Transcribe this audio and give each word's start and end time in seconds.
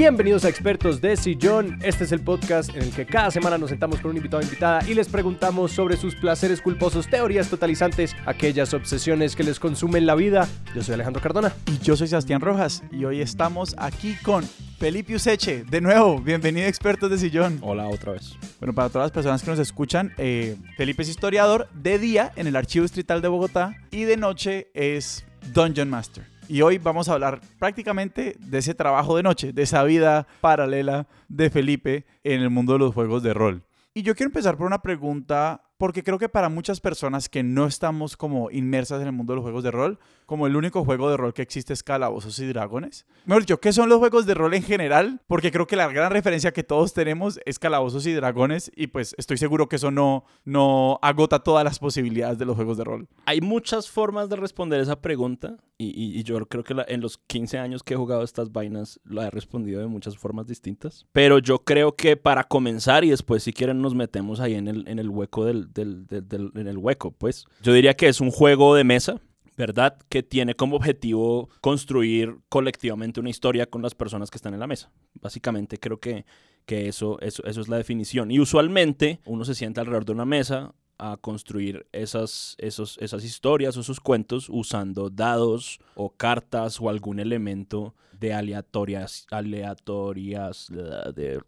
Bienvenidos 0.00 0.46
a 0.46 0.48
Expertos 0.48 1.02
de 1.02 1.14
Sillón. 1.14 1.78
Este 1.82 2.04
es 2.04 2.12
el 2.12 2.20
podcast 2.20 2.70
en 2.70 2.84
el 2.84 2.90
que 2.90 3.04
cada 3.04 3.30
semana 3.30 3.58
nos 3.58 3.68
sentamos 3.68 4.00
con 4.00 4.12
un 4.12 4.16
invitado 4.16 4.40
o 4.40 4.42
invitada 4.42 4.80
y 4.88 4.94
les 4.94 5.10
preguntamos 5.10 5.72
sobre 5.72 5.98
sus 5.98 6.14
placeres 6.14 6.62
culposos, 6.62 7.06
teorías 7.06 7.50
totalizantes, 7.50 8.16
aquellas 8.24 8.72
obsesiones 8.72 9.36
que 9.36 9.44
les 9.44 9.60
consumen 9.60 10.06
la 10.06 10.14
vida. 10.14 10.48
Yo 10.74 10.82
soy 10.82 10.94
Alejandro 10.94 11.20
Cardona. 11.20 11.52
Y 11.66 11.76
yo 11.84 11.98
soy 11.98 12.08
Sebastián 12.08 12.40
Rojas 12.40 12.82
y 12.90 13.04
hoy 13.04 13.20
estamos 13.20 13.74
aquí 13.76 14.16
con 14.22 14.42
Felipe 14.78 15.16
Useche. 15.16 15.64
De 15.64 15.82
nuevo, 15.82 16.18
bienvenido 16.18 16.64
a 16.64 16.70
Expertos 16.70 17.10
de 17.10 17.18
Sillón. 17.18 17.58
Hola 17.60 17.86
otra 17.86 18.12
vez. 18.12 18.38
Bueno, 18.58 18.72
para 18.72 18.88
todas 18.88 19.04
las 19.04 19.12
personas 19.12 19.42
que 19.42 19.50
nos 19.50 19.58
escuchan, 19.58 20.14
eh, 20.16 20.56
Felipe 20.78 21.02
es 21.02 21.10
historiador 21.10 21.68
de 21.74 21.98
día 21.98 22.32
en 22.36 22.46
el 22.46 22.56
Archivo 22.56 22.84
Distrital 22.84 23.20
de 23.20 23.28
Bogotá 23.28 23.76
y 23.90 24.04
de 24.04 24.16
noche 24.16 24.70
es 24.72 25.26
Dungeon 25.52 25.90
Master. 25.90 26.39
Y 26.50 26.62
hoy 26.62 26.78
vamos 26.78 27.08
a 27.08 27.12
hablar 27.12 27.40
prácticamente 27.60 28.34
de 28.40 28.58
ese 28.58 28.74
trabajo 28.74 29.16
de 29.16 29.22
noche, 29.22 29.52
de 29.52 29.62
esa 29.62 29.84
vida 29.84 30.26
paralela 30.40 31.06
de 31.28 31.48
Felipe 31.48 32.06
en 32.24 32.40
el 32.40 32.50
mundo 32.50 32.72
de 32.72 32.80
los 32.80 32.92
juegos 32.92 33.22
de 33.22 33.32
rol. 33.32 33.62
Y 33.94 34.02
yo 34.02 34.16
quiero 34.16 34.30
empezar 34.30 34.56
por 34.56 34.66
una 34.66 34.82
pregunta, 34.82 35.62
porque 35.80 36.02
creo 36.02 36.18
que 36.18 36.28
para 36.28 36.50
muchas 36.50 36.78
personas 36.78 37.30
que 37.30 37.42
no 37.42 37.64
estamos 37.66 38.18
como 38.18 38.50
inmersas 38.50 39.00
en 39.00 39.06
el 39.06 39.12
mundo 39.14 39.32
de 39.32 39.36
los 39.36 39.42
juegos 39.44 39.64
de 39.64 39.70
rol, 39.70 39.98
como 40.26 40.46
el 40.46 40.54
único 40.54 40.84
juego 40.84 41.10
de 41.10 41.16
rol 41.16 41.32
que 41.32 41.40
existe 41.40 41.72
es 41.72 41.82
Calabozos 41.82 42.38
y 42.38 42.46
Dragones. 42.46 43.06
Mejor 43.24 43.44
dicho, 43.44 43.60
¿qué 43.60 43.72
son 43.72 43.88
los 43.88 43.98
juegos 43.98 44.26
de 44.26 44.34
rol 44.34 44.52
en 44.52 44.62
general? 44.62 45.22
Porque 45.26 45.50
creo 45.50 45.66
que 45.66 45.76
la 45.76 45.88
gran 45.88 46.12
referencia 46.12 46.52
que 46.52 46.62
todos 46.62 46.92
tenemos 46.92 47.40
es 47.46 47.58
Calabozos 47.58 48.06
y 48.06 48.12
Dragones 48.12 48.70
y 48.76 48.88
pues 48.88 49.14
estoy 49.16 49.38
seguro 49.38 49.70
que 49.70 49.76
eso 49.76 49.90
no, 49.90 50.24
no 50.44 50.98
agota 51.00 51.38
todas 51.38 51.64
las 51.64 51.78
posibilidades 51.78 52.36
de 52.38 52.44
los 52.44 52.56
juegos 52.56 52.76
de 52.76 52.84
rol. 52.84 53.08
Hay 53.24 53.40
muchas 53.40 53.88
formas 53.88 54.28
de 54.28 54.36
responder 54.36 54.80
esa 54.82 55.00
pregunta 55.00 55.56
y, 55.82 56.22
yo 56.24 56.46
creo 56.46 56.62
que 56.62 56.74
la- 56.74 56.84
en 56.86 57.00
los 57.00 57.16
15 57.16 57.58
años 57.58 57.82
que 57.82 57.94
he 57.94 57.96
jugado 57.96 58.22
estas 58.22 58.52
vainas 58.52 59.00
la 59.04 59.26
he 59.28 59.30
respondido 59.30 59.80
de 59.80 59.86
muchas 59.86 60.18
formas 60.18 60.46
distintas. 60.46 61.06
Pero 61.12 61.38
yo 61.38 61.60
creo 61.64 61.96
que 61.96 62.18
para 62.18 62.44
comenzar 62.44 63.02
y 63.02 63.08
después 63.10 63.42
si 63.42 63.54
quieren 63.54 63.80
nos 63.80 63.94
metemos 63.94 64.40
ahí 64.40 64.54
en 64.56 64.68
el, 64.68 64.86
en 64.86 64.98
el 64.98 65.08
hueco 65.08 65.46
del, 65.46 65.69
del- 65.72 66.06
del- 66.06 66.52
en 66.54 66.66
el 66.66 66.78
hueco, 66.78 67.10
pues 67.12 67.46
yo 67.62 67.72
diría 67.72 67.94
que 67.94 68.08
es 68.08 68.20
un 68.20 68.30
juego 68.30 68.74
de 68.74 68.84
mesa. 68.84 69.20
¿Verdad? 69.56 69.98
Que 70.08 70.22
tiene 70.22 70.54
como 70.54 70.76
objetivo 70.76 71.50
construir 71.60 72.36
colectivamente 72.48 73.20
una 73.20 73.28
historia 73.28 73.66
con 73.66 73.82
las 73.82 73.94
personas 73.94 74.30
que 74.30 74.38
están 74.38 74.54
en 74.54 74.60
la 74.60 74.66
mesa. 74.66 74.90
Básicamente 75.20 75.76
creo 75.76 76.00
que, 76.00 76.24
que 76.64 76.88
eso, 76.88 77.20
eso, 77.20 77.44
eso 77.44 77.60
es 77.60 77.68
la 77.68 77.76
definición. 77.76 78.30
Y 78.30 78.40
usualmente 78.40 79.20
uno 79.26 79.44
se 79.44 79.54
sienta 79.54 79.82
alrededor 79.82 80.06
de 80.06 80.12
una 80.12 80.24
mesa 80.24 80.72
a 80.96 81.18
construir 81.20 81.84
esas, 81.92 82.54
esos, 82.56 82.96
esas 83.02 83.22
historias 83.22 83.76
o 83.76 83.80
esos 83.80 84.00
cuentos 84.00 84.46
usando 84.48 85.10
dados 85.10 85.78
o 85.94 86.08
cartas 86.08 86.80
o 86.80 86.88
algún 86.88 87.20
elemento 87.20 87.94
de 88.18 88.32
aleatorias, 88.32 89.26
aleatorias, 89.30 90.68
de... 91.14 91.38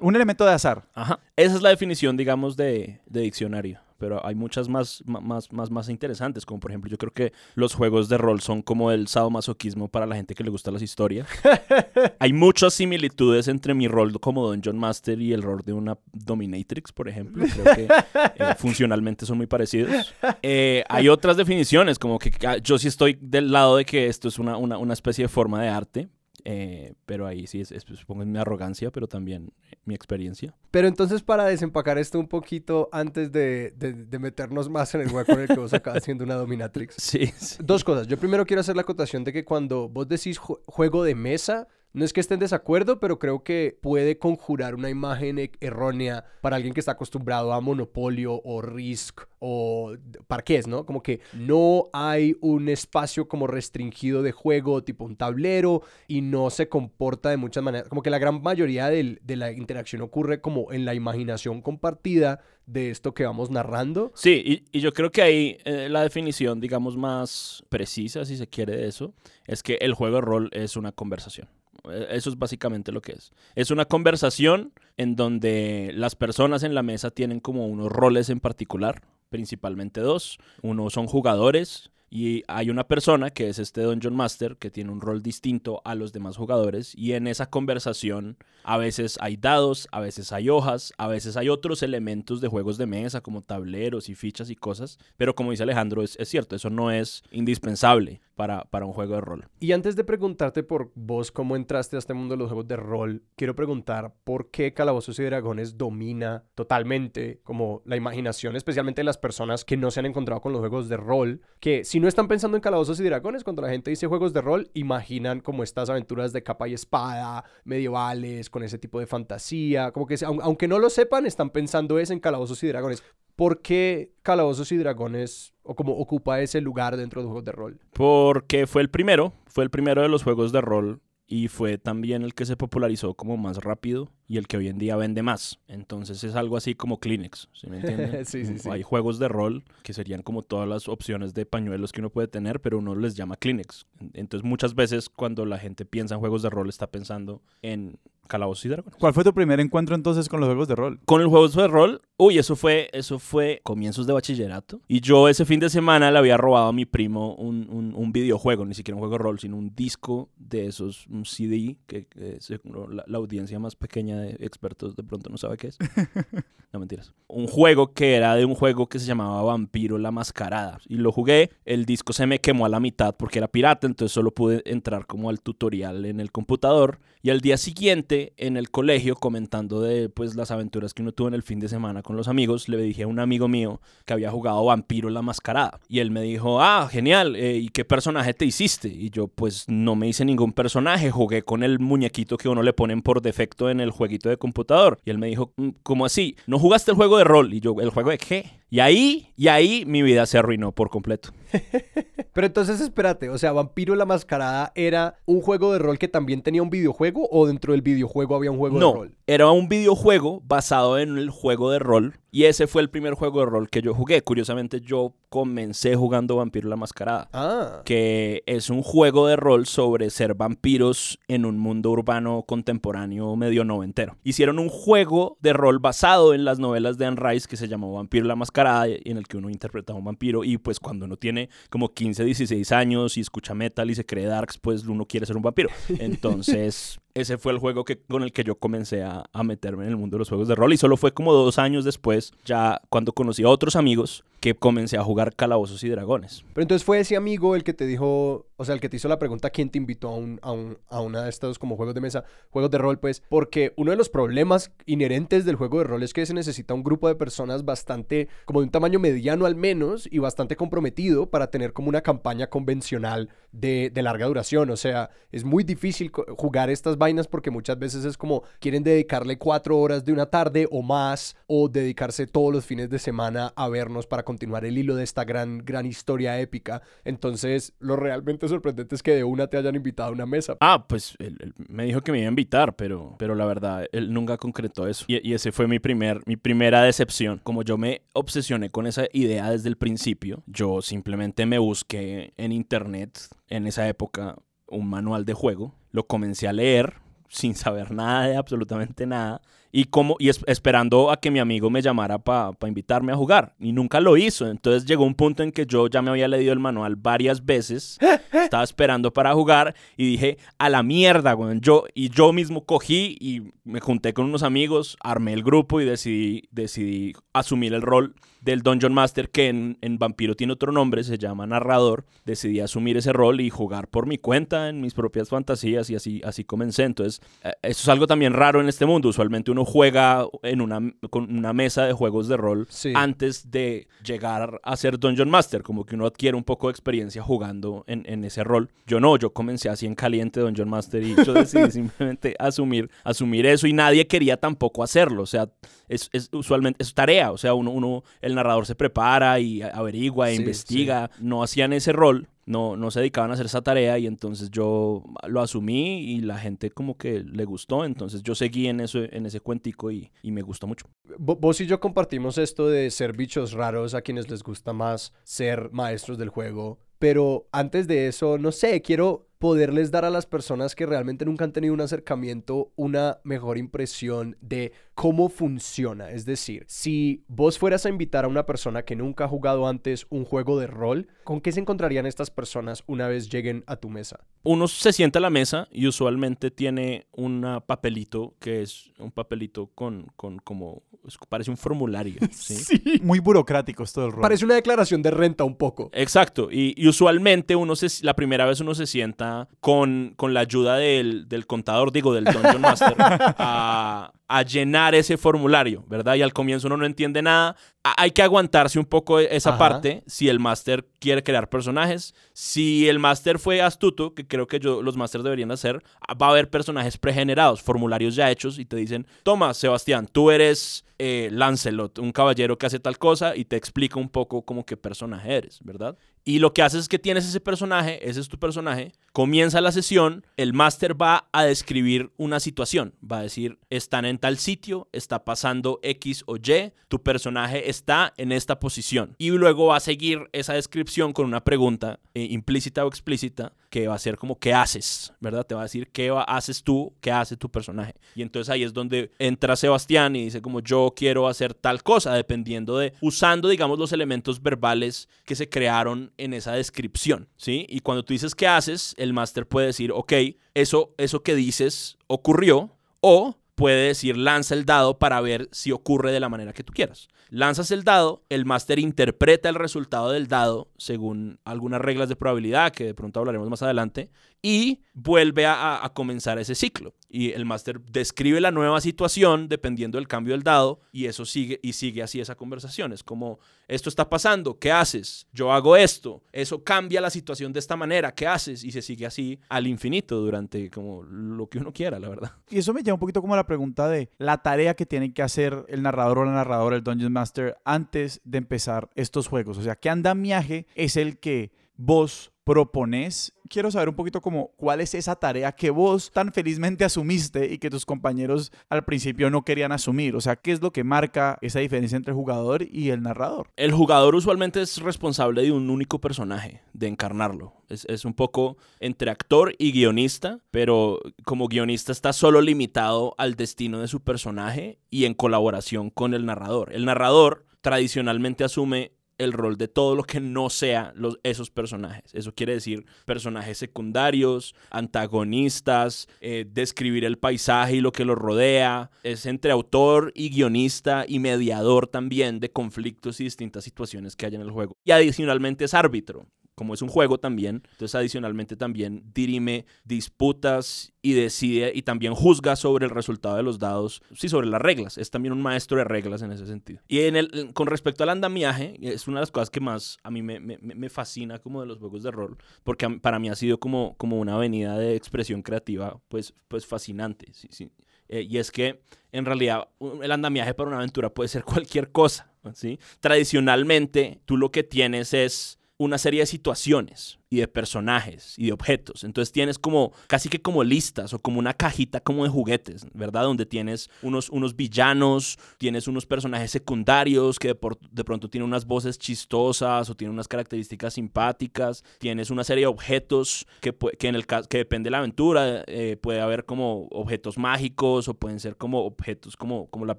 Un 0.00 0.16
elemento 0.16 0.44
de 0.44 0.52
azar. 0.52 0.84
Ajá. 0.94 1.20
Esa 1.36 1.56
es 1.56 1.62
la 1.62 1.70
definición, 1.70 2.16
digamos, 2.16 2.56
de, 2.56 3.00
de 3.06 3.20
diccionario. 3.20 3.80
Pero 3.98 4.24
hay 4.24 4.36
muchas 4.36 4.68
más, 4.68 5.02
más, 5.06 5.52
más, 5.52 5.70
más 5.72 5.88
interesantes, 5.88 6.46
como 6.46 6.60
por 6.60 6.70
ejemplo, 6.70 6.88
yo 6.88 6.96
creo 6.98 7.12
que 7.12 7.32
los 7.56 7.74
juegos 7.74 8.08
de 8.08 8.16
rol 8.16 8.40
son 8.40 8.62
como 8.62 8.92
el 8.92 9.08
sadomasoquismo 9.08 9.88
para 9.88 10.06
la 10.06 10.14
gente 10.14 10.36
que 10.36 10.44
le 10.44 10.50
gustan 10.50 10.74
las 10.74 10.82
historias. 10.82 11.26
hay 12.20 12.32
muchas 12.32 12.74
similitudes 12.74 13.48
entre 13.48 13.74
mi 13.74 13.88
rol 13.88 14.18
como 14.20 14.46
Dungeon 14.46 14.78
Master 14.78 15.20
y 15.20 15.32
el 15.32 15.42
rol 15.42 15.62
de 15.66 15.72
una 15.72 15.98
Dominatrix, 16.12 16.92
por 16.92 17.08
ejemplo. 17.08 17.44
Creo 17.52 17.74
que 17.74 17.88
eh, 18.36 18.54
funcionalmente 18.58 19.26
son 19.26 19.36
muy 19.36 19.48
parecidos. 19.48 20.14
Eh, 20.42 20.84
hay 20.88 21.08
otras 21.08 21.36
definiciones, 21.36 21.98
como 21.98 22.20
que 22.20 22.30
ah, 22.46 22.58
yo 22.58 22.78
sí 22.78 22.86
estoy 22.86 23.18
del 23.20 23.50
lado 23.50 23.76
de 23.76 23.84
que 23.84 24.06
esto 24.06 24.28
es 24.28 24.38
una, 24.38 24.56
una, 24.56 24.78
una 24.78 24.92
especie 24.92 25.24
de 25.24 25.28
forma 25.28 25.60
de 25.60 25.68
arte. 25.70 26.08
Eh, 26.44 26.94
pero 27.06 27.26
ahí 27.26 27.46
sí 27.46 27.60
es, 27.60 27.72
es- 27.72 27.84
supongo 27.84 28.22
es 28.22 28.28
mi 28.28 28.38
arrogancia, 28.38 28.90
pero 28.90 29.06
también 29.08 29.52
eh, 29.70 29.76
mi 29.84 29.94
experiencia. 29.94 30.54
Pero 30.70 30.88
entonces 30.88 31.22
para 31.22 31.44
desempacar 31.46 31.98
esto 31.98 32.18
un 32.18 32.28
poquito 32.28 32.88
antes 32.92 33.32
de, 33.32 33.72
de- 33.76 33.92
de 33.92 34.18
meternos 34.18 34.68
más 34.68 34.94
en 34.94 35.02
el 35.02 35.10
hueco 35.12 35.32
en 35.32 35.40
el 35.40 35.48
que 35.48 35.54
vos 35.58 35.72
acabas 35.74 36.04
siendo 36.04 36.24
una 36.24 36.34
dominatrix. 36.34 36.94
Sí, 36.98 37.26
sí. 37.36 37.56
Dos 37.62 37.84
cosas. 37.84 38.06
Yo 38.06 38.18
primero 38.18 38.44
quiero 38.46 38.60
hacer 38.60 38.76
la 38.76 38.82
acotación 38.82 39.24
de 39.24 39.32
que 39.32 39.44
cuando 39.44 39.88
vos 39.88 40.08
decís 40.08 40.38
ju- 40.40 40.60
juego 40.66 41.04
de 41.04 41.14
mesa, 41.14 41.66
no 41.98 42.04
es 42.04 42.12
que 42.12 42.20
esté 42.20 42.34
en 42.34 42.40
desacuerdo, 42.40 43.00
pero 43.00 43.18
creo 43.18 43.42
que 43.42 43.76
puede 43.80 44.18
conjurar 44.18 44.74
una 44.74 44.88
imagen 44.88 45.38
e- 45.38 45.50
errónea 45.60 46.24
para 46.40 46.56
alguien 46.56 46.72
que 46.72 46.80
está 46.80 46.92
acostumbrado 46.92 47.52
a 47.52 47.60
Monopolio 47.60 48.40
o 48.44 48.62
Risk 48.62 49.22
o 49.40 49.94
parqués, 50.26 50.66
¿no? 50.66 50.86
Como 50.86 51.02
que 51.02 51.20
no 51.32 51.88
hay 51.92 52.36
un 52.40 52.68
espacio 52.68 53.28
como 53.28 53.46
restringido 53.46 54.22
de 54.22 54.32
juego, 54.32 54.82
tipo 54.82 55.04
un 55.04 55.16
tablero, 55.16 55.82
y 56.06 56.22
no 56.22 56.50
se 56.50 56.68
comporta 56.68 57.30
de 57.30 57.36
muchas 57.36 57.62
maneras. 57.62 57.88
Como 57.88 58.02
que 58.02 58.10
la 58.10 58.18
gran 58.18 58.42
mayoría 58.42 58.88
de 58.88 59.36
la 59.36 59.52
interacción 59.52 60.02
ocurre 60.02 60.40
como 60.40 60.72
en 60.72 60.84
la 60.84 60.94
imaginación 60.94 61.62
compartida 61.62 62.40
de 62.66 62.90
esto 62.90 63.14
que 63.14 63.24
vamos 63.24 63.50
narrando. 63.50 64.12
Sí, 64.14 64.42
y, 64.44 64.78
y 64.78 64.80
yo 64.80 64.92
creo 64.92 65.10
que 65.10 65.22
ahí 65.22 65.58
eh, 65.64 65.88
la 65.88 66.02
definición, 66.02 66.60
digamos, 66.60 66.96
más 66.96 67.64
precisa, 67.68 68.24
si 68.24 68.36
se 68.36 68.46
quiere, 68.46 68.76
de 68.76 68.86
eso, 68.86 69.14
es 69.46 69.62
que 69.62 69.78
el 69.80 69.94
juego 69.94 70.16
de 70.16 70.20
rol 70.20 70.50
es 70.52 70.76
una 70.76 70.92
conversación. 70.92 71.48
Eh, 71.90 72.08
Eso 72.10 72.30
es 72.30 72.38
básicamente 72.38 72.92
lo 72.92 73.00
que 73.00 73.12
es. 73.12 73.32
Es 73.54 73.70
una 73.70 73.84
conversación 73.84 74.72
en 74.96 75.16
donde 75.16 75.92
las 75.94 76.14
personas 76.14 76.62
en 76.62 76.74
la 76.74 76.82
mesa 76.82 77.10
tienen 77.10 77.40
como 77.40 77.66
unos 77.66 77.90
roles 77.90 78.30
en 78.30 78.40
particular, 78.40 79.02
principalmente 79.28 80.00
dos. 80.00 80.38
Uno 80.62 80.90
son 80.90 81.06
jugadores 81.06 81.90
y 82.10 82.42
hay 82.48 82.70
una 82.70 82.88
persona 82.88 83.30
que 83.30 83.48
es 83.48 83.58
este 83.58 83.82
Dungeon 83.82 84.16
Master 84.16 84.56
que 84.56 84.70
tiene 84.70 84.90
un 84.90 85.00
rol 85.00 85.22
distinto 85.22 85.82
a 85.84 85.94
los 85.94 86.12
demás 86.12 86.36
jugadores 86.36 86.94
y 86.96 87.12
en 87.12 87.26
esa 87.26 87.50
conversación 87.50 88.38
a 88.64 88.78
veces 88.78 89.18
hay 89.20 89.36
dados, 89.36 89.88
a 89.92 90.00
veces 90.00 90.32
hay 90.32 90.48
hojas, 90.48 90.92
a 90.96 91.06
veces 91.06 91.36
hay 91.36 91.48
otros 91.48 91.82
elementos 91.82 92.40
de 92.40 92.48
juegos 92.48 92.78
de 92.78 92.86
mesa 92.86 93.20
como 93.20 93.42
tableros 93.42 94.08
y 94.08 94.14
fichas 94.14 94.48
y 94.48 94.56
cosas, 94.56 94.98
pero 95.16 95.34
como 95.34 95.50
dice 95.50 95.64
Alejandro, 95.64 96.02
es, 96.02 96.16
es 96.18 96.28
cierto, 96.28 96.56
eso 96.56 96.70
no 96.70 96.90
es 96.90 97.22
indispensable 97.30 98.22
para, 98.38 98.66
para 98.70 98.86
un 98.86 98.92
juego 98.92 99.16
de 99.16 99.20
rol. 99.20 99.48
Y 99.58 99.72
antes 99.72 99.96
de 99.96 100.04
preguntarte 100.04 100.62
por 100.62 100.92
vos 100.94 101.32
cómo 101.32 101.56
entraste 101.56 101.96
a 101.96 101.98
este 101.98 102.14
mundo 102.14 102.34
de 102.34 102.38
los 102.38 102.46
juegos 102.46 102.68
de 102.68 102.76
rol, 102.76 103.24
quiero 103.34 103.56
preguntar 103.56 104.14
por 104.22 104.52
qué 104.52 104.72
Calabozos 104.72 105.18
y 105.18 105.24
Dragones 105.24 105.76
domina 105.76 106.44
totalmente 106.54 107.40
como 107.42 107.82
la 107.84 107.96
imaginación, 107.96 108.54
especialmente 108.54 109.00
de 109.00 109.06
las 109.06 109.18
personas 109.18 109.64
que 109.64 109.76
no 109.76 109.90
se 109.90 109.98
han 109.98 110.06
encontrado 110.06 110.40
con 110.40 110.52
los 110.52 110.60
juegos 110.60 110.88
de 110.88 110.96
rol, 110.96 111.40
que 111.58 111.82
si 111.82 111.98
no 111.98 112.06
están 112.06 112.28
pensando 112.28 112.56
en 112.56 112.60
Calabozos 112.60 113.00
y 113.00 113.04
Dragones, 113.04 113.42
cuando 113.42 113.62
la 113.62 113.70
gente 113.70 113.90
dice 113.90 114.06
juegos 114.06 114.32
de 114.32 114.40
rol, 114.40 114.70
imaginan 114.72 115.40
como 115.40 115.64
estas 115.64 115.90
aventuras 115.90 116.32
de 116.32 116.44
capa 116.44 116.68
y 116.68 116.74
espada, 116.74 117.42
medievales, 117.64 118.50
con 118.50 118.62
ese 118.62 118.78
tipo 118.78 119.00
de 119.00 119.08
fantasía, 119.08 119.90
como 119.90 120.06
que 120.06 120.14
aunque 120.24 120.68
no 120.68 120.78
lo 120.78 120.90
sepan, 120.90 121.26
están 121.26 121.50
pensando 121.50 121.98
es 121.98 122.10
en 122.10 122.20
Calabozos 122.20 122.62
y 122.62 122.68
Dragones. 122.68 123.02
¿Por 123.38 123.62
qué 123.62 124.16
Calabozos 124.22 124.72
y 124.72 124.76
Dragones 124.78 125.54
o 125.62 125.76
como 125.76 125.92
ocupa 125.92 126.40
ese 126.40 126.60
lugar 126.60 126.96
dentro 126.96 127.20
de 127.20 127.26
los 127.26 127.30
juegos 127.30 127.44
de 127.44 127.52
rol? 127.52 127.80
Porque 127.92 128.66
fue 128.66 128.82
el 128.82 128.90
primero, 128.90 129.32
fue 129.46 129.62
el 129.62 129.70
primero 129.70 130.02
de 130.02 130.08
los 130.08 130.24
juegos 130.24 130.50
de 130.50 130.60
rol 130.60 131.02
y 131.24 131.46
fue 131.46 131.78
también 131.78 132.22
el 132.24 132.34
que 132.34 132.46
se 132.46 132.56
popularizó 132.56 133.14
como 133.14 133.36
más 133.36 133.58
rápido 133.58 134.10
y 134.28 134.36
el 134.36 134.46
que 134.46 134.58
hoy 134.58 134.68
en 134.68 134.78
día 134.78 134.94
vende 134.96 135.22
más. 135.22 135.58
Entonces 135.68 136.22
es 136.22 136.34
algo 136.36 136.56
así 136.56 136.74
como 136.74 137.00
Kleenex, 137.00 137.48
¿sí 137.52 137.68
me 137.68 137.78
entienden? 137.80 138.24
Sí, 138.26 138.44
sí, 138.44 138.58
sí. 138.58 138.68
Hay 138.70 138.82
juegos 138.82 139.18
de 139.18 139.26
rol 139.28 139.64
que 139.82 139.92
serían 139.94 140.22
como 140.22 140.42
todas 140.42 140.68
las 140.68 140.88
opciones 140.88 141.32
de 141.34 141.46
pañuelos 141.46 141.92
que 141.92 142.00
uno 142.00 142.10
puede 142.10 142.28
tener, 142.28 142.60
pero 142.60 142.78
uno 142.78 142.94
les 142.94 143.14
llama 143.16 143.36
Kleenex. 143.36 143.86
Entonces 144.14 144.44
muchas 144.48 144.74
veces 144.74 145.08
cuando 145.08 145.46
la 145.46 145.58
gente 145.58 145.84
piensa 145.84 146.14
en 146.14 146.20
juegos 146.20 146.42
de 146.42 146.50
rol 146.50 146.68
está 146.68 146.86
pensando 146.90 147.40
en 147.62 147.98
Calabozos 148.26 148.66
y 148.66 148.68
Dragones. 148.68 148.98
¿Cuál 149.00 149.14
fue 149.14 149.24
tu 149.24 149.32
primer 149.32 149.58
encuentro 149.58 149.94
entonces 149.94 150.28
con 150.28 150.40
los 150.40 150.48
juegos 150.50 150.68
de 150.68 150.74
rol? 150.74 151.00
Con 151.06 151.22
el 151.22 151.28
juego 151.28 151.48
de 151.48 151.66
rol, 151.66 152.02
uy, 152.18 152.36
eso 152.38 152.56
fue, 152.56 152.90
eso 152.92 153.18
fue 153.18 153.62
comienzos 153.64 154.06
de 154.06 154.12
bachillerato. 154.12 154.82
Y 154.86 155.00
yo 155.00 155.30
ese 155.30 155.46
fin 155.46 155.60
de 155.60 155.70
semana 155.70 156.10
le 156.10 156.18
había 156.18 156.36
robado 156.36 156.66
a 156.68 156.72
mi 156.74 156.84
primo 156.84 157.34
un, 157.36 157.66
un- 157.70 157.94
un 157.94 158.12
videojuego, 158.12 158.66
ni 158.66 158.74
siquiera 158.74 158.96
un 158.96 159.00
juego 159.00 159.14
de 159.14 159.18
rol, 159.24 159.38
sino 159.38 159.56
un 159.56 159.74
disco 159.74 160.28
de 160.36 160.66
esos, 160.66 161.06
un 161.06 161.24
CD, 161.24 161.78
que, 161.86 162.04
que 162.04 162.38
seguro 162.42 162.86
la, 162.86 163.02
la 163.06 163.16
audiencia 163.16 163.58
más 163.58 163.74
pequeña 163.76 164.17
de 164.18 164.36
expertos 164.40 164.96
de 164.96 165.02
pronto 165.02 165.30
no 165.30 165.38
sabe 165.38 165.56
qué 165.56 165.68
es. 165.68 165.78
No 166.70 166.80
mentiras. 166.80 167.14
Un 167.28 167.46
juego 167.46 167.94
que 167.94 168.14
era 168.14 168.34
de 168.34 168.44
un 168.44 168.54
juego 168.54 168.90
que 168.90 168.98
se 168.98 169.06
llamaba 169.06 169.40
Vampiro 169.40 169.96
la 169.96 170.10
Mascarada. 170.10 170.78
Y 170.86 170.96
lo 170.96 171.12
jugué, 171.12 171.50
el 171.64 171.86
disco 171.86 172.12
se 172.12 172.26
me 172.26 172.40
quemó 172.40 172.66
a 172.66 172.68
la 172.68 172.78
mitad 172.78 173.16
porque 173.16 173.38
era 173.38 173.48
pirata, 173.48 173.86
entonces 173.86 174.12
solo 174.12 174.32
pude 174.32 174.62
entrar 174.66 175.06
como 175.06 175.30
al 175.30 175.40
tutorial 175.40 176.04
en 176.04 176.20
el 176.20 176.30
computador. 176.30 176.98
Y 177.28 177.30
al 177.30 177.42
día 177.42 177.58
siguiente, 177.58 178.32
en 178.38 178.56
el 178.56 178.70
colegio, 178.70 179.14
comentando 179.14 179.82
de 179.82 180.08
pues 180.08 180.34
las 180.34 180.50
aventuras 180.50 180.94
que 180.94 181.02
uno 181.02 181.12
tuvo 181.12 181.28
en 181.28 181.34
el 181.34 181.42
fin 181.42 181.60
de 181.60 181.68
semana 181.68 182.02
con 182.02 182.16
los 182.16 182.26
amigos, 182.26 182.70
le 182.70 182.78
dije 182.78 183.02
a 183.02 183.06
un 183.06 183.18
amigo 183.18 183.48
mío 183.48 183.82
que 184.06 184.14
había 184.14 184.30
jugado 184.30 184.64
Vampiro 184.64 185.10
la 185.10 185.20
Mascarada. 185.20 185.78
Y 185.90 185.98
él 185.98 186.10
me 186.10 186.22
dijo, 186.22 186.62
ah, 186.62 186.88
genial, 186.90 187.36
eh, 187.36 187.58
¿y 187.58 187.68
qué 187.68 187.84
personaje 187.84 188.32
te 188.32 188.46
hiciste? 188.46 188.88
Y 188.88 189.10
yo 189.10 189.28
pues 189.28 189.66
no 189.68 189.94
me 189.94 190.08
hice 190.08 190.24
ningún 190.24 190.54
personaje, 190.54 191.10
jugué 191.10 191.42
con 191.42 191.62
el 191.62 191.78
muñequito 191.80 192.38
que 192.38 192.48
uno 192.48 192.62
le 192.62 192.72
ponen 192.72 193.02
por 193.02 193.20
defecto 193.20 193.68
en 193.68 193.80
el 193.80 193.90
jueguito 193.90 194.30
de 194.30 194.38
computador. 194.38 194.98
Y 195.04 195.10
él 195.10 195.18
me 195.18 195.26
dijo, 195.26 195.52
"Mm, 195.56 195.68
¿cómo 195.82 196.06
así? 196.06 196.34
¿No 196.46 196.58
jugaste 196.58 196.92
el 196.92 196.96
juego 196.96 197.18
de 197.18 197.24
rol? 197.24 197.52
Y 197.52 197.60
yo, 197.60 197.74
¿el 197.78 197.90
juego 197.90 198.08
de 198.08 198.16
qué? 198.16 198.58
Y 198.70 198.80
ahí, 198.80 199.32
y 199.36 199.48
ahí 199.48 199.84
mi 199.86 200.02
vida 200.02 200.26
se 200.26 200.36
arruinó 200.36 200.72
por 200.72 200.90
completo. 200.90 201.30
Pero 202.34 202.46
entonces 202.46 202.80
espérate, 202.80 203.30
o 203.30 203.38
sea, 203.38 203.52
Vampiro 203.52 203.94
la 203.94 204.04
Mascarada 204.04 204.72
era 204.74 205.18
un 205.24 205.40
juego 205.40 205.72
de 205.72 205.78
rol 205.78 205.98
que 205.98 206.06
también 206.06 206.42
tenía 206.42 206.62
un 206.62 206.68
videojuego 206.68 207.26
o 207.30 207.46
dentro 207.46 207.72
del 207.72 207.80
videojuego 207.82 208.36
había 208.36 208.50
un 208.50 208.58
juego 208.58 208.78
no, 208.78 208.92
de 208.92 208.98
rol? 208.98 209.14
era 209.26 209.50
un 209.50 209.68
videojuego 209.68 210.42
basado 210.44 210.98
en 210.98 211.16
el 211.16 211.30
juego 211.30 211.70
de 211.70 211.78
rol 211.78 212.20
y 212.30 212.44
ese 212.44 212.66
fue 212.66 212.82
el 212.82 212.90
primer 212.90 213.14
juego 213.14 213.40
de 213.40 213.46
rol 213.46 213.70
que 213.70 213.80
yo 213.80 213.94
jugué. 213.94 214.22
Curiosamente 214.22 214.80
yo 214.80 215.14
comencé 215.28 215.94
jugando 215.96 216.36
Vampiro 216.36 216.68
la 216.68 216.76
Mascarada. 216.76 217.28
Ah. 217.32 217.82
que 217.84 218.42
es 218.46 218.70
un 218.70 218.82
juego 218.82 219.26
de 219.26 219.36
rol 219.36 219.66
sobre 219.66 220.10
ser 220.10 220.34
vampiros 220.34 221.18
en 221.28 221.44
un 221.44 221.58
mundo 221.58 221.90
urbano 221.90 222.44
contemporáneo 222.46 223.34
medio 223.36 223.64
noventero. 223.64 224.16
Hicieron 224.24 224.58
un 224.58 224.68
juego 224.68 225.36
de 225.40 225.52
rol 225.52 225.78
basado 225.78 226.34
en 226.34 226.44
las 226.44 226.58
novelas 226.58 226.98
de 226.98 227.06
Anne 227.06 227.20
Rice 227.20 227.48
que 227.48 227.56
se 227.56 227.68
llamó 227.68 227.92
Vampiro 227.92 228.26
la 228.26 228.36
Mascarada, 228.36 228.86
en 228.88 229.16
el 229.16 229.26
que 229.26 229.36
uno 229.36 229.50
interpreta 229.50 229.92
a 229.92 229.96
un 229.96 230.04
vampiro 230.04 230.44
y 230.44 230.58
pues 230.58 230.80
cuando 230.80 231.06
uno 231.06 231.16
tiene 231.16 231.48
como 231.70 231.92
15, 231.92 232.24
16 232.24 232.72
años 232.72 233.16
y 233.16 233.20
escucha 233.20 233.54
metal 233.54 233.90
y 233.90 233.94
se 233.94 234.06
cree 234.06 234.26
darks, 234.26 234.58
pues 234.58 234.86
uno 234.86 235.06
quiere 235.06 235.26
ser 235.26 235.36
un 235.36 235.42
vampiro. 235.42 235.70
Entonces... 235.98 236.98
Ese 237.18 237.36
fue 237.36 237.52
el 237.52 237.58
juego 237.58 237.84
que, 237.84 237.98
con 237.98 238.22
el 238.22 238.32
que 238.32 238.44
yo 238.44 238.54
comencé 238.54 239.02
a, 239.02 239.24
a 239.32 239.42
meterme 239.42 239.84
en 239.84 239.90
el 239.90 239.96
mundo 239.96 240.14
de 240.16 240.20
los 240.20 240.28
juegos 240.28 240.46
de 240.46 240.54
rol 240.54 240.72
y 240.72 240.76
solo 240.76 240.96
fue 240.96 241.12
como 241.12 241.32
dos 241.32 241.58
años 241.58 241.84
después, 241.84 242.32
ya 242.44 242.80
cuando 242.90 243.12
conocí 243.12 243.42
a 243.42 243.48
otros 243.48 243.74
amigos, 243.74 244.24
que 244.40 244.54
comencé 244.54 244.96
a 244.96 245.02
jugar 245.02 245.34
calabozos 245.34 245.82
y 245.82 245.88
dragones. 245.88 246.44
Pero 246.54 246.62
entonces 246.62 246.84
fue 246.84 247.00
ese 247.00 247.16
amigo 247.16 247.56
el 247.56 247.64
que 247.64 247.74
te 247.74 247.86
dijo, 247.86 248.46
o 248.56 248.64
sea, 248.64 248.74
el 248.74 248.80
que 248.80 248.88
te 248.88 248.96
hizo 248.96 249.08
la 249.08 249.18
pregunta, 249.18 249.50
¿quién 249.50 249.70
te 249.70 249.78
invitó 249.78 250.08
a, 250.10 250.16
un, 250.16 250.38
a, 250.42 250.52
un, 250.52 250.78
a 250.88 251.00
una 251.00 251.24
de 251.24 251.30
estos 251.30 251.58
como 251.58 251.76
juegos 251.76 251.94
de 251.94 252.00
mesa, 252.00 252.24
juegos 252.50 252.70
de 252.70 252.78
rol? 252.78 252.98
Pues 253.00 253.22
porque 253.28 253.72
uno 253.76 253.90
de 253.90 253.96
los 253.96 254.08
problemas 254.08 254.70
inherentes 254.86 255.44
del 255.44 255.56
juego 255.56 255.78
de 255.78 255.84
rol 255.84 256.02
es 256.02 256.12
que 256.12 256.24
se 256.24 256.34
necesita 256.34 256.74
un 256.74 256.84
grupo 256.84 257.08
de 257.08 257.16
personas 257.16 257.64
bastante, 257.64 258.28
como 258.44 258.60
de 258.60 258.66
un 258.66 258.70
tamaño 258.70 259.00
mediano 259.00 259.44
al 259.44 259.56
menos, 259.56 260.08
y 260.10 260.18
bastante 260.18 260.54
comprometido 260.54 261.28
para 261.30 261.50
tener 261.50 261.72
como 261.72 261.88
una 261.88 262.02
campaña 262.02 262.48
convencional 262.48 263.30
de, 263.50 263.90
de 263.90 264.02
larga 264.02 264.26
duración. 264.26 264.70
O 264.70 264.76
sea, 264.76 265.10
es 265.32 265.44
muy 265.44 265.64
difícil 265.64 266.12
jugar 266.12 266.70
estas 266.70 266.96
vainas 266.96 267.07
porque 267.28 267.50
muchas 267.50 267.78
veces 267.78 268.04
es 268.04 268.16
como 268.16 268.42
quieren 268.60 268.82
dedicarle 268.82 269.38
cuatro 269.38 269.78
horas 269.78 270.04
de 270.04 270.12
una 270.12 270.26
tarde 270.26 270.68
o 270.70 270.82
más, 270.82 271.36
o 271.46 271.68
dedicarse 271.68 272.26
todos 272.26 272.52
los 272.52 272.64
fines 272.64 272.90
de 272.90 272.98
semana 272.98 273.52
a 273.56 273.68
vernos 273.68 274.06
para 274.06 274.24
continuar 274.24 274.64
el 274.64 274.76
hilo 274.76 274.94
de 274.94 275.04
esta 275.04 275.24
gran, 275.24 275.58
gran 275.58 275.86
historia 275.86 276.38
épica. 276.40 276.82
Entonces, 277.04 277.72
lo 277.78 277.96
realmente 277.96 278.48
sorprendente 278.48 278.94
es 278.94 279.02
que 279.02 279.14
de 279.14 279.24
una 279.24 279.46
te 279.46 279.56
hayan 279.56 279.74
invitado 279.74 280.10
a 280.10 280.12
una 280.12 280.26
mesa. 280.26 280.56
Ah, 280.60 280.86
pues 280.86 281.14
él 281.18 281.54
me 281.68 281.84
dijo 281.84 282.02
que 282.02 282.12
me 282.12 282.18
iba 282.18 282.28
a 282.28 282.30
invitar, 282.30 282.76
pero, 282.76 283.16
pero 283.18 283.34
la 283.34 283.46
verdad, 283.46 283.86
él 283.92 284.12
nunca 284.12 284.36
concretó 284.36 284.86
eso. 284.86 285.04
Y, 285.08 285.26
y 285.28 285.34
ese 285.34 285.52
fue 285.52 285.66
mi, 285.66 285.78
primer, 285.78 286.20
mi 286.26 286.36
primera 286.36 286.82
decepción. 286.82 287.40
Como 287.42 287.62
yo 287.62 287.78
me 287.78 288.02
obsesioné 288.12 288.70
con 288.70 288.86
esa 288.86 289.06
idea 289.12 289.50
desde 289.50 289.68
el 289.68 289.76
principio, 289.76 290.42
yo 290.46 290.82
simplemente 290.82 291.46
me 291.46 291.58
busqué 291.58 292.32
en 292.36 292.52
internet, 292.52 293.18
en 293.48 293.66
esa 293.66 293.88
época, 293.88 294.36
un 294.66 294.88
manual 294.88 295.24
de 295.24 295.34
juego. 295.34 295.74
Lo 295.90 296.06
comencé 296.06 296.48
a 296.48 296.52
leer 296.52 296.94
sin 297.28 297.54
saber 297.54 297.92
nada 297.92 298.26
de 298.26 298.36
absolutamente 298.36 299.06
nada. 299.06 299.42
Y, 299.70 299.84
como, 299.84 300.16
y 300.18 300.28
es- 300.30 300.44
esperando 300.46 301.10
a 301.10 301.18
que 301.20 301.30
mi 301.30 301.38
amigo 301.38 301.68
me 301.70 301.82
llamara 301.82 302.18
para 302.18 302.52
invitarme 302.66 303.12
a 303.12 303.16
jugar. 303.16 303.54
Y 303.58 303.72
nunca 303.72 304.00
lo 304.00 304.16
hizo. 304.16 304.48
Entonces 304.50 304.84
llegó 304.86 305.04
un 305.04 305.14
punto 305.14 305.42
en 305.42 305.52
que 305.52 305.66
yo 305.66 305.88
ya 305.88 306.02
me 306.02 306.10
había 306.10 306.28
leído 306.28 306.52
el 306.52 306.58
manual 306.58 306.96
varias 306.96 307.44
veces. 307.44 307.98
Estaba 308.32 308.64
esperando 308.64 309.12
para 309.12 309.34
jugar 309.34 309.74
y 309.96 310.06
dije, 310.06 310.38
a 310.58 310.68
la 310.70 310.82
mierda, 310.82 311.34
weón. 311.34 311.60
Yo, 311.60 311.84
y 311.94 312.08
yo 312.10 312.32
mismo 312.32 312.64
cogí 312.64 313.16
y 313.20 313.42
me 313.64 313.80
junté 313.80 314.14
con 314.14 314.24
unos 314.26 314.42
amigos, 314.42 314.96
armé 315.02 315.32
el 315.34 315.42
grupo 315.42 315.80
y 315.80 315.84
decidí, 315.84 316.42
decidí 316.50 317.12
asumir 317.32 317.74
el 317.74 317.82
rol 317.82 318.14
del 318.40 318.62
Dungeon 318.62 318.94
Master, 318.94 319.30
que 319.30 319.48
en, 319.48 319.76
en 319.82 319.98
Vampiro 319.98 320.34
tiene 320.36 320.52
otro 320.52 320.70
nombre, 320.72 321.02
se 321.04 321.18
llama 321.18 321.46
Narrador. 321.46 322.06
Decidí 322.24 322.60
asumir 322.60 322.96
ese 322.96 323.12
rol 323.12 323.40
y 323.40 323.50
jugar 323.50 323.88
por 323.88 324.06
mi 324.06 324.16
cuenta 324.16 324.68
en 324.68 324.80
mis 324.80 324.94
propias 324.94 325.28
fantasías 325.28 325.90
y 325.90 325.96
así, 325.96 326.22
así 326.24 326.44
comencé. 326.44 326.84
Entonces, 326.84 327.20
eh, 327.42 327.50
eso 327.62 327.82
es 327.82 327.88
algo 327.88 328.06
también 328.06 328.32
raro 328.32 328.60
en 328.60 328.68
este 328.68 328.86
mundo. 328.86 329.08
Usualmente 329.08 329.50
uno 329.50 329.64
juega 329.70 330.26
en 330.42 330.62
una, 330.62 330.80
con 331.10 331.30
una 331.36 331.52
mesa 331.52 331.84
de 331.86 331.92
juegos 331.92 332.26
de 332.26 332.36
rol 332.38 332.66
Sí. 332.70 332.92
antes 332.96 333.50
de 333.50 333.86
llegar 334.02 334.60
a 334.62 334.76
ser 334.76 334.98
Dungeon 334.98 335.28
Master, 335.28 335.62
como 335.62 335.84
que 335.84 335.94
uno 335.94 336.06
adquiere 336.06 336.36
un 336.36 336.44
poco 336.44 336.68
de 336.68 336.70
experiencia 336.72 337.22
jugando 337.22 337.84
en, 337.86 338.02
en 338.06 338.24
ese 338.24 338.44
rol. 338.44 338.70
Yo 338.86 338.98
no, 338.98 339.16
yo 339.18 339.34
comencé 339.34 339.68
así 339.68 339.84
en 339.84 339.94
caliente 339.94 340.40
Dungeon 340.40 340.70
Master 340.70 341.02
y 341.02 341.14
yo 341.22 341.32
decidí 341.34 341.70
simplemente 341.70 342.34
asumir, 342.38 342.90
asumir 343.04 343.44
eso 343.44 343.66
y 343.66 343.74
nadie 343.74 344.06
quería 344.06 344.38
tampoco 344.38 344.82
hacerlo, 344.82 345.22
o 345.22 345.26
sea, 345.26 345.50
es, 345.88 346.08
es 346.12 346.30
usualmente 346.32 346.82
es 346.82 346.94
tarea, 346.94 347.30
o 347.32 347.36
sea, 347.38 347.52
uno, 347.54 347.70
uno, 347.70 348.02
el 348.22 348.34
narrador 348.34 348.64
se 348.64 348.74
prepara 348.74 349.38
y 349.38 349.60
averigua, 349.62 350.30
e 350.30 350.34
Sí, 350.34 350.40
investiga, 350.40 351.10
no 351.20 351.42
hacían 351.42 351.72
ese 351.74 351.92
rol. 351.92 352.28
No, 352.48 352.76
no 352.76 352.90
se 352.90 353.00
dedicaban 353.00 353.30
a 353.30 353.34
hacer 353.34 353.46
esa 353.46 353.62
tarea 353.62 353.98
y 353.98 354.06
entonces 354.06 354.50
yo 354.50 355.04
lo 355.26 355.40
asumí 355.40 356.00
y 356.12 356.20
la 356.20 356.38
gente 356.38 356.70
como 356.70 356.96
que 356.96 357.20
le 357.20 357.44
gustó, 357.44 357.84
entonces 357.84 358.22
yo 358.22 358.34
seguí 358.34 358.66
en, 358.68 358.80
eso, 358.80 359.00
en 359.04 359.26
ese 359.26 359.40
cuentico 359.40 359.90
y, 359.90 360.10
y 360.22 360.32
me 360.32 360.42
gustó 360.42 360.66
mucho. 360.66 360.86
Vo- 361.18 361.38
Vos 361.38 361.60
y 361.60 361.66
yo 361.66 361.78
compartimos 361.78 362.38
esto 362.38 362.68
de 362.68 362.90
ser 362.90 363.16
bichos 363.16 363.52
raros 363.52 363.94
a 363.94 364.00
quienes 364.02 364.30
les 364.30 364.42
gusta 364.42 364.72
más 364.72 365.12
ser 365.24 365.70
maestros 365.72 366.16
del 366.18 366.30
juego. 366.30 366.78
Pero 366.98 367.48
antes 367.52 367.86
de 367.86 368.08
eso, 368.08 368.38
no 368.38 368.50
sé, 368.50 368.82
quiero 368.82 369.27
poderles 369.38 369.90
dar 369.90 370.04
a 370.04 370.10
las 370.10 370.26
personas 370.26 370.74
que 370.74 370.86
realmente 370.86 371.24
nunca 371.24 371.44
han 371.44 371.52
tenido 371.52 371.74
un 371.74 371.80
acercamiento 371.80 372.72
una 372.76 373.18
mejor 373.24 373.58
impresión 373.58 374.36
de 374.40 374.72
cómo 374.94 375.28
funciona. 375.28 376.10
Es 376.10 376.24
decir, 376.24 376.64
si 376.68 377.24
vos 377.28 377.58
fueras 377.58 377.86
a 377.86 377.88
invitar 377.88 378.24
a 378.24 378.28
una 378.28 378.46
persona 378.46 378.84
que 378.84 378.96
nunca 378.96 379.24
ha 379.24 379.28
jugado 379.28 379.68
antes 379.68 380.06
un 380.10 380.24
juego 380.24 380.58
de 380.58 380.66
rol, 380.66 381.08
¿con 381.24 381.40
qué 381.40 381.52
se 381.52 381.60
encontrarían 381.60 382.06
estas 382.06 382.30
personas 382.30 382.82
una 382.86 383.08
vez 383.08 383.28
lleguen 383.28 383.64
a 383.66 383.76
tu 383.76 383.88
mesa? 383.88 384.20
uno 384.44 384.66
se 384.66 384.92
sienta 384.92 385.18
a 385.18 385.22
la 385.22 385.30
mesa 385.30 385.68
y 385.70 385.86
usualmente 385.86 386.50
tiene 386.50 387.06
un 387.12 387.62
papelito 387.66 388.34
que 388.38 388.62
es 388.62 388.90
un 388.98 389.10
papelito 389.10 389.66
con, 389.74 390.06
con 390.16 390.38
como, 390.38 390.82
parece 391.28 391.50
un 391.50 391.56
formulario. 391.56 392.20
¿sí? 392.30 393.00
Muy 393.02 393.18
burocrático 393.18 393.82
esto 393.82 394.02
del 394.02 394.12
rol. 394.12 394.20
Parece 394.22 394.44
una 394.44 394.54
declaración 394.54 395.02
de 395.02 395.10
renta 395.10 395.44
un 395.44 395.56
poco. 395.56 395.90
Exacto, 395.92 396.48
y, 396.50 396.74
y 396.76 396.88
usualmente 396.88 397.56
uno 397.56 397.76
se, 397.76 397.88
la 398.04 398.14
primera 398.14 398.46
vez 398.46 398.60
uno 398.60 398.74
se 398.74 398.86
sienta 398.86 399.48
con, 399.60 400.14
con 400.16 400.34
la 400.34 400.40
ayuda 400.40 400.76
del, 400.76 401.28
del 401.28 401.46
contador, 401.46 401.92
digo, 401.92 402.14
del 402.14 402.24
Dungeon 402.24 402.60
Master, 402.60 402.94
a, 402.98 404.12
a 404.28 404.42
llenar 404.42 404.94
ese 404.94 405.16
formulario, 405.16 405.84
¿verdad? 405.88 406.14
Y 406.16 406.22
al 406.22 406.32
comienzo 406.32 406.66
uno 406.66 406.76
no 406.76 406.86
entiende 406.86 407.22
nada. 407.22 407.56
Hay 407.84 408.10
que 408.10 408.22
aguantarse 408.22 408.78
un 408.78 408.84
poco 408.84 409.20
esa 409.20 409.50
Ajá. 409.50 409.58
parte 409.58 410.02
si 410.06 410.28
el 410.28 410.40
Master 410.40 410.86
quiere 410.98 411.22
crear 411.22 411.48
personajes. 411.48 412.14
Si 412.32 412.88
el 412.88 412.98
Master 412.98 413.38
fue 413.38 413.62
astuto, 413.62 414.14
que 414.14 414.26
creo 414.26 414.46
que 414.46 414.58
yo, 414.58 414.82
los 414.82 414.96
Masters 414.96 415.24
deberían 415.24 415.50
hacer, 415.52 415.82
va 416.20 416.26
a 416.26 416.30
haber 416.30 416.50
personajes 416.50 416.98
pregenerados, 416.98 417.62
formularios 417.62 418.14
ya 418.14 418.30
hechos 418.30 418.58
y 418.58 418.64
te 418.66 418.76
dicen, 418.76 419.06
toma, 419.22 419.54
Sebastián, 419.54 420.08
tú 420.10 420.30
eres 420.30 420.84
eh, 420.98 421.28
Lancelot, 421.30 421.98
un 422.00 422.10
caballero 422.10 422.58
que 422.58 422.66
hace 422.66 422.80
tal 422.80 422.98
cosa 422.98 423.36
y 423.36 423.44
te 423.44 423.56
explica 423.56 424.00
un 424.00 424.08
poco 424.08 424.42
como 424.42 424.66
qué 424.66 424.76
personaje 424.76 425.36
eres, 425.36 425.60
¿verdad? 425.62 425.96
Y 426.24 426.38
lo 426.38 426.52
que 426.52 426.62
haces 426.62 426.80
es 426.82 426.88
que 426.88 426.98
tienes 426.98 427.26
ese 427.26 427.40
personaje, 427.40 428.08
ese 428.08 428.20
es 428.20 428.28
tu 428.28 428.38
personaje, 428.38 428.92
comienza 429.12 429.60
la 429.60 429.72
sesión, 429.72 430.24
el 430.36 430.52
máster 430.52 431.00
va 431.00 431.28
a 431.32 431.44
describir 431.44 432.12
una 432.16 432.40
situación, 432.40 432.94
va 433.00 433.18
a 433.18 433.22
decir, 433.22 433.58
están 433.70 434.04
en 434.04 434.18
tal 434.18 434.38
sitio, 434.38 434.88
está 434.92 435.24
pasando 435.24 435.80
X 435.82 436.24
o 436.26 436.36
Y, 436.36 436.72
tu 436.88 437.02
personaje 437.02 437.70
está 437.70 438.12
en 438.16 438.32
esta 438.32 438.60
posición. 438.60 439.14
Y 439.18 439.30
luego 439.30 439.66
va 439.66 439.76
a 439.76 439.80
seguir 439.80 440.28
esa 440.32 440.54
descripción 440.54 441.12
con 441.12 441.26
una 441.26 441.42
pregunta 441.44 442.00
eh, 442.14 442.26
implícita 442.30 442.84
o 442.84 442.88
explícita 442.88 443.52
que 443.70 443.86
va 443.86 443.94
a 443.94 443.98
ser 443.98 444.16
como, 444.16 444.38
¿qué 444.38 444.54
haces? 444.54 445.12
¿Verdad? 445.20 445.46
Te 445.46 445.54
va 445.54 445.62
a 445.62 445.64
decir, 445.64 445.88
¿qué 445.88 446.10
haces 446.26 446.62
tú? 446.62 446.94
¿Qué 447.00 447.10
hace 447.10 447.36
tu 447.36 447.50
personaje? 447.50 447.94
Y 448.14 448.22
entonces 448.22 448.50
ahí 448.50 448.62
es 448.62 448.72
donde 448.72 449.10
entra 449.18 449.56
Sebastián 449.56 450.16
y 450.16 450.24
dice 450.24 450.40
como, 450.40 450.60
yo 450.60 450.94
quiero 450.96 451.28
hacer 451.28 451.54
tal 451.54 451.82
cosa, 451.82 452.14
dependiendo 452.14 452.78
de, 452.78 452.94
usando, 453.00 453.48
digamos, 453.48 453.78
los 453.78 453.92
elementos 453.92 454.42
verbales 454.42 455.08
que 455.24 455.34
se 455.34 455.48
crearon 455.48 456.12
en 456.18 456.34
esa 456.34 456.52
descripción, 456.52 457.28
¿sí? 457.36 457.66
Y 457.68 457.80
cuando 457.80 458.04
tú 458.04 458.12
dices, 458.12 458.34
¿qué 458.34 458.46
haces? 458.46 458.94
El 458.98 459.12
máster 459.12 459.46
puede 459.46 459.68
decir, 459.68 459.92
ok, 459.92 460.12
eso, 460.54 460.94
eso 460.98 461.22
que 461.22 461.34
dices 461.34 461.96
ocurrió, 462.06 462.76
o 463.00 463.36
puede 463.54 463.88
decir, 463.88 464.16
lanza 464.16 464.54
el 464.54 464.64
dado 464.64 464.98
para 464.98 465.20
ver 465.20 465.48
si 465.50 465.72
ocurre 465.72 466.12
de 466.12 466.20
la 466.20 466.28
manera 466.28 466.52
que 466.52 466.62
tú 466.62 466.72
quieras. 466.72 467.08
Lanzas 467.28 467.72
el 467.72 467.82
dado, 467.82 468.22
el 468.28 468.46
máster 468.46 468.78
interpreta 468.78 469.48
el 469.48 469.56
resultado 469.56 470.10
del 470.10 470.28
dado 470.28 470.68
según 470.78 471.40
algunas 471.44 471.80
reglas 471.80 472.08
de 472.08 472.16
probabilidad 472.16 472.72
que 472.72 472.84
de 472.84 472.94
pronto 472.94 473.18
hablaremos 473.18 473.50
más 473.50 473.62
adelante 473.62 474.10
y 474.42 474.82
vuelve 474.94 475.46
a, 475.46 475.84
a- 475.84 475.92
comenzar 475.94 476.38
ese 476.38 476.54
ciclo. 476.54 476.94
Y 477.08 477.32
el 477.32 477.44
máster 477.44 477.80
describe 477.80 478.40
la 478.40 478.50
nueva 478.50 478.80
situación 478.80 479.48
dependiendo 479.48 479.96
del 479.98 480.06
cambio 480.08 480.34
del 480.34 480.42
dado 480.42 480.80
y 480.92 481.06
eso 481.06 481.24
sigue 481.24 481.58
y 481.62 481.72
sigue 481.72 482.02
así 482.02 482.20
esa 482.20 482.34
conversación. 482.34 482.92
Es 482.92 483.02
como, 483.02 483.38
esto 483.66 483.88
está 483.88 484.08
pasando, 484.10 484.58
¿qué 484.58 484.70
haces? 484.70 485.26
Yo 485.32 485.52
hago 485.52 485.76
esto, 485.76 486.22
eso 486.32 486.62
cambia 486.62 487.00
la 487.00 487.10
situación 487.10 487.52
de 487.52 487.60
esta 487.60 487.76
manera, 487.76 488.14
¿qué 488.14 488.26
haces? 488.26 488.62
Y 488.64 488.70
se 488.72 488.82
sigue 488.82 489.06
así 489.06 489.40
al 489.48 489.66
infinito 489.66 490.20
durante 490.20 490.70
como 490.70 491.02
lo 491.04 491.48
que 491.48 491.58
uno 491.58 491.72
quiera, 491.72 491.98
la 491.98 492.08
verdad. 492.08 492.32
Y 492.50 492.58
eso 492.58 492.74
me 492.74 492.82
lleva 492.82 492.94
un 492.94 493.00
poquito 493.00 493.20
como 493.22 493.34
a 493.34 493.38
la 493.38 493.46
pregunta 493.46 493.88
de 493.88 494.10
la 494.18 494.42
tarea 494.42 494.74
que 494.74 494.86
tiene 494.86 495.12
que 495.14 495.22
hacer 495.22 495.64
el 495.68 495.82
narrador 495.82 496.18
o 496.18 496.24
la 496.24 496.32
narradora, 496.32 496.76
el 496.76 496.84
Dungeon 496.84 497.12
Master, 497.12 497.56
antes 497.64 498.20
de 498.24 498.38
empezar 498.38 498.90
estos 498.94 499.26
juegos. 499.28 499.56
O 499.58 499.62
sea, 499.62 499.76
¿qué 499.76 499.88
andamiaje 499.90 500.66
es 500.74 500.96
el 500.96 501.18
que 501.18 501.52
vos 501.76 502.32
propones. 502.48 503.34
Quiero 503.50 503.70
saber 503.70 503.90
un 503.90 503.94
poquito 503.94 504.22
como 504.22 504.52
cuál 504.56 504.80
es 504.80 504.94
esa 504.94 505.16
tarea 505.16 505.52
que 505.52 505.68
vos 505.68 506.10
tan 506.10 506.32
felizmente 506.32 506.82
asumiste 506.82 507.52
y 507.52 507.58
que 507.58 507.68
tus 507.68 507.84
compañeros 507.84 508.52
al 508.70 508.86
principio 508.86 509.28
no 509.28 509.44
querían 509.44 509.70
asumir. 509.70 510.16
O 510.16 510.20
sea, 510.22 510.36
¿qué 510.36 510.52
es 510.52 510.62
lo 510.62 510.72
que 510.72 510.82
marca 510.82 511.36
esa 511.42 511.58
diferencia 511.58 511.96
entre 511.96 512.12
el 512.12 512.16
jugador 512.16 512.62
y 512.62 512.88
el 512.88 513.02
narrador? 513.02 513.50
El 513.56 513.72
jugador 513.72 514.14
usualmente 514.14 514.62
es 514.62 514.78
responsable 514.78 515.42
de 515.42 515.52
un 515.52 515.68
único 515.68 516.00
personaje, 516.00 516.62
de 516.72 516.88
encarnarlo. 516.88 517.52
Es, 517.68 517.84
es 517.84 518.06
un 518.06 518.14
poco 518.14 518.56
entre 518.80 519.10
actor 519.10 519.54
y 519.58 519.70
guionista, 519.72 520.38
pero 520.50 521.00
como 521.26 521.48
guionista 521.48 521.92
está 521.92 522.14
solo 522.14 522.40
limitado 522.40 523.14
al 523.18 523.34
destino 523.34 523.80
de 523.80 523.88
su 523.88 524.00
personaje 524.00 524.78
y 524.88 525.04
en 525.04 525.12
colaboración 525.12 525.90
con 525.90 526.14
el 526.14 526.24
narrador. 526.24 526.72
El 526.72 526.86
narrador 526.86 527.44
tradicionalmente 527.60 528.44
asume 528.44 528.92
el 529.18 529.32
rol 529.32 529.56
de 529.56 529.68
todo 529.68 529.94
lo 529.94 530.04
que 530.04 530.20
no 530.20 530.48
sea 530.48 530.92
los, 530.96 531.18
esos 531.22 531.50
personajes. 531.50 532.14
Eso 532.14 532.32
quiere 532.34 532.54
decir 532.54 532.86
personajes 533.04 533.58
secundarios, 533.58 534.54
antagonistas, 534.70 536.08
eh, 536.20 536.46
describir 536.48 537.04
el 537.04 537.18
paisaje 537.18 537.76
y 537.76 537.80
lo 537.80 537.92
que 537.92 538.04
lo 538.04 538.14
rodea. 538.14 538.90
Es 539.02 539.26
entre 539.26 539.50
autor 539.50 540.12
y 540.14 540.30
guionista 540.30 541.04
y 541.06 541.18
mediador 541.18 541.86
también 541.86 542.40
de 542.40 542.50
conflictos 542.50 543.20
y 543.20 543.24
distintas 543.24 543.64
situaciones 543.64 544.16
que 544.16 544.26
hay 544.26 544.34
en 544.34 544.40
el 544.40 544.50
juego. 544.50 544.76
Y 544.84 544.92
adicionalmente 544.92 545.64
es 545.64 545.74
árbitro 545.74 546.26
como 546.58 546.74
es 546.74 546.82
un 546.82 546.88
juego 546.88 547.18
también, 547.18 547.62
entonces 547.70 547.94
adicionalmente 547.94 548.56
también 548.56 549.04
dirime 549.14 549.64
disputas 549.84 550.92
y 551.00 551.12
decide 551.12 551.70
y 551.72 551.82
también 551.82 552.14
juzga 552.14 552.56
sobre 552.56 552.84
el 552.84 552.90
resultado 552.90 553.36
de 553.36 553.44
los 553.44 553.60
dados, 553.60 554.02
sí, 554.12 554.28
sobre 554.28 554.48
las 554.48 554.60
reglas, 554.60 554.98
es 554.98 555.10
también 555.10 555.32
un 555.32 555.40
maestro 555.40 555.78
de 555.78 555.84
reglas 555.84 556.20
en 556.22 556.32
ese 556.32 556.46
sentido. 556.46 556.82
Y 556.88 557.02
en 557.02 557.14
el, 557.14 557.52
con 557.54 557.68
respecto 557.68 558.02
al 558.02 558.10
andamiaje, 558.10 558.76
es 558.82 559.06
una 559.06 559.20
de 559.20 559.22
las 559.22 559.30
cosas 559.30 559.50
que 559.50 559.60
más 559.60 559.98
a 560.02 560.10
mí 560.10 560.20
me, 560.20 560.40
me, 560.40 560.88
fascina 560.88 561.38
como 561.38 561.60
de 561.60 561.68
los 561.68 561.78
juegos 561.78 562.02
de 562.02 562.10
rol, 562.10 562.36
porque 562.64 562.90
para 563.00 563.20
mí 563.20 563.28
ha 563.28 563.36
sido 563.36 563.60
como, 563.60 563.94
como 563.96 564.18
una 564.18 564.34
avenida 564.34 564.76
de 564.76 564.96
expresión 564.96 565.42
creativa, 565.42 566.00
pues, 566.08 566.34
pues 566.48 566.66
fascinante, 566.66 567.28
sí, 567.32 567.46
sí. 567.52 567.70
Eh, 568.08 568.26
y 568.28 568.38
es 568.38 568.50
que 568.50 568.82
en 569.12 569.24
realidad 569.24 569.68
el 570.02 570.10
andamiaje 570.10 570.54
para 570.54 570.68
una 570.68 570.78
aventura 570.78 571.14
puede 571.14 571.28
ser 571.28 571.44
cualquier 571.44 571.92
cosa, 571.92 572.32
¿sí? 572.54 572.80
Tradicionalmente 572.98 574.20
tú 574.24 574.36
lo 574.36 574.50
que 574.50 574.64
tienes 574.64 575.14
es 575.14 575.58
una 575.78 575.98
serie 575.98 576.20
de 576.20 576.26
situaciones 576.26 577.18
y 577.30 577.38
de 577.38 577.48
personajes 577.48 578.34
y 578.36 578.46
de 578.46 578.52
objetos. 578.52 579.04
Entonces 579.04 579.32
tienes 579.32 579.58
como 579.58 579.92
casi 580.06 580.28
que 580.28 580.40
como 580.40 580.64
listas 580.64 581.12
o 581.12 581.18
como 581.18 581.38
una 581.38 581.54
cajita 581.54 582.00
como 582.00 582.24
de 582.24 582.30
juguetes, 582.30 582.86
¿verdad? 582.94 583.24
Donde 583.24 583.46
tienes 583.46 583.90
unos, 584.02 584.30
unos 584.30 584.56
villanos, 584.56 585.38
tienes 585.58 585.88
unos 585.88 586.06
personajes 586.06 586.50
secundarios 586.50 587.38
que 587.38 587.48
de, 587.48 587.58
de 587.90 588.04
pronto 588.04 588.30
tienen 588.30 588.46
unas 588.46 588.64
voces 588.64 588.98
chistosas 588.98 589.90
o 589.90 589.94
tienen 589.94 590.14
unas 590.14 590.28
características 590.28 590.94
simpáticas, 590.94 591.84
tienes 591.98 592.30
una 592.30 592.44
serie 592.44 592.62
de 592.62 592.68
objetos 592.68 593.46
que, 593.60 593.74
que 593.98 594.08
en 594.08 594.14
el 594.14 594.26
que 594.26 594.58
depende 594.58 594.88
de 594.88 594.92
la 594.92 594.98
aventura, 594.98 595.64
eh, 595.66 595.96
puede 596.00 596.20
haber 596.20 596.44
como 596.44 596.88
objetos 596.90 597.38
mágicos 597.38 598.08
o 598.08 598.14
pueden 598.14 598.40
ser 598.40 598.56
como 598.56 598.84
objetos 598.84 599.36
como, 599.36 599.68
como 599.68 599.84
la 599.84 599.98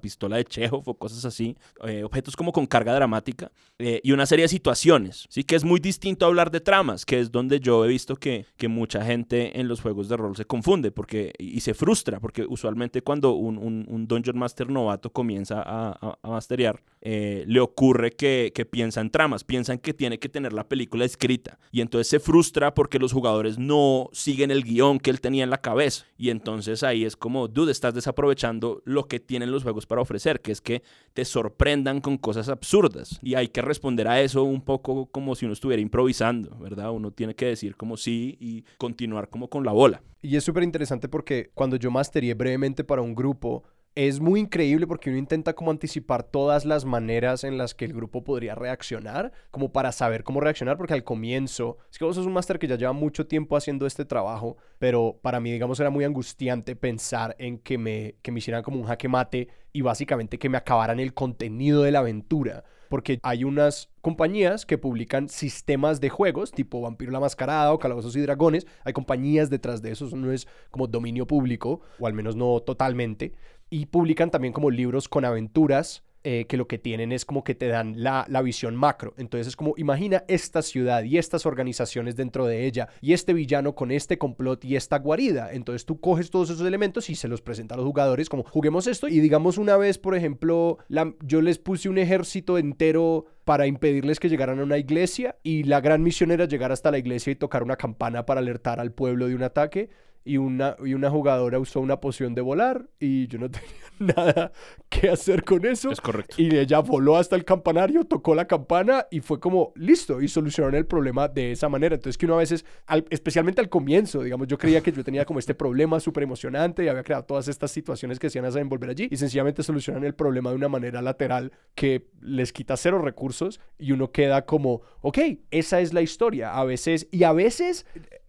pistola 0.00 0.36
de 0.36 0.44
Chekhov 0.44 0.88
o 0.88 0.94
cosas 0.94 1.24
así, 1.24 1.56
eh, 1.86 2.02
objetos 2.04 2.36
como 2.36 2.52
con 2.52 2.66
carga 2.66 2.94
dramática 2.94 3.52
eh, 3.78 4.00
y 4.02 4.12
una 4.12 4.26
serie 4.26 4.44
de 4.44 4.48
situaciones, 4.48 5.26
¿sí? 5.28 5.44
Que 5.44 5.56
es 5.56 5.64
muy 5.64 5.80
distinto 5.80 6.26
hablar 6.26 6.50
de 6.50 6.60
tramas, 6.60 7.04
que 7.04 7.19
es 7.20 7.30
donde 7.30 7.60
yo 7.60 7.84
he 7.84 7.88
visto 7.88 8.16
que, 8.16 8.46
que 8.56 8.68
mucha 8.68 9.04
gente 9.04 9.60
en 9.60 9.68
los 9.68 9.80
juegos 9.80 10.08
de 10.08 10.16
rol 10.16 10.36
se 10.36 10.44
confunde 10.44 10.90
porque, 10.90 11.32
y 11.38 11.60
se 11.60 11.74
frustra, 11.74 12.20
porque 12.20 12.44
usualmente 12.48 13.02
cuando 13.02 13.32
un, 13.32 13.58
un, 13.58 13.86
un 13.88 14.06
Dungeon 14.06 14.38
Master 14.38 14.70
novato 14.70 15.10
comienza 15.10 15.62
a, 15.62 15.90
a, 15.90 16.18
a 16.22 16.28
masterear, 16.28 16.82
eh, 17.02 17.44
le 17.46 17.60
ocurre 17.60 18.12
que, 18.12 18.52
que, 18.54 18.66
piensa 18.66 19.00
en 19.00 19.10
tramas, 19.10 19.42
piensan 19.42 19.78
que 19.78 19.94
tiene 19.94 20.18
que 20.18 20.28
tener 20.28 20.52
la 20.52 20.68
película 20.68 21.04
escrita. 21.04 21.58
Y 21.72 21.80
entonces 21.80 22.08
se 22.08 22.20
frustra 22.20 22.74
porque 22.74 22.98
los 22.98 23.12
jugadores 23.12 23.58
no 23.58 24.10
siguen 24.12 24.50
el 24.50 24.64
guion 24.64 24.98
que 24.98 25.10
él 25.10 25.20
tenía 25.20 25.44
en 25.44 25.50
la 25.50 25.62
cabeza. 25.62 26.04
Y 26.18 26.28
entonces 26.28 26.82
ahí 26.82 27.04
es 27.04 27.16
como, 27.16 27.48
dude, 27.48 27.72
estás 27.72 27.94
desaprovechando 27.94 28.82
lo 28.84 29.06
que 29.06 29.18
tienen 29.18 29.50
los 29.50 29.62
juegos 29.62 29.86
para 29.86 30.02
ofrecer, 30.02 30.40
que 30.40 30.52
es 30.52 30.60
que 30.60 30.82
te 31.14 31.24
sorprendan 31.24 32.00
con 32.00 32.18
cosas 32.18 32.50
absurdas. 32.50 33.18
Y 33.22 33.34
hay 33.34 33.48
que 33.48 33.62
responder 33.62 34.06
a 34.06 34.20
eso 34.20 34.44
un 34.44 34.60
poco 34.60 35.06
como 35.06 35.34
si 35.34 35.46
uno 35.46 35.54
estuviera 35.54 35.80
improvisando, 35.80 36.56
¿verdad? 36.58 36.90
Uno 36.90 37.09
tiene 37.10 37.34
que 37.34 37.46
decir 37.46 37.76
como 37.76 37.96
sí 37.96 38.36
y 38.40 38.64
continuar 38.78 39.28
como 39.28 39.48
con 39.48 39.64
la 39.64 39.72
bola. 39.72 40.02
Y 40.22 40.36
es 40.36 40.44
súper 40.44 40.62
interesante 40.62 41.08
porque 41.08 41.50
cuando 41.54 41.76
yo 41.76 41.90
masteré 41.90 42.34
brevemente 42.34 42.84
para 42.84 43.02
un 43.02 43.14
grupo, 43.14 43.64
es 43.94 44.20
muy 44.20 44.40
increíble 44.40 44.86
porque 44.86 45.10
uno 45.10 45.18
intenta 45.18 45.54
como 45.54 45.70
anticipar 45.70 46.22
todas 46.22 46.64
las 46.64 46.84
maneras 46.84 47.42
en 47.42 47.58
las 47.58 47.74
que 47.74 47.84
el 47.84 47.92
grupo 47.92 48.22
podría 48.22 48.54
reaccionar, 48.54 49.32
como 49.50 49.72
para 49.72 49.90
saber 49.92 50.22
cómo 50.22 50.40
reaccionar, 50.40 50.76
porque 50.76 50.94
al 50.94 51.04
comienzo, 51.04 51.78
es 51.90 51.98
que 51.98 52.04
vos 52.04 52.14
sos 52.14 52.26
un 52.26 52.32
máster 52.32 52.58
que 52.58 52.68
ya 52.68 52.76
lleva 52.76 52.92
mucho 52.92 53.26
tiempo 53.26 53.56
haciendo 53.56 53.86
este 53.86 54.04
trabajo, 54.04 54.56
pero 54.78 55.18
para 55.22 55.40
mí, 55.40 55.50
digamos, 55.50 55.80
era 55.80 55.90
muy 55.90 56.04
angustiante 56.04 56.76
pensar 56.76 57.34
en 57.38 57.58
que 57.58 57.78
me, 57.78 58.14
que 58.22 58.30
me 58.30 58.38
hicieran 58.38 58.62
como 58.62 58.78
un 58.78 58.86
jaque 58.86 59.08
mate 59.08 59.48
y 59.72 59.80
básicamente 59.80 60.38
que 60.38 60.48
me 60.48 60.58
acabaran 60.58 61.00
el 61.00 61.12
contenido 61.12 61.82
de 61.82 61.90
la 61.90 61.98
aventura 61.98 62.64
porque 62.90 63.20
hay 63.22 63.44
unas 63.44 63.88
compañías 64.02 64.66
que 64.66 64.76
publican 64.76 65.28
sistemas 65.28 66.00
de 66.00 66.08
juegos 66.08 66.50
tipo 66.50 66.80
Vampiro 66.80 67.12
la 67.12 67.20
Mascarada 67.20 67.72
o 67.72 67.78
Calabozos 67.78 68.16
y 68.16 68.20
Dragones. 68.20 68.66
Hay 68.84 68.92
compañías 68.92 69.48
detrás 69.48 69.80
de 69.80 69.92
eso, 69.92 70.06
eso 70.06 70.16
no 70.16 70.32
es 70.32 70.48
como 70.72 70.88
dominio 70.88 71.26
público, 71.26 71.80
o 72.00 72.06
al 72.08 72.14
menos 72.14 72.34
no 72.34 72.60
totalmente. 72.60 73.32
Y 73.70 73.86
publican 73.86 74.32
también 74.32 74.52
como 74.52 74.70
libros 74.70 75.08
con 75.08 75.24
aventuras 75.24 76.02
eh, 76.22 76.44
que 76.46 76.58
lo 76.58 76.68
que 76.68 76.78
tienen 76.78 77.12
es 77.12 77.24
como 77.24 77.44
que 77.44 77.54
te 77.54 77.68
dan 77.68 78.02
la, 78.02 78.26
la, 78.28 78.42
visión 78.42 78.76
macro. 78.76 79.14
Entonces 79.16 79.46
es 79.46 79.56
como, 79.56 79.72
imagina 79.78 80.22
esta 80.28 80.60
ciudad 80.60 81.02
y 81.02 81.16
estas 81.16 81.46
organizaciones 81.46 82.14
dentro 82.14 82.46
de 82.46 82.66
ella 82.66 82.88
y 83.00 83.14
este 83.14 83.32
villano 83.32 83.74
con 83.74 83.90
este 83.90 84.18
complot 84.18 84.62
y 84.66 84.76
esta 84.76 84.98
guarida. 84.98 85.50
Entonces 85.52 85.86
tú 85.86 85.98
coges 85.98 86.30
todos 86.30 86.50
esos 86.50 86.66
elementos 86.66 87.08
y 87.08 87.14
se 87.14 87.26
los 87.26 87.40
presenta 87.40 87.74
a 87.74 87.78
los 87.78 87.86
jugadores 87.86 88.28
como, 88.28 88.44
juguemos 88.44 88.86
esto 88.86 89.08
y 89.08 89.18
digamos 89.20 89.56
una 89.56 89.78
vez, 89.78 89.96
por 89.96 90.14
ejemplo, 90.14 90.76
yo 91.22 91.40
les 91.40 91.58
puse 91.58 91.88
un 91.88 91.96
ejército 91.96 92.58
entero 92.58 93.24
para 93.44 93.66
impedirles 93.66 94.20
que 94.20 94.28
llegaran 94.28 94.60
a 94.60 94.64
una 94.64 94.76
iglesia 94.76 95.36
y 95.42 95.62
la 95.64 95.80
gran 95.80 96.02
misión 96.02 96.30
era 96.30 96.44
llegar 96.44 96.70
hasta 96.70 96.90
la 96.90 96.98
iglesia 96.98 97.30
y 97.30 97.36
tocar 97.36 97.62
una 97.62 97.76
campana 97.76 98.26
para 98.26 98.40
alertar 98.40 98.78
al 98.78 98.92
pueblo 98.92 99.26
de 99.26 99.34
un 99.34 99.42
ataque 99.42 99.88
y 100.24 100.36
una, 100.36 100.76
y 100.84 100.94
una 100.94 101.10
jugadora 101.10 101.58
usó 101.58 101.80
una 101.80 102.00
poción 102.00 102.34
de 102.34 102.42
volar 102.42 102.88
y 102.98 103.26
yo 103.26 103.38
no 103.38 103.50
tenía 103.98 104.14
nada 104.16 104.52
que 104.88 105.08
hacer 105.08 105.44
con 105.44 105.64
eso. 105.66 105.90
Es 105.90 106.00
correcto. 106.00 106.36
Y 106.38 106.54
ella 106.56 106.80
voló 106.80 107.16
hasta 107.16 107.36
el 107.36 107.44
campanario, 107.44 108.04
tocó 108.04 108.34
la 108.34 108.46
campana 108.46 109.06
y 109.10 109.20
fue 109.20 109.40
como, 109.40 109.72
listo, 109.76 110.20
y 110.20 110.28
solucionaron 110.28 110.76
el 110.76 110.86
problema 110.86 111.28
de 111.28 111.52
esa 111.52 111.68
manera. 111.68 111.94
Entonces 111.94 112.18
que 112.18 112.26
uno 112.26 112.34
a 112.34 112.38
veces, 112.38 112.64
al, 112.86 113.04
especialmente 113.10 113.60
al 113.60 113.68
comienzo, 113.68 114.22
digamos, 114.22 114.46
yo 114.46 114.58
creía 114.58 114.80
que 114.82 114.92
yo 114.92 115.04
tenía 115.04 115.24
como 115.24 115.38
este 115.38 115.54
problema 115.54 116.00
súper 116.00 116.22
emocionante 116.22 116.84
y 116.84 116.88
había 116.88 117.02
creado 117.02 117.24
todas 117.24 117.48
estas 117.48 117.70
situaciones 117.70 118.18
que 118.18 118.28
iban 118.32 118.56
a 118.56 118.60
envolver 118.60 118.90
allí 118.90 119.08
y 119.10 119.16
sencillamente 119.16 119.62
solucionan 119.62 120.04
el 120.04 120.14
problema 120.14 120.50
de 120.50 120.56
una 120.56 120.68
manera 120.68 121.02
lateral 121.02 121.52
que 121.74 122.06
les 122.20 122.52
quita 122.52 122.76
cero 122.76 123.00
recursos 123.00 123.60
y 123.78 123.92
uno 123.92 124.12
queda 124.12 124.44
como, 124.46 124.82
ok, 125.00 125.18
esa 125.50 125.80
es 125.80 125.92
la 125.92 126.02
historia. 126.02 126.54
A 126.54 126.64
veces, 126.64 127.08
y 127.10 127.24
a 127.24 127.32
veces 127.32 127.86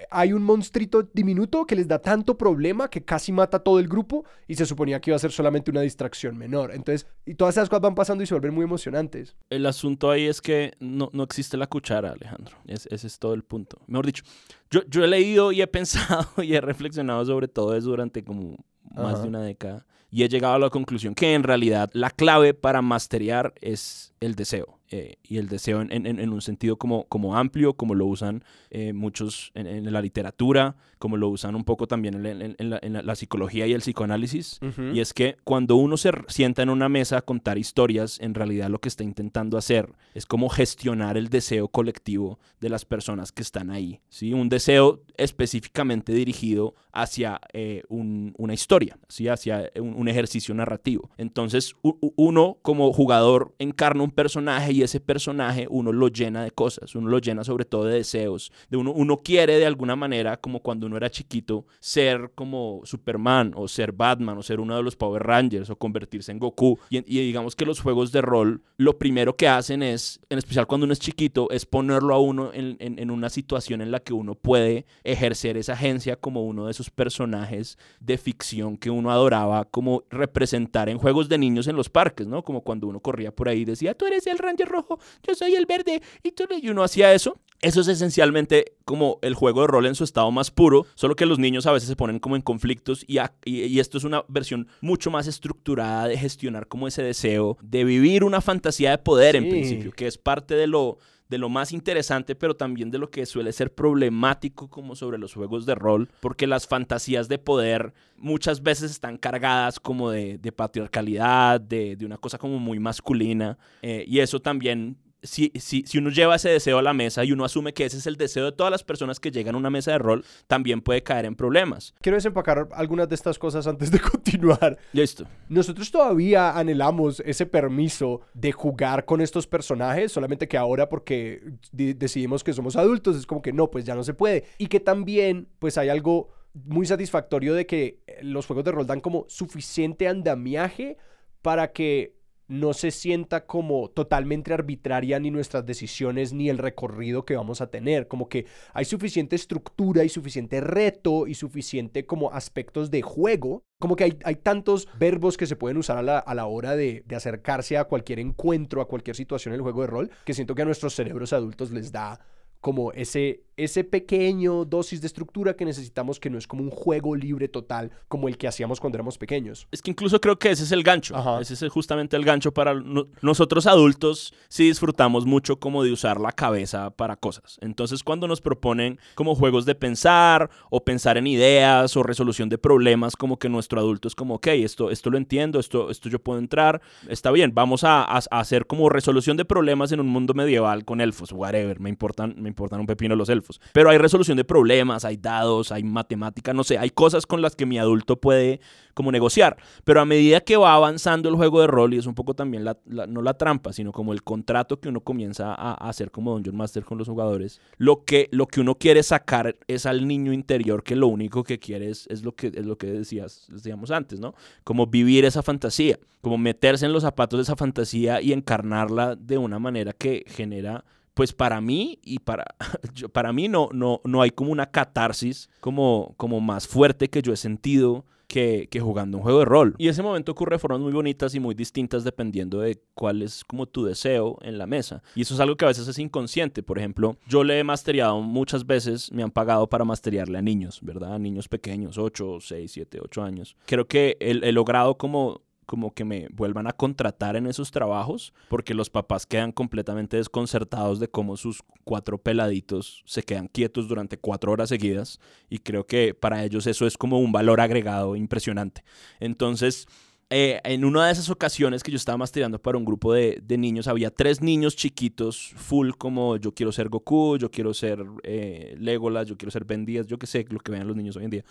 hay 0.09 0.33
un 0.33 0.43
monstruito 0.43 1.03
diminuto 1.13 1.65
que 1.65 1.75
les 1.75 1.80
da 1.87 1.99
tanto 1.99 2.37
problema 2.37 2.89
que 2.89 3.03
casi 3.03 3.31
mata 3.31 3.57
a 3.57 3.59
todo 3.59 3.79
el 3.79 3.87
grupo 3.87 4.25
y 4.47 4.55
se 4.55 4.65
suponía 4.65 4.99
que 4.99 5.11
iba 5.11 5.15
a 5.15 5.19
ser 5.19 5.31
solamente 5.31 5.71
una 5.71 5.81
distracción 5.81 6.37
menor. 6.37 6.71
Entonces, 6.73 7.07
y 7.25 7.35
todas 7.35 7.55
esas 7.55 7.69
cosas 7.69 7.81
van 7.81 7.95
pasando 7.95 8.23
y 8.23 8.27
se 8.27 8.33
vuelven 8.33 8.53
muy 8.53 8.63
emocionantes. 8.63 9.35
El 9.49 9.65
asunto 9.65 10.11
ahí 10.11 10.25
es 10.25 10.41
que 10.41 10.73
no, 10.79 11.09
no 11.13 11.23
existe 11.23 11.57
la 11.57 11.67
cuchara, 11.67 12.11
Alejandro. 12.11 12.57
Es, 12.67 12.87
ese 12.87 13.07
es 13.07 13.19
todo 13.19 13.33
el 13.33 13.43
punto. 13.43 13.79
Mejor 13.87 14.05
dicho, 14.05 14.23
yo, 14.69 14.81
yo 14.87 15.03
he 15.03 15.07
leído 15.07 15.51
y 15.51 15.61
he 15.61 15.67
pensado 15.81 16.27
y 16.43 16.53
he 16.53 16.61
reflexionado 16.61 17.25
sobre 17.25 17.47
todo 17.47 17.75
eso 17.75 17.89
durante 17.89 18.23
como 18.23 18.57
más 18.93 19.15
Ajá. 19.15 19.21
de 19.23 19.27
una 19.29 19.41
década 19.41 19.85
y 20.11 20.23
he 20.23 20.29
llegado 20.29 20.55
a 20.55 20.59
la 20.59 20.69
conclusión 20.69 21.15
que 21.15 21.33
en 21.33 21.43
realidad 21.43 21.89
la 21.93 22.09
clave 22.09 22.53
para 22.53 22.81
masterear 22.81 23.53
es 23.61 24.13
el 24.19 24.35
deseo. 24.35 24.77
Eh, 24.93 25.15
y 25.23 25.37
el 25.37 25.47
deseo 25.47 25.81
en, 25.81 25.91
en, 26.05 26.19
en, 26.19 26.29
un 26.33 26.41
sentido 26.41 26.75
como, 26.75 27.05
como 27.07 27.37
amplio, 27.37 27.75
como 27.75 27.95
lo 27.95 28.05
usan 28.07 28.43
eh, 28.71 28.91
muchos 28.91 29.51
en, 29.55 29.65
en, 29.65 29.93
la 29.93 30.01
literatura, 30.01 30.75
como 30.99 31.15
lo 31.15 31.29
usan 31.29 31.55
un 31.55 31.63
poco 31.63 31.87
también 31.87 32.13
en, 32.25 32.55
la, 32.69 32.79
la, 32.81 33.01
la, 33.01 33.15
psicología 33.15 33.65
y 33.67 33.73
el 33.73 33.79
psicoanálisis. 33.79 34.59
Uh 34.61 34.65
-huh. 34.65 34.93
Y 34.95 34.99
es 34.99 35.13
que 35.13 35.37
cuando 35.45 35.77
uno 35.77 35.95
se 35.95 36.11
sienta 36.27 36.61
en 36.61 36.69
una 36.69 36.89
mesa 36.89 37.17
a 37.19 37.21
contar 37.21 37.57
historias, 37.57 38.19
en 38.19 38.33
realidad 38.33 38.69
lo 38.69 38.79
que 38.79 38.89
está 38.89 39.03
intentando 39.05 39.57
hacer 39.57 39.93
es 40.13 40.25
como 40.25 40.49
gestionar 40.49 41.15
el 41.17 41.29
deseo 41.29 41.69
colectivo 41.69 42.39
de 42.59 42.67
las 42.69 42.83
personas 42.83 43.31
que 43.31 43.43
están 43.43 43.69
ahí. 43.71 44.01
¿sí? 44.09 44.33
Un 44.33 44.49
deseo 44.49 45.03
específicamente 45.17 46.13
dirigido 46.13 46.75
hacia 46.91 47.39
eh, 47.53 47.83
un- 47.89 48.33
una 48.37 48.53
historia, 48.53 48.97
¿sí? 49.07 49.27
hacia 49.27 49.71
un, 49.79 49.93
un 49.95 50.07
ejercicio 50.07 50.53
narrativo. 50.53 51.09
Entonces, 51.17 51.75
u- 51.81 51.97
uno 52.15 52.57
como 52.61 52.91
jugador 52.93 53.53
encarna 53.57 54.03
un 54.03 54.11
personaje 54.11 54.73
y 54.73 54.80
ese 54.83 54.99
personaje 54.99 55.67
uno 55.69 55.91
lo 55.91 56.07
llena 56.07 56.43
de 56.43 56.51
cosas, 56.51 56.95
uno 56.95 57.09
lo 57.09 57.19
llena 57.19 57.43
sobre 57.43 57.65
todo 57.65 57.85
de 57.85 57.95
deseos, 57.95 58.51
de 58.69 58.77
uno, 58.77 58.91
uno 58.91 59.21
quiere 59.21 59.57
de 59.57 59.65
alguna 59.65 59.95
manera, 59.95 60.37
como 60.37 60.61
cuando 60.61 60.87
uno 60.87 60.97
era 60.97 61.09
chiquito, 61.09 61.65
ser 61.79 62.31
como 62.35 62.81
Superman 62.83 63.53
o 63.55 63.67
ser 63.67 63.91
Batman 63.91 64.37
o 64.37 64.43
ser 64.43 64.59
uno 64.59 64.75
de 64.75 64.83
los 64.83 64.95
Power 64.95 65.23
Rangers 65.23 65.69
o 65.69 65.75
convertirse 65.75 66.31
en 66.31 66.39
Goku. 66.39 66.79
Y, 66.89 67.01
digamos 67.01 67.55
que 67.55 67.65
los 67.65 67.79
juegos 67.79 68.11
de 68.11 68.21
rol, 68.21 68.61
lo 68.77 68.97
primero 68.97 69.35
que 69.35 69.47
hacen 69.47 69.83
es, 69.83 70.19
en 70.29 70.37
especial 70.37 70.67
cuando 70.67 70.85
uno 70.85 70.93
es 70.93 70.99
chiquito, 70.99 71.49
es 71.51 71.65
ponerlo 71.65 72.13
a 72.13 72.19
uno 72.19 72.51
en, 72.53 72.77
en- 72.79 72.99
en 72.99 73.11
una 73.11 73.29
situación 73.29 73.81
en 73.81 73.91
la 73.91 73.99
que 73.99 74.13
uno 74.13 74.35
puede 74.35 74.85
ejercer 75.03 75.57
esa 75.57 75.73
agencia 75.73 76.15
como 76.15 76.45
uno 76.45 76.65
de 76.65 76.71
esos 76.71 76.89
personajes 76.89 77.77
de 77.99 78.17
ficción 78.17 78.77
que 78.77 78.89
uno 78.89 79.11
adoraba 79.11 79.65
como 79.65 80.03
representar 80.09 80.89
en 80.89 80.97
juegos 80.97 81.29
de 81.29 81.37
niños 81.37 81.67
en 81.67 81.75
los 81.75 81.89
parques, 81.89 82.27
¿no? 82.27 82.43
Como 82.43 82.61
cuando 82.61 82.87
uno 82.87 82.99
corría 82.99 83.31
por 83.35 83.49
ahí 83.49 83.61
y 83.61 83.65
decía, 83.65 83.93
tú 83.93 84.05
eres 84.05 84.27
el 84.27 84.37
Ranger 84.37 84.67
rojo, 84.71 84.99
yo 85.27 85.35
soy 85.35 85.55
el 85.55 85.65
verde, 85.65 86.01
y, 86.23 86.31
tú 86.31 86.43
eres-". 86.43 86.63
y 86.63 86.69
uno 86.69 86.83
hacía 86.83 87.13
eso. 87.13 87.37
Eso 87.61 87.81
es 87.81 87.87
esencialmente 87.89 88.73
como 88.85 89.19
el 89.21 89.35
juego 89.35 89.61
de 89.61 89.67
rol 89.67 89.85
en 89.85 89.93
su 89.93 90.03
estado 90.03 90.31
más 90.31 90.49
puro, 90.49 90.87
solo 90.95 91.15
que 91.15 91.27
los 91.27 91.37
niños 91.37 91.67
a 91.67 91.71
veces 91.71 91.87
se 91.89 91.95
ponen 91.95 92.17
como 92.17 92.35
en 92.35 92.41
conflictos 92.41 93.05
y, 93.07 93.19
a- 93.19 93.35
y- 93.45 93.61
y 93.65 93.79
esto 93.79 93.99
es 93.99 94.03
una 94.03 94.23
versión 94.27 94.67
mucho 94.81 95.11
más 95.11 95.27
estructurada 95.27 96.07
de 96.07 96.17
gestionar 96.17 96.67
como 96.67 96.87
ese 96.87 97.03
deseo 97.03 97.57
de 97.61 97.83
vivir 97.83 98.23
una 98.23 98.41
fantasía 98.41 98.89
de 98.89 98.97
poder 98.97 99.35
en 99.35 99.47
principio, 99.49 99.91
que 99.91 100.07
es 100.07 100.17
parte 100.17 100.55
de 100.55 100.65
lo, 100.65 100.97
de 101.31 101.37
lo 101.37 101.47
más 101.47 101.71
interesante, 101.71 102.35
pero 102.35 102.57
también 102.57 102.91
de 102.91 102.97
lo 102.97 103.09
que 103.09 103.25
suele 103.25 103.53
ser 103.53 103.73
problemático 103.73 104.69
como 104.69 104.97
sobre 104.97 105.17
los 105.17 105.33
juegos 105.33 105.65
de 105.65 105.75
rol, 105.75 106.09
porque 106.19 106.45
las 106.45 106.67
fantasías 106.67 107.29
de 107.29 107.39
poder 107.39 107.93
muchas 108.17 108.61
veces 108.61 108.91
están 108.91 109.17
cargadas 109.17 109.79
como 109.79 110.11
de, 110.11 110.37
patriarcalidad, 110.53 111.61
de, 111.61 111.95
de 111.95 112.05
una 112.05 112.17
cosa 112.17 112.37
como 112.37 112.59
muy 112.59 112.79
masculina, 112.79 113.57
eh, 113.81 114.03
y 114.05 114.19
eso 114.19 114.39
también... 114.41 114.97
Si, 115.23 115.51
si, 115.59 115.83
si 115.85 115.99
uno 115.99 116.09
lleva 116.09 116.35
ese 116.35 116.49
deseo 116.49 116.79
a 116.79 116.81
la 116.81 116.93
mesa 116.93 117.23
y 117.23 117.31
uno 117.31 117.45
asume 117.45 117.73
que 117.73 117.85
ese 117.85 117.97
es 117.97 118.07
el 118.07 118.15
deseo 118.17 118.45
de 118.45 118.51
todas 118.53 118.71
las 118.71 118.83
personas 118.83 119.19
que 119.19 119.29
llegan 119.29 119.53
a 119.53 119.57
una 119.59 119.69
mesa 119.69 119.91
de 119.91 119.99
rol, 119.99 120.25
también 120.47 120.81
puede 120.81 121.03
caer 121.03 121.25
en 121.25 121.35
problemas. 121.35 121.93
Quiero 122.01 122.15
desempacar 122.15 122.67
algunas 122.73 123.07
de 123.07 123.13
estas 123.15 123.37
cosas 123.37 123.67
antes 123.67 123.91
de 123.91 123.99
continuar. 124.11 124.79
Listo. 124.93 125.27
Nosotros 125.47 125.91
todavía 125.91 126.57
anhelamos 126.57 127.19
ese 127.23 127.45
permiso 127.45 128.21
de 128.33 128.51
jugar 128.51 129.05
con 129.05 129.21
estos 129.21 129.45
personajes, 129.45 130.11
solamente 130.11 130.47
que 130.47 130.57
ahora 130.57 130.89
porque 130.89 131.41
di- 131.71 131.93
decidimos 131.93 132.43
que 132.43 132.53
somos 132.53 132.75
adultos 132.75 133.15
es 133.15 133.27
como 133.27 133.43
que 133.43 133.53
no, 133.53 133.69
pues 133.69 133.85
ya 133.85 133.93
no 133.93 134.03
se 134.03 134.15
puede. 134.15 134.45
Y 134.57 134.67
que 134.67 134.79
también 134.79 135.47
pues 135.59 135.77
hay 135.77 135.89
algo 135.89 136.29
muy 136.53 136.85
satisfactorio 136.87 137.53
de 137.53 137.67
que 137.67 137.99
eh, 138.07 138.19
los 138.23 138.47
juegos 138.47 138.65
de 138.65 138.71
rol 138.71 138.87
dan 138.87 138.99
como 139.01 139.25
suficiente 139.29 140.07
andamiaje 140.07 140.97
para 141.43 141.71
que 141.71 142.19
no 142.51 142.73
se 142.73 142.91
sienta 142.91 143.45
como 143.45 143.89
totalmente 143.89 144.53
arbitraria 144.53 145.19
ni 145.21 145.31
nuestras 145.31 145.65
decisiones 145.65 146.33
ni 146.33 146.49
el 146.49 146.57
recorrido 146.57 147.23
que 147.23 147.37
vamos 147.37 147.61
a 147.61 147.67
tener. 147.67 148.09
Como 148.09 148.27
que 148.27 148.45
hay 148.73 148.83
suficiente 148.83 149.37
estructura 149.37 150.03
y 150.03 150.09
suficiente 150.09 150.59
reto 150.59 151.27
y 151.27 151.33
suficiente 151.33 152.05
como 152.05 152.33
aspectos 152.33 152.91
de 152.91 153.03
juego. 153.03 153.63
Como 153.79 153.95
que 153.95 154.03
hay, 154.03 154.19
hay 154.25 154.35
tantos 154.35 154.89
verbos 154.99 155.37
que 155.37 155.47
se 155.47 155.55
pueden 155.55 155.77
usar 155.77 155.97
a 155.97 156.03
la, 156.03 156.19
a 156.19 156.35
la 156.35 156.45
hora 156.45 156.75
de, 156.75 157.03
de 157.07 157.15
acercarse 157.15 157.77
a 157.77 157.85
cualquier 157.85 158.19
encuentro, 158.19 158.81
a 158.81 158.87
cualquier 158.87 159.15
situación 159.15 159.53
en 159.53 159.59
el 159.59 159.63
juego 159.63 159.81
de 159.81 159.87
rol, 159.87 160.11
que 160.25 160.33
siento 160.33 160.53
que 160.53 160.63
a 160.63 160.65
nuestros 160.65 160.93
cerebros 160.93 161.31
adultos 161.31 161.71
les 161.71 161.93
da 161.93 162.19
como 162.61 162.91
ese, 162.93 163.43
ese 163.57 163.83
pequeño 163.83 164.65
dosis 164.65 165.01
de 165.01 165.07
estructura 165.07 165.55
que 165.55 165.65
necesitamos 165.65 166.19
que 166.19 166.29
no 166.29 166.37
es 166.37 166.45
como 166.47 166.61
un 166.63 166.69
juego 166.69 167.15
libre 167.15 167.47
total 167.47 167.91
como 168.07 168.27
el 168.27 168.37
que 168.37 168.47
hacíamos 168.47 168.79
cuando 168.79 168.97
éramos 168.97 169.17
pequeños. 169.17 169.67
Es 169.71 169.81
que 169.81 169.91
incluso 169.91 170.21
creo 170.21 170.37
que 170.37 170.51
ese 170.51 170.63
es 170.63 170.71
el 170.71 170.83
gancho. 170.83 171.15
Ajá. 171.15 171.41
Ese 171.41 171.53
es 171.53 171.71
justamente 171.73 172.15
el 172.15 172.23
gancho 172.23 172.53
para 172.53 172.73
no- 172.75 173.07
nosotros 173.21 173.65
adultos. 173.67 174.33
Sí 174.47 174.65
disfrutamos 174.65 175.25
mucho 175.25 175.59
como 175.59 175.83
de 175.83 175.91
usar 175.91 176.19
la 176.21 176.31
cabeza 176.31 176.91
para 176.91 177.15
cosas. 177.15 177.57
Entonces 177.61 178.03
cuando 178.03 178.27
nos 178.27 178.41
proponen 178.41 178.99
como 179.15 179.33
juegos 179.35 179.65
de 179.65 179.73
pensar 179.75 180.49
o 180.69 180.83
pensar 180.85 181.17
en 181.17 181.25
ideas 181.27 181.97
o 181.97 182.03
resolución 182.03 182.47
de 182.49 182.57
problemas, 182.59 183.15
como 183.15 183.37
que 183.37 183.49
nuestro 183.49 183.79
adulto 183.79 184.07
es 184.07 184.13
como, 184.15 184.35
ok, 184.35 184.47
esto, 184.47 184.91
esto 184.91 185.09
lo 185.09 185.17
entiendo, 185.17 185.59
esto, 185.59 185.89
esto 185.89 186.09
yo 186.09 186.19
puedo 186.19 186.37
entrar, 186.39 186.79
está 187.09 187.31
bien, 187.31 187.53
vamos 187.55 187.83
a, 187.83 188.03
a- 188.03 188.17
a 188.29 188.39
hacer 188.39 188.67
como 188.67 188.87
resolución 188.89 189.35
de 189.35 189.45
problemas 189.45 189.91
en 189.91 189.99
un 189.99 190.07
mundo 190.07 190.33
medieval 190.35 190.85
con 190.85 191.01
elfos, 191.01 191.31
whatever, 191.31 191.79
me 191.79 191.89
importan, 191.89 192.35
me 192.37 192.50
importan 192.51 192.79
un 192.79 192.85
pepino 192.85 193.15
los 193.15 193.29
elfos. 193.29 193.59
Pero 193.73 193.89
hay 193.89 193.97
resolución 193.97 194.37
de 194.37 194.43
problemas, 194.43 195.05
hay 195.05 195.17
dados, 195.17 195.71
hay 195.71 195.83
matemática, 195.83 196.53
no 196.53 196.63
sé, 196.63 196.77
hay 196.77 196.89
cosas 196.89 197.25
con 197.25 197.41
las 197.41 197.55
que 197.55 197.65
mi 197.65 197.79
adulto 197.79 198.19
puede 198.19 198.61
como 198.93 199.11
negociar. 199.11 199.57
Pero 199.83 200.01
a 200.01 200.05
medida 200.05 200.41
que 200.41 200.57
va 200.57 200.73
avanzando 200.73 201.29
el 201.29 201.35
juego 201.35 201.61
de 201.61 201.67
rol, 201.67 201.93
y 201.93 201.97
es 201.97 202.05
un 202.05 202.15
poco 202.15 202.33
también 202.33 202.63
la, 202.63 202.77
no 202.85 203.21
la 203.21 203.33
trampa, 203.33 203.73
sino 203.73 203.91
como 203.91 204.13
el 204.13 204.23
contrato 204.23 204.79
que 204.79 204.89
uno 204.89 205.01
comienza 205.01 205.53
a, 205.53 205.71
a 205.71 205.89
hacer 205.89 206.11
como 206.11 206.33
Dungeon 206.33 206.55
Master 206.55 206.83
con 206.83 206.97
los 206.97 207.07
jugadores, 207.07 207.61
lo 207.77 208.03
que, 208.03 208.29
lo 208.31 208.47
que 208.47 208.61
uno 208.61 208.75
quiere 208.75 209.03
sacar 209.03 209.55
es 209.67 209.85
al 209.85 210.07
niño 210.07 210.33
interior 210.33 210.83
que 210.83 210.95
lo 210.95 211.07
único 211.07 211.43
que 211.43 211.59
quiere 211.59 211.89
es, 211.89 212.07
es 212.07 212.23
lo, 212.23 212.35
que, 212.35 212.47
es 212.47 212.65
lo 212.65 212.77
que 212.77 212.87
decías, 212.87 213.47
decíamos 213.49 213.91
antes, 213.91 214.19
¿no? 214.19 214.35
Como 214.63 214.87
vivir 214.87 215.25
esa 215.25 215.41
fantasía, 215.41 215.99
como 216.21 216.37
meterse 216.37 216.85
en 216.85 216.93
los 216.93 217.03
zapatos 217.03 217.37
de 217.37 217.43
esa 217.43 217.55
fantasía 217.55 218.21
y 218.21 218.33
encarnarla 218.33 219.15
de 219.15 219.37
una 219.37 219.59
manera 219.59 219.93
que 219.93 220.23
genera 220.27 220.85
pues 221.13 221.33
para 221.33 221.61
mí 221.61 221.99
y 222.03 222.19
para, 222.19 222.45
para 223.13 223.33
mí 223.33 223.47
no, 223.47 223.69
no, 223.73 224.01
no 224.03 224.21
hay 224.21 224.31
como 224.31 224.51
una 224.51 224.71
catarsis 224.71 225.49
como, 225.59 226.13
como 226.17 226.39
más 226.39 226.67
fuerte 226.67 227.09
que 227.09 227.21
yo 227.21 227.33
he 227.33 227.37
sentido 227.37 228.05
que, 228.31 228.69
que 228.71 228.79
jugando 228.79 229.17
un 229.17 229.23
juego 229.23 229.39
de 229.39 229.45
rol. 229.45 229.75
Y 229.77 229.89
ese 229.89 230.01
momento 230.01 230.31
ocurre 230.31 230.55
de 230.55 230.59
formas 230.59 230.79
muy 230.79 230.93
bonitas 230.93 231.35
y 231.35 231.41
muy 231.41 231.53
distintas 231.53 232.05
dependiendo 232.05 232.61
de 232.61 232.81
cuál 232.93 233.21
es 233.21 233.43
como 233.43 233.65
tu 233.65 233.83
deseo 233.83 234.37
en 234.41 234.57
la 234.57 234.65
mesa. 234.65 235.03
Y 235.15 235.23
eso 235.23 235.33
es 235.33 235.41
algo 235.41 235.57
que 235.57 235.65
a 235.65 235.67
veces 235.67 235.85
es 235.89 235.99
inconsciente. 235.99 236.63
Por 236.63 236.77
ejemplo, 236.79 237.17
yo 237.27 237.43
le 237.43 237.59
he 237.59 237.63
masteriado 237.65 238.21
muchas 238.21 238.65
veces, 238.65 239.11
me 239.11 239.21
han 239.21 239.31
pagado 239.31 239.67
para 239.67 239.83
masteriarle 239.83 240.37
a 240.37 240.41
niños, 240.41 240.79
¿verdad? 240.81 241.15
A 241.15 241.19
niños 241.19 241.49
pequeños, 241.49 241.97
8, 241.97 242.37
6, 242.39 242.71
7, 242.71 242.99
8 243.03 243.21
años. 243.21 243.57
Creo 243.65 243.85
que 243.85 244.15
he, 244.21 244.31
he 244.31 244.51
logrado 244.53 244.97
como 244.97 245.41
como 245.71 245.93
que 245.93 246.03
me 246.03 246.27
vuelvan 246.33 246.67
a 246.67 246.73
contratar 246.73 247.37
en 247.37 247.47
esos 247.47 247.71
trabajos, 247.71 248.33
porque 248.49 248.73
los 248.73 248.89
papás 248.89 249.25
quedan 249.25 249.53
completamente 249.53 250.17
desconcertados 250.17 250.99
de 250.99 251.07
cómo 251.07 251.37
sus 251.37 251.63
cuatro 251.85 252.17
peladitos 252.17 253.03
se 253.05 253.23
quedan 253.23 253.47
quietos 253.47 253.87
durante 253.87 254.17
cuatro 254.17 254.51
horas 254.51 254.67
seguidas, 254.67 255.21
y 255.49 255.59
creo 255.59 255.87
que 255.87 256.13
para 256.13 256.43
ellos 256.43 256.67
eso 256.67 256.85
es 256.85 256.97
como 256.97 257.19
un 257.19 257.31
valor 257.31 257.61
agregado 257.61 258.17
impresionante. 258.17 258.83
Entonces, 259.21 259.87
eh, 260.29 260.59
en 260.65 260.83
una 260.83 261.05
de 261.05 261.13
esas 261.13 261.29
ocasiones 261.29 261.83
que 261.83 261.91
yo 261.91 261.95
estaba 261.95 262.17
masteriando 262.17 262.61
para 262.61 262.77
un 262.77 262.83
grupo 262.83 263.13
de, 263.13 263.41
de 263.41 263.57
niños, 263.57 263.87
había 263.87 264.11
tres 264.11 264.41
niños 264.41 264.75
chiquitos, 264.75 265.53
full 265.55 265.91
como 265.97 266.35
yo 266.35 266.53
quiero 266.53 266.73
ser 266.73 266.89
Goku, 266.89 267.37
yo 267.37 267.49
quiero 267.49 267.73
ser 267.73 268.03
eh, 268.23 268.75
Legolas, 268.77 269.25
yo 269.25 269.37
quiero 269.37 269.51
ser 269.51 269.63
Ben 269.63 269.85
yo 269.85 270.19
qué 270.19 270.27
sé, 270.27 270.45
lo 270.49 270.59
que 270.59 270.73
vean 270.73 270.85
los 270.85 270.97
niños 270.97 271.15
hoy 271.15 271.23
en 271.23 271.29
día 271.29 271.45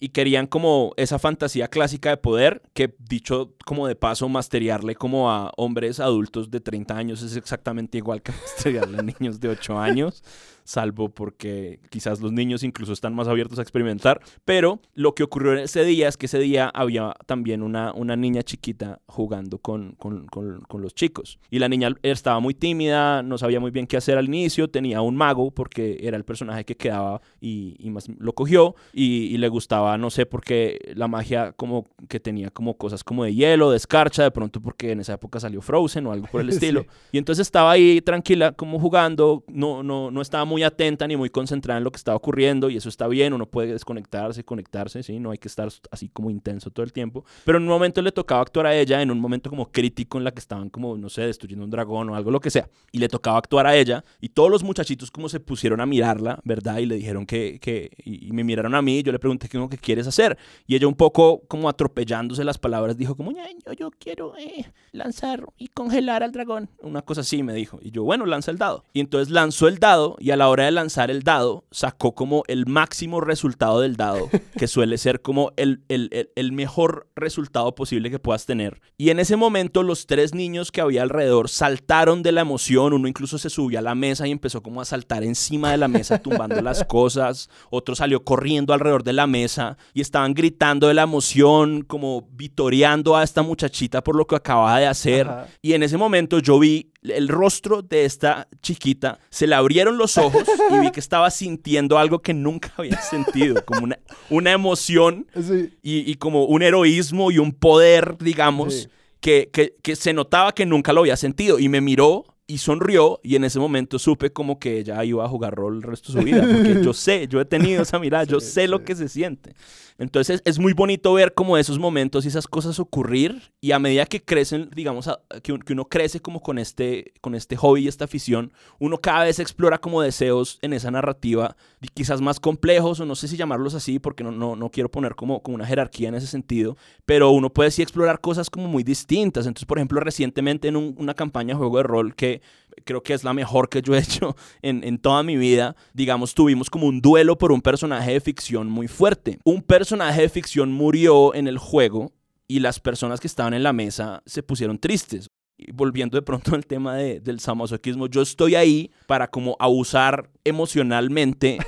y 0.00 0.10
querían 0.10 0.46
como 0.46 0.92
esa 0.96 1.18
fantasía 1.18 1.68
clásica 1.68 2.10
de 2.10 2.16
poder 2.16 2.62
que 2.72 2.94
dicho 2.98 3.54
como 3.64 3.86
de 3.86 3.96
paso 3.96 4.28
masteriarle 4.28 4.94
como 4.94 5.30
a 5.30 5.52
hombres 5.56 6.00
adultos 6.00 6.50
de 6.50 6.60
30 6.60 6.96
años 6.96 7.22
es 7.22 7.36
exactamente 7.36 7.98
igual 7.98 8.22
que 8.22 8.32
masteriarle 8.56 8.98
a 8.98 9.02
niños 9.02 9.40
de 9.40 9.48
8 9.48 9.78
años 9.78 10.22
salvo 10.68 11.08
porque 11.08 11.80
quizás 11.90 12.20
los 12.20 12.32
niños 12.32 12.62
incluso 12.62 12.92
están 12.92 13.14
más 13.14 13.26
abiertos 13.26 13.58
a 13.58 13.62
experimentar 13.62 14.20
pero 14.44 14.80
lo 14.94 15.14
que 15.14 15.22
ocurrió 15.22 15.54
ese 15.54 15.84
día 15.84 16.08
es 16.08 16.16
que 16.16 16.26
ese 16.26 16.38
día 16.38 16.70
había 16.74 17.14
también 17.26 17.62
una, 17.62 17.92
una 17.94 18.16
niña 18.16 18.42
chiquita 18.42 19.00
jugando 19.06 19.58
con, 19.58 19.92
con, 19.92 20.26
con, 20.26 20.60
con 20.60 20.82
los 20.82 20.94
chicos 20.94 21.38
y 21.50 21.58
la 21.58 21.68
niña 21.68 21.94
estaba 22.02 22.40
muy 22.40 22.54
tímida 22.54 23.22
no 23.22 23.38
sabía 23.38 23.60
muy 23.60 23.70
bien 23.70 23.86
qué 23.86 23.96
hacer 23.96 24.18
al 24.18 24.26
inicio 24.26 24.68
tenía 24.68 25.00
un 25.00 25.16
mago 25.16 25.50
porque 25.50 25.98
era 26.02 26.16
el 26.16 26.24
personaje 26.24 26.64
que 26.64 26.76
quedaba 26.76 27.22
y, 27.40 27.76
y 27.78 27.90
más 27.90 28.08
lo 28.18 28.34
cogió 28.34 28.74
y, 28.92 29.26
y 29.34 29.38
le 29.38 29.48
gustaba 29.48 29.96
no 29.96 30.10
sé 30.10 30.26
por 30.26 30.42
qué 30.42 30.78
la 30.94 31.08
magia 31.08 31.52
como 31.52 31.86
que 32.08 32.20
tenía 32.20 32.50
como 32.50 32.76
cosas 32.76 33.04
como 33.04 33.24
de 33.24 33.34
hielo, 33.34 33.70
de 33.70 33.76
escarcha, 33.76 34.22
de 34.22 34.30
pronto 34.30 34.60
porque 34.60 34.92
en 34.92 35.00
esa 35.00 35.14
época 35.14 35.40
salió 35.40 35.60
Frozen 35.62 36.06
o 36.06 36.12
algo 36.12 36.26
por 36.26 36.40
el 36.40 36.48
estilo. 36.50 36.82
Sí. 36.82 36.88
Y 37.12 37.18
entonces 37.18 37.46
estaba 37.46 37.70
ahí 37.70 38.00
tranquila 38.00 38.52
como 38.52 38.78
jugando, 38.78 39.44
no, 39.48 39.82
no, 39.82 40.10
no 40.10 40.20
estaba 40.20 40.44
muy 40.44 40.57
atenta 40.62 41.06
ni 41.06 41.16
muy 41.16 41.30
concentrada 41.30 41.78
en 41.78 41.84
lo 41.84 41.90
que 41.90 41.96
estaba 41.96 42.16
ocurriendo 42.16 42.70
y 42.70 42.76
eso 42.76 42.88
está 42.88 43.06
bien, 43.06 43.32
uno 43.32 43.46
puede 43.46 43.72
desconectarse, 43.72 44.44
conectarse, 44.44 45.02
¿sí? 45.02 45.20
No 45.20 45.30
hay 45.30 45.38
que 45.38 45.48
estar 45.48 45.68
así 45.90 46.08
como 46.08 46.30
intenso 46.30 46.70
todo 46.70 46.84
el 46.84 46.92
tiempo. 46.92 47.24
Pero 47.44 47.58
en 47.58 47.64
un 47.64 47.68
momento 47.68 48.02
le 48.02 48.12
tocaba 48.12 48.40
actuar 48.40 48.66
a 48.66 48.74
ella, 48.74 49.02
en 49.02 49.10
un 49.10 49.20
momento 49.20 49.50
como 49.50 49.70
crítico 49.70 50.18
en 50.18 50.24
la 50.24 50.32
que 50.32 50.40
estaban 50.40 50.70
como, 50.70 50.96
no 50.96 51.08
sé, 51.08 51.22
destruyendo 51.22 51.64
un 51.64 51.70
dragón 51.70 52.10
o 52.10 52.16
algo, 52.16 52.30
lo 52.30 52.40
que 52.40 52.50
sea. 52.50 52.68
Y 52.90 52.98
le 52.98 53.08
tocaba 53.08 53.38
actuar 53.38 53.66
a 53.66 53.76
ella 53.76 54.04
y 54.20 54.30
todos 54.30 54.50
los 54.50 54.62
muchachitos 54.62 55.10
como 55.10 55.28
se 55.28 55.40
pusieron 55.40 55.80
a 55.80 55.86
mirarla, 55.86 56.40
¿verdad? 56.44 56.78
Y 56.78 56.86
le 56.86 56.96
dijeron 56.96 57.26
que, 57.26 57.58
que 57.60 57.90
y, 58.04 58.28
y 58.28 58.32
me 58.32 58.44
miraron 58.44 58.74
a 58.74 58.82
mí, 58.82 59.02
yo 59.02 59.12
le 59.12 59.18
pregunté 59.18 59.48
qué 59.48 59.58
que 59.68 59.78
quieres 59.78 60.06
hacer. 60.06 60.38
Y 60.66 60.76
ella 60.76 60.86
un 60.86 60.94
poco 60.94 61.42
como 61.48 61.68
atropellándose 61.68 62.44
las 62.44 62.58
palabras 62.58 62.96
dijo 62.96 63.16
como, 63.16 63.32
"Ña, 63.32 63.44
yo, 63.66 63.72
yo 63.72 63.90
quiero 63.98 64.36
eh, 64.36 64.70
lanzar 64.92 65.44
y 65.56 65.68
congelar 65.68 66.22
al 66.22 66.32
dragón. 66.32 66.68
Una 66.80 67.02
cosa 67.02 67.22
así 67.22 67.42
me 67.42 67.52
dijo. 67.52 67.78
Y 67.82 67.90
yo, 67.90 68.04
bueno, 68.04 68.26
lanza 68.26 68.50
el 68.50 68.58
dado. 68.58 68.84
Y 68.92 69.00
entonces 69.00 69.30
lanzó 69.30 69.68
el 69.68 69.78
dado 69.78 70.16
y 70.18 70.30
a 70.30 70.36
la 70.36 70.47
la 70.48 70.52
hora 70.52 70.64
de 70.64 70.70
lanzar 70.70 71.10
el 71.10 71.24
dado, 71.24 71.66
sacó 71.70 72.14
como 72.14 72.42
el 72.48 72.64
máximo 72.64 73.20
resultado 73.20 73.80
del 73.80 73.96
dado, 73.96 74.30
que 74.56 74.66
suele 74.66 74.96
ser 74.96 75.20
como 75.20 75.52
el, 75.56 75.82
el, 75.88 76.08
el, 76.10 76.30
el 76.36 76.52
mejor 76.52 77.06
resultado 77.14 77.74
posible 77.74 78.10
que 78.10 78.18
puedas 78.18 78.46
tener. 78.46 78.80
Y 78.96 79.10
en 79.10 79.20
ese 79.20 79.36
momento 79.36 79.82
los 79.82 80.06
tres 80.06 80.34
niños 80.34 80.72
que 80.72 80.80
había 80.80 81.02
alrededor 81.02 81.50
saltaron 81.50 82.22
de 82.22 82.32
la 82.32 82.40
emoción, 82.40 82.94
uno 82.94 83.08
incluso 83.08 83.36
se 83.36 83.50
subió 83.50 83.78
a 83.78 83.82
la 83.82 83.94
mesa 83.94 84.26
y 84.26 84.30
empezó 84.30 84.62
como 84.62 84.80
a 84.80 84.86
saltar 84.86 85.22
encima 85.22 85.70
de 85.70 85.76
la 85.76 85.88
mesa 85.88 86.18
tumbando 86.22 86.62
las 86.62 86.82
cosas, 86.84 87.50
otro 87.68 87.94
salió 87.94 88.24
corriendo 88.24 88.72
alrededor 88.72 89.04
de 89.04 89.12
la 89.12 89.26
mesa 89.26 89.76
y 89.92 90.00
estaban 90.00 90.32
gritando 90.32 90.88
de 90.88 90.94
la 90.94 91.02
emoción, 91.02 91.82
como 91.82 92.26
vitoreando 92.32 93.16
a 93.16 93.22
esta 93.22 93.42
muchachita 93.42 94.02
por 94.02 94.16
lo 94.16 94.26
que 94.26 94.36
acababa 94.36 94.78
de 94.78 94.86
hacer. 94.86 95.28
Ajá. 95.28 95.46
Y 95.60 95.74
en 95.74 95.82
ese 95.82 95.98
momento 95.98 96.38
yo 96.38 96.58
vi 96.58 96.90
el 97.02 97.28
rostro 97.28 97.82
de 97.82 98.04
esta 98.04 98.48
chiquita, 98.60 99.20
se 99.30 99.46
le 99.46 99.54
abrieron 99.54 99.98
los 99.98 100.18
ojos 100.18 100.44
y 100.70 100.78
vi 100.80 100.90
que 100.90 101.00
estaba 101.00 101.30
sintiendo 101.30 101.96
algo 101.98 102.20
que 102.20 102.34
nunca 102.34 102.72
había 102.76 103.00
sentido, 103.00 103.64
como 103.64 103.84
una, 103.84 103.98
una 104.30 104.52
emoción 104.52 105.26
Sí. 105.34 105.74
y, 105.82 106.10
y 106.10 106.14
como 106.16 106.44
un 106.46 106.62
heroísmo 106.62 107.30
y 107.30 107.38
un 107.38 107.52
poder, 107.52 108.16
digamos, 108.18 108.74
Sí. 108.74 108.88
que, 109.20 109.48
que- 109.52 109.76
que 109.82 109.96
se 109.96 110.12
notaba 110.12 110.52
que 110.52 110.66
nunca 110.66 110.92
lo 110.92 111.00
había 111.00 111.16
sentido. 111.16 111.58
Y 111.58 111.68
me 111.68 111.80
miró 111.80 112.24
y 112.46 112.58
sonrió 112.58 113.20
y 113.22 113.36
en 113.36 113.44
ese 113.44 113.58
momento 113.58 113.98
supe 113.98 114.30
como 114.32 114.58
que 114.58 114.78
ella 114.78 115.04
iba 115.04 115.24
a 115.24 115.28
jugar 115.28 115.54
rol 115.54 115.76
el 115.76 115.82
resto 115.82 116.12
de 116.12 116.18
su 116.20 116.24
vida. 116.24 116.40
Porque 116.40 116.80
yo 116.82 116.92
sé, 116.94 117.28
yo 117.28 117.40
he 117.40 117.44
tenido 117.44 117.82
esa 117.82 117.98
mirada, 117.98 118.24
yo 118.24 118.40
sé 118.40 118.66
lo 118.68 118.84
que 118.84 118.96
se 118.96 119.08
siente. 119.08 119.54
Entonces 119.98 120.42
es 120.44 120.60
muy 120.60 120.74
bonito 120.74 121.12
ver 121.12 121.34
como 121.34 121.58
esos 121.58 121.78
momentos 121.80 122.24
y 122.24 122.28
esas 122.28 122.46
cosas 122.46 122.78
ocurrir 122.78 123.42
y 123.60 123.72
a 123.72 123.80
medida 123.80 124.06
que 124.06 124.22
crecen, 124.22 124.70
digamos, 124.74 125.10
que, 125.42 125.52
un- 125.52 125.60
que 125.60 125.72
uno 125.72 125.86
crece 125.86 126.20
como 126.20 126.40
con 126.40 126.58
este, 126.58 127.12
con 127.20 127.34
este 127.34 127.56
hobby 127.56 127.82
y 127.84 127.88
esta 127.88 128.04
afición, 128.04 128.52
uno 128.78 128.98
cada 128.98 129.24
vez 129.24 129.40
explora 129.40 129.78
como 129.78 130.00
deseos 130.00 130.58
en 130.62 130.72
esa 130.72 130.92
narrativa, 130.92 131.56
y 131.80 131.88
quizás 131.88 132.20
más 132.20 132.38
complejos 132.38 133.00
o 133.00 133.06
no 133.06 133.16
sé 133.16 133.26
si 133.26 133.36
llamarlos 133.36 133.74
así 133.74 133.98
porque 133.98 134.22
no, 134.22 134.30
no, 134.30 134.54
no 134.54 134.70
quiero 134.70 134.88
poner 134.88 135.16
como, 135.16 135.42
una 135.46 135.66
jerarquía 135.66 136.08
en 136.08 136.14
ese 136.14 136.28
sentido, 136.28 136.76
pero 137.04 137.30
uno 137.30 137.50
puede 137.50 137.70
sí 137.72 137.82
explorar 137.82 138.20
cosas 138.20 138.50
como 138.50 138.68
muy 138.68 138.84
distintas. 138.84 139.46
Entonces, 139.46 139.66
por 139.66 139.78
ejemplo, 139.78 139.98
recientemente 140.00 140.68
en 140.68 140.76
un- 140.76 140.94
una 140.98 141.14
campaña 141.14 141.54
de 141.54 141.58
juego 141.58 141.78
de 141.78 141.82
rol 141.82 142.14
que 142.14 142.40
creo 142.84 143.02
que 143.02 143.14
es 143.14 143.24
la 143.24 143.34
mejor 143.34 143.68
que 143.68 143.82
yo 143.82 143.94
he 143.94 143.98
hecho 143.98 144.36
en, 144.62 144.82
en 144.84 144.98
toda 144.98 145.22
mi 145.22 145.36
vida, 145.36 145.76
digamos, 145.94 146.34
tuvimos 146.34 146.70
como 146.70 146.86
un 146.86 147.00
duelo 147.00 147.36
por 147.38 147.52
un 147.52 147.60
personaje 147.62 148.12
de 148.12 148.20
ficción 148.20 148.68
muy 148.70 148.88
fuerte. 148.88 149.38
Un 149.44 149.62
personaje 149.62 150.22
de 150.22 150.28
ficción 150.28 150.72
murió 150.72 151.34
en 151.34 151.48
el 151.48 151.58
juego 151.58 152.12
y 152.46 152.60
las 152.60 152.80
personas 152.80 153.20
que 153.20 153.26
estaban 153.26 153.54
en 153.54 153.62
la 153.62 153.72
mesa 153.72 154.22
se 154.26 154.42
pusieron 154.42 154.78
tristes. 154.78 155.28
Y 155.60 155.72
volviendo 155.72 156.16
de 156.16 156.22
pronto 156.22 156.54
al 156.54 156.64
tema 156.66 156.94
de- 156.96 157.18
del 157.20 157.40
samosoquismo, 157.40 158.06
yo 158.06 158.22
estoy 158.22 158.54
ahí 158.54 158.92
para 159.08 159.28
como 159.28 159.56
abusar 159.58 160.30
emocionalmente 160.48 161.58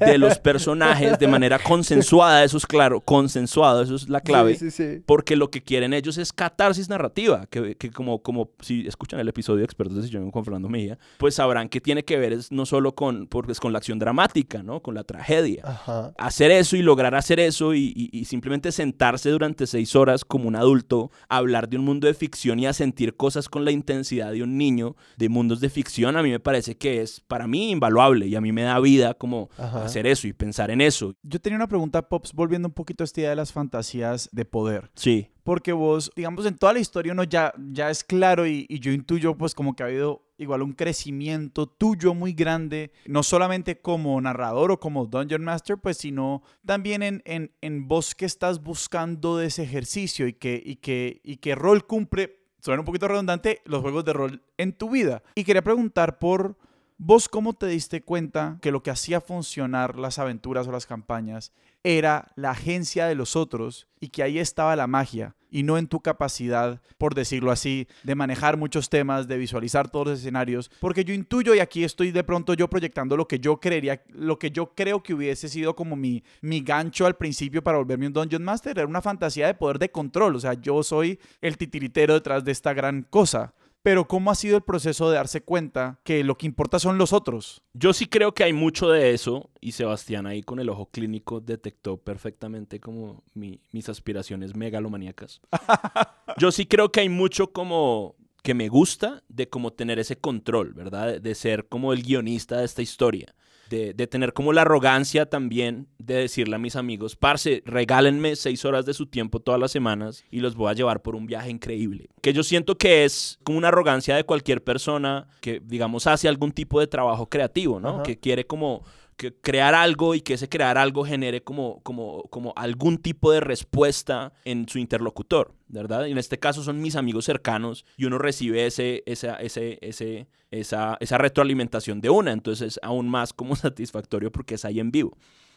de 0.00 0.18
los 0.18 0.38
personajes 0.38 1.18
de 1.18 1.28
manera 1.28 1.58
consensuada, 1.58 2.44
eso 2.44 2.56
es 2.56 2.66
claro, 2.66 3.00
consensuado, 3.00 3.82
eso 3.82 3.94
es 3.94 4.08
la 4.08 4.20
clave. 4.20 4.54
Sí, 4.56 4.70
sí, 4.70 4.96
sí. 4.96 5.02
Porque 5.06 5.36
lo 5.36 5.50
que 5.50 5.62
quieren 5.62 5.92
ellos 5.92 6.18
es 6.18 6.32
catarsis 6.32 6.88
narrativa, 6.88 7.46
que, 7.50 7.76
que 7.76 7.90
como, 7.90 8.22
como 8.22 8.50
si 8.60 8.86
escuchan 8.86 9.20
el 9.20 9.28
episodio 9.28 9.58
de 9.58 9.64
Expertos 9.64 9.96
de 9.96 10.02
Sillón 10.04 10.30
con 10.30 10.44
Fernando 10.44 10.68
Mejía, 10.68 10.98
pues 11.18 11.34
sabrán 11.36 11.68
que 11.68 11.80
tiene 11.80 12.04
que 12.04 12.16
ver 12.18 12.32
es 12.32 12.50
no 12.52 12.66
solo 12.66 12.94
con, 12.94 13.26
porque 13.26 13.52
es 13.52 13.60
con 13.60 13.72
la 13.72 13.78
acción 13.78 13.98
dramática, 13.98 14.62
¿no? 14.62 14.80
Con 14.80 14.94
la 14.94 15.04
tragedia. 15.04 15.62
Ajá. 15.64 16.12
Hacer 16.18 16.50
eso 16.50 16.76
y 16.76 16.82
lograr 16.82 17.14
hacer 17.14 17.40
eso 17.40 17.74
y, 17.74 17.92
y- 17.96 18.10
y 18.12 18.24
simplemente 18.26 18.72
sentarse 18.72 19.30
durante 19.30 19.66
seis 19.66 19.96
horas 19.96 20.24
como 20.24 20.48
un 20.48 20.56
adulto, 20.56 21.10
a 21.28 21.38
hablar 21.38 21.68
de 21.68 21.76
un 21.78 21.84
mundo 21.84 22.06
de 22.06 22.14
ficción 22.14 22.58
y 22.58 22.66
a 22.66 22.72
sentir 22.72 23.16
cosas 23.16 23.48
con 23.48 23.64
la 23.64 23.70
intensidad 23.70 24.32
de 24.32 24.42
un 24.42 24.56
niño 24.58 24.96
de 25.16 25.28
mundos 25.28 25.60
de 25.60 25.70
ficción, 25.70 26.16
a 26.16 26.22
mí 26.22 26.30
me 26.30 26.40
parece 26.40 26.76
que 26.76 27.00
es 27.00 27.20
para 27.20 27.46
mí 27.46 27.70
invaluable 27.70 28.11
y 28.20 28.34
a 28.34 28.40
mí 28.40 28.52
me 28.52 28.62
da 28.62 28.78
vida 28.80 29.14
como 29.14 29.48
Ajá. 29.56 29.84
hacer 29.84 30.06
eso 30.06 30.26
y 30.26 30.32
pensar 30.32 30.70
en 30.70 30.80
eso. 30.80 31.14
Yo 31.22 31.40
tenía 31.40 31.56
una 31.56 31.68
pregunta, 31.68 32.08
Pops, 32.08 32.32
volviendo 32.32 32.68
un 32.68 32.74
poquito 32.74 33.02
a 33.02 33.06
esta 33.06 33.20
idea 33.20 33.30
de 33.30 33.36
las 33.36 33.52
fantasías 33.52 34.28
de 34.32 34.44
poder. 34.44 34.90
Sí. 34.94 35.28
Porque 35.44 35.72
vos, 35.72 36.12
digamos, 36.14 36.46
en 36.46 36.56
toda 36.56 36.72
la 36.72 36.78
historia 36.78 37.12
uno 37.12 37.24
ya, 37.24 37.52
ya 37.72 37.90
es 37.90 38.04
claro 38.04 38.46
y, 38.46 38.66
y 38.68 38.78
yo 38.78 38.92
intuyo 38.92 39.36
pues 39.36 39.54
como 39.54 39.74
que 39.74 39.82
ha 39.82 39.86
habido 39.86 40.22
igual 40.38 40.62
un 40.62 40.72
crecimiento 40.72 41.66
tuyo 41.66 42.14
muy 42.14 42.32
grande, 42.32 42.92
no 43.06 43.22
solamente 43.22 43.80
como 43.80 44.20
narrador 44.20 44.72
o 44.72 44.80
como 44.80 45.06
Dungeon 45.06 45.44
Master, 45.44 45.78
pues 45.78 45.96
sino 45.98 46.42
también 46.64 47.02
en, 47.02 47.22
en, 47.24 47.52
en 47.60 47.88
vos 47.88 48.14
que 48.14 48.24
estás 48.24 48.62
buscando 48.62 49.36
de 49.36 49.46
ese 49.46 49.62
ejercicio 49.62 50.26
y 50.26 50.32
que, 50.34 50.60
y 50.64 50.76
que, 50.76 51.20
y 51.24 51.36
que 51.38 51.54
rol 51.54 51.86
cumple, 51.86 52.38
suena 52.60 52.80
un 52.80 52.86
poquito 52.86 53.08
redundante, 53.08 53.60
los 53.64 53.82
juegos 53.82 54.04
de 54.04 54.12
rol 54.12 54.42
en 54.58 54.72
tu 54.72 54.90
vida. 54.90 55.22
Y 55.34 55.44
quería 55.44 55.62
preguntar 55.62 56.18
por... 56.18 56.56
¿Vos 57.04 57.28
cómo 57.28 57.52
te 57.52 57.66
diste 57.66 58.00
cuenta 58.00 58.58
que 58.62 58.70
lo 58.70 58.84
que 58.84 58.92
hacía 58.92 59.20
funcionar 59.20 59.98
las 59.98 60.20
aventuras 60.20 60.68
o 60.68 60.70
las 60.70 60.86
campañas 60.86 61.50
era 61.82 62.30
la 62.36 62.52
agencia 62.52 63.06
de 63.06 63.16
los 63.16 63.34
otros 63.34 63.88
y 63.98 64.10
que 64.10 64.22
ahí 64.22 64.38
estaba 64.38 64.76
la 64.76 64.86
magia 64.86 65.34
y 65.50 65.64
no 65.64 65.78
en 65.78 65.88
tu 65.88 65.98
capacidad, 65.98 66.80
por 66.98 67.16
decirlo 67.16 67.50
así, 67.50 67.88
de 68.04 68.14
manejar 68.14 68.56
muchos 68.56 68.88
temas, 68.88 69.26
de 69.26 69.36
visualizar 69.36 69.90
todos 69.90 70.06
los 70.06 70.18
escenarios? 70.20 70.70
Porque 70.78 71.04
yo 71.04 71.12
intuyo 71.12 71.56
y 71.56 71.58
aquí 71.58 71.82
estoy 71.82 72.12
de 72.12 72.22
pronto 72.22 72.54
yo 72.54 72.70
proyectando 72.70 73.16
lo 73.16 73.26
que 73.26 73.40
yo 73.40 73.58
creería, 73.58 74.04
lo 74.10 74.38
que 74.38 74.52
yo 74.52 74.72
creo 74.72 75.02
que 75.02 75.12
hubiese 75.12 75.48
sido 75.48 75.74
como 75.74 75.96
mi, 75.96 76.22
mi 76.40 76.60
gancho 76.60 77.04
al 77.04 77.16
principio 77.16 77.64
para 77.64 77.78
volverme 77.78 78.06
un 78.06 78.12
Dungeon 78.12 78.44
Master, 78.44 78.78
era 78.78 78.86
una 78.86 79.02
fantasía 79.02 79.48
de 79.48 79.54
poder 79.54 79.80
de 79.80 79.90
control, 79.90 80.36
o 80.36 80.40
sea, 80.40 80.54
yo 80.54 80.84
soy 80.84 81.18
el 81.40 81.56
titiritero 81.58 82.14
detrás 82.14 82.44
de 82.44 82.52
esta 82.52 82.72
gran 82.72 83.02
cosa. 83.10 83.54
Pero 83.82 84.06
¿cómo 84.06 84.30
ha 84.30 84.34
sido 84.36 84.56
el 84.56 84.62
proceso 84.62 85.10
de 85.10 85.16
darse 85.16 85.42
cuenta 85.42 85.98
que 86.04 86.22
lo 86.22 86.38
que 86.38 86.46
importa 86.46 86.78
son 86.78 86.98
los 86.98 87.12
otros? 87.12 87.62
Yo 87.74 87.92
sí 87.92 88.06
creo 88.06 88.32
que 88.32 88.44
hay 88.44 88.52
mucho 88.52 88.88
de 88.88 89.12
eso 89.12 89.50
y 89.60 89.72
Sebastián 89.72 90.26
ahí 90.26 90.42
con 90.42 90.60
el 90.60 90.68
ojo 90.68 90.86
clínico 90.86 91.40
detectó 91.40 91.96
perfectamente 91.96 92.78
como 92.78 93.24
mi- 93.34 93.60
mis 93.72 93.88
aspiraciones 93.88 94.54
megalomaníacas. 94.54 95.40
Yo 96.38 96.52
sí 96.52 96.66
creo 96.66 96.92
que 96.92 97.00
hay 97.00 97.08
mucho 97.08 97.52
como 97.52 98.14
que 98.42 98.54
me 98.54 98.68
gusta 98.68 99.22
de 99.28 99.48
como 99.48 99.72
tener 99.72 99.98
ese 99.98 100.16
control, 100.16 100.74
¿verdad? 100.74 101.06
De, 101.08 101.20
de 101.20 101.34
ser 101.34 101.68
como 101.68 101.92
el 101.92 102.02
guionista 102.02 102.58
de 102.58 102.64
esta 102.64 102.82
historia. 102.82 103.34
De, 103.72 103.94
de 103.94 104.06
tener 104.06 104.34
como 104.34 104.52
la 104.52 104.62
arrogancia 104.62 105.24
también 105.24 105.88
de 105.98 106.16
decirle 106.16 106.56
a 106.56 106.58
mis 106.58 106.76
amigos, 106.76 107.16
parce, 107.16 107.62
regálenme 107.64 108.36
seis 108.36 108.66
horas 108.66 108.84
de 108.84 108.92
su 108.92 109.06
tiempo 109.06 109.40
todas 109.40 109.58
las 109.58 109.70
semanas 109.70 110.24
y 110.30 110.40
los 110.40 110.56
voy 110.56 110.70
a 110.70 110.74
llevar 110.74 111.00
por 111.00 111.16
un 111.16 111.24
viaje 111.24 111.48
increíble. 111.48 112.10
Que 112.20 112.34
yo 112.34 112.42
siento 112.42 112.76
que 112.76 113.04
es 113.06 113.38
como 113.44 113.56
una 113.56 113.68
arrogancia 113.68 114.14
de 114.14 114.24
cualquier 114.24 114.62
persona 114.62 115.26
que, 115.40 115.62
digamos, 115.64 116.06
hace 116.06 116.28
algún 116.28 116.52
tipo 116.52 116.80
de 116.80 116.86
trabajo 116.86 117.30
creativo, 117.30 117.80
¿no? 117.80 117.88
Ajá. 117.94 118.02
Que 118.02 118.18
quiere 118.18 118.46
como 118.46 118.84
crear 119.30 119.74
algo 119.74 120.14
y 120.14 120.20
que 120.20 120.34
ese 120.34 120.48
crear 120.48 120.78
algo 120.78 121.04
genere 121.04 121.42
como, 121.42 121.80
como, 121.82 122.24
como 122.24 122.52
algún 122.56 122.98
tipo 122.98 123.30
de 123.30 123.40
respuesta 123.40 124.32
en 124.44 124.68
su 124.68 124.78
interlocutor, 124.78 125.54
¿verdad? 125.68 126.06
Y 126.06 126.12
en 126.12 126.18
este 126.18 126.38
caso 126.38 126.62
son 126.62 126.80
mis 126.80 126.96
amigos 126.96 127.24
cercanos 127.24 127.84
y 127.96 128.06
uno 128.06 128.18
recibe 128.18 128.66
ese, 128.66 129.02
esa, 129.06 129.36
ese, 129.36 129.78
ese, 129.82 130.26
esa, 130.50 130.96
esa 131.00 131.18
retroalimentación 131.18 132.00
de 132.00 132.10
una, 132.10 132.32
entonces 132.32 132.66
es 132.66 132.80
aún 132.82 133.08
más 133.08 133.32
como 133.32 133.56
satisfactorio 133.56 134.32
porque 134.32 134.56
es 134.56 134.64
ahí 134.64 134.80
en 134.80 134.90
vivo. 134.90 135.16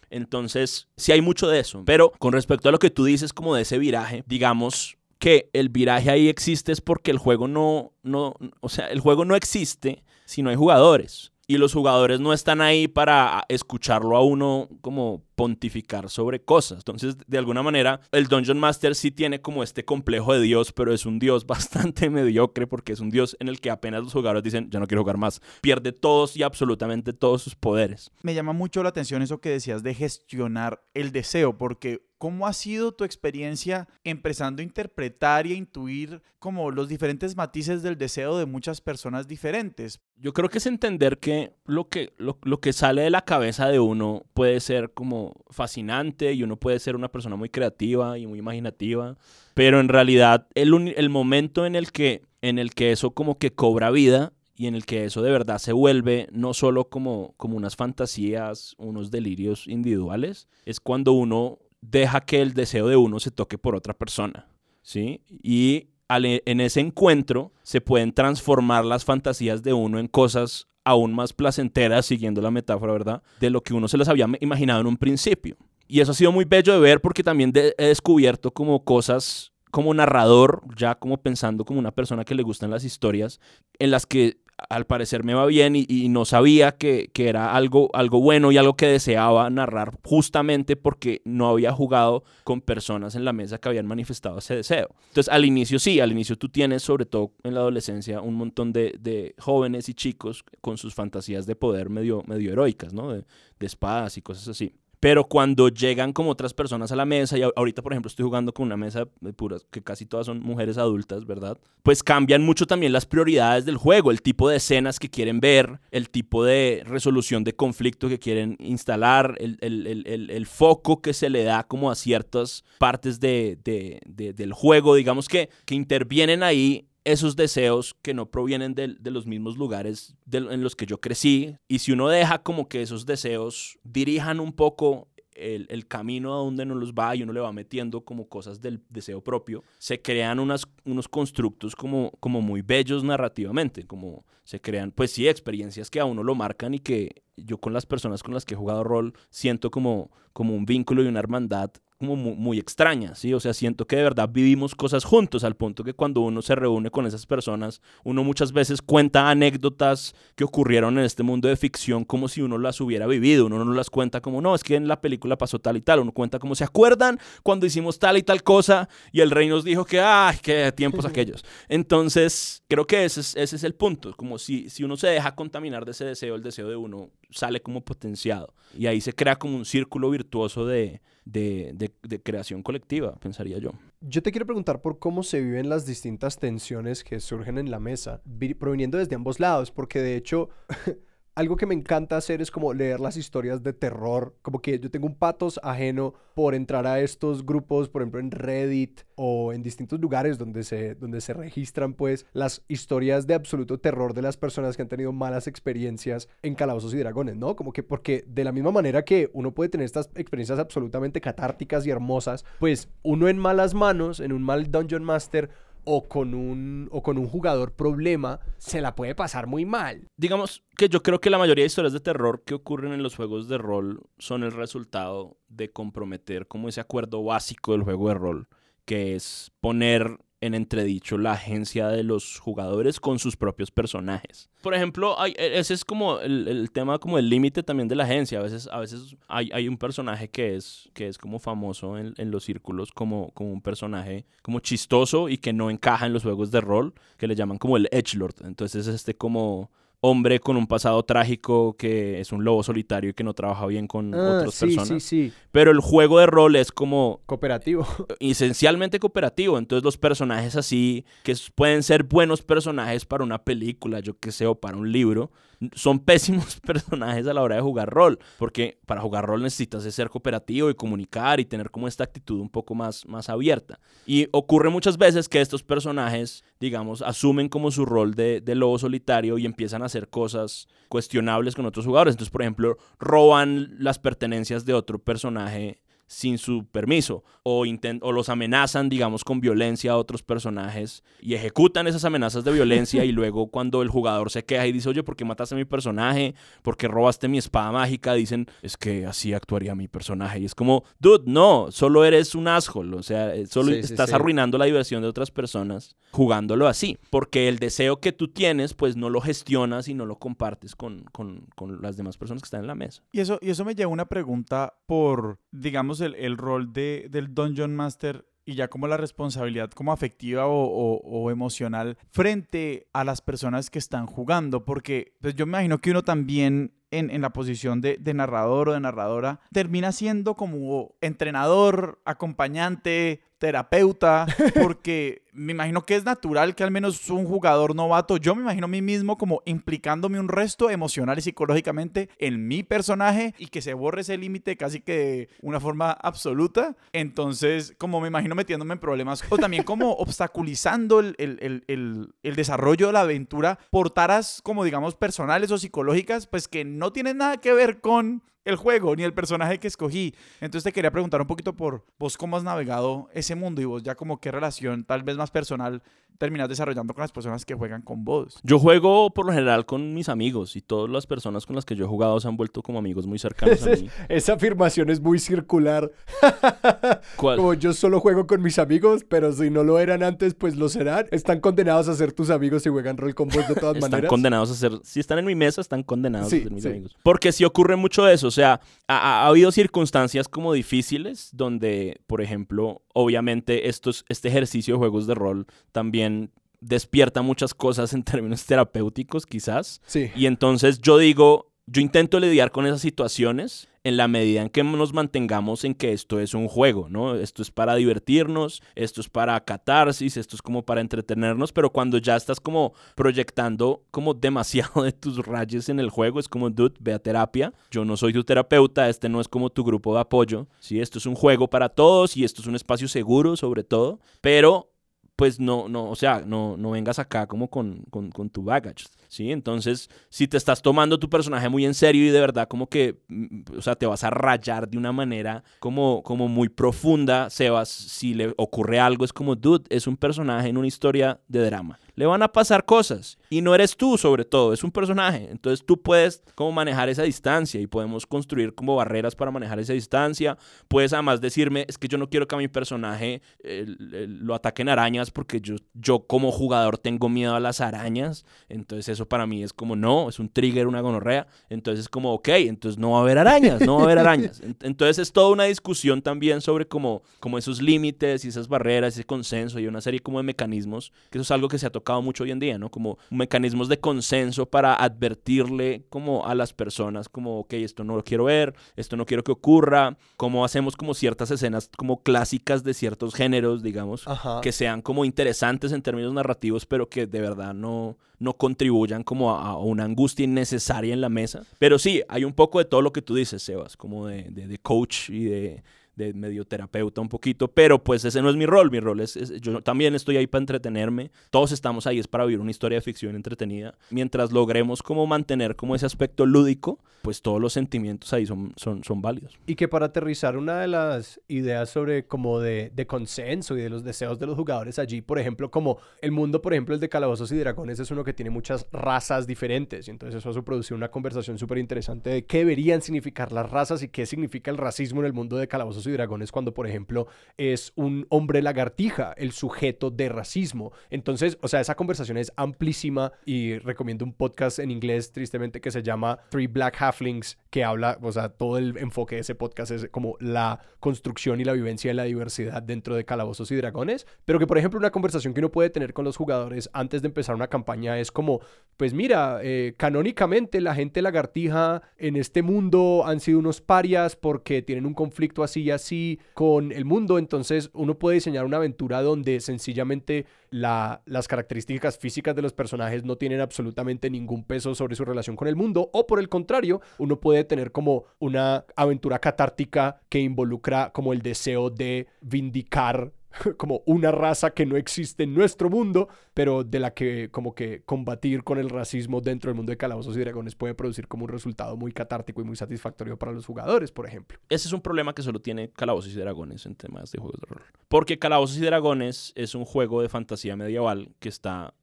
Entonces, 0.10 0.88
sí 0.98 1.12
hay 1.12 1.22
mucho 1.22 1.48
de 1.48 1.60
eso. 1.60 1.84
Pero 1.86 2.12
con 2.20 2.34
respecto 2.34 2.70
a 2.70 2.72
lo 2.72 2.80
que 2.80 2.92
tú 2.92 3.06
dices 3.06 3.34
como 3.34 3.56
de 3.56 3.64
ese 3.64 3.78
viraje, 3.78 4.24
digamos 4.28 4.98
que 5.20 5.50
el 5.54 5.70
viraje 5.70 6.10
ahí 6.10 6.28
existe 6.28 6.72
es 6.72 6.82
porque 6.82 7.12
el 7.12 7.18
juego 7.18 7.48
no, 7.48 7.94
no, 8.04 8.36
o 8.60 8.70
sea, 8.70 8.88
el 8.88 9.00
juego 9.00 9.26
no 9.26 9.36
existe 9.36 10.04
si 10.26 10.42
no 10.42 10.50
hay 10.50 10.56
jugadores. 10.56 11.32
Y 11.48 11.58
los 11.58 11.74
jugadores 11.74 12.20
no 12.20 12.34
están 12.34 12.62
ahí 12.62 12.88
para 12.88 13.46
escucharlo 13.50 14.18
a 14.18 14.24
uno 14.24 14.70
como 14.82 15.25
pontificar 15.36 16.10
sobre 16.10 16.44
cosas. 16.44 16.80
Entonces, 16.80 17.18
de 17.28 17.38
alguna 17.38 17.62
manera, 17.62 18.02
el 18.12 18.28
Dungeon 18.28 18.60
Master 18.60 18.96
sí 18.96 19.12
tiene 19.12 19.42
como 19.42 19.64
este 19.64 19.86
complejo 19.86 20.34
de 20.34 20.42
Dios, 20.42 20.72
pero 20.72 20.94
es 20.94 21.06
un 21.06 21.20
Dios 21.20 21.46
bastante 21.48 22.10
mediocre 22.10 22.68
porque 22.68 22.94
es 22.94 23.00
un 23.00 23.10
Dios 23.10 23.36
en 23.40 23.48
el 23.48 23.60
que 23.60 23.70
apenas 23.70 24.04
los 24.04 24.14
jugadores 24.14 24.44
dicen, 24.44 24.70
ya 24.70 24.80
no 24.80 24.88
quiero 24.88 25.02
jugar 25.02 25.18
más. 25.18 25.42
Pierde 25.62 25.92
todos 25.92 26.36
y 26.36 26.44
absolutamente 26.44 27.14
todos 27.14 27.42
sus 27.42 27.56
poderes. 27.56 28.12
Me 28.24 28.34
llama 28.34 28.54
mucho 28.54 28.84
la 28.84 28.90
atención 28.90 29.22
eso 29.22 29.40
que 29.40 29.50
decías 29.50 29.84
de 29.84 29.94
gestionar 29.94 30.84
el 30.94 31.12
deseo, 31.12 31.58
porque 31.58 32.06
¿cómo 32.18 32.48
ha 32.48 32.54
sido 32.54 32.94
tu 32.94 33.04
experiencia 33.04 33.88
empezando 34.04 34.62
a 34.62 34.64
interpretar 34.64 35.48
y 35.48 35.54
a 35.54 35.58
intuir 35.58 36.22
como 36.40 36.72
los 36.72 36.88
diferentes 36.88 37.36
matices 37.36 37.84
del 37.84 37.98
deseo 37.98 38.38
de 38.38 38.46
muchas 38.46 38.82
personas 38.82 39.28
diferentes? 39.28 40.00
Yo 40.16 40.34
creo 40.34 40.50
que 40.50 40.60
es 40.60 40.66
entender 40.66 41.20
que 41.20 41.56
lo 41.66 41.90
que, 41.90 42.14
lo, 42.18 42.40
lo 42.44 42.60
que 42.60 42.74
sale 42.74 43.02
de 43.02 43.10
la 43.10 43.26
cabeza 43.26 43.68
de 43.68 43.80
uno 43.80 44.26
puede 44.34 44.60
ser 44.60 44.94
como 44.94 45.25
fascinante 45.50 46.34
y 46.34 46.44
uno 46.44 46.58
puede 46.58 46.80
ser 46.80 46.96
una 46.96 47.12
persona 47.12 47.36
muy 47.36 47.50
creativa 47.50 48.18
y 48.18 48.28
muy 48.28 48.40
imaginativa, 48.40 49.18
pero 49.54 49.80
en 49.80 49.88
realidad 49.90 50.48
el, 50.56 50.94
el 50.96 51.10
momento 51.10 51.66
en 51.66 51.76
el, 51.76 51.92
que, 51.92 52.24
en 52.42 52.60
el 52.60 52.74
que 52.74 52.92
eso 52.92 53.12
como 53.12 53.38
que 53.38 53.52
cobra 53.54 53.92
vida 53.92 54.34
y 54.58 54.68
en 54.68 54.76
el 54.76 54.86
que 54.86 55.06
eso 55.06 55.22
de 55.22 55.32
verdad 55.32 55.58
se 55.58 55.74
vuelve 55.74 56.28
no 56.32 56.54
solo 56.54 56.90
como, 56.90 57.34
como 57.38 57.58
unas 57.58 57.76
fantasías, 57.76 58.76
unos 58.78 59.12
delirios 59.12 59.68
individuales, 59.68 60.48
es 60.66 60.80
cuando 60.80 61.12
uno 61.14 61.60
deja 61.82 62.22
que 62.22 62.42
el 62.42 62.54
deseo 62.54 62.88
de 62.88 62.96
uno 62.96 63.20
se 63.20 63.32
toque 63.32 63.58
por 63.58 63.76
otra 63.76 63.94
persona, 63.94 64.48
¿sí? 64.82 65.22
Y 65.44 65.88
al- 66.08 66.26
en 66.46 66.62
ese 66.62 66.80
encuentro 66.80 67.52
se 67.64 67.82
pueden 67.82 68.14
transformar 68.14 68.86
las 68.86 69.04
fantasías 69.06 69.62
de 69.64 69.74
uno 69.74 70.00
en 70.00 70.08
cosas 70.08 70.68
aún 70.86 71.14
más 71.14 71.34
placenteras, 71.34 72.06
siguiendo 72.06 72.42
la 72.42 72.52
metáfora, 72.52 72.94
¿verdad? 72.94 73.24
De 73.40 73.50
lo 73.50 73.62
que 73.62 73.74
uno 73.74 73.88
se 73.88 73.98
las 73.98 74.08
había 74.08 74.28
imaginado 74.40 74.82
en 74.82 74.88
un 74.88 74.98
principio. 74.98 75.58
Y 75.88 76.00
eso 76.00 76.12
ha 76.12 76.16
sido 76.16 76.32
muy 76.32 76.46
bello 76.46 76.74
de 76.74 76.80
ver 76.80 77.02
porque 77.02 77.24
también 77.24 77.52
he 77.56 77.88
descubierto 77.88 78.52
como 78.52 78.84
cosas 78.84 79.52
como 79.72 79.94
narrador, 79.94 80.62
ya 80.78 80.96
como 80.96 81.18
pensando 81.18 81.66
como 81.66 81.80
una 81.80 81.92
persona 81.92 82.24
que 82.24 82.34
le 82.34 82.44
gustan 82.44 82.72
las 82.72 82.86
historias, 82.86 83.42
en 83.78 83.92
las 83.92 84.06
que 84.06 84.38
al 84.70 84.86
parecer 84.86 85.24
me 85.24 85.34
va 85.34 85.46
bien 85.46 85.76
y, 85.76 86.10
no 86.10 86.26
sabía 86.26 86.74
que, 86.74 87.10
era 87.16 87.56
algo, 87.56 87.90
algo 87.94 88.22
bueno 88.22 88.52
y 88.52 88.58
algo 88.58 88.76
que 88.76 88.88
deseaba 88.88 89.50
narrar 89.50 89.98
justamente 90.04 90.76
porque 90.76 91.22
no 91.26 91.50
había 91.50 91.72
jugado 91.72 92.24
con 92.44 92.62
personas 92.62 93.16
en 93.16 93.26
la 93.26 93.34
mesa 93.34 93.58
que 93.58 93.70
habían 93.70 93.86
manifestado 93.86 94.38
ese 94.38 94.56
deseo. 94.56 94.90
Entonces 95.10 95.34
al 95.34 95.46
inicio 95.46 95.80
sí, 95.80 96.00
al 96.00 96.12
inicio 96.12 96.38
tú 96.38 96.50
tienes 96.50 96.84
sobre 96.84 97.06
todo 97.06 97.34
en 97.44 97.54
la 97.54 97.62
adolescencia 97.62 98.22
un 98.22 98.36
montón 98.36 98.72
de, 98.72 99.36
jóvenes 99.40 99.90
y 99.90 99.94
chicos 99.94 100.44
con 100.62 100.78
sus 100.78 100.94
fantasías 100.94 101.46
de 101.46 101.56
poder 101.56 101.90
medio, 101.90 102.24
medio 102.26 102.52
heroicas, 102.52 102.94
¿no? 102.94 103.12
de 103.12 103.26
espadas 103.60 104.18
y 104.18 104.22
cosas 104.22 104.48
así. 104.48 104.74
Pero 105.06 105.26
cuando 105.26 105.70
llegan 105.70 106.14
como 106.14 106.32
otras 106.32 106.56
personas 106.56 106.92
a 106.92 106.96
la 106.96 107.06
mesa, 107.06 107.38
y 107.38 107.44
ahorita 107.44 107.84
por 107.84 107.94
ejemplo 107.94 108.08
estoy 108.08 108.26
jugando 108.26 108.52
con 108.52 108.66
una 108.66 108.76
mesa 108.76 109.06
de 109.22 109.34
puras, 109.34 109.64
que 109.70 109.84
casi 109.84 110.08
todas 110.08 110.26
son 110.26 110.40
mujeres 110.40 110.80
adultas, 110.80 111.28
¿verdad? 111.28 111.60
Pues 111.84 112.02
cambian 112.02 112.42
mucho 112.42 112.66
también 112.66 112.92
las 112.92 113.06
prioridades 113.06 113.66
del 113.66 113.78
juego, 113.78 114.10
el 114.10 114.24
tipo 114.24 114.50
de 114.50 114.56
escenas 114.56 114.98
que 114.98 115.12
quieren 115.12 115.40
ver, 115.40 115.80
el 115.92 116.10
tipo 116.10 116.44
de 116.44 116.82
resolución 116.88 117.44
de 117.44 117.56
conflicto 117.56 118.10
que 118.10 118.18
quieren 118.18 118.58
instalar, 118.60 119.36
el, 119.38 119.60
el, 119.62 119.86
el, 119.86 120.32
el 120.32 120.46
foco 120.48 121.04
que 121.04 121.14
se 121.14 121.30
le 121.30 121.44
da 121.44 121.66
como 121.66 121.92
a 121.92 121.96
ciertas 121.96 122.64
partes 122.80 123.20
de, 123.20 123.60
de, 123.64 124.34
del 124.34 124.54
juego, 124.54 124.96
digamos 124.96 125.28
que, 125.28 125.52
que 125.66 125.76
intervienen 125.76 126.42
ahí 126.42 126.88
esos 127.06 127.36
deseos 127.36 127.96
que 128.02 128.14
no 128.14 128.30
provienen 128.30 128.74
de, 128.74 128.98
los 129.12 129.28
mismos 129.28 129.58
lugares 129.58 130.16
en 130.32 130.64
los 130.64 130.76
que 130.76 130.88
yo 130.88 131.00
crecí. 131.00 131.56
Y 131.68 131.80
si 131.80 131.92
uno 131.92 132.10
deja 132.10 132.40
como 132.40 132.68
que 132.68 132.82
esos 132.82 133.06
deseos 133.06 133.78
dirijan 133.84 134.40
un 134.40 134.52
poco 134.52 135.08
el, 135.36 135.88
camino 135.88 136.34
a 136.34 136.38
donde 136.38 136.64
uno 136.64 136.76
los 136.76 136.94
va 136.94 137.16
y 137.16 137.24
uno 137.24 137.34
le 137.34 137.40
va 137.40 137.54
metiendo 137.54 138.02
como 138.02 138.28
cosas 138.28 138.60
del 138.60 138.82
deseo 138.90 139.22
propio, 139.22 139.64
se 139.78 140.02
crean 140.02 140.40
unas, 140.40 140.66
unos 140.84 141.08
constructos 141.08 141.76
como, 141.76 142.12
como 142.20 142.42
muy 142.42 142.62
bellos 142.62 143.04
narrativamente, 143.04 143.86
como 143.86 144.26
se 144.44 144.60
crean, 144.60 144.92
pues 144.92 145.12
sí, 145.12 145.28
experiencias 145.28 145.90
que 145.90 146.00
a 146.00 146.06
uno 146.06 146.24
lo 146.24 146.36
marcan 146.36 146.74
y 146.74 146.80
que 146.80 147.24
yo 147.38 147.58
con 147.58 147.74
las 147.74 147.86
personas 147.86 148.24
con 148.24 148.34
las 148.34 148.46
que 148.46 148.54
he 148.54 148.58
jugado 148.58 148.84
rol 148.84 149.14
siento 149.30 149.70
como, 149.70 150.10
como 150.34 150.56
un 150.56 150.66
vínculo 150.66 151.04
y 151.04 151.08
una 151.08 151.20
hermandad 151.20 151.72
como 151.98 152.16
muy, 152.16 152.60
extraña, 152.60 153.16
¿sí? 153.16 153.34
O 153.34 153.40
sea, 153.40 153.54
siento 153.54 153.88
que 153.88 153.96
de 153.96 154.04
verdad 154.04 154.30
vivimos 154.30 154.76
cosas 154.76 155.06
juntos 155.06 155.44
al 155.44 155.56
punto 155.56 155.84
que 155.84 155.94
cuando 155.94 156.22
uno 156.22 156.42
se 156.42 156.56
reúne 156.56 156.92
con 156.92 157.06
esas 157.06 157.26
personas, 157.26 157.82
uno 158.04 158.24
muchas 158.24 158.52
veces 158.52 158.82
cuenta 158.82 159.30
anécdotas 159.30 160.14
que 160.36 160.44
ocurrieron 160.44 160.98
en 160.98 161.06
este 161.06 161.24
mundo 161.24 161.48
de 161.48 161.56
ficción 161.56 162.04
como 162.04 162.28
si 162.28 162.42
uno 162.42 162.58
las 162.58 162.82
hubiera 162.82 163.08
vivido, 163.08 163.46
uno 163.46 163.64
no 163.64 163.74
las 163.74 163.90
cuenta 163.90 164.22
como, 164.22 164.42
no, 164.42 164.56
es 164.56 164.64
que 164.64 164.76
en 164.76 164.88
la 164.88 165.00
película 165.00 165.38
pasó 165.38 165.60
tal 165.60 165.78
y 165.78 165.82
tal, 165.82 166.00
uno 166.00 166.12
cuenta 166.12 166.38
como, 166.38 166.56
¿se 166.56 166.66
acuerdan 166.66 167.20
cuando 167.44 167.66
hicimos 167.66 167.98
tal 167.98 168.18
y 168.18 168.24
tal 168.24 168.44
cosa 168.44 168.90
y 169.12 169.22
el 169.22 169.32
rey 169.32 169.48
nos 169.48 169.64
dijo 169.64 169.86
que, 169.86 170.02
ay, 170.02 170.38
qué 170.42 170.74
tiempos 170.74 171.06
aquellos? 171.06 171.46
Entonces, 171.70 172.64
creo 172.68 172.86
que 172.86 173.06
ese 173.06 173.22
es, 173.22 173.36
ese 173.36 173.56
es 173.56 173.64
el 173.64 173.74
punto, 173.74 174.14
como 174.18 174.38
si, 174.38 174.70
si 174.70 174.84
uno 174.84 174.98
se 174.98 175.08
deja 175.08 175.36
contaminar 175.36 175.86
de 175.86 175.92
ese 175.92 176.04
deseo, 176.04 176.36
el 176.36 176.44
deseo 176.44 176.68
de 176.68 176.76
uno 176.76 177.12
sale 177.30 177.62
como 177.62 177.82
potenciado 177.86 178.54
y 178.78 178.88
ahí 178.88 179.02
se 179.02 179.14
crea 179.14 179.38
como 179.38 179.56
un 179.56 179.66
círculo 179.66 180.10
virtuoso 180.10 180.66
de 180.66 181.02
de, 181.26 181.92
creación 182.24 182.64
colectiva, 182.64 183.16
pensaría 183.16 183.58
yo. 183.58 183.72
Yo 184.02 184.22
te 184.22 184.32
quiero 184.32 184.46
preguntar 184.46 184.82
por 184.82 185.00
cómo 185.00 185.24
se 185.24 185.42
viven 185.42 185.70
las 185.70 185.86
distintas 185.86 186.38
tensiones 186.40 187.04
que 187.04 187.20
surgen 187.20 187.58
en 187.58 187.72
la 187.72 187.80
mesa, 187.80 188.22
proveniendo 188.60 188.98
desde 188.98 189.16
ambos 189.16 189.40
lados, 189.40 189.72
porque 189.72 190.00
de 190.02 190.16
hecho 190.16 190.50
algo 191.36 191.58
que 191.58 191.66
me 191.66 191.76
encanta 191.76 192.16
hacer 192.16 192.42
es 192.42 192.50
como 192.50 192.74
leer 192.74 193.02
las 193.02 193.18
historias 193.18 193.62
de 193.62 193.74
terror, 193.74 194.34
como 194.42 194.62
que 194.62 194.80
yo 194.80 194.90
tengo 194.90 195.06
un 195.06 195.16
patos 195.16 195.60
ajeno 195.64 196.14
por 196.34 196.56
entrar 196.56 196.88
a 196.88 197.02
estos 197.02 197.46
grupos, 197.46 197.90
por 197.90 198.02
ejemplo 198.02 198.22
en 198.22 198.32
Reddit 198.32 199.02
o 199.16 199.52
en 199.52 199.62
distintos 199.62 200.00
lugares 200.00 200.38
donde 200.38 200.64
se, 200.64 200.96
donde 200.96 201.20
se 201.20 201.34
registran 201.34 201.94
pues 201.94 202.26
las 202.32 202.64
historias 202.70 203.28
de 203.28 203.34
absoluto 203.34 203.80
terror 203.80 204.14
de 204.14 204.22
las 204.22 204.38
personas 204.38 204.78
que 204.78 204.82
han 204.82 204.88
tenido 204.88 205.12
malas 205.12 205.48
experiencias 205.48 206.30
en 206.42 206.56
Calabozos 206.56 206.94
y 206.94 206.98
Dragones, 206.98 207.36
¿no? 207.36 207.56
Como 207.58 207.74
que 207.74 207.84
porque 207.84 208.24
de 208.28 208.44
la 208.46 208.54
misma 208.54 208.72
manera 208.72 209.04
que 209.04 209.30
uno 209.34 209.54
puede 209.54 209.70
tener 209.70 209.86
estas 209.86 210.10
experiencias 210.16 210.58
absolutamente 210.58 211.20
catárticas 211.20 211.86
y 211.86 211.90
hermosas, 211.90 212.46
pues 212.60 212.88
uno 213.04 213.28
en 213.28 213.38
malas 213.38 213.74
manos, 213.74 214.22
en 214.22 214.32
un 214.32 214.42
mal 214.42 214.72
Dungeon 214.72 215.04
Master, 215.04 215.50
o 215.86 216.08
con 216.08 216.34
un, 216.34 216.90
o 216.92 217.02
con 217.02 217.18
un 217.18 217.28
jugador 217.28 217.74
problema, 217.74 218.40
se 218.58 218.82
la 218.82 218.96
puede 218.96 219.16
pasar 219.16 219.48
muy 219.48 219.66
mal. 219.66 220.08
Digamos 220.18 220.64
que 220.78 220.90
yo 220.90 221.02
creo 221.02 221.20
que 221.22 221.30
la 221.30 221.38
mayoría 221.38 221.64
de 221.64 221.68
historias 221.68 221.94
de 221.94 222.00
terror 222.00 222.44
que 222.44 222.56
ocurren 222.56 222.92
en 222.92 223.04
los 223.04 223.16
juegos 223.16 223.48
de 223.48 223.58
rol 223.58 224.02
son 224.18 224.44
el 224.44 224.52
resultado 224.52 225.38
de 225.48 225.72
comprometer 225.72 226.48
como 226.48 226.68
ese 226.68 226.82
acuerdo 226.82 227.24
básico 227.24 227.72
del 227.72 227.84
juego 227.84 228.10
de 228.10 228.16
rol, 228.16 228.48
que 228.86 229.16
es 229.16 229.52
poner 229.62 230.20
en 230.42 230.54
entredicho 230.54 231.18
la 231.18 231.34
agencia 231.34 231.88
de 231.88 232.04
los 232.04 232.40
jugadores 232.40 233.00
con 233.00 233.20
sus 233.20 233.36
propios 233.36 233.72
personajes. 233.72 234.50
Por 234.62 234.74
ejemplo, 234.74 235.20
hay, 235.20 235.34
e, 235.38 235.60
ese 235.60 235.74
es 235.74 235.86
como 235.86 236.20
el, 236.20 236.70
tema, 236.72 237.00
como 237.00 237.18
el 237.18 237.30
límite 237.30 237.64
también 237.64 237.88
de 237.88 237.96
la 237.96 238.04
agencia. 238.04 238.40
A 238.40 238.44
veces, 238.44 238.68
a 238.72 238.80
veces 238.80 239.16
hay, 239.28 239.50
hay 239.54 239.68
un 239.68 239.78
personaje 239.78 240.30
que 240.30 240.56
es, 240.56 240.90
que 240.94 241.08
es 241.08 241.18
como 241.18 241.40
famoso 241.40 241.98
en, 241.98 242.14
en, 242.18 242.32
los 242.32 242.44
círculos 242.44 242.92
como, 242.92 243.32
como 243.32 243.52
un 243.52 243.62
personaje 243.62 244.26
como 244.42 244.60
chistoso 244.60 245.30
y 245.30 245.38
que 245.38 245.54
no 245.54 245.70
encaja 245.70 246.06
en 246.06 246.14
los 246.14 246.24
juegos 246.24 246.52
de 246.52 246.62
rol, 246.62 246.94
que 247.18 247.28
le 247.28 247.36
llaman 247.36 247.58
como 247.58 247.78
el 247.78 247.88
Edgelord. 247.92 248.46
Entonces 248.46 248.88
es 248.88 248.96
este 248.96 249.16
como 249.16 249.72
hombre 250.06 250.40
con 250.40 250.56
un 250.56 250.68
pasado 250.68 251.04
trágico 251.04 251.76
que 251.78 252.20
es 252.20 252.32
un 252.32 252.44
lobo 252.44 252.64
solitario 252.64 253.10
y 253.10 253.14
que 253.14 253.24
no 253.24 253.34
trabaja 253.34 253.66
bien 253.66 253.88
con 253.88 254.14
ah, 254.14 254.38
otras 254.38 254.54
sí, 254.54 254.66
personas. 254.66 255.04
Sí, 255.04 255.30
sí. 255.30 255.34
Pero 255.52 255.72
el 255.72 255.80
juego 255.80 256.20
de 256.20 256.28
rol 256.28 256.56
es 256.56 256.72
como... 256.72 257.22
Cooperativo. 257.26 257.88
Esencialmente 258.20 259.00
cooperativo. 259.00 259.58
Entonces 259.58 259.84
los 259.84 259.98
personajes 259.98 260.56
así, 260.56 261.06
que 261.24 261.36
pueden 261.56 261.84
ser 261.84 262.04
buenos 262.04 262.42
personajes 262.42 263.06
para 263.06 263.24
una 263.24 263.44
película, 263.44 264.00
yo 264.00 264.18
que 264.20 264.32
sé, 264.32 264.46
o 264.46 264.56
para 264.56 264.78
un 264.78 264.92
libro, 264.92 265.32
son 265.74 266.00
pésimos 266.00 266.60
personajes 266.66 267.28
a 267.28 267.34
la 267.34 267.42
hora 267.42 267.56
de 267.56 267.62
jugar 267.62 267.90
rol, 267.90 268.20
porque 268.38 268.80
para 268.86 269.02
jugar 269.02 269.26
rol 269.26 269.42
necesitas 269.42 269.84
ser 269.84 270.10
cooperativo 270.10 270.70
y 270.70 270.76
comunicar 270.76 271.40
y 271.40 271.46
tener 271.46 271.72
como 271.72 271.88
esta 271.88 272.04
actitud 272.04 272.40
un 272.40 272.50
poco 272.50 272.76
más, 272.76 273.06
más 273.08 273.30
abierta. 273.30 273.80
Y 274.06 274.28
ocurre 274.32 274.70
muchas 274.70 274.98
veces 274.98 275.30
que 275.30 275.42
estos 275.42 275.64
personajes, 275.64 276.44
digamos, 276.60 277.02
asumen 277.02 277.50
como 277.50 277.72
su 277.72 277.86
rol 277.86 278.16
de, 278.16 278.42
de 278.42 278.56
lobo 278.56 278.80
solitario 278.80 279.38
y 279.38 279.46
empiezan 279.46 279.82
a 279.82 279.86
hacer 279.86 280.10
cosas 280.10 280.68
cuestionables 280.90 281.56
con 281.56 281.66
otros 281.66 281.86
jugadores. 281.86 282.14
Entonces, 282.14 282.32
por 282.32 282.42
ejemplo, 282.42 282.78
roban 283.00 283.76
las 283.80 284.00
pertenencias 284.00 284.66
de 284.66 284.74
otro 284.74 285.00
personaje 285.00 285.82
sin 286.08 286.38
su 286.38 286.66
permiso 286.66 287.24
o, 287.44 287.64
o 288.02 288.12
los 288.12 288.30
amenazan, 288.30 288.90
digamos, 288.90 289.24
con 289.24 289.40
violencia 289.40 289.94
a 289.94 289.98
otros 289.98 290.24
personajes 290.24 291.04
y 291.20 291.34
ejecutan 291.34 291.88
esas 291.88 292.06
amenazas 292.06 292.44
de 292.44 292.52
violencia 292.52 293.06
y 293.06 293.12
luego 293.14 293.48
cuando 293.48 293.82
el 293.82 293.90
jugador 293.90 294.30
se 294.32 294.44
queja 294.44 294.68
y 294.68 294.72
dice, 294.72 294.90
oye, 294.90 295.04
¿por 295.04 295.16
qué 295.16 295.26
mataste 295.26 295.56
a 295.56 295.58
mi 295.58 295.66
personaje? 295.66 296.36
¿Por 296.62 296.78
qué 296.78 296.88
robaste 296.88 297.28
mi 297.28 297.38
espada 297.38 297.72
mágica? 297.72 298.14
Dicen, 298.14 298.48
es 298.62 298.78
que 298.78 299.06
así 299.06 299.34
actuaría 299.34 299.76
mi 299.76 299.88
personaje. 299.88 300.40
Y 300.40 300.46
es 300.46 300.56
como, 300.56 300.84
dude, 301.00 301.24
no, 301.26 301.68
solo 301.72 302.06
eres 302.06 302.36
un 302.36 302.48
asshole, 302.48 302.96
o 302.96 303.04
sea, 303.04 303.34
eh, 303.36 303.46
solo 303.48 303.72
estás 303.72 304.14
arruinando 304.14 304.58
la 304.58 304.66
diversión 304.66 305.02
de 305.02 305.08
otras 305.08 305.32
personas 305.32 305.96
jugándolo 306.12 306.68
así, 306.68 306.98
porque 307.10 307.48
el 307.48 307.60
deseo 307.60 308.00
que 308.00 308.12
tú 308.12 308.30
tienes, 308.30 308.74
pues 308.74 308.96
no 308.96 309.10
lo 309.10 309.22
gestionas 309.22 309.88
y 309.88 309.94
no 309.94 310.06
lo 310.06 310.18
compartes 310.18 310.76
con, 310.76 311.04
con, 311.12 311.48
con 311.56 311.82
las 311.82 311.98
demás 311.98 312.18
personas 312.18 312.42
que 312.42 312.48
están 312.48 312.62
en 312.62 312.68
la 312.68 312.76
mesa. 312.76 313.04
Y 313.12 313.20
eso, 313.20 313.38
y 313.42 313.50
eso 313.50 313.66
me 313.66 313.76
lleva 313.76 313.90
a 313.90 313.94
una 313.94 314.06
pregunta 314.06 314.74
por, 314.86 315.40
digamos, 315.52 315.95
el, 316.02 316.38
rol 316.38 316.74
de, 316.74 317.08
del 317.10 317.34
Dungeon 317.34 317.76
Master 317.76 318.26
y 318.46 318.54
ya 318.54 318.68
como 318.68 318.88
la 318.88 318.98
responsabilidad 318.98 319.72
como 319.72 319.92
afectiva 319.92 320.44
o, 320.48 321.32
emocional 321.32 321.98
frente 322.12 322.88
a 322.94 323.04
las 323.04 323.22
personas 323.22 323.70
que 323.70 323.80
están 323.80 324.06
jugando, 324.06 324.64
porque 324.64 325.14
pues 325.20 325.36
yo 325.36 325.46
me 325.46 325.52
imagino 325.52 325.80
que 325.80 325.92
uno 325.92 326.04
también 326.04 326.74
en, 326.92 327.10
en 327.10 327.22
la 327.22 327.32
posición 327.32 327.82
de, 327.82 327.98
de, 327.98 328.14
narrador 328.14 328.70
o 328.70 328.74
de 328.74 328.80
narradora 328.80 329.40
termina 329.52 329.92
siendo 329.92 330.36
como 330.36 330.96
entrenador, 331.02 332.00
acompañante, 332.06 333.22
terapeuta, 333.40 334.28
porque 334.62 335.25
me 335.36 335.52
imagino 335.52 335.86
que 335.86 335.96
es 335.96 336.06
natural 336.06 336.56
que 336.56 336.64
al 336.64 336.72
menos 336.72 337.10
un 337.10 337.26
jugador 337.26 337.76
novato, 337.76 338.18
yo 338.18 338.36
me 338.36 338.42
imagino 338.42 338.66
a 338.66 338.70
mí 338.70 338.82
mismo 338.82 339.18
como 339.18 339.42
implicándome 339.46 340.20
un 340.20 340.30
resto 340.30 340.70
emocional 340.70 341.18
y 341.18 341.22
psicológicamente 341.22 342.10
en 342.18 342.48
mi 342.48 342.64
personaje 342.64 343.36
y 343.38 343.48
que 343.48 343.62
se 343.62 343.74
borre 343.74 344.02
ese 344.02 344.18
límite 344.18 344.58
casi 344.58 344.82
que 344.82 344.96
de 344.96 345.30
una 345.42 345.60
forma 345.60 345.92
absoluta. 345.92 346.76
Entonces, 346.94 347.76
como 347.78 348.00
me 348.02 348.08
imagino 348.08 348.36
metiéndome 348.36 348.74
en 348.74 348.80
problemas 348.80 349.24
o 349.30 349.38
también 349.38 349.64
como 349.64 349.92
obstaculizando 349.98 351.00
el, 351.00 351.16
el, 351.18 351.64
el, 351.68 352.14
el 352.24 352.36
desarrollo 352.36 352.88
de 352.88 352.94
la 352.94 353.02
aventura 353.02 353.60
por 353.70 353.90
taras 353.90 354.42
como 354.44 354.64
digamos 354.64 354.96
personales 354.96 355.52
o 355.52 355.58
psicológicas, 355.58 356.28
pues 356.28 356.48
que 356.48 356.66
no 356.66 356.92
tienen 356.92 357.18
nada 357.18 357.38
que 357.38 357.54
ver 357.54 357.82
con 357.82 358.24
el 358.46 358.56
juego 358.56 358.96
ni 358.96 359.04
el 359.04 359.14
personaje 359.14 359.60
que 359.60 359.68
escogí. 359.68 360.16
Entonces 360.40 360.64
te 360.64 360.72
quería 360.72 360.92
preguntar 360.92 361.20
un 361.20 361.28
poquito 361.28 361.56
por 361.56 361.84
vos 361.98 362.16
cómo 362.16 362.38
has 362.38 362.44
navegado 362.44 363.10
ese 363.14 363.36
mundo 363.36 363.62
y 363.62 363.66
vos 363.66 363.84
ya 363.84 363.96
como 363.96 364.20
qué 364.20 364.32
relación 364.32 364.86
tal 364.86 365.04
vez 365.04 365.18
más 365.18 365.25
personal 365.32 365.82
terminas 366.18 366.48
desarrollando 366.48 366.94
con 366.94 367.02
las 367.02 367.12
personas 367.12 367.44
que 367.44 367.56
juegan 367.56 367.82
con 367.82 368.06
vos. 368.06 368.40
Yo 368.44 368.58
juego 368.58 369.10
por 369.10 369.26
lo 369.26 369.34
general 369.34 369.66
con 369.66 369.94
mis 369.94 370.08
amigos 370.08 370.56
y 370.56 370.62
todas 370.62 370.90
las 370.90 371.06
personas 371.06 371.46
con 371.46 371.58
las 371.58 371.66
que 371.66 371.76
yo 371.76 371.84
he 371.84 371.88
jugado 371.90 372.18
se 372.22 372.28
han 372.30 372.38
vuelto 372.38 372.62
como 372.62 372.80
amigos 372.80 373.06
muy 373.06 373.20
cercanos 373.20 373.62
a 373.68 373.70
mí. 373.76 373.90
Esa 374.08 374.34
afirmación 374.36 374.90
es 374.90 375.02
muy 375.02 375.20
circular. 375.20 375.92
¿Cuál? 377.18 377.38
Como 377.38 377.54
yo 377.54 377.74
solo 377.74 378.00
juego 378.00 378.28
con 378.28 378.42
mis 378.42 378.60
amigos, 378.60 379.04
pero 379.08 379.32
si 379.34 379.50
no 379.50 379.64
lo 379.64 379.78
eran 379.80 380.04
antes, 380.04 380.34
pues 380.36 380.56
lo 380.56 380.70
serán. 380.70 381.06
Están 381.12 381.40
condenados 381.40 381.88
a 381.90 381.96
ser 381.96 382.14
tus 382.14 382.30
amigos 382.30 382.66
y 382.66 382.70
juegan 382.70 382.98
rol 382.98 383.14
con 383.14 383.28
vos 383.28 383.48
de 383.48 383.56
todas 383.56 383.76
Están 383.76 383.92
maneras. 383.92 384.10
condenados 384.10 384.52
a 384.52 384.56
ser, 384.56 384.72
si 384.84 385.00
están 385.00 385.20
en 385.20 385.26
mi 385.26 385.36
mesa, 385.36 385.60
están 385.62 385.84
condenados 385.84 386.30
Sí, 386.30 386.40
a 386.40 386.44
ser 386.44 386.52
mis 386.52 386.64
sí. 386.64 386.70
amigos. 386.70 386.96
Porque 387.04 387.32
sí 387.32 387.44
ocurre 387.44 387.76
mucho 387.76 388.08
eso, 388.08 388.28
o 388.28 388.32
sea, 388.32 388.62
ha, 388.88 388.96
ha- 388.98 389.24
ha 389.24 389.28
habido 389.28 389.52
circunstancias 389.52 390.28
como 390.30 390.54
difíciles 390.54 391.30
donde, 391.34 392.00
por 392.08 392.22
ejemplo, 392.22 392.84
obviamente 392.94 393.68
estos, 393.68 394.06
este 394.08 394.30
ejercicio 394.30 394.76
de 394.76 394.78
juegos 394.78 395.08
de 395.08 395.15
rol 395.16 395.48
también 395.72 396.32
despierta 396.62 397.22
muchas 397.22 397.54
cosas 397.54 397.94
en 397.94 398.04
términos 398.04 398.46
terapéuticos, 398.48 399.26
quizás. 399.26 399.82
Sí. 399.86 400.12
Y 400.16 400.26
entonces 400.26 400.80
yo 400.82 400.98
digo, 400.98 401.52
yo 401.68 401.82
intento 401.82 402.20
lidiar 402.20 402.52
con 402.52 402.66
esas 402.66 402.82
situaciones 402.82 403.68
en 403.84 403.98
la 403.98 404.08
medida 404.08 404.42
en 404.42 404.50
que 404.50 404.64
nos 404.64 404.94
mantengamos 404.94 405.64
en 405.64 405.76
que 405.76 405.94
esto 405.94 406.20
es 406.20 406.34
un 406.34 406.48
juego, 406.48 406.90
¿no? 406.90 407.14
Esto 407.16 407.44
es 407.44 407.52
para 407.52 407.76
divertirnos, 407.76 408.64
esto 408.74 409.00
es 409.00 409.10
para 409.10 409.40
catarsis, 409.46 410.18
esto 410.18 410.36
es 410.36 410.42
como 410.42 410.66
para 410.66 410.82
entretenernos, 410.82 411.52
pero 411.52 411.72
cuando 411.72 412.00
ya 412.00 412.16
estás 412.16 412.40
como 412.40 412.74
proyectando 412.96 413.84
como 413.92 414.16
demasiado 414.16 414.82
de 414.84 414.92
tus 414.92 415.24
rayos 415.24 415.70
en 415.70 415.80
el 415.80 415.92
juego, 415.92 416.20
es 416.20 416.28
como, 416.28 416.50
dude, 416.50 416.74
ve 416.80 416.94
a 416.94 417.00
terapia, 417.00 417.54
yo 417.70 417.86
no 417.86 417.96
soy 417.96 418.12
tu 418.12 418.24
terapeuta, 418.24 418.90
este 418.90 419.08
no 419.08 419.22
es 419.22 419.28
como 419.28 419.52
tu 419.52 419.64
grupo 419.64 419.94
de 419.94 420.02
apoyo, 420.02 420.48
¿sí? 420.60 420.80
Esto 420.80 420.98
es 420.98 421.06
un 421.06 421.16
juego 421.16 421.48
para 421.48 421.70
todos 421.70 422.18
y 422.18 422.24
esto 422.24 422.42
es 422.42 422.48
un 422.48 422.56
espacio 422.56 422.88
seguro 422.88 423.36
sobre 423.36 423.64
todo, 423.64 424.00
pero 424.20 424.72
pues 425.16 425.40
no, 425.40 425.70
no, 425.70 425.90
o 425.90 425.96
sea, 425.96 426.24
no, 426.26 426.58
no 426.58 426.72
vengas 426.72 427.00
acá 427.00 427.28
como 427.28 427.50
con, 427.50 427.84
con, 427.90 428.12
con 428.12 428.30
tu 428.30 428.44
baggage, 428.44 428.86
¿sí? 429.08 429.32
Entonces, 429.32 429.90
si 430.10 430.28
te 430.28 430.38
estás 430.38 430.62
tomando 430.62 431.00
tu 431.00 431.10
personaje 431.10 431.48
muy 431.48 431.66
en 431.66 431.74
serio 431.74 432.06
y 432.06 432.10
de 432.10 432.20
verdad 432.20 432.48
como 432.48 432.68
que, 432.68 433.00
mm, 433.08 433.58
o 433.58 433.62
sea, 433.62 433.76
te 433.76 433.86
vas 433.86 434.04
a 434.04 434.10
rayar 434.10 434.68
de 434.68 434.78
una 434.78 434.92
manera 434.92 435.44
como, 435.60 436.04
como 436.04 436.28
muy 436.28 436.50
profunda, 436.50 437.30
Sebas, 437.30 437.70
si 437.70 438.14
le 438.14 438.34
ocurre 438.38 438.80
algo, 438.80 439.06
es 439.06 439.14
como, 439.14 439.36
dude, 439.36 439.66
es 439.70 439.88
un 439.88 439.98
personaje 439.98 440.50
en 440.50 440.58
una 440.58 440.68
historia 440.68 441.20
de 441.28 441.46
drama. 441.46 441.80
Le 441.96 442.06
van 442.06 442.22
a 442.22 442.28
pasar 442.32 442.66
cosas 442.66 443.18
y 443.30 443.42
no 443.42 443.56
eres 443.56 443.78
tú 443.78 443.98
sobre 443.98 444.26
todo, 444.26 444.54
es 444.54 444.64
un 444.64 444.72
personaje. 444.72 445.28
Entonces 445.32 445.66
tú 445.66 445.82
puedes 445.82 446.22
como 446.36 446.52
manejar 446.52 446.90
esa 446.90 447.04
distancia 447.04 447.60
y 447.62 447.68
podemos 447.68 448.06
construir 448.06 448.54
como 448.54 448.76
barreras 448.76 449.16
para 449.16 449.32
manejar 449.32 449.60
esa 449.60 449.74
distancia. 449.74 450.38
Puedes 450.68 450.92
además 450.94 451.22
decirme, 451.22 451.66
es 451.70 451.78
que 451.78 451.88
yo 451.88 451.98
no 451.98 452.10
quiero 452.10 452.28
que 452.28 452.36
a 452.36 452.38
mi 452.38 452.48
personaje 452.50 453.22
eh, 453.44 453.66
lo 453.68 454.36
ataquen 454.36 454.68
arañas 454.70 455.10
porque 455.12 455.40
yo, 455.40 455.56
yo 455.74 456.00
como 456.06 456.32
jugador 456.32 456.78
tengo 456.78 457.08
miedo 457.08 457.34
a 457.36 457.40
las 457.40 457.62
arañas. 457.62 458.26
Entonces 458.50 458.90
eso 458.90 459.08
para 459.08 459.26
mí 459.26 459.42
es 459.44 459.54
como, 459.54 459.76
no, 459.76 460.10
es 460.10 460.20
un 460.20 460.28
trigger, 460.30 460.68
una 460.68 460.82
gonorrea. 460.82 461.28
Entonces 461.50 461.82
es 461.86 461.90
como, 461.90 462.14
ok, 462.14 462.28
entonces 462.30 462.78
no 462.78 462.92
va 462.92 462.98
a 462.98 463.02
haber 463.02 463.18
arañas, 463.20 463.62
no 463.62 463.76
va 463.76 463.82
a 463.82 463.86
haber 463.86 464.00
arañas. 464.00 464.42
En- 464.42 464.58
Entonces 464.62 465.00
es 465.00 465.14
toda 465.14 465.30
una 465.30 465.46
discusión 465.46 466.02
también 466.02 466.42
sobre 466.42 466.68
como, 466.68 467.04
como 467.22 467.38
esos 467.38 467.62
límites 467.62 468.26
y 468.26 468.28
esas 468.28 468.48
barreras, 468.50 468.96
ese 468.96 469.06
consenso 469.06 469.60
y 469.60 469.68
una 469.68 469.80
serie 469.80 470.02
como 470.02 470.18
de 470.20 470.24
mecanismos, 470.24 470.92
que 471.10 471.18
eso 471.20 471.22
es 471.24 471.32
algo 471.32 471.48
que 471.48 471.58
se 471.58 471.66
ha 471.66 471.70
tocado 471.70 471.85
mucho 472.02 472.24
hoy 472.24 472.32
en 472.32 472.40
día, 472.40 472.58
¿no? 472.58 472.70
Como 472.70 472.98
mecanismos 473.10 473.70
de 473.70 473.80
consenso 473.80 474.46
para 474.48 474.76
advertirle 474.76 475.86
como 475.90 476.26
a 476.26 476.36
las 476.36 476.54
personas 476.54 477.10
como, 477.10 477.40
ok, 477.40 477.54
esto 477.54 477.84
no 477.84 477.96
lo 477.96 478.04
quiero 478.04 478.26
ver, 478.26 478.54
esto 478.76 478.96
no 478.98 479.06
quiero 479.06 479.24
que 479.24 479.32
ocurra, 479.32 479.98
como 480.18 480.44
hacemos 480.44 480.76
como 480.76 480.94
ciertas 480.94 481.32
escenas 481.32 481.70
como 481.78 482.02
clásicas 482.04 482.64
de 482.64 482.74
ciertos 482.74 483.14
géneros, 483.16 483.64
digamos, 483.64 484.08
Ajá. 484.08 484.42
que 484.42 484.52
sean 484.52 484.82
como 484.82 485.06
interesantes 485.06 485.72
en 485.72 485.82
términos 485.82 486.14
narrativos, 486.14 486.66
pero 486.66 486.90
que 486.90 487.06
de 487.08 487.22
verdad 487.22 487.54
no, 487.54 487.98
no 488.20 488.34
contribuyan 488.34 489.04
como 489.04 489.32
a, 489.36 489.50
a 489.52 489.58
una 489.58 489.84
angustia 489.86 490.24
innecesaria 490.26 490.94
en 490.94 491.02
la 491.02 491.10
mesa. 491.10 491.44
Pero 491.60 491.80
sí, 491.80 492.02
hay 492.10 492.24
un 492.24 492.34
poco 492.34 492.60
de 492.60 492.66
todo 492.66 492.82
lo 492.82 492.92
que 492.94 493.02
tú 493.02 493.16
dices, 493.16 493.42
Sebas, 493.44 493.78
como 493.78 494.08
de, 494.08 494.24
de- 494.24 494.48
de 494.48 494.58
coach 494.58 495.10
y 495.10 495.26
de, 495.26 495.64
de 495.96 496.14
medio 496.14 496.46
terapeuta 496.46 497.02
un 497.02 497.10
poquito, 497.10 497.48
pero 497.48 497.84
pues 497.84 498.04
ese 498.06 498.22
no 498.22 498.30
es 498.30 498.36
mi 498.36 498.46
rol, 498.46 498.72
mi 498.72 498.80
rol 498.80 499.00
es, 499.00 499.16
es- 499.16 499.42
yo 499.42 499.62
también 499.62 499.96
estoy 499.96 500.18
ahí 500.18 500.28
para 500.28 500.42
entretenerme, 500.42 501.12
todos 501.30 501.52
estamos 501.52 501.88
ahí 501.88 502.00
es 502.00 502.08
para 502.08 502.26
vivir 502.26 502.40
una 502.40 502.52
historia 502.52 502.78
de 502.78 502.82
ficción 502.82 503.16
entretenida, 503.16 503.76
mientras 503.90 504.32
logremos 504.32 504.84
como 504.84 505.08
mantener 505.08 505.56
como 505.56 505.76
ese 505.76 505.86
aspecto 505.86 506.26
lúdico, 506.26 506.80
pues 507.02 507.22
todos 507.22 507.40
los 507.40 507.54
sentimientos 507.54 508.12
ahí 508.14 508.26
son, 508.26 508.54
son, 508.56 508.84
son 508.84 509.02
válidos. 509.02 509.38
Y 509.46 509.56
que 509.56 509.68
para 509.68 509.86
aterrizar 509.88 510.38
una 510.38 510.60
de 510.62 510.68
las 510.68 511.22
ideas 511.28 511.70
sobre 511.70 512.08
como 512.08 512.40
de, 512.40 512.72
de 512.74 512.88
consenso 512.88 513.56
y 513.58 513.62
de 513.62 513.70
los 513.70 513.84
deseos 513.84 514.18
de 514.20 514.26
los 514.26 514.36
jugadores 514.36 514.80
allí, 514.80 515.02
por 515.02 515.20
ejemplo, 515.20 515.52
como 515.52 515.78
el 516.02 516.12
mundo, 516.12 516.42
por 516.42 516.54
ejemplo, 516.54 516.74
el 516.74 516.82
de 516.82 516.90
Calabozos 516.90 517.32
y 517.32 517.38
Dragones 517.38 517.80
es 517.80 517.92
uno 517.92 518.04
que 518.04 518.14
tiene 518.14 518.32
muchas 518.32 518.66
razas 518.72 519.28
diferentes 519.28 519.88
y 519.88 519.92
entonces 519.92 520.18
eso 520.26 520.38
ha 520.40 520.44
producido 520.44 520.76
una 520.78 520.90
conversación 520.90 521.38
súper 521.38 521.60
interesante 521.60 522.10
de 522.10 522.26
qué 522.26 522.40
deberían 522.40 522.82
significar 522.82 523.32
las 523.32 523.50
razas 523.52 523.84
y 523.84 523.88
qué 523.90 524.06
significa 524.08 524.50
el 524.50 524.58
racismo 524.58 525.02
en 525.02 525.06
el 525.06 525.14
mundo 525.14 525.38
de 525.38 525.48
Y 525.90 525.94
Dragones 525.94 526.32
cuando, 526.32 526.54
por 526.54 526.68
ejemplo, 526.68 527.08
es 527.38 527.74
un 527.76 528.06
hombre 528.10 528.42
lagartija 528.42 529.14
el 529.18 529.32
sujeto 529.32 529.92
de 529.92 530.10
racismo. 530.10 530.72
Entonces, 530.90 531.38
o 531.42 531.48
sea, 531.48 531.62
esa 531.62 531.76
conversación 531.76 532.18
es 532.18 532.32
amplísima 532.36 533.12
y 533.26 533.58
recomiendo 533.60 534.06
un 534.06 534.14
podcast 534.14 534.60
en 534.60 534.72
inglés, 534.72 535.12
tristemente, 535.12 535.62
que 535.62 535.72
se 535.72 535.84
llama 535.84 536.20
Three 536.30 536.48
Black 536.48 536.82
Halflings, 536.82 537.38
que 537.50 537.64
habla, 537.64 537.98
o 538.02 538.12
sea, 538.12 538.30
todo 538.30 538.58
el 538.58 538.78
enfoque 538.78 539.16
de 539.16 539.22
ese 539.22 539.36
podcast 539.36 539.72
es 539.72 539.88
como 539.90 540.16
la 540.20 540.60
construcción 540.80 541.42
y 541.42 541.44
la 541.44 541.54
vivencia 541.54 541.90
de 541.90 541.96
la 541.96 542.04
diversidad 542.04 542.62
dentro 542.62 542.96
de 542.96 543.06
Calabozos 543.06 543.52
y 543.52 543.56
Dragones, 543.56 544.06
pero 544.26 544.40
que, 544.40 544.48
por 544.48 544.58
ejemplo, 544.58 544.80
una 544.80 544.92
conversación 544.92 545.34
que 545.34 545.40
uno 545.40 545.52
puede 545.52 545.70
tener 545.70 545.94
con 545.94 546.06
los 546.06 546.18
jugadores 546.18 546.70
antes 546.74 547.02
de 547.02 547.08
empezar 547.08 547.36
una 547.36 547.48
campaña 547.48 548.00
es 548.00 548.12
como, 548.12 548.42
pues 548.78 548.94
mira, 548.94 549.40
eh, 549.44 549.74
canónicamente 549.78 550.62
la 550.62 550.76
gente 550.76 551.02
lagartija 551.02 551.82
en 551.98 552.16
este 552.16 552.42
mundo 552.42 553.04
han 553.06 553.20
sido 553.20 553.40
unos 553.40 553.62
parias 553.62 554.16
porque 554.16 554.62
tienen 554.62 554.86
un 554.86 554.94
conflicto 554.94 555.44
así 555.44 555.62
y 555.62 555.72
así 555.76 556.20
con 556.34 556.72
el 556.72 556.86
mundo, 556.86 557.18
entonces 557.20 557.70
uno 557.74 558.00
puede 558.00 558.16
diseñar 558.16 558.46
una 558.46 558.58
aventura 558.58 559.02
donde 559.02 559.40
sencillamente 559.40 560.26
la- 560.50 561.02
las 561.06 561.28
características 561.28 561.98
físicas 561.98 562.36
de 562.36 562.42
los 562.42 562.54
personajes 562.54 563.04
no 563.04 563.18
tienen 563.18 563.42
absolutamente 563.42 564.10
ningún 564.10 564.44
peso 564.44 564.74
sobre 564.74 564.96
su 564.96 565.06
relación 565.06 565.36
con 565.36 565.48
el 565.48 565.56
mundo, 565.56 565.90
o 565.94 566.08
por 566.08 566.20
el 566.20 566.30
contrario, 566.30 566.82
uno 566.98 567.20
puede 567.20 567.44
tener 567.44 567.72
como 567.72 568.06
una 568.20 568.66
aventura 568.76 569.20
catártica 569.20 570.02
que 570.10 570.20
involucra 570.22 570.92
como 570.92 571.14
el 571.14 571.22
deseo 571.22 571.70
de 571.70 572.08
vindicar 572.22 573.12
como 573.58 573.84
una 573.86 574.12
raza 574.12 574.52
que 574.52 574.66
no 574.66 574.78
existe 574.78 575.24
en 575.24 575.34
nuestro 575.34 575.70
mundo, 575.70 576.08
pero 576.34 576.64
de 576.64 576.80
la 576.80 576.94
que 576.94 577.30
como 577.32 577.54
que 577.54 577.84
combatir 577.84 578.44
con 578.44 578.58
el 578.58 578.70
racismo 578.70 579.22
dentro 579.22 579.50
del 579.50 579.56
mundo 579.56 579.72
de 579.72 579.78
Calabozos 579.78 580.16
y 580.18 580.20
Dragones 580.20 580.56
puede 580.56 580.74
producir 580.74 581.08
como 581.08 581.26
un 581.26 581.30
resultado 581.30 581.78
muy 581.78 581.92
catártico 581.92 582.42
y 582.42 582.44
muy 582.44 582.56
satisfactorio 582.56 583.18
para 583.18 583.32
los 583.32 583.46
jugadores, 583.46 583.92
por 583.92 584.08
ejemplo. 584.08 584.40
Ese 584.50 584.68
es 584.68 584.74
un 584.74 584.82
problema 584.82 585.14
que 585.14 585.22
solo 585.22 585.40
tiene 585.42 585.70
Calabozos 585.70 586.12
y 586.14 586.16
Dragones 586.16 586.66
en 586.66 586.76
temas 586.76 587.12
de 587.12 587.20
juegos 587.20 587.40
de 587.42 587.48
rol. 587.48 587.64
Porque 587.88 588.20
Calabozos 588.20 588.58
y 588.58 588.62
Dragones 588.62 589.34
es 589.36 589.56
un 589.56 589.66
juego 589.66 590.02
de 590.02 590.10
fantasía 590.10 590.56
medieval 590.56 591.14
que 591.20 591.30
está 591.30 591.74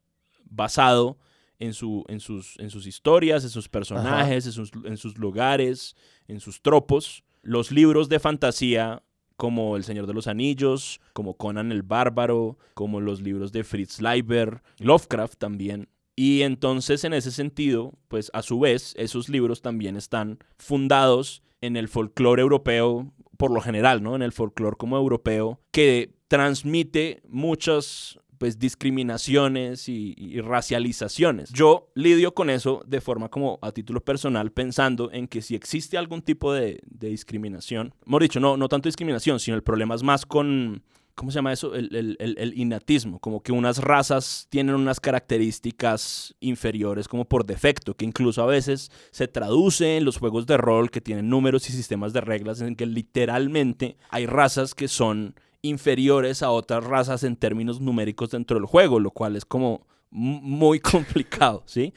basado 0.44 1.18
en, 1.58 1.74
su, 1.74 2.04
en, 2.08 2.20
sus, 2.20 2.58
en 2.58 2.70
sus 2.70 2.86
historias, 2.86 3.44
en 3.44 3.50
sus 3.50 3.68
personajes, 3.68 4.46
en 4.46 4.52
sus, 4.52 4.72
en 4.84 4.96
sus 4.96 5.16
lugares, 5.18 5.94
en 6.26 6.40
sus 6.40 6.60
tropos. 6.60 7.24
Los 7.42 7.70
libros 7.70 8.08
de 8.08 8.20
fantasía 8.20 9.02
como 9.42 9.76
El 9.76 9.82
Señor 9.82 10.06
de 10.06 10.14
los 10.14 10.28
Anillos, 10.28 11.00
como 11.14 11.36
Conan 11.36 11.72
el 11.72 11.82
Bárbaro, 11.82 12.58
como 12.74 13.00
los 13.00 13.22
libros 13.22 13.50
de 13.50 13.64
Fritz 13.64 14.00
Leiber, 14.00 14.62
Lovecraft 14.78 15.36
también. 15.36 15.88
Y 16.14 16.42
entonces, 16.42 17.02
en 17.02 17.12
ese 17.12 17.32
sentido, 17.32 17.92
pues 18.06 18.30
a 18.34 18.42
su 18.42 18.60
vez, 18.60 18.94
esos 18.96 19.28
libros 19.28 19.60
también 19.60 19.96
están 19.96 20.38
fundados 20.58 21.42
en 21.60 21.76
el 21.76 21.88
folclore 21.88 22.40
europeo, 22.40 23.12
por 23.36 23.50
lo 23.50 23.60
general, 23.60 24.00
¿no? 24.00 24.14
En 24.14 24.22
el 24.22 24.30
folclore 24.30 24.76
como 24.76 24.96
europeo, 24.96 25.58
que 25.72 26.14
transmite 26.28 27.20
muchas 27.28 28.20
pues 28.42 28.58
discriminaciones 28.58 29.88
y, 29.88 30.40
racializaciones. 30.40 31.52
Yo 31.52 31.92
lidio 31.94 32.34
con 32.34 32.50
eso 32.50 32.82
de 32.84 33.00
forma 33.00 33.28
como 33.28 33.60
a 33.62 33.70
título 33.70 34.00
personal, 34.00 34.50
pensando 34.50 35.12
en 35.12 35.28
que 35.28 35.42
si 35.42 35.54
existe 35.54 35.96
algún 35.96 36.22
tipo 36.22 36.52
de, 36.52 36.80
de 36.84 37.10
discriminación, 37.10 37.94
hemos 38.04 38.20
dicho, 38.20 38.40
no, 38.40 38.56
no 38.56 38.68
tanto 38.68 38.88
discriminación, 38.88 39.38
sino 39.38 39.56
el 39.56 39.62
problema 39.62 39.94
es 39.94 40.02
más 40.02 40.26
con, 40.26 40.82
¿cómo 41.14 41.30
se 41.30 41.36
llama 41.36 41.52
eso? 41.52 41.76
El, 41.76 41.94
el, 41.94 42.16
el, 42.18 42.34
el 42.36 42.58
innatismo, 42.58 43.20
como 43.20 43.44
que 43.44 43.52
unas 43.52 43.78
razas 43.78 44.48
tienen 44.50 44.74
unas 44.74 44.98
características 44.98 46.34
inferiores 46.40 47.06
como 47.06 47.24
por 47.24 47.46
defecto, 47.46 47.94
que 47.94 48.06
incluso 48.06 48.42
a 48.42 48.46
veces 48.46 48.90
se 49.12 49.28
traduce 49.28 49.98
en 49.98 50.04
los 50.04 50.18
juegos 50.18 50.46
de 50.46 50.56
rol 50.56 50.90
que 50.90 51.00
tienen 51.00 51.28
números 51.28 51.70
y 51.70 51.72
sistemas 51.72 52.12
de 52.12 52.22
reglas 52.22 52.60
en 52.60 52.74
que 52.74 52.86
literalmente 52.86 53.96
hay 54.10 54.26
razas 54.26 54.74
que 54.74 54.88
son 54.88 55.36
inferiores 55.62 56.42
a 56.42 56.50
otras 56.50 56.84
razas 56.84 57.22
en 57.24 57.36
términos 57.36 57.80
numéricos 57.80 58.30
dentro 58.30 58.56
del 58.58 58.66
juego, 58.66 59.00
lo 59.00 59.10
cual 59.10 59.36
es 59.36 59.44
como, 59.44 59.86
muy 60.10 60.80
complicado, 60.80 61.62
¿sí? 61.66 61.94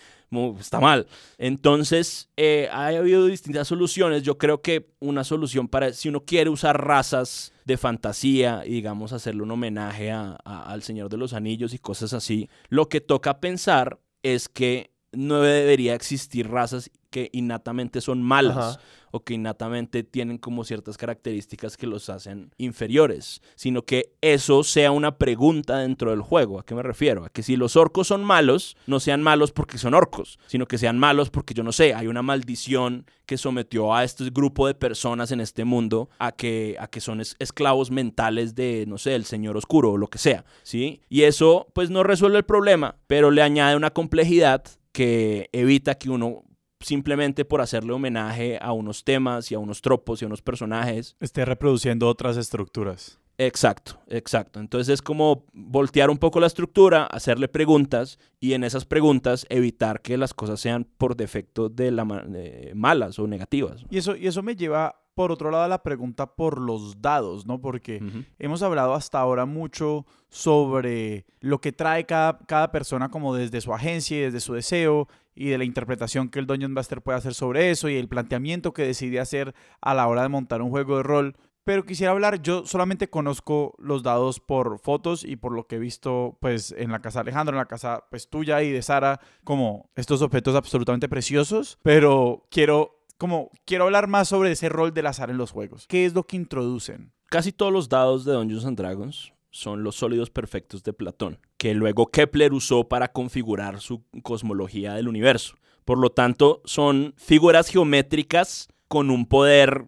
Está 0.60 0.80
mal. 0.82 1.08
Entonces, 1.38 2.30
eh, 2.36 2.68
ha 2.72 2.88
habido 2.88 3.26
distintas 3.26 3.68
soluciones. 3.70 4.22
Yo 4.24 4.38
creo 4.38 4.62
que 4.62 4.90
una 5.00 5.24
solución 5.24 5.68
para, 5.70 5.94
si 5.94 6.10
uno 6.10 6.26
quiere 6.26 6.50
usar 6.50 6.86
razas 6.86 7.54
de 7.64 7.78
fantasía 7.78 8.64
y, 8.66 8.72
digamos, 8.72 9.14
hacerle 9.14 9.44
un 9.44 9.52
homenaje 9.52 10.12
a- 10.12 10.34
al 10.44 10.84
Señor 10.84 11.10
de 11.10 11.18
los 11.18 11.32
Anillos 11.34 11.74
y 11.74 11.80
cosas 11.80 12.12
así, 12.14 12.50
lo 12.68 12.90
que 12.90 13.00
toca 13.00 13.40
pensar 13.40 14.00
es 14.24 14.50
que 14.50 14.92
no 15.14 15.40
debería 15.42 15.96
existir 15.96 16.50
razas 16.50 16.92
que 17.16 17.30
innatamente 17.32 18.02
son 18.02 18.22
malas 18.22 18.58
Ajá. 18.58 18.80
o 19.12 19.24
que 19.24 19.36
innatamente 19.36 20.04
tienen 20.04 20.38
como 20.38 20.66
ciertas 20.66 20.98
características 20.98 21.78
que 21.78 21.88
los 21.88 22.10
hacen 22.10 22.52
inferiores, 22.58 23.42
sino 23.56 23.84
que 23.84 24.12
eso 24.20 24.66
sea 24.66 24.92
una 24.92 25.18
pregunta 25.18 25.78
dentro 25.78 26.12
del 26.12 26.20
juego. 26.20 26.60
¿A 26.60 26.66
qué 26.66 26.76
me 26.76 26.84
refiero? 26.84 27.24
A 27.24 27.30
que 27.30 27.42
si 27.42 27.56
los 27.56 27.78
orcos 27.78 28.08
son 28.08 28.26
malos, 28.26 28.76
no 28.86 29.00
sean 29.00 29.24
malos 29.24 29.54
porque 29.54 29.78
son 29.78 29.94
orcos, 29.94 30.40
sino 30.48 30.68
que 30.68 30.78
sean 30.78 31.00
malos 31.00 31.30
porque 31.30 31.54
yo 31.54 31.64
no 31.64 31.72
sé, 31.72 31.94
hay 31.94 32.08
una 32.08 32.22
maldición 32.22 33.06
que 33.26 33.38
sometió 33.38 33.96
a 33.96 34.04
este 34.04 34.30
grupo 34.30 34.68
de 34.68 34.74
personas 34.76 35.32
en 35.32 35.40
este 35.40 35.64
mundo 35.64 36.10
a 36.20 36.34
que, 36.34 36.76
a 36.82 36.88
que 36.88 37.00
son 37.00 37.22
es- 37.22 37.38
esclavos 37.40 37.92
mentales 37.92 38.56
de, 38.56 38.84
no 38.90 38.98
sé, 38.98 39.16
el 39.16 39.24
señor 39.24 39.56
oscuro 39.56 39.92
o 39.94 39.98
lo 39.98 40.08
que 40.08 40.18
sea, 40.18 40.44
¿sí? 40.64 41.00
Y 41.08 41.22
eso 41.22 41.68
pues 41.74 41.90
no 41.90 42.04
resuelve 42.04 42.40
el 42.40 42.44
problema, 42.44 42.98
pero 43.08 43.32
le 43.32 43.42
añade 43.42 43.78
una 43.78 43.92
complejidad 43.92 44.64
que 44.92 45.50
evita 45.52 45.96
que 45.96 46.10
uno 46.10 46.44
simplemente 46.86 47.46
por 47.46 47.62
hacerle 47.62 47.94
homenaje 47.94 48.60
a 48.62 48.72
unos 48.72 49.04
temas 49.04 49.52
y 49.52 49.56
a 49.56 49.60
unos 49.60 49.82
tropos 49.82 50.22
y 50.22 50.26
a 50.26 50.28
unos 50.28 50.44
personajes. 50.44 51.16
Esté 51.20 51.44
reproduciendo 51.44 52.08
otras 52.08 52.38
estructuras. 52.38 53.20
Exacto, 53.40 54.00
exacto. 54.08 54.60
Entonces 54.60 54.94
es 54.94 55.02
como 55.02 55.46
voltear 55.52 56.12
un 56.12 56.20
poco 56.20 56.40
la 56.40 56.48
estructura, 56.48 57.06
hacerle 57.06 57.48
preguntas 57.48 58.20
y 58.40 58.54
en 58.54 58.64
esas 58.64 58.86
preguntas 58.86 59.48
evitar 59.50 60.02
que 60.02 60.16
las 60.18 60.34
cosas 60.34 60.60
sean 60.60 60.88
por 60.98 61.16
defecto 61.16 61.70
de 61.70 61.92
la 61.92 62.06
de 62.06 62.72
malas 62.76 63.18
o 63.18 63.28
negativas. 63.28 63.84
Y 63.90 63.98
eso, 63.98 64.16
y 64.16 64.28
eso 64.28 64.44
me 64.44 64.56
lleva, 64.56 64.96
por 65.16 65.32
otro 65.32 65.50
lado, 65.50 65.64
a 65.64 65.68
la 65.68 65.82
pregunta 65.82 66.36
por 66.36 66.62
los 66.62 67.02
dados, 67.02 67.46
¿no? 67.48 67.60
Porque 67.60 68.02
hemos 68.38 68.62
hablado 68.62 68.94
hasta 68.94 69.20
ahora 69.20 69.46
mucho 69.46 70.06
sobre 70.30 71.26
lo 71.42 71.60
que 71.60 71.72
trae 71.72 72.06
cada, 72.06 72.38
cada 72.40 72.72
persona 72.72 73.10
como 73.10 73.36
desde 73.36 73.60
su 73.60 73.74
agencia 73.74 74.18
y 74.18 74.22
desde 74.22 74.40
su 74.40 74.54
deseo 74.54 75.08
y 75.36 75.50
de 75.50 75.58
la 75.58 75.66
interpretación 75.66 76.30
que 76.30 76.40
el 76.40 76.48
Dungeon 76.48 76.72
Master 76.72 77.02
puede 77.02 77.18
hacer 77.18 77.34
sobre 77.34 77.70
eso 77.70 77.90
y 77.90 77.98
el 77.98 78.08
planteamiento 78.08 78.74
que 78.74 78.84
decide 78.84 79.20
hacer 79.20 79.54
a 79.82 79.94
la 79.94 80.08
hora 80.08 80.24
de 80.24 80.30
montar 80.30 80.62
un 80.62 80.70
juego 80.70 80.98
de 80.98 81.04
rol. 81.04 81.36
Pero 81.66 81.84
quisiera 81.84 82.12
hablar, 82.12 82.42
yo 82.42 82.66
solamente 82.66 83.10
conozco 83.10 83.76
los 83.80 84.04
dados 84.04 84.40
por 84.40 84.80
fotos 84.80 85.24
y 85.24 85.36
por 85.36 85.52
lo 85.52 85.68
que 85.68 85.78
he 85.78 85.80
visto 85.80 86.38
pues 86.40 86.74
en 86.78 86.92
la 86.92 87.02
casa 87.02 87.20
de 87.20 87.30
Alejandro, 87.30 87.56
en 87.56 87.60
la 87.60 87.66
casa 87.66 88.06
pues 88.10 88.30
tuya 88.30 88.62
y 88.62 88.72
de 88.72 88.84
Sara, 88.84 89.20
como 89.44 89.90
estos 89.96 90.22
objetos 90.22 90.56
absolutamente 90.56 91.10
preciosos, 91.10 91.80
pero 91.82 92.46
quiero 92.52 93.04
como 93.18 93.50
quiero 93.66 93.86
hablar 93.86 94.08
más 94.08 94.28
sobre 94.28 94.52
ese 94.52 94.70
rol 94.70 94.94
del 94.94 95.08
azar 95.08 95.32
en 95.32 95.38
los 95.38 95.52
juegos. 95.52 95.88
¿Qué 95.88 96.06
es 96.06 96.14
lo 96.14 96.28
que 96.28 96.36
introducen? 96.36 97.14
Casi 97.28 97.52
todos 97.52 97.74
los 97.74 97.90
dados 97.90 98.26
de 98.26 98.34
Dungeons 98.34 98.66
and 98.66 98.78
Dragons 98.78 99.35
son 99.56 99.84
los 99.84 99.96
sólidos 99.96 100.30
perfectos 100.30 100.84
de 100.84 100.92
Platón, 100.92 101.40
que 101.58 101.74
luego 101.74 102.08
Kepler 102.08 102.52
usó 102.52 102.90
para 102.90 103.14
configurar 103.14 103.80
su 103.80 104.04
cosmología 104.22 104.94
del 104.96 105.08
universo. 105.08 105.56
Por 105.86 105.98
lo 105.98 106.10
tanto, 106.10 106.62
son 106.66 107.14
figuras 107.16 107.70
geométricas 107.70 108.68
con 108.90 109.10
un 109.10 109.26
poder 109.28 109.86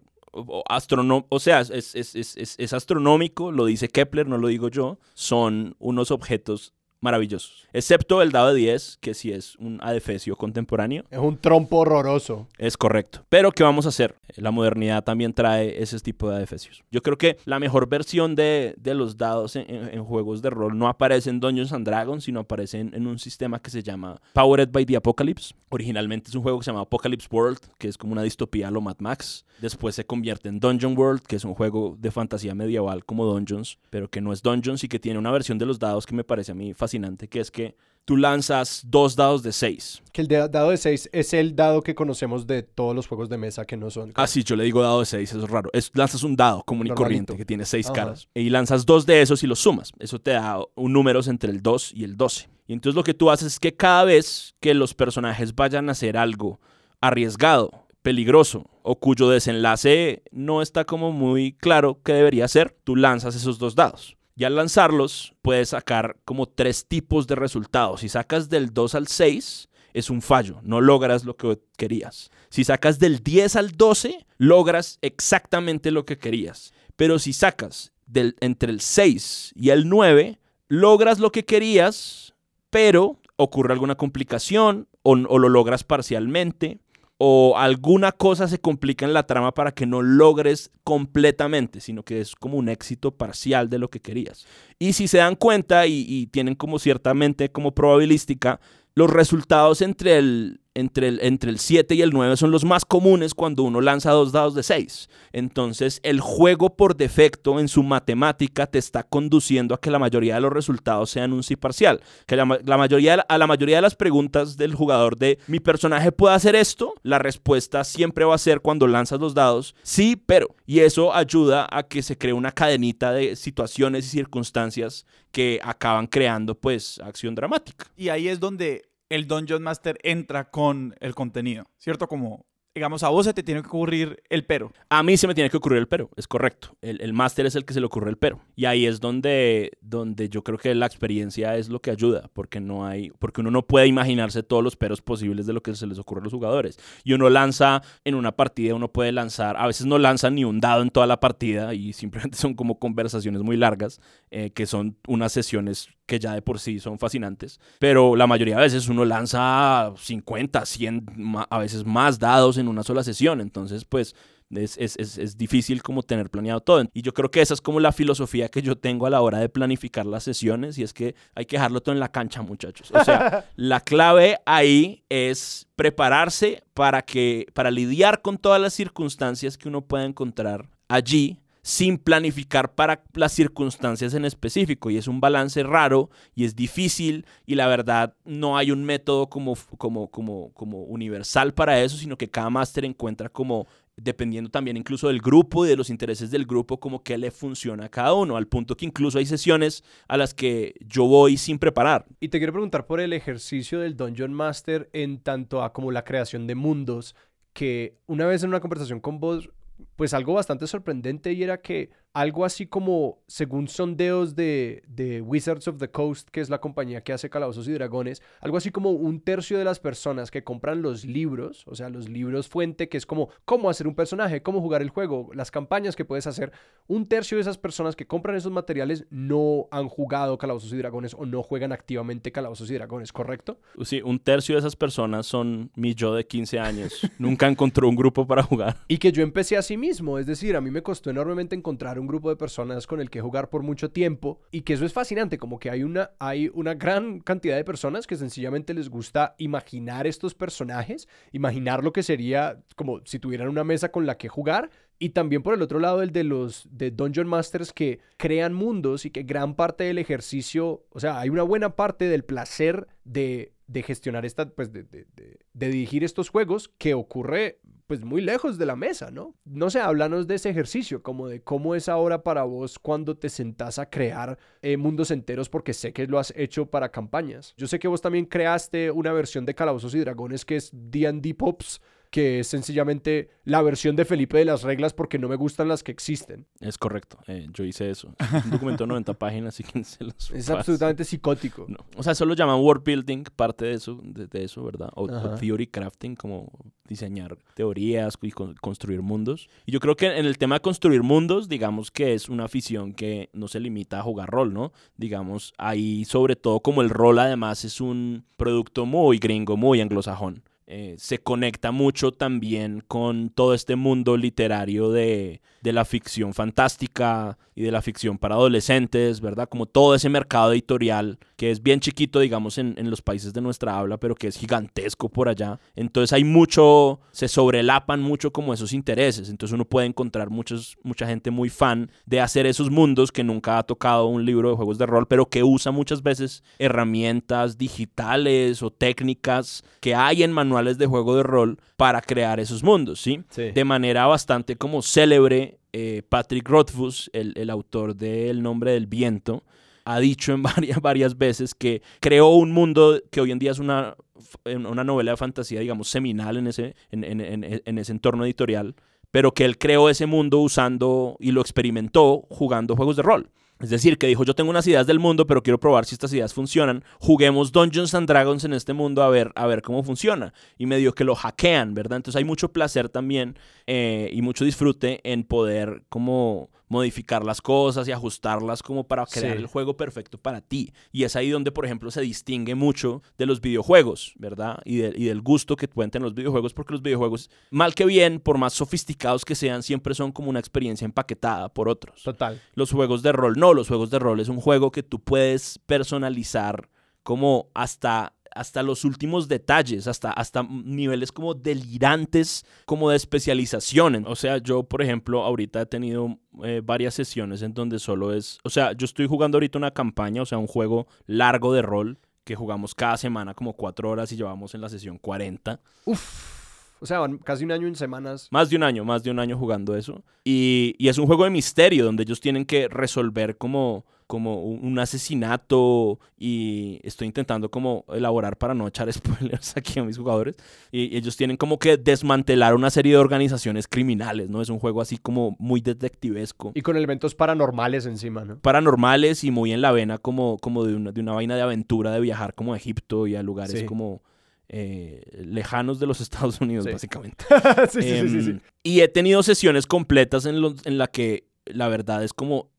astronómico, 0.70 1.26
o 1.30 1.38
sea, 1.38 1.60
es, 1.60 1.94
es- 1.94 2.14
es- 2.14 2.56
es- 2.58 2.72
astronómico, 2.72 3.52
lo 3.52 3.66
dice 3.66 3.88
Kepler, 3.88 4.26
no 4.26 4.38
lo 4.38 4.48
digo 4.48 4.68
yo, 4.68 4.98
son 5.14 5.76
unos 5.78 6.10
objetos 6.10 6.72
maravillosos. 7.00 7.66
Excepto 7.72 8.22
el 8.22 8.32
dado 8.32 8.48
de 8.52 8.60
10, 8.60 8.98
que 9.00 9.14
sí 9.14 9.30
es 9.32 9.56
un 9.56 9.78
adefesio 9.82 10.36
contemporáneo. 10.36 11.04
Es 11.10 11.18
un 11.18 11.36
trompo 11.36 11.78
horroroso. 11.78 12.46
Es 12.58 12.76
correcto. 12.76 13.24
Pero 13.28 13.52
¿qué 13.52 13.62
vamos 13.62 13.86
a 13.86 13.90
hacer? 13.90 14.16
La 14.36 14.50
modernidad 14.50 15.04
también 15.04 15.32
trae 15.32 15.82
ese 15.82 15.98
tipo 16.00 16.28
de 16.30 16.36
adefesios. 16.36 16.82
Yo 16.90 17.02
creo 17.02 17.16
que 17.16 17.36
la 17.44 17.58
mejor 17.58 17.88
versión 17.88 18.34
de, 18.34 18.74
de 18.78 18.94
los 18.94 19.16
dados 19.16 19.56
en, 19.56 19.68
en- 19.68 19.88
en 19.94 20.04
juegos 20.04 20.42
de 20.42 20.50
rol 20.50 20.76
no 20.78 20.88
aparece 20.88 21.30
en 21.30 21.40
Dungeons 21.40 21.72
and 21.72 21.86
Dragons, 21.86 22.24
sino 22.24 22.40
aparece 22.40 22.80
en, 22.80 22.94
en 22.94 23.06
un 23.06 23.18
sistema 23.18 23.60
que 23.60 23.70
se 23.70 23.82
llama 23.82 24.20
Powered 24.32 24.70
by 24.70 24.84
the 24.86 24.96
Apocalypse. 24.96 25.54
Originalmente 25.70 26.30
es 26.30 26.34
un 26.34 26.42
juego 26.42 26.58
que 26.58 26.64
se 26.64 26.70
llama 26.70 26.82
Apocalypse 26.82 27.28
World, 27.30 27.58
que 27.78 27.88
es 27.88 27.98
como 27.98 28.12
una 28.12 28.22
distopía 28.22 28.68
a 28.68 28.70
lo 28.70 28.80
Mad 28.80 28.96
Max. 29.00 29.44
Después 29.60 29.94
se 29.94 30.04
convierte 30.04 30.48
en 30.48 30.60
Dungeon 30.60 30.96
World, 30.96 31.20
que 31.22 31.36
es 31.36 31.44
un 31.44 31.54
juego 31.54 31.96
de 31.98 32.10
fantasía 32.10 32.54
medieval 32.54 33.04
como 33.04 33.24
Dungeons, 33.26 33.78
pero 33.90 34.08
que 34.08 34.20
no 34.20 34.32
es 34.32 34.42
Dungeons 34.42 34.84
y 34.84 34.88
que 34.88 34.98
tiene 34.98 35.18
una 35.18 35.30
versión 35.32 35.58
de 35.58 35.66
los 35.66 35.78
dados 35.78 36.06
que 36.06 36.14
me 36.14 36.24
parece 36.24 36.52
a 36.52 36.54
mí 36.54 36.74
fascinante, 36.74 36.87
que 37.28 37.40
es 37.40 37.50
que 37.50 37.76
tú 38.04 38.16
lanzas 38.16 38.82
dos 38.86 39.16
dados 39.16 39.42
de 39.42 39.52
6. 39.52 40.02
Que 40.12 40.22
el 40.22 40.28
de- 40.28 40.48
dado 40.48 40.70
de 40.70 40.78
6 40.78 41.10
es 41.12 41.34
el 41.34 41.54
dado 41.54 41.82
que 41.82 41.94
conocemos 41.94 42.46
de 42.46 42.62
todos 42.62 42.94
los 42.96 43.06
juegos 43.06 43.28
de 43.28 43.36
mesa 43.36 43.66
que 43.66 43.76
no 43.76 43.90
son. 43.90 44.12
Ah, 44.14 44.26
sí, 44.26 44.42
yo 44.42 44.56
le 44.56 44.64
digo 44.64 44.80
dado 44.80 45.00
de 45.00 45.06
6, 45.06 45.30
eso 45.30 45.44
es 45.44 45.50
raro. 45.50 45.68
Es, 45.74 45.90
lanzas 45.94 46.22
un 46.22 46.34
dado 46.34 46.62
común 46.64 46.86
y 46.86 46.88
Normalito. 46.88 47.04
corriente 47.04 47.36
que 47.36 47.44
tiene 47.44 47.66
6 47.66 47.86
Ajá. 47.86 47.94
caras. 47.94 48.28
Y 48.34 48.48
lanzas 48.48 48.86
dos 48.86 49.04
de 49.04 49.20
esos 49.20 49.42
y 49.42 49.46
los 49.46 49.58
sumas. 49.58 49.92
Eso 49.98 50.18
te 50.18 50.30
da 50.30 50.58
un 50.74 50.92
números 50.94 51.28
entre 51.28 51.50
el 51.50 51.62
2 51.62 51.92
y 51.94 52.04
el 52.04 52.16
12. 52.16 52.48
Y 52.66 52.72
entonces 52.72 52.96
lo 52.96 53.04
que 53.04 53.14
tú 53.14 53.30
haces 53.30 53.46
es 53.54 53.60
que 53.60 53.74
cada 53.74 54.04
vez 54.04 54.54
que 54.60 54.72
los 54.74 54.94
personajes 54.94 55.54
vayan 55.54 55.88
a 55.88 55.92
hacer 55.92 56.16
algo 56.16 56.60
arriesgado, 57.02 57.70
peligroso 58.02 58.70
o 58.82 58.98
cuyo 58.98 59.28
desenlace 59.28 60.22
no 60.30 60.62
está 60.62 60.84
como 60.84 61.12
muy 61.12 61.52
claro 61.52 62.00
qué 62.02 62.12
debería 62.14 62.48
ser, 62.48 62.76
tú 62.84 62.96
lanzas 62.96 63.34
esos 63.34 63.58
dos 63.58 63.74
dados. 63.74 64.16
Y 64.38 64.44
al 64.44 64.54
lanzarlos, 64.54 65.34
puedes 65.42 65.70
sacar 65.70 66.16
como 66.24 66.46
tres 66.46 66.86
tipos 66.86 67.26
de 67.26 67.34
resultados. 67.34 68.02
Si 68.02 68.08
sacas 68.08 68.48
del 68.48 68.72
2 68.72 68.94
al 68.94 69.08
6, 69.08 69.68
es 69.94 70.10
un 70.10 70.22
fallo, 70.22 70.60
no 70.62 70.80
logras 70.80 71.24
lo 71.24 71.36
que 71.36 71.58
querías. 71.76 72.30
Si 72.48 72.62
sacas 72.62 73.00
del 73.00 73.24
10 73.24 73.56
al 73.56 73.72
12, 73.72 74.26
logras 74.36 75.00
exactamente 75.02 75.90
lo 75.90 76.04
que 76.04 76.18
querías. 76.18 76.72
Pero 76.94 77.18
si 77.18 77.32
sacas 77.32 77.90
del, 78.06 78.36
entre 78.38 78.70
el 78.70 78.80
6 78.80 79.54
y 79.56 79.70
el 79.70 79.88
9, 79.88 80.38
logras 80.68 81.18
lo 81.18 81.32
que 81.32 81.44
querías, 81.44 82.36
pero 82.70 83.18
ocurre 83.34 83.72
alguna 83.72 83.96
complicación 83.96 84.86
o, 85.02 85.14
o 85.14 85.38
lo 85.40 85.48
logras 85.48 85.82
parcialmente 85.82 86.78
o 87.18 87.58
alguna 87.58 88.12
cosa 88.12 88.46
se 88.46 88.60
complica 88.60 89.04
en 89.04 89.12
la 89.12 89.26
trama 89.26 89.52
para 89.52 89.72
que 89.72 89.86
no 89.86 90.02
logres 90.02 90.70
completamente, 90.84 91.80
sino 91.80 92.04
que 92.04 92.20
es 92.20 92.36
como 92.36 92.56
un 92.56 92.68
éxito 92.68 93.10
parcial 93.10 93.68
de 93.68 93.78
lo 93.78 93.90
que 93.90 94.00
querías. 94.00 94.46
Y 94.78 94.92
si 94.92 95.08
se 95.08 95.18
dan 95.18 95.34
cuenta 95.34 95.86
y, 95.88 96.28
tienen 96.28 96.54
como 96.54 96.78
ciertamente 96.78 97.50
como 97.50 97.74
probabilística, 97.74 98.60
los 98.94 99.10
resultados 99.10 99.82
entre 99.82 100.18
el, 100.18 100.60
entre, 100.78 101.08
el, 101.08 101.20
entre 101.22 101.50
el 101.50 101.58
7 101.58 101.94
y 101.94 102.02
el 102.02 102.10
9 102.10 102.36
son 102.36 102.50
los 102.50 102.64
más 102.64 102.84
comunes 102.84 103.34
cuando 103.34 103.62
uno 103.62 103.80
lanza 103.80 104.12
dos 104.12 104.32
dados 104.32 104.54
de 104.54 104.62
6. 104.62 105.08
Entonces, 105.32 106.00
el 106.02 106.20
juego 106.20 106.76
por 106.76 106.96
defecto 106.96 107.58
en 107.60 107.68
su 107.68 107.82
matemática 107.82 108.66
te 108.66 108.78
está 108.78 109.02
conduciendo 109.02 109.74
a 109.74 109.80
que 109.80 109.90
la 109.90 109.98
mayoría 109.98 110.36
de 110.36 110.40
los 110.40 110.52
resultados 110.52 111.10
sean 111.10 111.32
un 111.32 111.42
sí 111.42 111.56
parcial. 111.56 112.00
Que 112.26 112.36
la, 112.36 112.58
la 112.64 112.76
mayoría, 112.76 113.14
a 113.28 113.38
la 113.38 113.46
mayoría 113.46 113.76
de 113.76 113.82
las 113.82 113.96
preguntas 113.96 114.56
del 114.56 114.74
jugador 114.74 115.16
de 115.16 115.38
¿mi 115.46 115.60
personaje 115.60 116.12
puede 116.12 116.34
hacer 116.34 116.54
esto? 116.54 116.94
La 117.02 117.18
respuesta 117.18 117.84
siempre 117.84 118.24
va 118.24 118.34
a 118.34 118.38
ser 118.38 118.60
cuando 118.60 118.86
lanzas 118.86 119.20
los 119.20 119.34
dados, 119.34 119.74
sí, 119.82 120.16
pero. 120.16 120.54
Y 120.66 120.80
eso 120.80 121.14
ayuda 121.14 121.66
a 121.70 121.82
que 121.82 122.02
se 122.02 122.16
cree 122.16 122.32
una 122.32 122.52
cadenita 122.52 123.12
de 123.12 123.36
situaciones 123.36 124.06
y 124.06 124.10
circunstancias 124.10 125.06
que 125.32 125.60
acaban 125.62 126.06
creando, 126.06 126.54
pues, 126.54 127.00
acción 127.00 127.34
dramática. 127.34 127.86
Y 127.96 128.08
ahí 128.08 128.28
es 128.28 128.40
donde 128.40 128.88
el 129.08 129.26
Dungeon 129.26 129.62
Master 129.62 129.98
entra 130.02 130.50
con 130.50 130.94
el 131.00 131.14
contenido, 131.14 131.64
¿cierto? 131.78 132.08
Como, 132.08 132.46
digamos, 132.74 133.02
a 133.02 133.08
vos 133.08 133.24
se 133.24 133.34
te 133.34 133.42
tiene 133.42 133.62
que 133.62 133.68
ocurrir 133.68 134.22
el 134.28 134.44
pero. 134.44 134.70
A 134.90 135.02
mí 135.02 135.16
se 135.16 135.26
me 135.26 135.34
tiene 135.34 135.50
que 135.50 135.56
ocurrir 135.56 135.78
el 135.78 135.88
pero, 135.88 136.10
es 136.16 136.28
correcto. 136.28 136.76
El, 136.82 137.00
el 137.00 137.12
máster 137.12 137.46
es 137.46 137.54
el 137.54 137.64
que 137.64 137.74
se 137.74 137.80
le 137.80 137.86
ocurre 137.86 138.10
el 138.10 138.18
pero. 138.18 138.40
Y 138.54 138.66
ahí 138.66 138.86
es 138.86 139.00
donde, 139.00 139.72
donde 139.80 140.28
yo 140.28 140.44
creo 140.44 140.58
que 140.58 140.74
la 140.74 140.86
experiencia 140.86 141.56
es 141.56 141.68
lo 141.68 141.80
que 141.80 141.90
ayuda, 141.90 142.30
porque 142.34 142.60
no 142.60 142.86
hay, 142.86 143.10
porque 143.18 143.40
uno 143.40 143.50
no 143.50 143.66
puede 143.66 143.86
imaginarse 143.86 144.42
todos 144.42 144.62
los 144.62 144.76
peros 144.76 145.00
posibles 145.00 145.46
de 145.46 145.54
lo 145.54 145.62
que 145.62 145.74
se 145.74 145.86
les 145.86 145.98
ocurre 145.98 146.20
a 146.20 146.24
los 146.24 146.32
jugadores. 146.32 146.78
Y 147.02 147.14
uno 147.14 147.30
lanza 147.30 147.82
en 148.04 148.14
una 148.14 148.32
partida, 148.32 148.74
uno 148.74 148.92
puede 148.92 149.12
lanzar, 149.12 149.56
a 149.56 149.66
veces 149.66 149.86
no 149.86 149.98
lanza 149.98 150.30
ni 150.30 150.44
un 150.44 150.60
dado 150.60 150.82
en 150.82 150.90
toda 150.90 151.06
la 151.06 151.20
partida 151.20 151.72
y 151.74 151.94
simplemente 151.94 152.36
son 152.38 152.54
como 152.54 152.78
conversaciones 152.78 153.42
muy 153.42 153.56
largas, 153.56 154.00
eh, 154.30 154.50
que 154.50 154.66
son 154.66 154.98
unas 155.06 155.32
sesiones 155.32 155.88
que 156.08 156.18
ya 156.18 156.32
de 156.34 156.42
por 156.42 156.58
sí 156.58 156.80
son 156.80 156.98
fascinantes, 156.98 157.60
pero 157.78 158.16
la 158.16 158.26
mayoría 158.26 158.56
de 158.56 158.62
veces 158.62 158.88
uno 158.88 159.04
lanza 159.04 159.92
50, 159.96 160.66
100, 160.66 161.06
ma- 161.16 161.46
a 161.50 161.58
veces 161.58 161.84
más 161.84 162.18
dados 162.18 162.58
en 162.58 162.66
una 162.66 162.82
sola 162.82 163.04
sesión, 163.04 163.40
entonces 163.40 163.84
pues 163.84 164.16
es, 164.50 164.78
es, 164.78 164.96
es, 164.98 165.18
es 165.18 165.36
difícil 165.36 165.82
como 165.82 166.02
tener 166.02 166.30
planeado 166.30 166.60
todo. 166.62 166.82
Y 166.94 167.02
yo 167.02 167.12
creo 167.12 167.30
que 167.30 167.42
esa 167.42 167.52
es 167.52 167.60
como 167.60 167.80
la 167.80 167.92
filosofía 167.92 168.48
que 168.48 168.62
yo 168.62 168.76
tengo 168.78 169.04
a 169.06 169.10
la 169.10 169.20
hora 169.20 169.38
de 169.38 169.50
planificar 169.50 170.06
las 170.06 170.24
sesiones 170.24 170.78
y 170.78 170.82
es 170.82 170.94
que 170.94 171.14
hay 171.34 171.44
que 171.44 171.56
dejarlo 171.56 171.82
todo 171.82 171.92
en 171.94 172.00
la 172.00 172.10
cancha, 172.10 172.40
muchachos. 172.40 172.90
O 172.92 173.04
sea, 173.04 173.44
la 173.56 173.80
clave 173.80 174.38
ahí 174.46 175.04
es 175.10 175.66
prepararse 175.76 176.62
para 176.72 177.02
que 177.02 177.46
para 177.52 177.70
lidiar 177.70 178.22
con 178.22 178.38
todas 178.38 178.60
las 178.60 178.72
circunstancias 178.72 179.58
que 179.58 179.68
uno 179.68 179.82
pueda 179.82 180.04
encontrar 180.06 180.66
allí 180.88 181.38
sin 181.68 181.98
planificar 181.98 182.74
para 182.74 183.02
las 183.12 183.32
circunstancias 183.32 184.14
en 184.14 184.24
específico. 184.24 184.88
Y 184.88 184.96
es 184.96 185.06
un 185.06 185.20
balance 185.20 185.62
raro 185.62 186.08
y 186.34 186.46
es 186.46 186.56
difícil 186.56 187.26
y 187.44 187.56
la 187.56 187.66
verdad 187.66 188.14
no 188.24 188.56
hay 188.56 188.70
un 188.70 188.84
método 188.84 189.28
como, 189.28 189.54
como, 189.76 190.08
como, 190.10 190.50
como 190.54 190.84
universal 190.84 191.52
para 191.52 191.78
eso, 191.82 191.98
sino 191.98 192.16
que 192.16 192.30
cada 192.30 192.48
máster 192.48 192.86
encuentra 192.86 193.28
como 193.28 193.66
dependiendo 193.96 194.48
también 194.48 194.78
incluso 194.78 195.08
del 195.08 195.20
grupo 195.20 195.66
y 195.66 195.68
de 195.68 195.76
los 195.76 195.90
intereses 195.90 196.30
del 196.30 196.46
grupo, 196.46 196.80
como 196.80 197.02
que 197.02 197.18
le 197.18 197.30
funciona 197.30 197.84
a 197.84 197.90
cada 197.90 198.14
uno, 198.14 198.38
al 198.38 198.46
punto 198.46 198.74
que 198.74 198.86
incluso 198.86 199.18
hay 199.18 199.26
sesiones 199.26 199.84
a 200.08 200.16
las 200.16 200.32
que 200.32 200.72
yo 200.80 201.04
voy 201.04 201.36
sin 201.36 201.58
preparar. 201.58 202.06
Y 202.18 202.28
te 202.28 202.38
quiero 202.38 202.54
preguntar 202.54 202.86
por 202.86 202.98
el 202.98 203.12
ejercicio 203.12 203.80
del 203.80 203.94
Dungeon 203.94 204.32
Master 204.32 204.88
en 204.94 205.18
tanto 205.18 205.62
a 205.62 205.74
como 205.74 205.92
la 205.92 206.04
creación 206.04 206.46
de 206.46 206.54
mundos, 206.54 207.14
que 207.52 207.98
una 208.06 208.24
vez 208.24 208.42
en 208.42 208.48
una 208.48 208.60
conversación 208.60 209.00
con 209.00 209.20
vos, 209.20 209.50
pues 209.96 210.14
algo 210.14 210.34
bastante 210.34 210.66
sorprendente 210.66 211.32
y 211.32 211.42
era 211.42 211.60
que 211.60 211.90
algo 212.18 212.44
así 212.44 212.66
como, 212.66 213.22
según 213.28 213.68
sondeos 213.68 214.34
de, 214.34 214.82
de, 214.88 215.20
Wizards 215.20 215.68
of 215.68 215.78
the 215.78 215.88
Coast, 215.88 216.28
que 216.30 216.40
es 216.40 216.50
la 216.50 216.60
compañía 216.60 217.00
que 217.00 217.12
hace 217.12 217.30
Calabozos 217.30 217.68
y 217.68 217.72
Dragones, 217.72 218.22
algo 218.40 218.56
así 218.56 218.72
como 218.72 218.90
un 218.90 219.20
tercio 219.20 219.56
de 219.56 219.62
las 219.62 219.78
personas 219.78 220.32
que 220.32 220.42
compran 220.42 220.82
los 220.82 221.04
libros, 221.04 221.62
o 221.68 221.76
sea, 221.76 221.90
los 221.90 222.08
libros 222.08 222.48
fuente, 222.48 222.88
que 222.88 222.96
es 222.96 223.06
como 223.06 223.28
cómo 223.44 223.70
hacer 223.70 223.86
un 223.86 223.94
personaje, 223.94 224.42
cómo 224.42 224.60
jugar 224.60 224.82
el 224.82 224.90
juego, 224.90 225.30
las 225.32 225.52
campañas 225.52 225.94
que 225.94 226.04
puedes 226.04 226.26
hacer, 226.26 226.50
un 226.88 227.06
tercio 227.06 227.36
de 227.36 227.42
esas 227.42 227.56
personas 227.56 227.94
que 227.94 228.08
compran 228.08 228.34
esos 228.34 228.50
materiales 228.50 229.06
no 229.10 229.68
han 229.70 229.88
jugado 229.88 230.38
Calabozos 230.38 230.72
y 230.72 230.76
Dragones 230.76 231.14
o 231.14 231.24
no 231.24 231.44
juegan 231.44 231.70
activamente 231.70 232.32
Calabozos 232.32 232.68
y 232.68 232.74
Dragones, 232.74 233.12
¿correcto? 233.12 233.60
Sí, 233.84 234.02
un 234.02 234.18
tercio 234.18 234.56
de 234.56 234.58
esas 234.58 234.74
personas 234.74 235.24
son 235.26 235.70
mi 235.76 235.94
yo 235.94 236.16
de 236.16 236.26
15 236.26 236.58
años. 236.58 237.00
Nunca 237.20 237.46
encontró 237.46 237.88
un 237.88 237.94
grupo 237.94 238.26
para 238.26 238.42
jugar. 238.42 238.78
Y 238.88 238.98
que 238.98 239.12
yo 239.12 239.22
empecé 239.22 239.56
así 239.56 239.76
mismo, 239.76 240.18
es 240.18 240.26
decir, 240.26 240.56
a 240.56 240.60
mí 240.60 240.72
me 240.72 240.82
costó 240.82 241.10
enormemente 241.10 241.54
encontrar 241.54 242.00
un 242.00 242.07
grupo 242.08 242.28
de 242.28 242.36
personas 242.36 242.86
con 242.88 243.00
el 243.00 243.10
que 243.10 243.20
jugar 243.20 243.48
por 243.48 243.62
mucho 243.62 243.92
tiempo 243.92 244.40
y 244.50 244.62
que 244.62 244.72
eso 244.72 244.84
es 244.84 244.92
fascinante, 244.92 245.38
como 245.38 245.60
que 245.60 245.70
hay 245.70 245.84
una, 245.84 246.10
hay 246.18 246.50
una 246.52 246.74
gran 246.74 247.20
cantidad 247.20 247.56
de 247.56 247.64
personas 247.64 248.06
que 248.06 248.16
sencillamente 248.16 248.74
les 248.74 248.88
gusta 248.88 249.36
imaginar 249.38 250.08
estos 250.08 250.34
personajes, 250.34 251.06
imaginar 251.30 251.84
lo 251.84 251.92
que 251.92 252.02
sería 252.02 252.60
como 252.74 253.00
si 253.04 253.20
tuvieran 253.20 253.48
una 253.48 253.62
mesa 253.62 253.92
con 253.92 254.06
la 254.06 254.16
que 254.16 254.28
jugar 254.28 254.70
y 254.98 255.10
también 255.10 255.42
por 255.42 255.54
el 255.54 255.62
otro 255.62 255.78
lado 255.78 256.02
el 256.02 256.10
de 256.10 256.24
los 256.24 256.68
de 256.70 256.90
Dungeon 256.90 257.28
Masters 257.28 257.72
que 257.72 258.00
crean 258.16 258.52
mundos 258.52 259.04
y 259.04 259.10
que 259.10 259.22
gran 259.22 259.54
parte 259.54 259.84
del 259.84 259.98
ejercicio, 259.98 260.84
o 260.90 261.00
sea, 261.00 261.20
hay 261.20 261.28
una 261.28 261.44
buena 261.44 261.76
parte 261.76 262.08
del 262.08 262.24
placer 262.24 262.88
de, 263.04 263.52
de 263.68 263.82
gestionar 263.82 264.26
esta, 264.26 264.48
pues 264.48 264.72
de, 264.72 264.82
de, 264.82 265.06
de, 265.52 265.68
dirigir 265.68 266.02
estos 266.02 266.30
juegos 266.30 266.68
que 266.78 266.94
ocurre 266.94 267.60
pues 267.88 268.04
muy 268.04 268.20
lejos 268.20 268.58
de 268.58 268.66
la 268.66 268.76
mesa, 268.76 269.10
¿no? 269.10 269.34
No 269.46 269.70
sé, 269.70 269.80
háblanos 269.80 270.26
de 270.26 270.34
ese 270.34 270.50
ejercicio, 270.50 271.02
como 271.02 271.26
de 271.26 271.40
cómo 271.40 271.74
es 271.74 271.88
ahora 271.88 272.22
para 272.22 272.42
vos 272.42 272.78
cuando 272.78 273.16
te 273.16 273.30
sentás 273.30 273.78
a 273.78 273.88
crear 273.88 274.38
eh, 274.60 274.76
mundos 274.76 275.10
enteros, 275.10 275.48
porque 275.48 275.72
sé 275.72 275.94
que 275.94 276.06
lo 276.06 276.18
has 276.18 276.34
hecho 276.36 276.66
para 276.66 276.90
campañas. 276.90 277.54
Yo 277.56 277.66
sé 277.66 277.78
que 277.78 277.88
vos 277.88 278.02
también 278.02 278.26
creaste 278.26 278.90
una 278.90 279.10
versión 279.12 279.46
de 279.46 279.54
Calabozos 279.54 279.94
y 279.94 280.00
Dragones 280.00 280.44
que 280.44 280.56
es 280.56 280.70
D&D 280.70 281.34
Pops, 281.34 281.80
que 282.10 282.40
es 282.40 282.48
sencillamente 282.48 283.30
la 283.44 283.62
versión 283.62 283.96
de 283.96 284.04
Felipe 284.04 284.38
de 284.38 284.44
las 284.44 284.62
reglas 284.62 284.92
porque 284.92 285.18
no 285.18 285.28
me 285.28 285.36
gustan 285.36 285.68
las 285.68 285.82
que 285.82 285.92
existen. 285.92 286.46
Es 286.60 286.78
correcto, 286.78 287.18
eh, 287.26 287.46
yo 287.52 287.64
hice 287.64 287.90
eso. 287.90 288.14
Un 288.44 288.50
documento 288.50 288.84
de 288.84 288.88
90 288.88 289.14
páginas 289.14 289.58
y 289.60 289.64
que 289.64 289.84
se 289.84 290.04
los 290.04 290.30
Es 290.30 290.50
absolutamente 290.50 291.04
psicótico. 291.04 291.66
No. 291.68 291.78
O 291.96 292.02
sea, 292.02 292.12
eso 292.12 292.24
lo 292.24 292.34
llaman 292.34 292.60
word 292.60 292.82
building, 292.84 293.24
parte 293.36 293.66
de 293.66 293.74
eso, 293.74 294.00
de, 294.02 294.44
eso 294.44 294.62
¿verdad? 294.64 294.90
O, 294.94 295.08
theory 295.36 295.66
crafting, 295.66 296.16
como 296.16 296.50
diseñar 296.86 297.36
teorías 297.54 298.16
y 298.22 298.30
construir 298.30 299.02
mundos. 299.02 299.48
Y 299.66 299.72
yo 299.72 299.80
creo 299.80 299.96
que 299.96 300.06
en 300.06 300.24
el 300.24 300.38
tema 300.38 300.56
de 300.56 300.60
construir 300.60 301.02
mundos, 301.02 301.48
digamos 301.48 301.90
que 301.90 302.14
es 302.14 302.28
una 302.28 302.44
afición 302.44 302.94
que 302.94 303.28
no 303.32 303.48
se 303.48 303.60
limita 303.60 304.00
a 304.00 304.02
jugar 304.02 304.30
rol, 304.30 304.54
¿no? 304.54 304.72
Digamos, 304.96 305.52
ahí 305.58 306.04
sobre 306.04 306.36
todo 306.36 306.60
como 306.60 306.82
el 306.82 306.90
rol 306.90 307.18
además 307.18 307.64
es 307.64 307.80
un 307.80 308.24
producto 308.36 308.86
muy 308.86 309.18
gringo, 309.18 309.56
muy 309.56 309.80
anglosajón. 309.80 310.42
Eh, 310.70 310.96
se 310.98 311.16
conecta 311.16 311.72
mucho 311.72 312.12
también 312.12 312.84
con 312.86 313.30
todo 313.30 313.54
este 313.54 313.74
mundo 313.74 314.18
literario 314.18 314.90
de, 314.90 315.40
de, 315.62 315.72
la 315.72 315.84
ficción 315.84 316.34
fantástica 316.34 317.38
y 317.54 317.62
de 317.62 317.72
la 317.72 317.82
ficción 317.82 318.18
para 318.18 318.34
adolescentes, 318.34 319.20
¿verdad? 319.20 319.48
Como 319.48 319.66
todo 319.66 319.94
ese 319.94 320.08
mercado 320.08 320.52
editorial 320.52 321.18
que 321.36 321.50
es 321.50 321.62
bien 321.62 321.80
chiquito, 321.80 322.20
digamos, 322.20 322.58
en, 322.58 322.74
en 322.78 322.90
los 322.90 323.02
países 323.02 323.32
de 323.32 323.40
nuestra 323.40 323.78
habla, 323.78 323.98
pero 323.98 324.14
que 324.14 324.28
es 324.28 324.36
gigantesco 324.36 325.08
por 325.08 325.28
allá. 325.28 325.58
Entonces 325.76 326.12
hay 326.12 326.24
mucho, 326.24 327.00
se 327.10 327.28
sobrelapan 327.28 328.00
mucho 328.00 328.32
como 328.32 328.54
esos 328.54 328.72
intereses. 328.72 329.28
Entonces 329.28 329.54
uno 329.54 329.64
puede 329.64 329.86
encontrar 329.86 330.30
muchos, 330.30 330.76
mucha 330.82 331.06
gente 331.06 331.30
muy 331.30 331.48
fan 331.48 331.90
de 332.06 332.20
hacer 332.20 332.46
esos 332.46 332.70
mundos 332.70 333.12
que 333.12 333.24
nunca 333.24 333.58
ha 333.58 333.62
tocado 333.62 334.06
un 334.06 334.24
libro 334.24 334.50
de 334.50 334.56
juegos 334.56 334.78
de 334.78 334.86
rol, 334.86 335.06
pero 335.06 335.26
que 335.26 335.42
usa 335.42 335.72
muchas 335.72 336.02
veces 336.02 336.42
herramientas 336.58 337.58
digitales 337.58 338.62
o 338.62 338.70
técnicas 338.70 339.64
que 339.80 339.94
hay 339.94 340.22
en 340.22 340.32
manual 340.32 340.76
de 340.76 340.86
juego 340.86 341.16
de 341.16 341.22
rol 341.22 341.58
para 341.76 342.00
crear 342.00 342.40
esos 342.40 342.62
mundos, 342.62 343.00
¿sí? 343.00 343.22
De 343.36 343.64
manera 343.64 344.06
bastante 344.06 344.56
como 344.56 344.82
célebre, 344.82 345.57
eh, 345.78 346.02
Patrick 346.02 346.48
Rothfuss, 346.48 347.08
el, 347.12 347.32
el 347.36 347.50
autor 347.50 347.94
de 347.94 348.30
El 348.30 348.42
nombre 348.42 348.72
del 348.72 348.88
viento, 348.88 349.44
ha 349.84 350.00
dicho 350.00 350.32
en 350.32 350.42
varias, 350.42 350.80
varias 350.80 351.16
veces 351.16 351.54
que 351.54 351.82
creó 352.00 352.30
un 352.30 352.50
mundo 352.50 353.00
que 353.12 353.20
hoy 353.20 353.30
en 353.30 353.38
día 353.38 353.52
es 353.52 353.60
una, 353.60 353.96
una 354.44 354.82
novela 354.82 355.12
de 355.12 355.16
fantasía, 355.16 355.60
digamos, 355.60 355.88
seminal 355.88 356.36
en 356.36 356.48
ese, 356.48 356.74
en, 356.90 357.04
en, 357.04 357.20
en, 357.20 357.62
en 357.64 357.78
ese 357.78 357.92
entorno 357.92 358.24
editorial, 358.24 358.74
pero 359.12 359.32
que 359.32 359.44
él 359.44 359.56
creó 359.56 359.88
ese 359.88 360.06
mundo 360.06 360.40
usando 360.40 361.16
y 361.20 361.30
lo 361.30 361.40
experimentó 361.40 362.26
jugando 362.28 362.74
juegos 362.74 362.96
de 362.96 363.02
rol. 363.02 363.30
Es 363.60 363.70
decir, 363.70 363.98
que 363.98 364.06
dijo, 364.06 364.24
yo 364.24 364.34
tengo 364.34 364.50
unas 364.50 364.66
ideas 364.66 364.86
del 364.86 365.00
mundo, 365.00 365.26
pero 365.26 365.42
quiero 365.42 365.58
probar 365.58 365.84
si 365.84 365.94
estas 365.94 366.12
ideas 366.12 366.32
funcionan. 366.32 366.84
Juguemos 367.00 367.50
Dungeons 367.50 367.94
and 367.94 368.06
Dragons 368.06 368.44
en 368.44 368.52
este 368.52 368.72
mundo 368.72 369.02
a 369.02 369.08
ver, 369.08 369.32
a 369.34 369.46
ver 369.46 369.62
cómo 369.62 369.82
funciona. 369.82 370.32
Y 370.56 370.66
medio 370.66 370.94
que 370.94 371.04
lo 371.04 371.16
hackean, 371.16 371.74
¿verdad? 371.74 371.96
Entonces 371.96 372.16
hay 372.16 372.24
mucho 372.24 372.52
placer 372.52 372.88
también 372.88 373.36
eh, 373.66 374.10
y 374.12 374.22
mucho 374.22 374.44
disfrute 374.44 375.00
en 375.02 375.24
poder 375.24 375.82
como 375.88 376.50
modificar 376.68 377.24
las 377.24 377.40
cosas 377.40 377.88
y 377.88 377.92
ajustarlas 377.92 378.62
como 378.62 378.84
para 378.84 379.06
crear 379.06 379.36
el 379.36 379.46
juego 379.46 379.76
perfecto 379.76 380.18
para 380.18 380.40
ti. 380.40 380.72
Y 380.92 381.04
es 381.04 381.16
ahí 381.16 381.30
donde, 381.30 381.52
por 381.52 381.64
ejemplo, 381.64 381.90
se 381.90 382.00
distingue 382.00 382.54
mucho 382.54 383.02
de 383.16 383.26
los 383.26 383.40
videojuegos, 383.40 384.12
¿verdad? 384.16 384.60
Y, 384.64 384.84
y 384.84 385.06
del 385.06 385.20
gusto 385.20 385.56
que 385.56 385.68
pueden 385.68 385.90
tener 385.90 386.04
los 386.04 386.14
videojuegos, 386.14 386.54
porque 386.54 386.72
los 386.72 386.82
videojuegos, 386.82 387.30
mal 387.50 387.74
que 387.74 387.84
bien, 387.84 388.20
por 388.20 388.38
más 388.38 388.52
sofisticados 388.52 389.24
que 389.24 389.34
sean, 389.34 389.62
siempre 389.62 389.94
son 389.94 390.12
como 390.12 390.30
una 390.30 390.40
experiencia 390.40 390.84
empaquetada 390.84 391.48
por 391.48 391.68
otros. 391.68 392.02
Total. 392.02 392.40
Los 392.54 392.72
juegos 392.72 393.02
de 393.02 393.12
rol, 393.12 393.34
no, 393.38 393.54
los 393.54 393.68
juegos 393.68 393.90
de 393.90 393.98
rol 393.98 394.20
es 394.20 394.28
un 394.28 394.40
juego 394.40 394.70
que 394.70 394.82
tú 394.82 395.00
puedes 395.00 395.58
personalizar 395.66 396.68
como 397.02 397.48
hasta 397.54 398.12
hasta 398.38 398.62
los 398.62 398.84
últimos 398.84 399.26
detalles, 399.26 399.88
hasta, 399.88 400.12
hasta 400.12 400.44
niveles 400.44 401.10
como 401.10 401.34
delirantes, 401.34 402.46
como 402.66 402.90
de 402.90 402.96
especialización. 402.96 404.04
O 404.06 404.14
sea, 404.14 404.38
yo, 404.38 404.62
por 404.62 404.80
ejemplo, 404.80 405.24
ahorita 405.24 405.62
he 405.62 405.66
tenido 405.66 406.18
eh, 406.44 406.62
varias 406.64 406.94
sesiones 406.94 407.42
en 407.42 407.52
donde 407.52 407.80
solo 407.80 408.14
es, 408.14 408.38
o 408.44 408.50
sea, 408.50 408.72
yo 408.72 408.84
estoy 408.84 409.06
jugando 409.08 409.36
ahorita 409.36 409.58
una 409.58 409.72
campaña, 409.72 410.22
o 410.22 410.26
sea, 410.26 410.38
un 410.38 410.46
juego 410.46 410.86
largo 411.06 411.52
de 411.52 411.62
rol 411.62 411.98
que 412.22 412.36
jugamos 412.36 412.76
cada 412.76 412.96
semana 412.96 413.34
como 413.34 413.54
cuatro 413.54 413.90
horas 413.90 414.12
y 414.12 414.16
llevamos 414.16 414.54
en 414.54 414.60
la 414.60 414.68
sesión 414.68 414.98
40. 414.98 415.60
Uf. 415.86 416.38
O 416.80 416.86
sea, 416.86 417.00
van 417.00 417.18
casi 417.18 417.44
un 417.44 417.50
año 417.50 417.66
en 417.66 417.74
semanas. 417.74 418.28
Más 418.30 418.50
de 418.50 418.56
un 418.56 418.62
año, 418.62 418.84
más 418.84 419.02
de 419.02 419.10
un 419.10 419.18
año 419.18 419.36
jugando 419.36 419.74
eso. 419.74 420.04
Y, 420.22 420.76
y 420.78 420.86
es 420.86 420.98
un 420.98 421.06
juego 421.06 421.24
de 421.24 421.30
misterio 421.30 421.84
donde 421.84 422.04
ellos 422.04 422.20
tienen 422.20 422.44
que 422.44 422.68
resolver 422.68 423.36
como 423.36 423.84
como 424.08 424.42
un 424.42 424.78
asesinato 424.78 426.00
y 426.16 426.80
estoy 426.82 427.06
intentando 427.06 427.50
como 427.50 427.84
elaborar 427.90 428.38
para 428.38 428.54
no 428.54 428.66
echar 428.66 428.90
spoilers 428.92 429.56
aquí 429.56 429.78
a 429.78 429.84
mis 429.84 429.98
jugadores 429.98 430.34
y 430.72 430.96
ellos 430.96 431.16
tienen 431.16 431.36
como 431.36 431.58
que 431.58 431.76
desmantelar 431.76 432.54
una 432.54 432.70
serie 432.70 432.92
de 432.92 432.98
organizaciones 432.98 433.68
criminales, 433.68 434.30
¿no? 434.30 434.40
Es 434.40 434.48
un 434.48 434.58
juego 434.58 434.80
así 434.80 434.96
como 434.96 435.36
muy 435.38 435.60
detectivesco. 435.60 436.52
Y 436.54 436.62
con 436.62 436.76
elementos 436.76 437.14
paranormales 437.14 437.84
encima, 437.84 438.24
¿no? 438.24 438.38
Paranormales 438.40 439.24
y 439.24 439.30
muy 439.30 439.52
en 439.52 439.60
la 439.60 439.72
vena 439.72 439.98
como, 439.98 440.38
como 440.38 440.64
de, 440.64 440.74
una, 440.74 440.90
de 440.90 441.00
una 441.02 441.12
vaina 441.12 441.36
de 441.36 441.42
aventura 441.42 441.92
de 441.92 442.00
viajar 442.00 442.34
como 442.34 442.54
a 442.54 442.56
Egipto 442.56 443.06
y 443.06 443.14
a 443.14 443.22
lugares 443.22 443.62
como... 443.64 444.02
Eh, 444.50 445.02
lejanos 445.26 445.78
de 445.78 445.86
los 445.86 446.00
Estados 446.00 446.40
Unidos, 446.40 446.64
básicamente. 446.64 447.22
sí, 447.70 447.82
sí, 447.82 448.22
sí, 448.22 448.30
em, 448.30 448.40
y 448.62 448.80
he 448.80 448.88
tenido 448.88 449.22
sesiones 449.22 449.66
completas 449.66 450.24
en, 450.24 450.36
en 450.64 450.78
la 450.78 450.86
que 450.86 451.27
la 451.52 451.68
verdad 451.68 452.04
es 452.04 452.12
como 452.12 452.50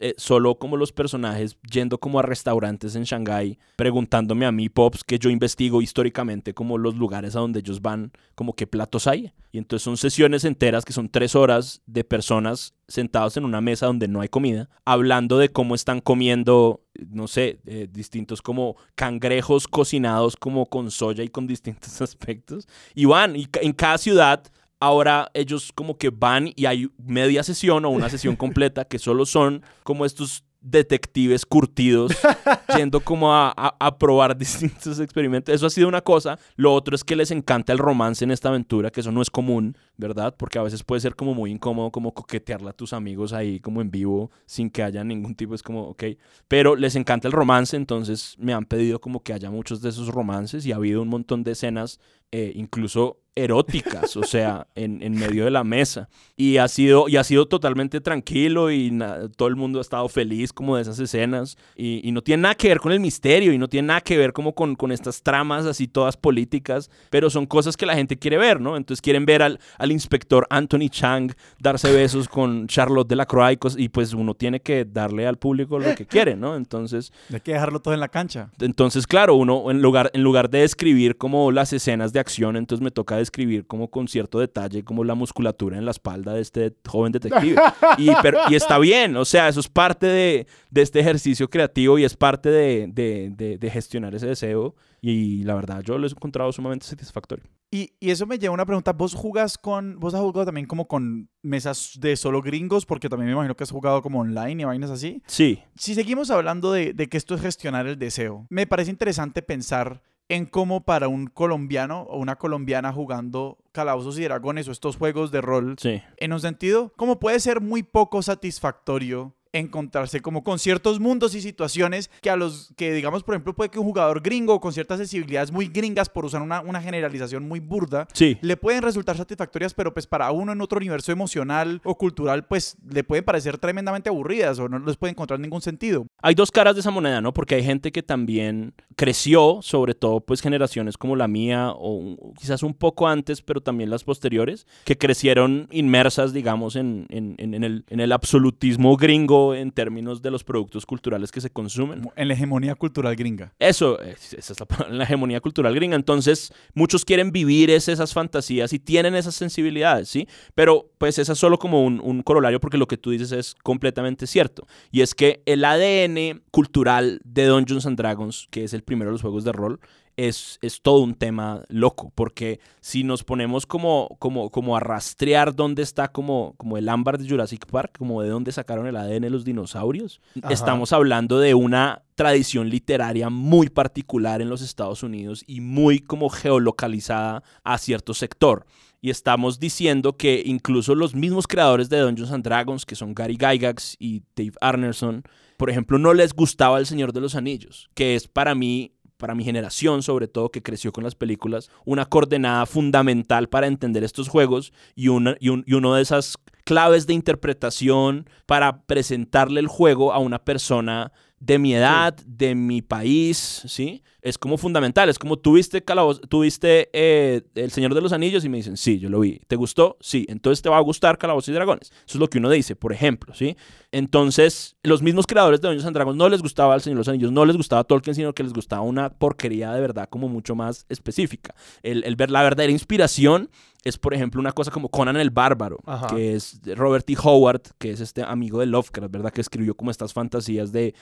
eh, 0.00 0.14
solo 0.16 0.58
como 0.58 0.76
los 0.76 0.92
personajes 0.92 1.56
yendo 1.70 1.98
como 1.98 2.18
a 2.18 2.22
restaurantes 2.22 2.96
en 2.96 3.04
Shanghái 3.04 3.58
preguntándome 3.76 4.46
a 4.46 4.52
mí 4.52 4.68
pops 4.68 5.04
que 5.04 5.18
yo 5.18 5.30
investigo 5.30 5.82
históricamente 5.82 6.54
como 6.54 6.78
los 6.78 6.96
lugares 6.96 7.36
a 7.36 7.40
donde 7.40 7.60
ellos 7.60 7.82
van 7.82 8.12
como 8.34 8.54
qué 8.54 8.66
platos 8.66 9.06
hay. 9.06 9.32
Y 9.52 9.58
entonces 9.58 9.84
son 9.84 9.96
sesiones 9.96 10.44
enteras 10.44 10.84
que 10.84 10.92
son 10.92 11.08
tres 11.08 11.34
horas 11.34 11.80
de 11.86 12.04
personas 12.04 12.74
sentados 12.88 13.36
en 13.36 13.44
una 13.44 13.60
mesa 13.60 13.86
donde 13.86 14.08
no 14.08 14.20
hay 14.20 14.28
comida 14.28 14.68
hablando 14.84 15.38
de 15.38 15.48
cómo 15.48 15.74
están 15.74 16.00
comiendo 16.00 16.82
no 17.10 17.26
sé 17.28 17.60
eh, 17.66 17.88
distintos 17.90 18.42
como 18.42 18.76
cangrejos 18.94 19.68
cocinados 19.68 20.36
como 20.36 20.66
con 20.66 20.90
soya 20.90 21.24
y 21.24 21.28
con 21.28 21.46
distintos 21.46 22.00
aspectos. 22.02 22.68
Y 22.94 23.06
van 23.06 23.36
y 23.36 23.48
en 23.62 23.72
cada 23.72 23.98
ciudad 23.98 24.42
ahora 24.80 25.30
ellos 25.34 25.72
como 25.74 25.96
que 25.98 26.10
van 26.10 26.52
y 26.56 26.66
hay 26.66 26.88
media 26.98 27.42
sesión 27.42 27.84
o 27.84 27.90
una 27.90 28.08
sesión 28.08 28.36
completa 28.36 28.84
que 28.84 28.98
solo 28.98 29.24
son 29.26 29.62
como 29.82 30.04
estos 30.04 30.44
detectives 30.60 31.46
curtidos 31.46 32.12
yendo 32.76 32.98
como 32.98 33.32
a, 33.32 33.52
a- 33.56 33.76
a 33.78 33.98
probar 33.98 34.36
distintos 34.38 34.98
experimentos. 34.98 35.54
Eso 35.54 35.66
ha 35.66 35.70
sido 35.70 35.86
una 35.86 36.00
cosa. 36.00 36.40
Lo 36.56 36.74
otro 36.74 36.96
es 36.96 37.04
que 37.04 37.14
les 37.14 37.30
encanta 37.30 37.72
el 37.72 37.78
romance 37.78 38.24
en 38.24 38.32
esta 38.32 38.48
aventura, 38.48 38.90
que 38.90 38.98
eso 39.00 39.12
no 39.12 39.22
es 39.22 39.30
común, 39.30 39.76
¿verdad? 39.96 40.34
Porque 40.36 40.58
a 40.58 40.62
veces 40.62 40.82
puede 40.82 41.00
ser 41.00 41.14
como 41.14 41.34
muy 41.34 41.52
incómodo 41.52 41.92
como 41.92 42.12
coquetearle 42.12 42.70
a 42.70 42.72
tus 42.72 42.92
amigos 42.92 43.32
ahí 43.32 43.60
como 43.60 43.80
en 43.80 43.92
vivo 43.92 44.32
sin 44.46 44.68
que 44.68 44.82
haya 44.82 45.04
ningún 45.04 45.36
tipo, 45.36 45.54
es 45.54 45.62
como, 45.62 45.82
ok. 45.90 46.02
Pero 46.48 46.74
les 46.74 46.96
encanta 46.96 47.28
el 47.28 47.32
romance, 47.32 47.76
entonces 47.76 48.34
me 48.38 48.52
han 48.52 48.64
pedido 48.64 49.00
como 49.00 49.22
que 49.22 49.32
haya 49.32 49.50
muchos 49.52 49.80
de 49.82 49.90
esos 49.90 50.08
romances 50.08 50.66
y 50.66 50.72
ha 50.72 50.76
habido 50.76 51.00
un 51.00 51.08
montón 51.08 51.44
de 51.44 51.52
escenas 51.52 52.00
eh, 52.32 52.52
incluso 52.56 53.20
eróticas, 53.36 54.16
o 54.16 54.22
sea, 54.24 54.66
en, 54.74 55.02
en 55.02 55.12
medio 55.12 55.44
de 55.44 55.50
la 55.50 55.62
mesa. 55.62 56.08
Y 56.36 56.56
ha 56.56 56.66
sido, 56.68 57.08
y 57.08 57.16
ha 57.16 57.24
sido 57.24 57.46
totalmente 57.46 58.00
tranquilo 58.00 58.70
y 58.70 58.90
na- 58.90 59.28
todo 59.36 59.48
el 59.48 59.56
mundo 59.56 59.78
ha 59.78 59.82
estado 59.82 60.08
feliz 60.08 60.52
como 60.52 60.76
de 60.76 60.82
esas 60.82 60.98
escenas. 60.98 61.56
Y, 61.76 62.00
y 62.06 62.12
no 62.12 62.22
tiene 62.22 62.42
nada 62.44 62.54
que 62.54 62.68
ver 62.68 62.80
con 62.80 62.92
el 62.92 63.00
misterio 63.00 63.52
y 63.52 63.58
no 63.58 63.68
tiene 63.68 63.88
nada 63.88 64.00
que 64.00 64.16
ver 64.16 64.32
como 64.32 64.54
con, 64.54 64.74
con 64.74 64.90
estas 64.90 65.22
tramas 65.22 65.66
así 65.66 65.86
todas 65.86 66.16
políticas, 66.16 66.90
pero 67.10 67.30
son 67.30 67.46
cosas 67.46 67.76
que 67.76 67.86
la 67.86 67.94
gente 67.94 68.18
quiere 68.18 68.38
ver, 68.38 68.60
¿no? 68.60 68.76
Entonces 68.76 69.00
quieren 69.02 69.26
ver 69.26 69.42
al, 69.42 69.60
al 69.78 69.92
inspector 69.92 70.46
Anthony 70.50 70.88
Chang 70.90 71.32
darse 71.60 71.92
besos 71.92 72.28
con 72.28 72.66
Charlotte 72.66 73.06
Delacroix 73.08 73.52
y, 73.52 73.56
cos- 73.56 73.76
y 73.78 73.88
pues 73.90 74.14
uno 74.14 74.34
tiene 74.34 74.60
que 74.60 74.84
darle 74.86 75.26
al 75.26 75.36
público 75.36 75.78
lo 75.78 75.94
que 75.94 76.06
quiere, 76.06 76.36
¿no? 76.36 76.56
Entonces... 76.56 77.12
Hay 77.32 77.40
que 77.40 77.52
dejarlo 77.52 77.80
todo 77.80 77.92
en 77.92 78.00
la 78.00 78.08
cancha. 78.08 78.50
Entonces, 78.60 79.06
claro, 79.06 79.34
uno 79.34 79.70
en 79.70 79.82
lugar, 79.82 80.10
en 80.14 80.22
lugar 80.22 80.48
de 80.48 80.60
describir 80.60 81.16
como 81.18 81.52
las 81.52 81.72
escenas 81.74 82.12
de 82.14 82.20
acción, 82.20 82.56
entonces 82.56 82.82
me 82.82 82.90
toca 82.90 83.16
describir 83.26 83.66
como 83.66 83.90
con 83.90 84.08
cierto 84.08 84.38
detalle 84.38 84.84
como 84.84 85.04
la 85.04 85.14
musculatura 85.14 85.76
en 85.78 85.84
la 85.84 85.90
espalda 85.90 86.32
de 86.34 86.40
este 86.40 86.74
joven 86.86 87.12
detective. 87.12 87.60
Y, 87.98 88.10
pero- 88.22 88.38
y 88.50 88.54
está 88.54 88.78
bien, 88.78 89.16
o 89.16 89.24
sea, 89.24 89.48
eso 89.48 89.60
es 89.60 89.68
parte 89.68 90.06
de, 90.06 90.46
de 90.70 90.82
este 90.82 91.00
ejercicio 91.00 91.48
creativo 91.50 91.98
y 91.98 92.04
es 92.04 92.16
parte 92.16 92.48
de, 92.50 92.86
de- 92.90 93.58
de- 93.58 93.70
gestionar 93.70 94.14
ese 94.14 94.26
deseo. 94.26 94.74
Y 95.02 95.44
la 95.44 95.54
verdad, 95.54 95.82
yo 95.82 95.98
lo 95.98 96.06
he 96.06 96.10
encontrado 96.10 96.50
sumamente 96.52 96.86
satisfactorio. 96.86 97.44
Y, 97.70 97.92
y 98.00 98.10
eso 98.10 98.26
me 98.26 98.38
lleva 98.38 98.52
a 98.52 98.54
una 98.54 98.64
pregunta. 98.66 98.92
¿Vos 98.92 99.14
jugás 99.14 99.58
con, 99.58 99.98
vos 100.00 100.14
has 100.14 100.20
jugado 100.20 100.46
también 100.46 100.66
como 100.66 100.88
con 100.88 101.28
mesas 101.42 101.92
de 102.00 102.16
solo 102.16 102.40
gringos? 102.42 102.86
Porque 102.86 103.08
también 103.08 103.26
me 103.26 103.32
imagino 103.34 103.54
que 103.56 103.64
has 103.64 103.70
jugado 103.70 104.02
como 104.02 104.20
online 104.20 104.62
y 104.62 104.64
vainas 104.64 104.90
así. 104.90 105.22
Sí, 105.26 105.62
Si 105.76 105.94
seguimos 105.94 106.30
hablando 106.30 106.72
de, 106.72 106.92
de 106.92 107.08
que 107.08 107.16
esto 107.18 107.34
es 107.34 107.40
gestionar 107.40 107.86
el 107.86 107.98
deseo, 107.98 108.46
me 108.50 108.66
parece 108.66 108.90
interesante 108.90 109.42
pensar 109.42 110.02
en 110.28 110.46
cómo 110.46 110.82
para 110.84 111.08
un 111.08 111.26
colombiano 111.26 112.02
o 112.02 112.18
una 112.18 112.36
colombiana 112.36 112.92
jugando 112.92 113.58
calabozos 113.72 114.18
y 114.18 114.24
dragones 114.24 114.66
o 114.68 114.72
estos 114.72 114.96
juegos 114.96 115.30
de 115.30 115.40
rol, 115.40 115.76
sí. 115.78 116.02
en 116.16 116.32
un 116.32 116.40
sentido, 116.40 116.92
como 116.96 117.20
puede 117.20 117.38
ser 117.40 117.60
muy 117.60 117.82
poco 117.82 118.22
satisfactorio 118.22 119.35
encontrarse 119.58 120.20
como 120.20 120.42
con 120.44 120.58
ciertos 120.58 121.00
mundos 121.00 121.34
y 121.34 121.40
situaciones 121.40 122.10
que 122.20 122.30
a 122.30 122.36
los 122.36 122.72
que 122.76 122.92
digamos 122.92 123.22
por 123.22 123.34
ejemplo 123.34 123.54
puede 123.54 123.70
que 123.70 123.78
un 123.78 123.86
jugador 123.86 124.20
gringo 124.22 124.60
con 124.60 124.72
ciertas 124.72 124.98
sensibilidades 124.98 125.52
muy 125.52 125.66
gringas 125.66 126.08
por 126.08 126.24
usar 126.24 126.42
una, 126.42 126.60
una 126.60 126.80
generalización 126.80 127.46
muy 127.48 127.60
burda 127.60 128.06
Sí, 128.12 128.36
le 128.40 128.56
pueden 128.56 128.82
resultar 128.82 129.16
satisfactorias, 129.16 129.74
pero 129.74 129.92
pues 129.92 130.06
para 130.06 130.30
uno 130.30 130.52
en 130.52 130.60
otro 130.60 130.78
universo 130.78 131.12
emocional 131.12 131.80
o 131.84 131.96
cultural, 131.96 132.46
pues 132.46 132.76
le 132.90 133.04
pueden 133.04 133.24
parecer 133.24 133.58
tremendamente 133.58 134.08
aburridas 134.08 134.58
o 134.58 134.68
no 134.68 134.78
les 134.78 134.96
puede 134.96 135.10
encontrar 135.12 135.40
ningún 135.40 135.60
sentido. 135.60 136.06
hay 136.22 136.34
dos 136.34 136.50
caras 136.50 136.74
de 136.74 136.80
esa 136.80 136.90
moneda, 136.90 137.20
¿no? 137.20 137.32
Porque 137.32 137.54
hay 137.56 137.64
gente 137.64 137.92
que 137.92 138.02
también 138.02 138.74
creció, 138.96 139.58
sobre 139.62 139.94
todo 139.94 140.20
pues 140.20 140.40
generaciones 140.40 140.96
como 140.96 141.16
la 141.16 141.28
mía 141.28 141.70
o 141.76 142.32
quizás 142.38 142.62
un 142.62 142.74
poco 142.74 143.06
antes, 143.08 143.42
pero 143.42 143.60
también 143.60 143.90
las 143.90 144.04
posteriores, 144.04 144.66
que 144.84 144.96
crecieron 144.96 145.68
inmersas, 145.70 146.32
digamos, 146.32 146.76
en- 146.76 147.06
en 147.10 147.36
el, 147.64 147.84
en 147.88 148.00
el 148.00 148.12
absolutismo 148.12 148.96
gringo 148.96 149.45
en 149.54 149.70
términos 149.70 150.22
de 150.22 150.30
los 150.30 150.44
productos 150.44 150.84
culturales 150.86 151.30
que 151.32 151.40
se 151.40 151.50
consumen. 151.50 152.08
En 152.16 152.28
la 152.28 152.34
hegemonía 152.34 152.74
cultural 152.74 153.14
gringa. 153.16 153.52
Eso, 153.58 154.00
es- 154.00 154.34
esa 154.34 154.52
es 154.52 154.60
la, 154.60 154.66
palabra, 154.66 154.94
la 154.94 155.04
hegemonía 155.04 155.40
cultural 155.40 155.74
gringa. 155.74 155.96
Entonces, 155.96 156.52
muchos 156.74 157.04
quieren 157.04 157.32
vivir 157.32 157.70
es- 157.70 157.88
esas 157.88 158.12
fantasías 158.12 158.72
y 158.72 158.78
tienen 158.78 159.14
esas 159.14 159.34
sensibilidades, 159.34 160.08
¿sí? 160.08 160.26
Pero, 160.54 160.90
pues, 160.98 161.18
esa 161.18 161.32
es 161.32 161.38
solo 161.38 161.58
como 161.58 161.84
un, 161.84 162.00
un 162.02 162.22
corolario 162.22 162.60
porque 162.60 162.78
lo 162.78 162.86
que 162.88 162.96
tú 162.96 163.10
dices 163.10 163.32
es 163.32 163.54
completamente 163.62 164.26
cierto. 164.26 164.66
Y 164.90 165.00
es 165.02 165.14
que 165.14 165.42
el 165.46 165.64
ADN 165.64 166.42
cultural 166.50 167.20
de 167.24 167.46
Dungeons 167.46 167.86
and 167.86 167.96
Dragons, 167.98 168.48
que 168.50 168.64
es 168.64 168.72
el 168.74 168.82
primero 168.82 169.10
de 169.10 169.12
los 169.12 169.22
juegos 169.22 169.44
de 169.44 169.52
rol, 169.52 169.80
es, 170.16 170.58
es 170.62 170.80
todo 170.80 171.00
un 171.00 171.14
tema 171.14 171.62
loco, 171.68 172.10
porque 172.14 172.60
si 172.80 173.04
nos 173.04 173.22
ponemos 173.22 173.66
como, 173.66 174.16
como, 174.18 174.50
como 174.50 174.76
a 174.76 174.80
rastrear 174.80 175.54
dónde 175.54 175.82
está 175.82 176.08
como, 176.08 176.54
como 176.56 176.78
el 176.78 176.88
ámbar 176.88 177.18
de 177.18 177.28
Jurassic 177.28 177.66
Park, 177.66 177.98
como 177.98 178.22
de 178.22 178.30
dónde 178.30 178.52
sacaron 178.52 178.86
el 178.86 178.96
ADN 178.96 179.30
los 179.30 179.44
dinosaurios, 179.44 180.20
Ajá. 180.42 180.52
estamos 180.52 180.92
hablando 180.92 181.38
de 181.38 181.54
una 181.54 182.02
tradición 182.14 182.70
literaria 182.70 183.28
muy 183.28 183.68
particular 183.68 184.40
en 184.40 184.48
los 184.48 184.62
Estados 184.62 185.02
Unidos 185.02 185.44
y 185.46 185.60
muy 185.60 185.98
como 185.98 186.30
geolocalizada 186.30 187.42
a 187.62 187.76
cierto 187.78 188.14
sector. 188.14 188.64
Y 189.02 189.10
estamos 189.10 189.60
diciendo 189.60 190.14
que 190.14 190.42
incluso 190.44 190.94
los 190.94 191.14
mismos 191.14 191.46
creadores 191.46 191.90
de 191.90 192.00
Dungeons 192.00 192.32
and 192.32 192.42
Dragons, 192.42 192.86
que 192.86 192.96
son 192.96 193.14
Gary 193.14 193.36
Gygax 193.36 193.96
y 193.98 194.22
Dave 194.34 194.54
Arneson, 194.60 195.22
por 195.56 195.70
ejemplo, 195.70 195.98
no 195.98 196.12
les 196.12 196.34
gustaba 196.34 196.78
El 196.78 196.86
Señor 196.86 197.12
de 197.12 197.20
los 197.20 197.34
Anillos, 197.34 197.88
que 197.94 198.14
es 198.14 198.28
para 198.28 198.54
mí 198.54 198.92
para 199.16 199.34
mi 199.34 199.44
generación, 199.44 200.02
sobre 200.02 200.28
todo 200.28 200.50
que 200.50 200.62
creció 200.62 200.92
con 200.92 201.04
las 201.04 201.14
películas, 201.14 201.70
una 201.84 202.06
coordenada 202.06 202.66
fundamental 202.66 203.48
para 203.48 203.66
entender 203.66 204.04
estos 204.04 204.28
juegos 204.28 204.72
y, 204.94 205.08
una, 205.08 205.36
y, 205.40 205.48
un, 205.48 205.64
y 205.66 205.74
uno 205.74 205.94
de 205.94 206.02
esas 206.02 206.36
claves 206.64 207.06
de 207.06 207.14
interpretación 207.14 208.28
para 208.44 208.82
presentarle 208.82 209.60
el 209.60 209.68
juego 209.68 210.12
a 210.12 210.18
una 210.18 210.40
persona 210.40 211.12
de 211.38 211.58
mi 211.58 211.74
edad, 211.74 212.14
de 212.26 212.54
mi 212.54 212.82
país, 212.82 213.62
¿sí? 213.66 214.02
Es 214.22 214.38
como 214.38 214.56
fundamental, 214.58 215.08
es 215.08 215.18
como 215.18 215.36
tuviste, 215.36 215.84
calaboz- 215.84 216.20
tuviste 216.28 216.88
eh, 216.92 217.42
El 217.54 217.70
Señor 217.70 217.94
de 217.94 218.00
los 218.00 218.12
Anillos 218.12 218.44
y 218.44 218.48
me 218.48 218.56
dicen, 218.56 218.76
sí, 218.76 218.98
yo 218.98 219.08
lo 219.08 219.20
vi. 219.20 219.40
¿Te 219.46 219.54
gustó? 219.54 219.96
Sí. 220.00 220.26
Entonces 220.28 220.62
te 220.62 220.68
va 220.68 220.78
a 220.78 220.80
gustar 220.80 221.16
Calabozos 221.18 221.50
y 221.50 221.52
Dragones. 221.52 221.90
Eso 221.90 222.04
es 222.06 222.16
lo 222.16 222.28
que 222.28 222.38
uno 222.38 222.50
dice, 222.50 222.74
por 222.74 222.92
ejemplo, 222.92 223.34
¿sí? 223.34 223.56
Entonces, 223.92 224.76
los 224.82 225.02
mismos 225.02 225.26
creadores 225.26 225.60
de 225.60 225.68
Dungeons 225.68 225.86
and 225.86 225.94
Dragons 225.94 226.16
no 226.16 226.28
les 226.28 226.42
gustaba 226.42 226.74
El 226.74 226.80
Señor 226.80 226.96
de 226.96 227.00
los 227.00 227.08
Anillos, 227.08 227.30
no 227.30 227.44
les 227.44 227.56
gustaba 227.56 227.84
Tolkien, 227.84 228.14
sino 228.16 228.32
que 228.32 228.42
les 228.42 228.52
gustaba 228.52 228.82
una 228.82 229.10
porquería 229.10 229.72
de 229.72 229.80
verdad 229.80 230.08
como 230.08 230.28
mucho 230.28 230.54
más 230.56 230.86
específica. 230.88 231.54
El, 231.82 232.02
el 232.04 232.16
ver 232.16 232.30
la 232.30 232.42
verdadera 232.42 232.72
inspiración 232.72 233.48
es, 233.86 233.98
por 233.98 234.14
ejemplo, 234.14 234.40
una 234.40 234.50
cosa 234.50 234.70
como 234.72 234.88
Conan 234.88 235.16
el 235.16 235.30
Bárbaro, 235.30 235.78
Ajá. 235.86 236.08
que 236.08 236.34
es 236.34 236.60
Robert 236.74 237.06
T. 237.06 237.16
Howard, 237.22 237.62
que 237.78 237.92
es 237.92 238.00
este 238.00 238.22
amigo 238.22 238.58
de 238.58 238.66
Lovecraft, 238.66 239.12
¿verdad? 239.12 239.32
Que 239.32 239.40
escribió 239.40 239.76
como 239.76 239.92
estas 239.92 240.12
fantasías 240.12 240.72
de 240.72 240.94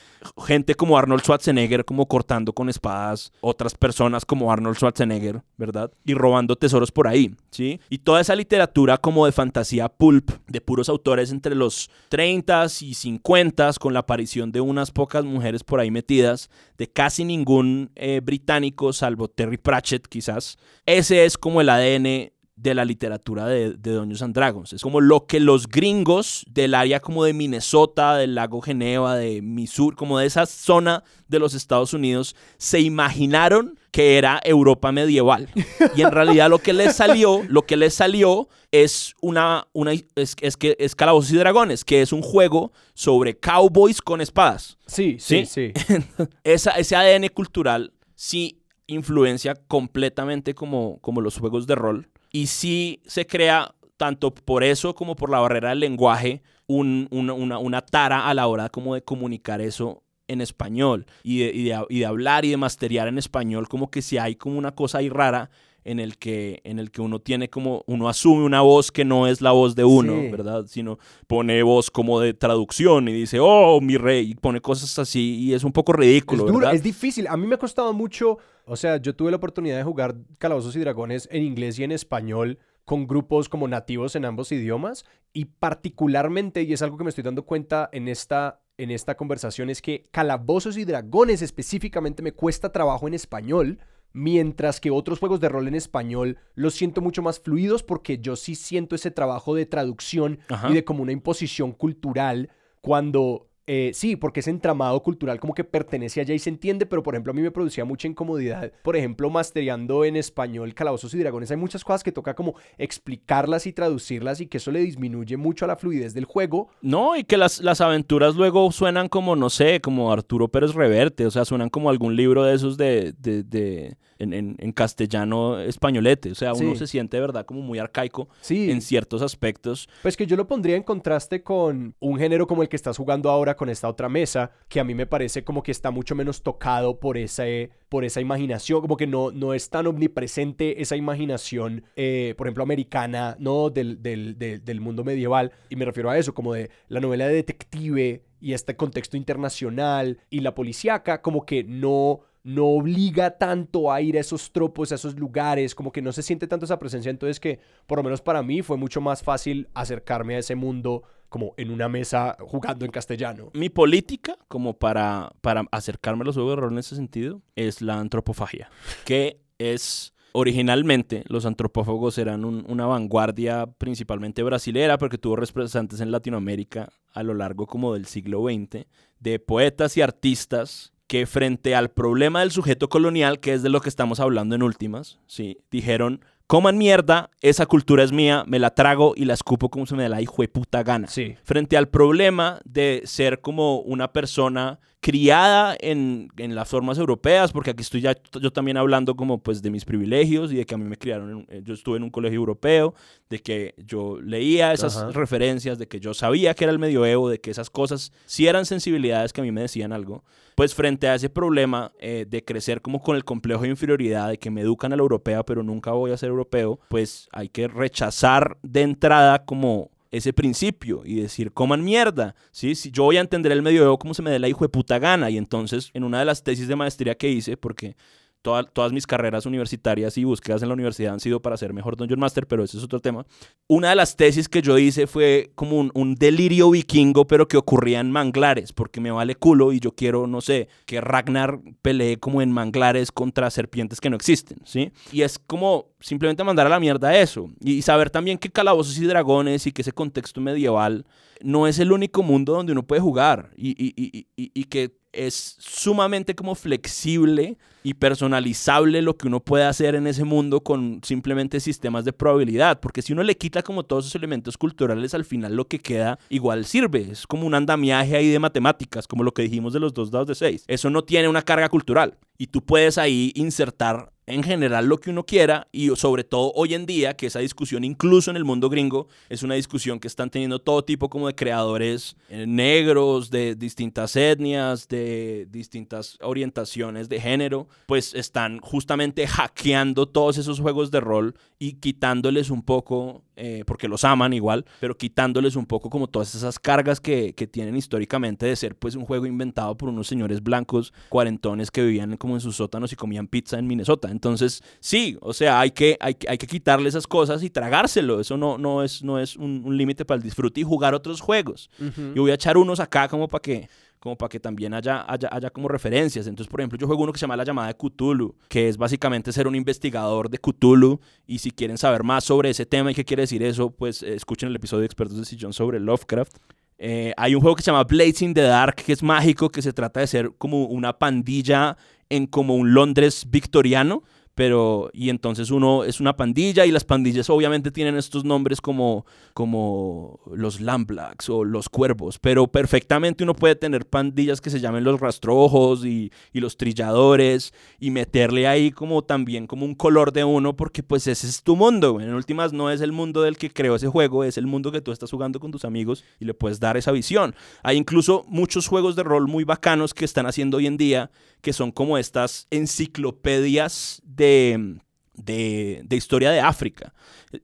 gente 0.47 0.75
como 0.75 0.99
Arnold 0.99 1.23
Schwarzenegger, 1.23 1.87
como 1.87 2.07
cortando 2.07 2.53
con 2.53 2.69
espadas, 2.69 3.33
otras 3.41 3.75
personas 3.75 4.27
como 4.27 4.53
Arnold 4.53 4.77
Schwarzenegger, 4.77 5.43
¿verdad? 5.57 5.91
Y 6.05 6.13
robando 6.13 6.57
tesoros 6.57 6.93
por 6.93 7.09
ahí, 7.09 7.35
¿sí? 7.51 7.81
Y 7.89 7.99
toda 7.99 8.21
esa 8.21 8.37
literatura 8.37 8.99
como 8.99 9.25
de 9.25 9.33
fantasía 9.33 9.89
pulp, 9.89 10.31
de 10.47 10.61
puros 10.61 10.91
autores 10.91 11.31
entre 11.31 11.55
los 11.55 11.89
30 12.11 12.67
y 12.81 12.95
50, 12.95 13.71
con 13.81 13.95
la 13.95 14.01
aparición 14.01 14.53
de 14.53 14.61
unas 14.61 14.91
pocas 14.91 15.25
mujeres 15.25 15.65
por 15.65 15.81
ahí 15.81 15.91
metidas, 15.91 16.51
de 16.77 16.87
casi 16.87 17.25
ningún 17.25 17.91
eh, 17.95 18.21
británico, 18.23 18.93
salvo 18.93 19.29
Terry 19.29 19.57
Pratchett 19.57 20.07
quizás. 20.07 20.59
Ese 20.85 21.25
es 21.25 21.39
como 21.39 21.63
el 21.63 21.71
ADN 21.71 22.34
de 22.57 22.75
la 22.75 22.85
literatura 22.85 23.47
de, 23.47 23.73
de 23.73 23.93
Dungeons 23.93 24.23
and 24.23 24.35
Dragons. 24.35 24.73
Es 24.73 24.83
como 24.83 25.01
lo 25.01 25.27
que 25.27 25.41
los 25.41 25.67
gringos 25.67 26.45
del 26.49 26.75
área 26.75 27.01
como 27.01 27.25
de 27.25 27.33
Minnesota, 27.33 28.17
del 28.17 28.35
lago 28.35 28.61
Geneva, 28.61 29.17
de 29.17 29.43
Missouri, 29.43 29.97
como 29.97 30.19
de 30.19 30.27
esa 30.27 30.47
zona 30.47 31.03
de 31.27 31.39
los 31.41 31.55
Estados 31.55 31.95
Unidos, 31.95 32.37
se 32.57 32.81
imaginaron 32.81 33.79
que 33.91 34.19
era 34.19 34.41
Europa 34.45 34.93
medieval. 34.93 35.49
Y 35.97 36.03
en 36.03 36.13
realidad 36.13 36.49
lo 36.49 36.59
que 36.59 36.73
les 36.73 36.97
salió, 36.97 37.43
lo 37.49 37.63
que 37.63 37.77
les 37.77 37.95
salió 37.95 38.49
es 38.71 39.15
una, 39.21 39.67
una 39.73 39.93
es, 39.93 40.37
es 40.41 40.57
que 40.57 40.77
es 40.79 40.95
Calabozos 40.95 41.33
y 41.33 41.37
Dragones, 41.37 41.85
que 41.85 42.03
es 42.03 42.13
un 42.13 42.23
juego 42.23 42.73
sobre 42.95 43.37
cowboys 43.37 44.01
con 44.01 44.21
espadas. 44.21 44.79
Sí, 44.87 45.17
sí, 45.19 45.47
sí. 45.47 45.73
Esa, 46.45 46.73
ese 46.73 46.97
ADN 46.97 47.29
cultural 47.29 47.93
sí 48.15 48.61
influencia 48.87 49.55
completamente 49.55 50.55
como, 50.55 50.99
como 51.01 51.21
los 51.21 51.39
juegos 51.39 51.67
de 51.67 51.75
rol 51.75 52.11
y 52.35 52.49
sí 52.49 53.01
se 53.07 53.27
crea, 53.29 53.73
tanto 53.97 54.35
por 54.35 54.65
eso 54.65 54.93
como 54.97 55.15
por 55.15 55.31
la 55.31 55.39
barrera 55.39 55.69
del 55.69 55.79
lenguaje, 55.79 56.43
un- 56.67 57.07
una, 57.13 57.81
tara 57.83 58.27
a 58.29 58.35
la 58.35 58.49
hora 58.49 58.69
como 58.71 58.95
de 58.97 59.03
comunicar 59.05 59.61
eso 59.61 60.03
en 60.27 60.41
español 60.41 61.07
y 61.23 61.39
de, 61.39 61.85
y 61.89 61.99
de- 62.01 62.07
hablar 62.07 62.45
y 62.45 62.51
de 62.51 62.57
masteriar 62.57 63.07
en 63.07 63.19
español, 63.19 63.69
como 63.69 63.89
que 63.93 64.03
si 64.03 64.19
hay 64.19 64.35
como 64.35 64.59
una 64.59 64.75
cosa 64.75 64.99
ahí 64.99 65.09
rara 65.09 65.49
en 65.85 66.01
el 66.01 66.17
que, 66.19 66.61
en 66.65 66.79
el 66.79 66.91
que 66.91 67.03
uno 67.03 67.21
tiene 67.21 67.49
como, 67.51 67.85
uno 67.87 68.09
asume 68.09 68.45
una 68.45 68.63
voz 68.63 68.91
que 68.91 69.05
no 69.05 69.27
es 69.27 69.41
la 69.41 69.53
voz 69.53 69.75
de 69.75 69.85
uno, 69.85 70.15
Sí. 70.21 70.29
¿verdad? 70.31 70.65
Sino 70.67 70.99
pone 71.27 71.63
voz 71.63 71.91
como 71.91 72.21
de 72.21 72.35
traducción 72.35 73.07
y 73.09 73.13
dice, 73.13 73.39
oh, 73.41 73.81
mi 73.81 73.97
rey, 73.99 74.31
y 74.31 74.35
pone 74.35 74.61
cosas 74.61 74.99
así 74.99 75.37
y 75.41 75.55
es 75.55 75.63
un 75.65 75.73
poco 75.73 75.93
Es 75.93 75.99
ridículo, 75.99 76.45
duro, 76.45 76.59
¿verdad? 76.59 76.75
es 76.75 76.83
difícil. 76.83 77.27
A 77.29 77.37
mí 77.37 77.47
me 77.47 77.57
ha 77.57 77.59
costado 77.59 77.93
mucho. 77.93 78.39
O 78.67 78.77
sea, 78.77 78.97
yo 78.97 79.15
tuve 79.15 79.31
la 79.31 79.37
oportunidad 79.37 79.77
de 79.77 79.85
jugar 79.85 80.17
Calabozos 80.39 80.75
y 80.75 80.81
Dragones 80.81 81.29
en 81.31 81.43
inglés 81.43 81.79
y 81.79 81.85
en 81.85 81.93
español. 81.93 82.59
con 82.87 83.07
grupos 83.07 83.49
como 83.49 83.67
nativos 83.67 84.15
en 84.15 84.27
ambos 84.27 84.53
idiomas 84.53 85.07
y 85.33 85.47
particularmente, 85.89 86.63
y 86.63 86.73
es 86.73 86.83
algo 86.83 86.97
que 86.99 87.05
me 87.05 87.09
estoy 87.11 87.25
dando 87.25 87.45
cuenta 87.45 87.89
en 87.93 88.09
esta, 88.09 88.61
en 88.79 88.91
esta 88.91 89.17
conversación, 89.17 89.71
es 89.71 89.81
que 89.81 90.05
Calabozos 90.11 90.77
y 90.77 90.85
Dragones 90.85 91.41
específicamente 91.43 92.23
me 92.23 92.33
cuesta 92.33 92.73
trabajo 92.73 93.07
en 93.09 93.15
español, 93.15 93.79
mientras 94.15 94.81
que 94.81 94.91
otros 94.91 95.19
juegos 95.19 95.41
de 95.41 95.51
rol 95.51 95.69
en 95.69 95.75
español 95.75 96.39
los 96.55 96.75
siento 96.75 97.03
mucho 97.03 97.21
más 97.21 97.41
fluidos 97.41 97.83
porque 97.83 98.19
yo 98.19 98.37
sí 98.37 98.55
siento 98.55 98.95
ese 98.95 99.11
trabajo 99.11 99.55
de 99.55 99.67
traducción 99.67 100.39
Ajá. 100.49 100.71
y 100.71 100.75
de 100.75 100.85
como 100.85 101.03
una 101.03 101.13
imposición 101.13 101.73
cultural 101.73 102.49
cuando 102.81 103.49
eh, 103.67 103.91
sí, 103.95 104.17
porque 104.17 104.41
ese 104.41 104.51
entramado 104.51 105.03
cultural 105.03 105.41
como 105.41 105.55
que 105.55 105.65
pertenece 105.65 106.21
allá 106.21 106.35
y 106.35 106.39
se 106.39 106.51
entiende, 106.51 106.87
pero 106.87 107.03
por 107.03 107.15
ejemplo 107.15 107.31
a 107.31 107.35
mí 107.35 107.43
me 107.43 107.51
producía 107.51 107.85
mucha 107.85 108.09
incomodidad. 108.09 108.73
Por 108.83 108.97
ejemplo, 108.97 109.31
mastereando 109.31 110.05
en 110.05 110.17
español 110.17 110.75
Calabozos 110.75 111.15
y 111.15 111.19
Dragones, 111.19 111.51
hay 111.51 111.57
muchas 111.57 111.83
cosas 111.85 112.03
que 112.05 112.13
toca 112.13 112.35
como 112.35 112.55
explicarlas 112.79 113.67
y 113.67 113.73
traducirlas 113.73 114.41
y 114.41 114.47
que 114.47 114.59
eso 114.59 114.71
le 114.71 114.81
disminuye 114.81 115.37
mucho 115.37 115.65
a 115.65 115.69
la 115.69 115.77
fluidez 115.77 116.15
del 116.15 116.25
juego. 116.25 116.69
No, 116.83 117.17
y 117.17 117.25
que 117.25 117.37
las, 117.37 117.61
las 117.61 117.81
aventuras 117.81 118.35
luego 118.37 118.71
suenan 118.73 119.09
como, 119.09 119.37
no 119.37 119.51
sé, 119.51 119.81
como 119.81 120.13
Arturo 120.13 120.49
Pérez 120.49 120.75
Reverte, 120.75 121.27
o 121.27 121.31
sea, 121.31 121.45
suenan 121.45 121.71
como 121.71 121.91
algún 121.91 122.17
libro 122.17 122.45
de 122.45 122.55
esos 122.55 122.77
de, 122.77 123.13
de, 123.19 123.43
de- 123.43 123.97
en, 124.19 124.33
en- 124.33 124.57
en 124.59 124.73
castellano 124.73 125.59
españolete, 125.61 126.31
o 126.31 126.35
sea, 126.35 126.53
uno 126.55 126.73
Sí. 126.73 126.77
se 126.79 126.87
siente 126.87 127.17
de 127.17 127.21
verdad 127.21 127.45
como 127.47 127.61
muy 127.63 127.79
arcaico 127.79 128.29
Sí, 128.41 128.71
en 128.71 128.81
ciertos 128.81 129.23
aspectos. 129.23 129.89
pues 130.03 130.17
que 130.17 130.27
yo 130.27 130.37
lo 130.37 130.47
pondría 130.47 130.77
en 130.77 130.83
contraste 130.83 131.43
con 131.43 131.95
un 132.01 132.19
género 132.19 132.47
como 132.47 132.63
el 132.63 132.69
que 132.69 132.77
estás 132.77 132.97
jugando 132.97 133.31
ahora 133.31 133.57
con 133.57 133.69
esta 133.69 133.89
otra 133.89 134.09
mesa, 134.09 134.51
que 134.69 134.81
a 134.81 134.85
mí 134.85 134.95
me 134.95 135.07
parece 135.07 135.45
como 135.45 135.63
que 135.63 135.71
está 135.73 135.91
mucho 135.91 136.15
menos 136.15 136.43
tocado 136.43 136.99
por 137.01 137.17
ese 137.19 137.71
por 137.89 138.05
esa 138.05 138.21
imaginación, 138.21 138.81
como 138.81 138.97
que 138.97 139.07
no, 139.07 139.31
no 139.31 139.55
es 139.55 139.71
tan 139.71 139.87
omnipresente 139.87 140.83
esa 140.83 140.97
imaginación, 140.97 141.85
eh, 141.95 142.35
por 142.37 142.49
ejemplo, 142.49 142.65
americana, 142.65 143.37
¿no? 143.39 143.71
Del, 143.71 144.03
del, 144.03 144.37
del, 144.37 144.65
del 144.65 144.81
mundo 144.81 145.05
medieval. 145.05 145.53
Y 145.69 145.77
me 145.77 145.85
refiero 145.85 146.11
a 146.11 146.19
eso, 146.19 146.35
como 146.35 146.55
de 146.55 146.71
la 146.89 146.99
novela 146.99 147.29
de 147.29 147.35
detective 147.35 148.25
y 148.41 148.53
este 148.53 148.75
contexto 148.75 149.17
internacional 149.17 150.19
y 150.29 150.41
la 150.41 150.55
policíaca, 150.57 151.23
como 151.23 151.47
que 151.47 151.63
no 151.63 152.21
no 152.45 152.67
obliga 152.67 153.39
tanto 153.39 153.91
a 153.91 154.01
ir 154.01 154.17
a 154.17 154.21
esos 154.21 154.53
tropos, 154.53 154.93
a 154.93 154.95
esos 154.95 155.19
lugares, 155.19 155.75
como 155.75 155.91
que 155.91 156.03
no 156.03 156.13
se 156.13 156.23
siente 156.23 156.47
tanto 156.47 156.67
esa 156.67 156.79
presencia, 156.79 157.11
entonces 157.11 157.41
que 157.41 157.59
por 157.87 157.99
lo 157.99 158.05
menos 158.05 158.21
para 158.23 158.43
mí 158.43 158.63
fue 158.63 158.77
mucho 158.77 159.01
más 159.01 159.23
fácil 159.23 159.69
acercarme 159.75 160.37
a 160.37 160.39
ese 160.39 160.55
mundo 160.55 161.03
como 161.31 161.55
en 161.57 161.71
una 161.71 161.89
mesa 161.89 162.37
jugando 162.39 162.85
en 162.85 162.91
castellano. 162.93 163.51
Mi 163.55 163.69
política, 163.71 164.37
como 164.47 164.79
para, 164.79 165.33
para 165.41 165.65
acercarme 165.73 166.23
a 166.23 166.27
los 166.27 166.37
juegos 166.37 166.53
de 166.55 166.61
rol 166.61 166.73
en 166.73 166.79
ese 166.79 166.95
sentido, 166.95 167.43
es 167.57 167.83
la 167.83 167.99
antropofagia, 167.99 168.71
que 169.05 169.41
es... 169.59 170.13
Originalmente 170.37 171.23
los 171.29 171.47
antropófagos 171.47 172.19
eran 172.19 172.45
un- 172.45 172.65
una 172.69 172.87
vanguardia 172.87 173.67
principalmente 173.79 174.43
brasilera, 174.43 174.99
porque 174.99 175.17
tuvo 175.17 175.37
representantes 175.37 176.01
en 176.01 176.11
Latinoamérica 176.11 176.89
a 177.13 177.23
lo 177.23 177.35
largo 177.35 177.67
como 177.67 177.95
del 177.95 178.07
siglo 178.07 178.43
XX, 178.43 178.85
de 179.21 179.39
poetas 179.39 179.97
y 179.97 180.03
artistas 180.03 180.93
que 181.07 181.27
frente 181.27 181.75
al 181.75 181.91
problema 181.91 182.41
del 182.41 182.51
sujeto 182.51 182.89
colonial, 182.89 183.39
que 183.41 183.53
es 183.55 183.63
de 183.63 183.69
lo 183.69 183.81
que 183.81 183.89
estamos 183.89 184.21
hablando 184.21 184.55
en 184.55 184.63
últimas, 184.63 185.19
¿sí? 185.27 185.59
dijeron, 185.71 186.25
coman 186.47 186.77
mierda, 186.79 187.31
esa 187.41 187.67
cultura 187.67 188.03
es 188.05 188.13
mía, 188.13 188.45
me 188.47 188.59
la 188.59 188.71
trago 188.75 189.15
y 189.17 189.25
la 189.25 189.35
escupo 189.35 189.71
como 189.71 189.87
se 189.87 189.95
me 189.97 190.03
da 190.05 190.09
la 190.11 190.23
hijo 190.23 190.43
de 190.43 190.49
puta 190.49 190.83
gana 190.83 191.09
Sí. 191.09 191.35
frente 191.43 191.77
al 191.77 191.89
problema 191.89 192.61
de 192.65 193.03
ser 193.05 193.41
como 193.41 193.81
una 193.81 194.13
persona 194.13 194.79
criada 195.01 195.77
en, 195.81 196.29
en 196.39 196.55
las 196.55 196.67
formas 196.71 196.97
europeas, 196.97 197.53
porque 197.53 197.71
aquí 197.71 197.83
estoy 197.83 198.01
ya 198.01 198.15
yo 198.41 198.51
también 198.51 198.79
hablando 198.79 199.15
como 199.17 199.43
pues 199.43 199.61
de 199.61 199.71
mis 199.71 199.85
privilegios 199.85 200.51
y 200.51 200.57
de 200.57 200.65
que 200.65 200.75
a 200.75 200.79
mí 200.79 200.85
me 200.85 200.97
criaron, 200.97 201.29
en 201.29 201.35
un- 201.37 201.47
eh, 201.51 201.61
yo 201.63 201.75
estuve 201.75 201.99
en 201.99 202.03
un 202.05 202.11
colegio 202.11 202.37
europeo, 202.39 202.95
de 203.29 203.39
que 203.41 203.75
yo 203.77 204.19
leía 204.23 204.73
esas 204.73 204.97
Ajá. 204.97 205.13
referencias, 205.13 205.79
de 205.79 205.87
que 205.89 206.01
yo 206.01 206.15
sabía 206.15 206.55
que 206.55 206.65
era 206.65 206.73
el 206.73 206.79
medioevo, 206.79 207.29
de 207.29 207.39
que 207.39 207.51
esas 207.51 207.69
cosas 207.69 208.13
sí 208.25 208.47
eran 208.47 208.65
sensibilidades 208.65 209.35
que 209.35 209.43
a 209.43 209.45
mí 209.45 209.53
me 209.53 209.61
decían 209.61 209.93
algo, 209.93 210.25
pues 210.55 210.75
frente 210.75 211.09
a 211.09 211.15
ese 211.15 211.31
problema 211.31 211.93
eh, 211.99 212.27
de 212.29 212.45
crecer 212.45 212.81
como 212.81 213.03
con 213.03 213.17
el 213.17 213.25
complejo 213.25 213.63
de 213.63 213.69
inferioridad, 213.69 214.29
de 214.29 214.39
que 214.39 214.51
me 214.51 214.61
educan 214.61 214.93
a 214.93 214.97
la 214.97 215.03
europea, 215.03 215.43
pero 215.45 215.63
nunca 215.63 215.93
voy 215.93 216.13
a 216.13 216.17
ser 216.17 216.29
europeo, 216.29 216.81
pues 216.89 217.29
hay 217.33 217.49
que 217.49 217.69
rechazar 217.69 218.57
de 218.63 218.83
entrada 218.83 219.45
como 219.45 219.91
ese 220.11 220.33
principio 220.33 221.03
y 221.05 221.17
decir, 221.17 221.53
coman 221.53 221.83
mierda, 221.83 222.37
¿sí? 222.53 222.77
Si 222.77 222.93
yo 222.93 223.03
voy 223.03 223.17
a 223.17 223.21
entender 223.21 223.51
el 223.51 223.63
medioevo 223.63 223.99
como 223.99 224.15
se 224.15 224.23
me 224.23 224.31
dé 224.31 224.39
la 224.39 224.49
hijo 224.49 224.65
de 224.65 224.69
puta 224.69 225.01
gana. 225.01 225.29
Y 225.29 225.37
entonces, 225.37 225.91
en 225.93 226.05
una 226.05 226.21
de 226.21 226.25
las 226.25 226.45
tesis 226.45 226.69
de 226.69 226.77
maestría 226.77 227.17
que 227.17 227.29
hice, 227.29 227.57
porque 227.57 227.97
toda- 228.45 228.65
todas 228.65 228.93
mis 228.93 229.07
carreras 229.07 229.47
universitarias 229.47 230.19
y 230.19 230.25
búsquedas 230.25 230.63
en 230.63 230.69
la 230.69 230.75
universidad 230.75 231.15
han 231.15 231.21
sido 231.21 231.41
para 231.41 231.57
ser 231.57 231.73
mejor 231.73 231.97
Dungeon 231.97 232.21
Master, 232.21 232.47
pero 232.47 232.63
ese 232.63 232.77
es 232.77 232.85
otro 232.85 233.01
tema. 233.01 233.25
Una 233.69 233.89
de 233.89 233.97
las 233.97 234.17
tesis 234.17 234.51
que 234.51 234.61
yo 234.61 234.77
hice 234.77 235.07
fue 235.07 235.51
como 235.55 235.91
un, 235.95 236.15
delirio 236.15 236.71
vikingo, 236.71 237.27
pero 237.27 237.49
que 237.49 237.57
ocurría 237.57 238.01
en 238.01 238.11
manglares, 238.11 238.75
porque 238.75 239.01
me 239.01 239.11
vale 239.11 239.35
culo 239.35 239.73
y 239.73 239.81
yo 239.81 239.93
quiero, 239.93 240.27
no 240.27 240.43
sé, 240.43 240.69
que 240.85 241.01
Ragnar 241.01 241.59
pelee 241.81 242.19
como 242.19 242.43
en 242.43 242.53
manglares 242.53 243.11
contra 243.11 243.51
serpientes 243.51 243.99
que 243.99 244.11
no 244.11 244.17
existen, 244.17 244.59
¿sí? 244.65 244.93
Y 245.11 245.23
es 245.23 245.39
como 245.39 245.87
simplemente 246.01 246.45
mandar 246.45 246.67
a 246.67 246.71
la 246.71 246.81
mierda 246.81 247.17
eso. 247.19 247.49
Y 247.61 247.81
saber 247.81 248.11
también 248.11 248.37
que 248.37 248.51
calabozos 248.51 248.99
y 248.99 249.07
dragones 249.07 249.67
y 249.67 249.73
que 249.73 249.81
ese 249.81 249.93
contexto 249.93 250.43
medieval 250.43 251.07
no 251.41 251.67
es 251.67 251.79
el 251.79 251.93
único 251.93 252.23
mundo 252.23 252.53
donde 252.53 252.73
uno 252.73 252.83
puede 252.83 253.01
jugar 253.01 253.51
y, 253.57 253.71
y- 253.71 253.95
y- 253.97 254.27
y- 254.37 254.51
y 254.55 254.65
que 254.65 254.93
es 255.13 255.57
sumamente 255.59 256.35
como 256.35 256.55
flexible 256.55 257.57
y 257.85 257.95
personalizable 257.95 259.03
lo 259.03 259.17
que 259.17 259.29
uno 259.29 259.41
puede 259.41 259.65
hacer 259.65 259.95
en 259.95 260.07
ese 260.07 260.25
mundo 260.25 260.63
con 260.63 261.01
simplemente 261.05 261.61
sistemas 261.61 262.07
de 262.07 262.15
probabilidad, 262.15 262.81
porque 262.81 263.03
si 263.03 263.13
uno 263.13 263.23
le 263.23 263.37
quita 263.37 263.63
como 263.63 263.85
todos 263.85 264.07
esos 264.07 264.17
elementos 264.17 264.57
culturales, 264.57 265.13
al 265.13 265.27
final 265.27 265.55
lo 265.55 265.69
que 265.69 265.79
queda 265.79 266.19
igual 266.31 266.65
sirve, 266.65 267.11
es 267.13 267.27
como 267.27 267.47
un 267.47 267.55
andamiaje 267.55 268.17
ahí 268.17 268.31
de 268.31 268.39
matemáticas, 268.39 269.07
como 269.07 269.23
lo 269.23 269.35
que 269.35 269.43
dijimos 269.43 269.75
de 269.75 269.81
los 269.81 269.93
dos 269.93 270.11
dados 270.11 270.29
de 270.29 270.35
seis. 270.35 270.65
Eso 270.67 270.89
no 270.89 271.05
tiene 271.05 271.29
una 271.29 271.43
carga 271.43 271.69
cultural. 271.69 272.17
Y 272.39 272.49
tú 272.49 272.65
puedes 272.65 272.99
ahí 272.99 273.33
insertar 273.37 274.11
en 274.27 274.43
general 274.43 274.87
lo 274.87 274.99
que 274.99 275.11
uno 275.11 275.25
quiera 275.25 275.69
y 275.73 275.95
sobre 275.97 276.25
todo 276.25 276.53
hoy 276.55 276.75
en 276.75 276.87
día 276.87 277.15
que 277.15 277.27
esa 277.27 277.41
discusión 277.41 277.85
incluso 277.85 278.31
en 278.31 278.37
el 278.37 278.45
mundo 278.45 278.71
gringo 278.71 279.09
es 279.29 279.43
una 279.43 279.55
discusión 279.55 280.01
que 280.01 280.09
están 280.09 280.31
teniendo 280.31 280.59
todo 280.59 280.85
tipo 280.85 281.11
como 281.11 281.27
de 281.27 281.35
creadores 281.35 282.17
eh, 282.29 282.47
negros 282.47 283.31
de 283.31 283.55
distintas 283.55 284.17
etnias 284.17 284.89
de 284.89 285.47
distintas 285.51 286.19
orientaciones 286.23 287.09
de 287.09 287.21
género 287.21 287.69
pues 287.87 288.15
están 288.15 288.61
justamente 288.61 289.27
hackeando 289.27 290.07
todos 290.07 290.39
esos 290.39 290.61
juegos 290.61 290.91
de 290.91 291.01
rol 291.01 291.35
y 291.59 291.75
quitándoles 291.75 292.51
un 292.51 292.63
poco 292.63 293.23
eh, 293.37 293.65
porque 293.67 293.89
los 293.89 294.05
aman 294.05 294.33
igual 294.33 294.65
pero 294.81 294.97
quitándoles 294.97 295.57
un 295.57 295.67
poco 295.67 295.91
como 295.91 296.07
todas 296.07 296.35
esas 296.35 296.59
cargas 296.59 297.01
que, 297.01 297.35
que 297.35 297.47
tienen 297.47 297.77
históricamente 297.77 298.47
de 298.47 298.57
ser 298.57 298.77
pues 298.77 298.95
un 298.95 299.05
juego 299.05 299.27
inventado 299.27 299.77
por 299.77 299.89
unos 299.89 300.07
señores 300.07 300.43
blancos 300.43 300.93
cuarentones 301.09 301.71
que 301.71 301.83
vivían 301.83 302.17
como 302.17 302.35
en 302.35 302.41
sus 302.41 302.57
sótanos 302.57 302.93
y 302.93 302.97
comían 302.97 303.27
pizza 303.27 303.59
en 303.59 303.67
Minnesota 303.67 303.95
entonces, 304.11 304.63
sí, 304.81 305.17
o 305.21 305.33
sea, 305.33 305.61
hay 305.61 305.71
que, 305.71 305.97
hay, 306.01 306.17
hay 306.29 306.39
que 306.39 306.47
quitarle 306.47 306.89
esas 306.89 307.07
cosas 307.07 307.43
y 307.43 307.51
tragárselo. 307.51 308.21
Eso 308.21 308.37
no, 308.37 308.59
no 308.59 308.83
es, 308.83 309.03
no 309.03 309.19
es 309.19 309.37
un, 309.37 309.63
un 309.65 309.77
límite 309.77 310.05
para 310.05 310.17
el 310.17 310.23
disfrute 310.23 310.61
y 310.61 310.65
jugar 310.65 310.95
otros 310.95 311.21
juegos. 311.21 311.71
Yo 312.15 312.23
voy 312.23 312.31
a 312.31 312.35
echar 312.35 312.57
unos 312.57 312.81
acá 312.81 313.09
como 313.09 313.29
para 313.29 313.43
que 313.43 313.69
como 314.05 314.17
para 314.19 314.29
que 314.29 314.39
también 314.39 314.75
haya, 314.75 315.03
haya, 315.09 315.31
haya 315.33 315.49
como 315.49 315.67
referencias. 315.67 316.27
Entonces, 316.27 316.51
por 316.51 316.61
ejemplo, 316.61 316.79
yo 316.79 316.87
juego 316.87 317.03
uno 317.03 317.11
que 317.11 317.19
se 317.19 317.23
llama 317.23 317.39
La 317.39 317.45
llamada 317.45 317.69
de 317.69 317.75
Cthulhu, 317.75 318.37
que 318.49 318.69
es 318.69 318.77
básicamente 318.77 319.33
ser 319.33 319.47
un 319.47 319.55
investigador 319.55 320.29
de 320.29 320.37
Cthulhu. 320.37 321.01
Y 321.27 321.39
si 321.39 321.51
quieren 321.51 321.79
saber 321.79 322.05
más 322.05 322.23
sobre 322.23 322.51
ese 322.51 322.67
tema 322.67 322.91
y 322.91 322.95
qué 322.95 323.03
quiere 323.03 323.23
decir 323.23 323.43
eso, 323.43 323.71
pues 323.71 324.03
eh, 324.03 324.15
escuchen 324.15 324.51
el 324.51 324.57
episodio 324.57 324.81
de 324.81 324.87
Expertos 324.87 325.17
de 325.17 325.25
Sillón 325.25 325.55
sobre 325.55 325.81
Lovecraft. 325.81 326.37
Eh, 326.77 327.15
hay 327.17 327.35
un 327.35 327.41
juego 327.41 327.57
que 327.57 327.63
se 327.63 327.71
llama 327.71 327.85
Blades 327.85 328.21
in 328.21 328.35
the 328.35 328.43
Dark, 328.43 328.75
que 328.75 328.93
es 328.93 329.03
mágico, 329.03 329.49
que 329.49 329.63
se 329.63 329.73
trata 329.73 330.01
de 330.01 330.07
ser 330.07 330.33
como 330.37 330.67
una 330.67 330.99
pandilla 330.99 331.79
en 332.11 332.27
como 332.27 332.57
un 332.57 332.75
Londres 332.75 333.25
victoriano, 333.31 334.03
pero 334.35 334.91
y 334.93 335.11
entonces 335.11 335.51
uno 335.51 335.85
es 335.85 336.01
una 336.01 336.17
pandilla 336.17 336.67
y 336.67 336.71
las 336.71 336.85
pandillas 336.85 337.31
obviamente 337.31 337.71
tienen 337.71 337.97
estos 337.97 338.25
nombres 338.25 338.61
como 338.61 339.07
como 339.33 340.21
los 340.35 340.61
Lamblacks 340.61 341.29
o 341.29 341.45
los 341.45 341.69
Cuervos, 341.69 342.19
pero 342.19 342.47
perfectamente 342.47 343.25
uno 343.25 343.35
puede 343.35 343.57
tener 343.57 343.87
pandillas 343.87 344.41
que 344.41 344.51
se 344.51 344.61
llamen 344.61 344.85
los 344.85 345.01
Rastrojos 345.01 345.85
y, 345.85 346.13
y 346.33 346.41
los 346.41 346.57
Trilladores 346.57 347.53
y 347.79 347.91
meterle 347.91 348.47
ahí 348.47 348.71
como 348.71 349.03
también 349.03 349.47
como 349.47 349.65
un 349.65 349.75
color 349.75 350.13
de 350.13 350.25
uno 350.25 350.57
porque 350.57 350.83
pues 350.83 351.07
ese 351.07 351.27
es 351.27 351.43
tu 351.43 351.57
mundo, 351.57 352.01
en 352.01 352.15
últimas 352.15 352.53
no 352.53 352.71
es 352.71 352.81
el 352.81 352.93
mundo 352.93 353.23
del 353.23 353.37
que 353.37 353.51
creó 353.51 353.77
ese 353.77 353.89
juego, 353.89 354.25
es 354.25 354.39
el 354.39 354.47
mundo 354.47 354.73
que 354.73 354.81
tú 354.81 354.93
estás 354.93 355.11
jugando 355.11 355.41
con 355.41 355.51
tus 355.51 355.65
amigos 355.65 356.05
y 356.21 356.25
le 356.25 356.35
puedes 356.35 356.61
dar 356.61 356.77
esa 356.77 356.93
visión. 356.93 357.35
Hay 357.63 357.77
incluso 357.77 358.25
muchos 358.29 358.67
juegos 358.67 358.97
de 358.97 359.03
rol 359.03 359.29
muy 359.29 359.45
bacanos 359.45 359.95
que 359.95 360.05
están 360.05 360.27
haciendo 360.27 360.57
hoy 360.57 360.67
en 360.67 360.77
día 360.77 361.11
que 361.45 361.53
son 361.53 361.71
como 361.71 361.99
estas 361.99 362.49
enciclopedias 362.51 364.01
de, 364.05 364.79
de, 365.13 365.97
historia 365.97 366.31
de 366.31 366.41
África, 366.41 366.95